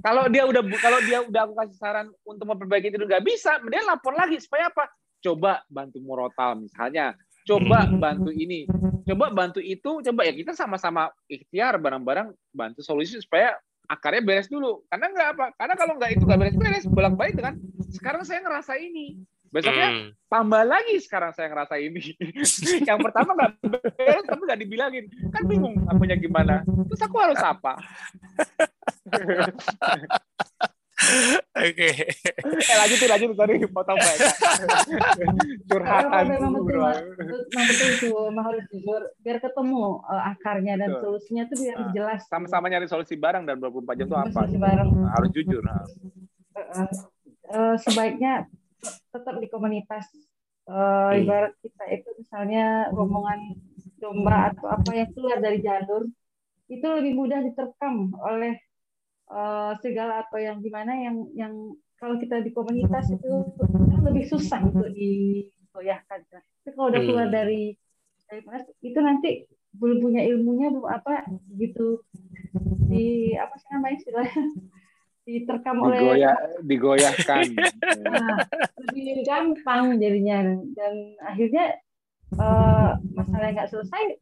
Kalau 0.05 0.29
dia 0.29 0.45
udah 0.45 0.61
kalau 0.77 0.99
dia 1.01 1.19
udah 1.25 1.41
aku 1.49 1.53
kasih 1.65 1.77
saran 1.81 2.07
untuk 2.21 2.45
memperbaiki 2.45 2.93
itu 2.93 3.01
nggak 3.01 3.25
bisa 3.25 3.57
dia 3.65 3.81
lapor 3.81 4.13
lagi 4.13 4.37
supaya 4.37 4.69
apa? 4.69 4.85
Coba 5.17 5.65
bantu 5.65 5.97
murotal 6.05 6.61
misalnya 6.61 7.17
coba 7.45 7.89
bantu 7.89 8.33
ini 8.33 8.65
coba 9.05 9.29
bantu 9.29 9.61
itu 9.61 10.01
coba 10.01 10.21
ya 10.25 10.33
kita 10.33 10.57
sama-sama 10.57 11.13
ikhtiar 11.29 11.77
bareng-bareng 11.77 12.33
bantu 12.53 12.81
solusi 12.81 13.17
supaya 13.21 13.57
akarnya 13.89 14.21
beres 14.21 14.49
dulu. 14.49 14.85
Karena 14.89 15.09
nggak 15.09 15.27
apa 15.37 15.45
karena 15.57 15.73
kalau 15.73 15.93
nggak 15.97 16.11
itu 16.13 16.23
nggak 16.25 16.39
beres-beres 16.41 16.85
bolak-balik 16.85 17.33
dengan 17.37 17.53
sekarang 17.89 18.21
saya 18.25 18.45
ngerasa 18.45 18.77
ini 18.77 19.25
Besoknya 19.55 19.87
hmm. 19.87 20.27
tambah 20.27 20.67
lagi 20.67 20.99
sekarang 20.99 21.31
saya 21.31 21.47
ngerasa 21.47 21.79
ini. 21.79 22.11
yang 22.89 22.99
pertama 22.99 23.31
nggak 23.39 23.51
beres 23.63 24.23
tapi 24.27 24.41
nggak 24.43 24.61
dibilangin. 24.67 25.07
Kan 25.31 25.47
bingung 25.47 25.79
akunya 25.87 26.19
gimana. 26.19 26.59
Terus 26.67 27.01
aku 27.07 27.15
harus 27.23 27.39
apa? 27.39 27.79
Oke. 31.55 31.71
Okay. 31.71 31.93
Eh 32.43 32.75
lanjutin 32.75 33.07
lanjutin 33.07 33.37
tadi 33.39 33.53
potong 33.71 33.95
mereka. 33.95 34.27
Curhatan. 35.71 36.23
Memang 36.35 36.51
betul, 36.59 36.83
memang 37.15 37.65
betul 37.71 37.87
itu 37.95 38.07
memang 38.11 38.45
harus 38.51 38.63
jujur 38.67 39.01
biar 39.23 39.37
ketemu 39.39 39.83
uh, 40.03 40.23
akarnya 40.35 40.73
dan 40.83 40.89
betul. 40.91 41.15
solusinya 41.15 41.43
itu 41.47 41.55
biar 41.63 41.77
nah, 41.79 41.91
jelas. 41.95 42.21
Sama-sama 42.27 42.67
nyari 42.67 42.91
solusi 42.91 43.15
bareng 43.15 43.47
dan 43.47 43.55
24 43.63 44.03
jam 44.03 44.07
itu 44.11 44.17
apa? 44.19 44.35
Solusi 44.35 44.59
bareng. 44.59 44.89
Nah, 44.91 45.11
harus 45.15 45.29
jujur. 45.31 45.61
Nah. 45.63 45.83
Uh, 46.55 46.87
uh, 47.51 47.75
sebaiknya 47.79 48.47
tetap 48.85 49.35
di 49.41 49.47
komunitas 49.49 50.05
uh, 50.69 51.11
ibarat 51.13 51.53
kita 51.61 51.83
itu 51.93 52.09
misalnya 52.19 52.89
rombongan 52.93 53.57
domba 54.01 54.53
atau 54.53 54.67
apa 54.69 54.89
yang 54.93 55.09
keluar 55.15 55.37
dari 55.41 55.59
jalur 55.61 56.05
itu 56.69 56.85
lebih 56.85 57.13
mudah 57.13 57.39
diterkam 57.45 58.13
oleh 58.17 58.57
uh, 59.29 59.77
segala 59.81 60.25
atau 60.25 60.41
yang 60.41 60.61
gimana 60.61 60.97
yang 60.97 61.17
yang 61.37 61.53
kalau 61.95 62.19
kita 62.19 62.43
di 62.43 62.51
komunitas 62.51 63.07
itu 63.07 63.31
kan 63.57 64.01
lebih 64.03 64.27
susah 64.27 64.59
untuk 64.67 64.91
digoyahkan. 64.91 66.27
Tapi 66.27 66.73
kalau 66.75 66.91
udah 66.91 67.01
keluar 67.01 67.27
hmm. 67.31 67.35
dari 67.35 67.63
dari 68.27 68.41
itu 68.83 68.99
nanti 68.99 69.47
belum 69.79 70.01
punya 70.01 70.21
ilmunya 70.27 70.71
belum 70.71 70.87
apa 70.87 71.29
gitu 71.55 72.03
di 72.89 73.35
apa 73.35 73.53
sih 73.59 73.69
namanya 73.75 73.95
istilahnya 73.99 74.43
diterkam 75.25 75.81
oleh 75.81 75.99
Digoya, 75.99 76.33
digoyahkan. 76.61 77.43
Nah, 78.05 78.37
lebih 78.77 79.25
gampang 79.25 79.97
jadinya 79.97 80.53
dan 80.77 80.93
akhirnya 81.25 81.81
uh, 82.37 82.93
masalah 83.17 83.49
nggak 83.49 83.69
selesai 83.73 84.21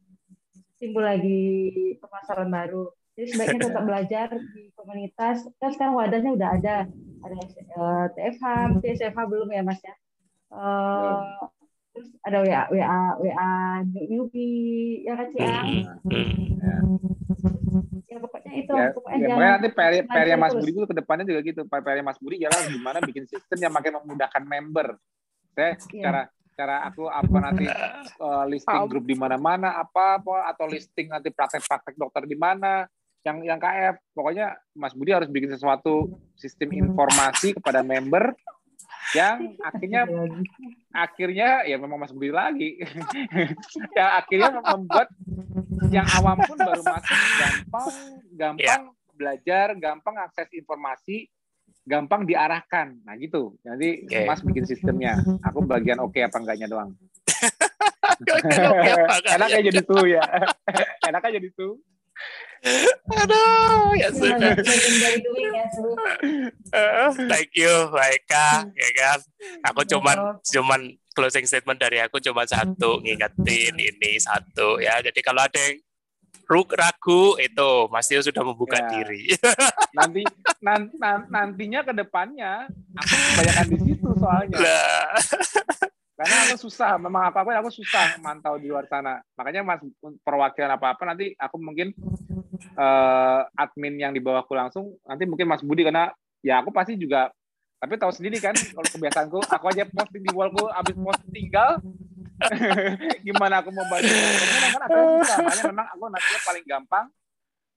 timbul 0.80 1.04
lagi 1.04 1.94
pemasaran 2.00 2.48
baru 2.50 2.90
Jadi 3.14 3.30
sebaiknya 3.30 3.70
tetap 3.70 3.84
belajar 3.86 4.26
di 4.58 4.74
komunitas. 4.74 5.46
Kan 5.62 5.70
sekarang 5.70 5.94
wadahnya 5.94 6.34
udah 6.34 6.50
ada, 6.50 6.76
ada 7.22 7.36
uh, 7.78 8.06
TFH, 8.10 8.82
TSFH 8.82 9.20
belum 9.30 9.54
ya 9.54 9.62
Mas 9.62 9.78
ya. 9.78 9.94
Uh, 10.50 11.46
terus 11.94 12.10
ada 12.26 12.42
WA 12.42 12.66
WA 12.74 13.02
WA 13.22 13.54
newbie 13.86 15.06
ya 15.06 15.14
kan 15.14 15.30
Ciang. 15.30 15.70
Hmm. 17.74 18.06
Ya. 18.06 18.14
ya 18.14 18.18
pokoknya 18.22 18.52
itu 18.54 18.70
ya, 18.70 18.86
pokoknya 18.94 19.18
ya, 19.18 19.26
jangan 19.26 19.50
nanti 19.58 19.68
PR, 19.74 19.92
PR 20.06 20.28
Mas 20.38 20.54
Budi 20.54 20.70
itu 20.70 20.86
ke 20.86 20.94
depannya 20.94 21.24
juga 21.26 21.40
gitu. 21.42 21.60
PR 21.66 21.98
Mas 22.06 22.18
Budi 22.22 22.36
jalan 22.38 22.62
gimana 22.70 22.98
bikin 23.02 23.24
sistem 23.26 23.58
yang 23.58 23.72
makin 23.74 23.98
memudahkan 23.98 24.42
member. 24.46 24.94
Saya 25.58 25.74
ya. 25.90 26.02
cara 26.06 26.22
cara 26.54 26.76
aku 26.86 27.10
apa 27.10 27.36
nanti 27.42 27.66
uh, 28.22 28.46
listing 28.46 28.86
grup 28.86 29.02
di 29.02 29.18
mana-mana 29.18 29.74
apa 29.74 30.22
apa 30.22 30.54
atau 30.54 30.70
listing 30.70 31.10
nanti 31.10 31.34
praktek-praktek 31.34 31.98
dokter 31.98 32.22
di 32.30 32.38
mana 32.38 32.86
yang 33.26 33.42
yang 33.42 33.58
KF 33.58 33.98
pokoknya 34.14 34.54
Mas 34.78 34.94
Budi 34.94 35.10
harus 35.10 35.26
bikin 35.26 35.50
sesuatu 35.50 36.14
sistem 36.38 36.70
informasi 36.78 37.58
kepada 37.58 37.82
member 37.82 38.38
yang 39.14 39.38
akhirnya 39.70 40.02
akhirnya 40.90 41.48
ya 41.64 41.76
memang 41.78 41.98
Mas 42.02 42.12
Budi 42.12 42.34
lagi. 42.34 42.82
Yang 43.96 44.10
akhirnya 44.18 44.50
membuat 44.58 45.08
yang 45.90 46.06
awam 46.18 46.38
pun 46.42 46.58
baru 46.58 46.82
masuk. 46.82 47.18
Gampang 47.38 47.86
gampang 48.34 48.82
yeah. 48.90 49.14
belajar 49.14 49.66
gampang 49.78 50.16
akses 50.18 50.50
informasi 50.50 51.30
gampang 51.86 52.26
diarahkan. 52.26 52.98
Nah 53.06 53.14
gitu. 53.18 53.54
Nanti 53.62 54.06
okay. 54.06 54.26
Mas 54.26 54.42
bikin 54.42 54.66
sistemnya. 54.66 55.22
Aku 55.46 55.62
bagian 55.62 56.02
oke 56.02 56.14
okay 56.18 56.26
apa 56.26 56.36
enggaknya 56.42 56.66
doang. 56.66 56.90
Enak 59.34 59.48
aja 59.50 59.62
jadi 59.62 59.80
tuh 59.82 60.04
ya. 60.06 60.22
Enak 61.06 61.22
aja 61.22 61.38
jadi 61.38 61.50
tuh 61.54 61.78
Aduh, 63.12 63.92
ya 63.92 64.08
sudah. 64.08 64.56
uh, 66.72 67.12
thank 67.28 67.52
you, 67.52 67.72
Baika, 67.92 68.64
ya 68.72 68.88
kan. 68.96 69.18
Aku 69.68 69.84
cuman 69.84 70.40
cuman 70.40 70.80
closing 71.12 71.44
statement 71.44 71.76
dari 71.76 72.00
aku 72.00 72.18
cuma 72.24 72.48
satu, 72.48 73.04
ngingetin 73.04 73.76
ini 73.76 74.16
satu 74.16 74.80
ya. 74.80 75.04
Jadi 75.04 75.20
kalau 75.20 75.44
ada 75.44 75.60
yang 75.60 75.84
ragu 76.76 77.40
itu 77.40 77.70
Mas 77.88 78.08
Tio 78.08 78.20
sudah 78.20 78.44
membuka 78.44 78.80
ya. 78.80 78.88
diri. 78.92 79.32
Nanti 79.96 80.22
nan, 80.60 80.92
nan, 81.00 81.28
nantinya 81.28 81.80
ke 81.84 81.92
depannya 81.96 82.68
aku 82.96 83.14
kebanyakan 83.14 83.66
di 83.68 83.78
situ 83.80 84.10
soalnya. 84.16 84.56
Nah. 84.56 85.08
Karena 86.14 86.46
aku 86.46 86.56
susah, 86.62 86.94
memang 86.94 87.26
apa-apa 87.26 87.58
aku 87.58 87.74
susah 87.74 88.22
mantau 88.22 88.54
di 88.54 88.70
luar 88.70 88.86
sana. 88.86 89.18
Makanya 89.34 89.66
Mas 89.66 89.82
perwakilan 90.22 90.78
apa-apa 90.78 91.02
nanti 91.10 91.34
aku 91.34 91.58
mungkin 91.58 91.90
uh, 92.78 93.42
admin 93.58 93.98
yang 93.98 94.12
di 94.14 94.22
bawahku 94.22 94.54
langsung 94.54 94.94
nanti 95.06 95.26
mungkin 95.26 95.50
Mas 95.50 95.62
Budi 95.62 95.86
karena 95.86 96.10
ya 96.44 96.60
aku 96.62 96.70
pasti 96.70 96.94
juga 96.98 97.30
tapi 97.78 98.00
tahu 98.00 98.12
sendiri 98.14 98.40
kan 98.40 98.56
kalau 98.56 98.88
kebiasaanku 98.88 99.38
aku 99.44 99.64
aja 99.68 99.84
posting 99.92 100.24
di 100.24 100.32
wallku 100.32 100.64
abis 100.72 100.94
posting 100.96 101.32
tinggal 101.32 101.76
gimana 103.26 103.60
aku 103.60 103.70
mau 103.70 103.84
bantu 103.92 104.08
kan 104.08 104.88
susah 104.88 105.36
makanya 105.44 105.64
memang 105.70 105.86
aku 105.92 106.04
nantinya 106.08 106.40
paling 106.48 106.64
gampang 106.64 107.06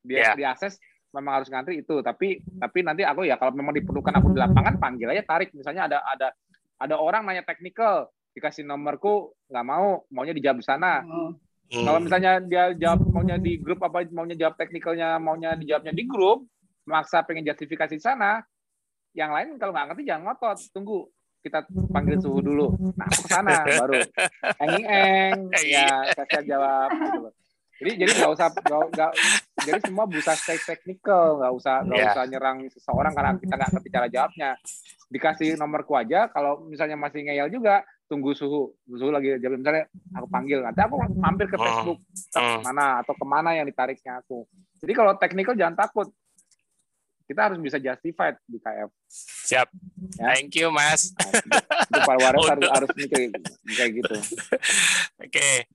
dia 0.08 0.18
yeah. 0.24 0.36
diakses 0.36 0.80
memang 1.12 1.42
harus 1.42 1.48
ngantri 1.52 1.84
itu 1.84 1.96
tapi 2.04 2.40
tapi 2.60 2.80
nanti 2.84 3.04
aku 3.04 3.28
ya 3.28 3.36
kalau 3.36 3.52
memang 3.56 3.76
diperlukan 3.76 4.14
aku 4.20 4.32
di 4.32 4.40
lapangan 4.40 4.76
panggil 4.80 5.12
aja 5.12 5.24
tarik 5.24 5.52
misalnya 5.52 5.92
ada 5.92 5.98
ada 6.08 6.28
ada 6.78 6.96
orang 6.96 7.26
nanya 7.26 7.44
teknikal 7.44 8.12
dikasih 8.38 8.62
nomorku 8.62 9.34
nggak 9.50 9.66
mau 9.66 10.06
maunya 10.14 10.38
dijawab 10.38 10.62
di 10.62 10.68
sana 10.70 11.02
oh. 11.02 11.34
Hmm. 11.68 11.84
Kalau 11.84 12.00
misalnya 12.00 12.40
dia 12.40 12.72
jawab 12.80 13.04
maunya 13.12 13.36
di 13.36 13.60
grup 13.60 13.84
apa 13.84 14.08
maunya 14.16 14.40
jawab 14.40 14.56
teknikalnya 14.56 15.20
maunya 15.20 15.52
dijawabnya 15.60 15.92
di 15.92 16.08
grup, 16.08 16.48
maksa 16.88 17.28
pengen 17.28 17.44
justifikasi 17.44 17.92
di 17.92 18.00
sana, 18.00 18.40
yang 19.12 19.36
lain 19.36 19.60
kalau 19.60 19.76
nggak 19.76 19.92
ngerti 19.92 20.08
jangan 20.08 20.32
ngotot, 20.32 20.58
tunggu 20.72 21.12
kita 21.44 21.68
panggil 21.92 22.24
suhu 22.24 22.40
dulu. 22.40 22.72
Nah, 22.96 23.08
ke 23.12 23.28
sana 23.28 23.68
baru 23.68 24.00
eng 24.64 24.84
eng 24.88 25.38
ya 25.68 26.08
saya 26.16 26.42
jawab 26.44 26.90
gitu 26.96 27.30
Jadi 27.78 27.92
jadi 27.94 28.12
nggak 28.16 28.32
usah 28.34 28.48
nggak 28.90 29.12
jadi 29.62 29.80
semua 29.86 30.06
busa 30.10 30.34
stay 30.40 30.58
technical, 30.58 31.44
nggak 31.44 31.54
usah 31.54 31.76
nggak 31.84 32.00
yeah. 32.00 32.10
usah 32.16 32.24
nyerang 32.26 32.58
seseorang 32.74 33.14
karena 33.14 33.32
kita 33.38 33.54
nggak 33.54 33.72
ngerti 33.76 33.90
cara 33.92 34.08
jawabnya. 34.08 34.50
Dikasih 35.12 35.50
nomorku 35.60 35.94
aja, 35.94 36.32
kalau 36.32 36.66
misalnya 36.66 36.98
masih 36.98 37.28
ngeyel 37.28 37.54
juga, 37.54 37.86
tunggu 38.08 38.32
suhu 38.32 38.72
suhu 38.88 39.12
lagi 39.12 39.36
jam 39.38 39.54
misalnya 39.60 39.86
aku 40.16 40.28
panggil 40.32 40.64
nanti 40.64 40.80
aku 40.80 40.96
mampir 41.20 41.52
ke 41.52 41.60
oh. 41.60 41.64
Facebook 41.64 42.00
oh. 42.40 42.60
mana 42.64 43.04
atau 43.04 43.14
ke 43.14 43.26
mana 43.28 43.54
yang 43.54 43.68
ditariknya 43.68 44.24
aku 44.24 44.48
jadi 44.80 44.94
kalau 44.96 45.14
technical 45.20 45.54
jangan 45.54 45.76
takut 45.76 46.08
kita 47.28 47.52
harus 47.52 47.60
bisa 47.60 47.76
justified 47.76 48.40
di 48.48 48.58
KF 48.64 48.90
siap 49.44 49.68
ya? 50.16 50.32
thank 50.32 50.56
you 50.56 50.72
mas 50.72 51.12
nah, 51.20 51.60
itu 51.84 52.00
para 52.08 52.18
waris 52.24 52.48
harus 52.48 52.70
harus 52.72 52.90
mikir 52.96 53.20
kayak 53.76 53.90
gitu 54.00 54.16
oke 54.16 55.28
okay. 55.28 55.68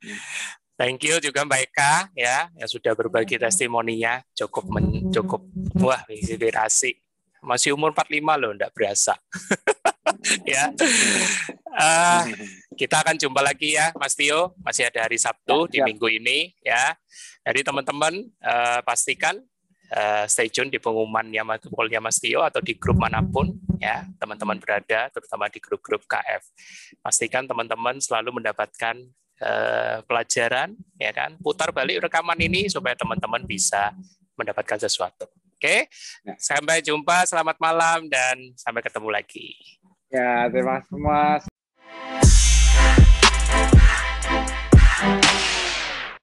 Thank 0.73 1.05
you 1.05 1.21
juga 1.21 1.45
Mbak 1.47 1.61
Eka 1.69 2.11
ya 2.17 2.49
yang 2.59 2.67
sudah 2.67 2.97
berbagi 2.97 3.39
testimoninya 3.39 4.25
cukup 4.35 4.67
men, 4.73 5.13
cukup 5.15 5.45
wah 5.79 6.03
inspirasi. 6.11 6.97
Masih 7.45 7.77
umur 7.77 7.95
45 7.95 8.41
loh, 8.41 8.51
enggak 8.57 8.73
berasa. 8.75 9.15
ya. 10.55 10.73
Uh, 11.73 12.23
kita 12.75 13.01
akan 13.01 13.17
jumpa 13.17 13.41
lagi 13.41 13.79
ya, 13.79 13.95
Mas 13.97 14.19
Tio. 14.19 14.55
Masih 14.61 14.89
ada 14.89 15.07
hari 15.07 15.19
Sabtu 15.19 15.69
ya, 15.69 15.71
di 15.71 15.79
ya. 15.81 15.85
minggu 15.87 16.09
ini 16.11 16.53
ya. 16.63 16.97
Jadi 17.43 17.61
teman-teman 17.67 18.23
uh, 18.43 18.81
pastikan 18.87 19.39
uh, 19.93 20.25
stay 20.27 20.49
tune 20.49 20.71
di 20.71 20.79
pengumumannya 20.79 21.43
Polnya 21.71 22.01
Mas 22.01 22.19
Tio 22.19 22.43
atau 22.43 22.63
di 22.63 22.79
grup 22.79 22.99
mana 22.99 23.21
pun 23.23 23.53
ya 23.79 24.07
teman-teman 24.19 24.59
berada, 24.59 25.11
terutama 25.11 25.51
di 25.51 25.59
grup-grup 25.59 26.07
KF. 26.07 26.43
Pastikan 27.03 27.47
teman-teman 27.47 27.99
selalu 27.99 28.43
mendapatkan 28.43 28.95
uh, 29.43 30.03
pelajaran 30.07 30.75
ya 30.97 31.11
kan. 31.11 31.35
Putar 31.43 31.75
balik 31.75 32.07
rekaman 32.09 32.39
ini 32.41 32.71
supaya 32.71 32.95
teman-teman 32.95 33.43
bisa 33.45 33.93
mendapatkan 34.39 34.81
sesuatu. 34.81 35.29
Oke, 35.63 35.87
okay? 35.87 36.35
sampai 36.43 36.83
jumpa, 36.83 37.23
selamat 37.23 37.55
malam 37.63 38.11
dan 38.11 38.35
sampai 38.59 38.83
ketemu 38.83 39.15
lagi. 39.15 39.55
Ya, 40.13 40.45
terima 40.53 40.77
kasih 40.77 40.89
semua. 40.93 41.41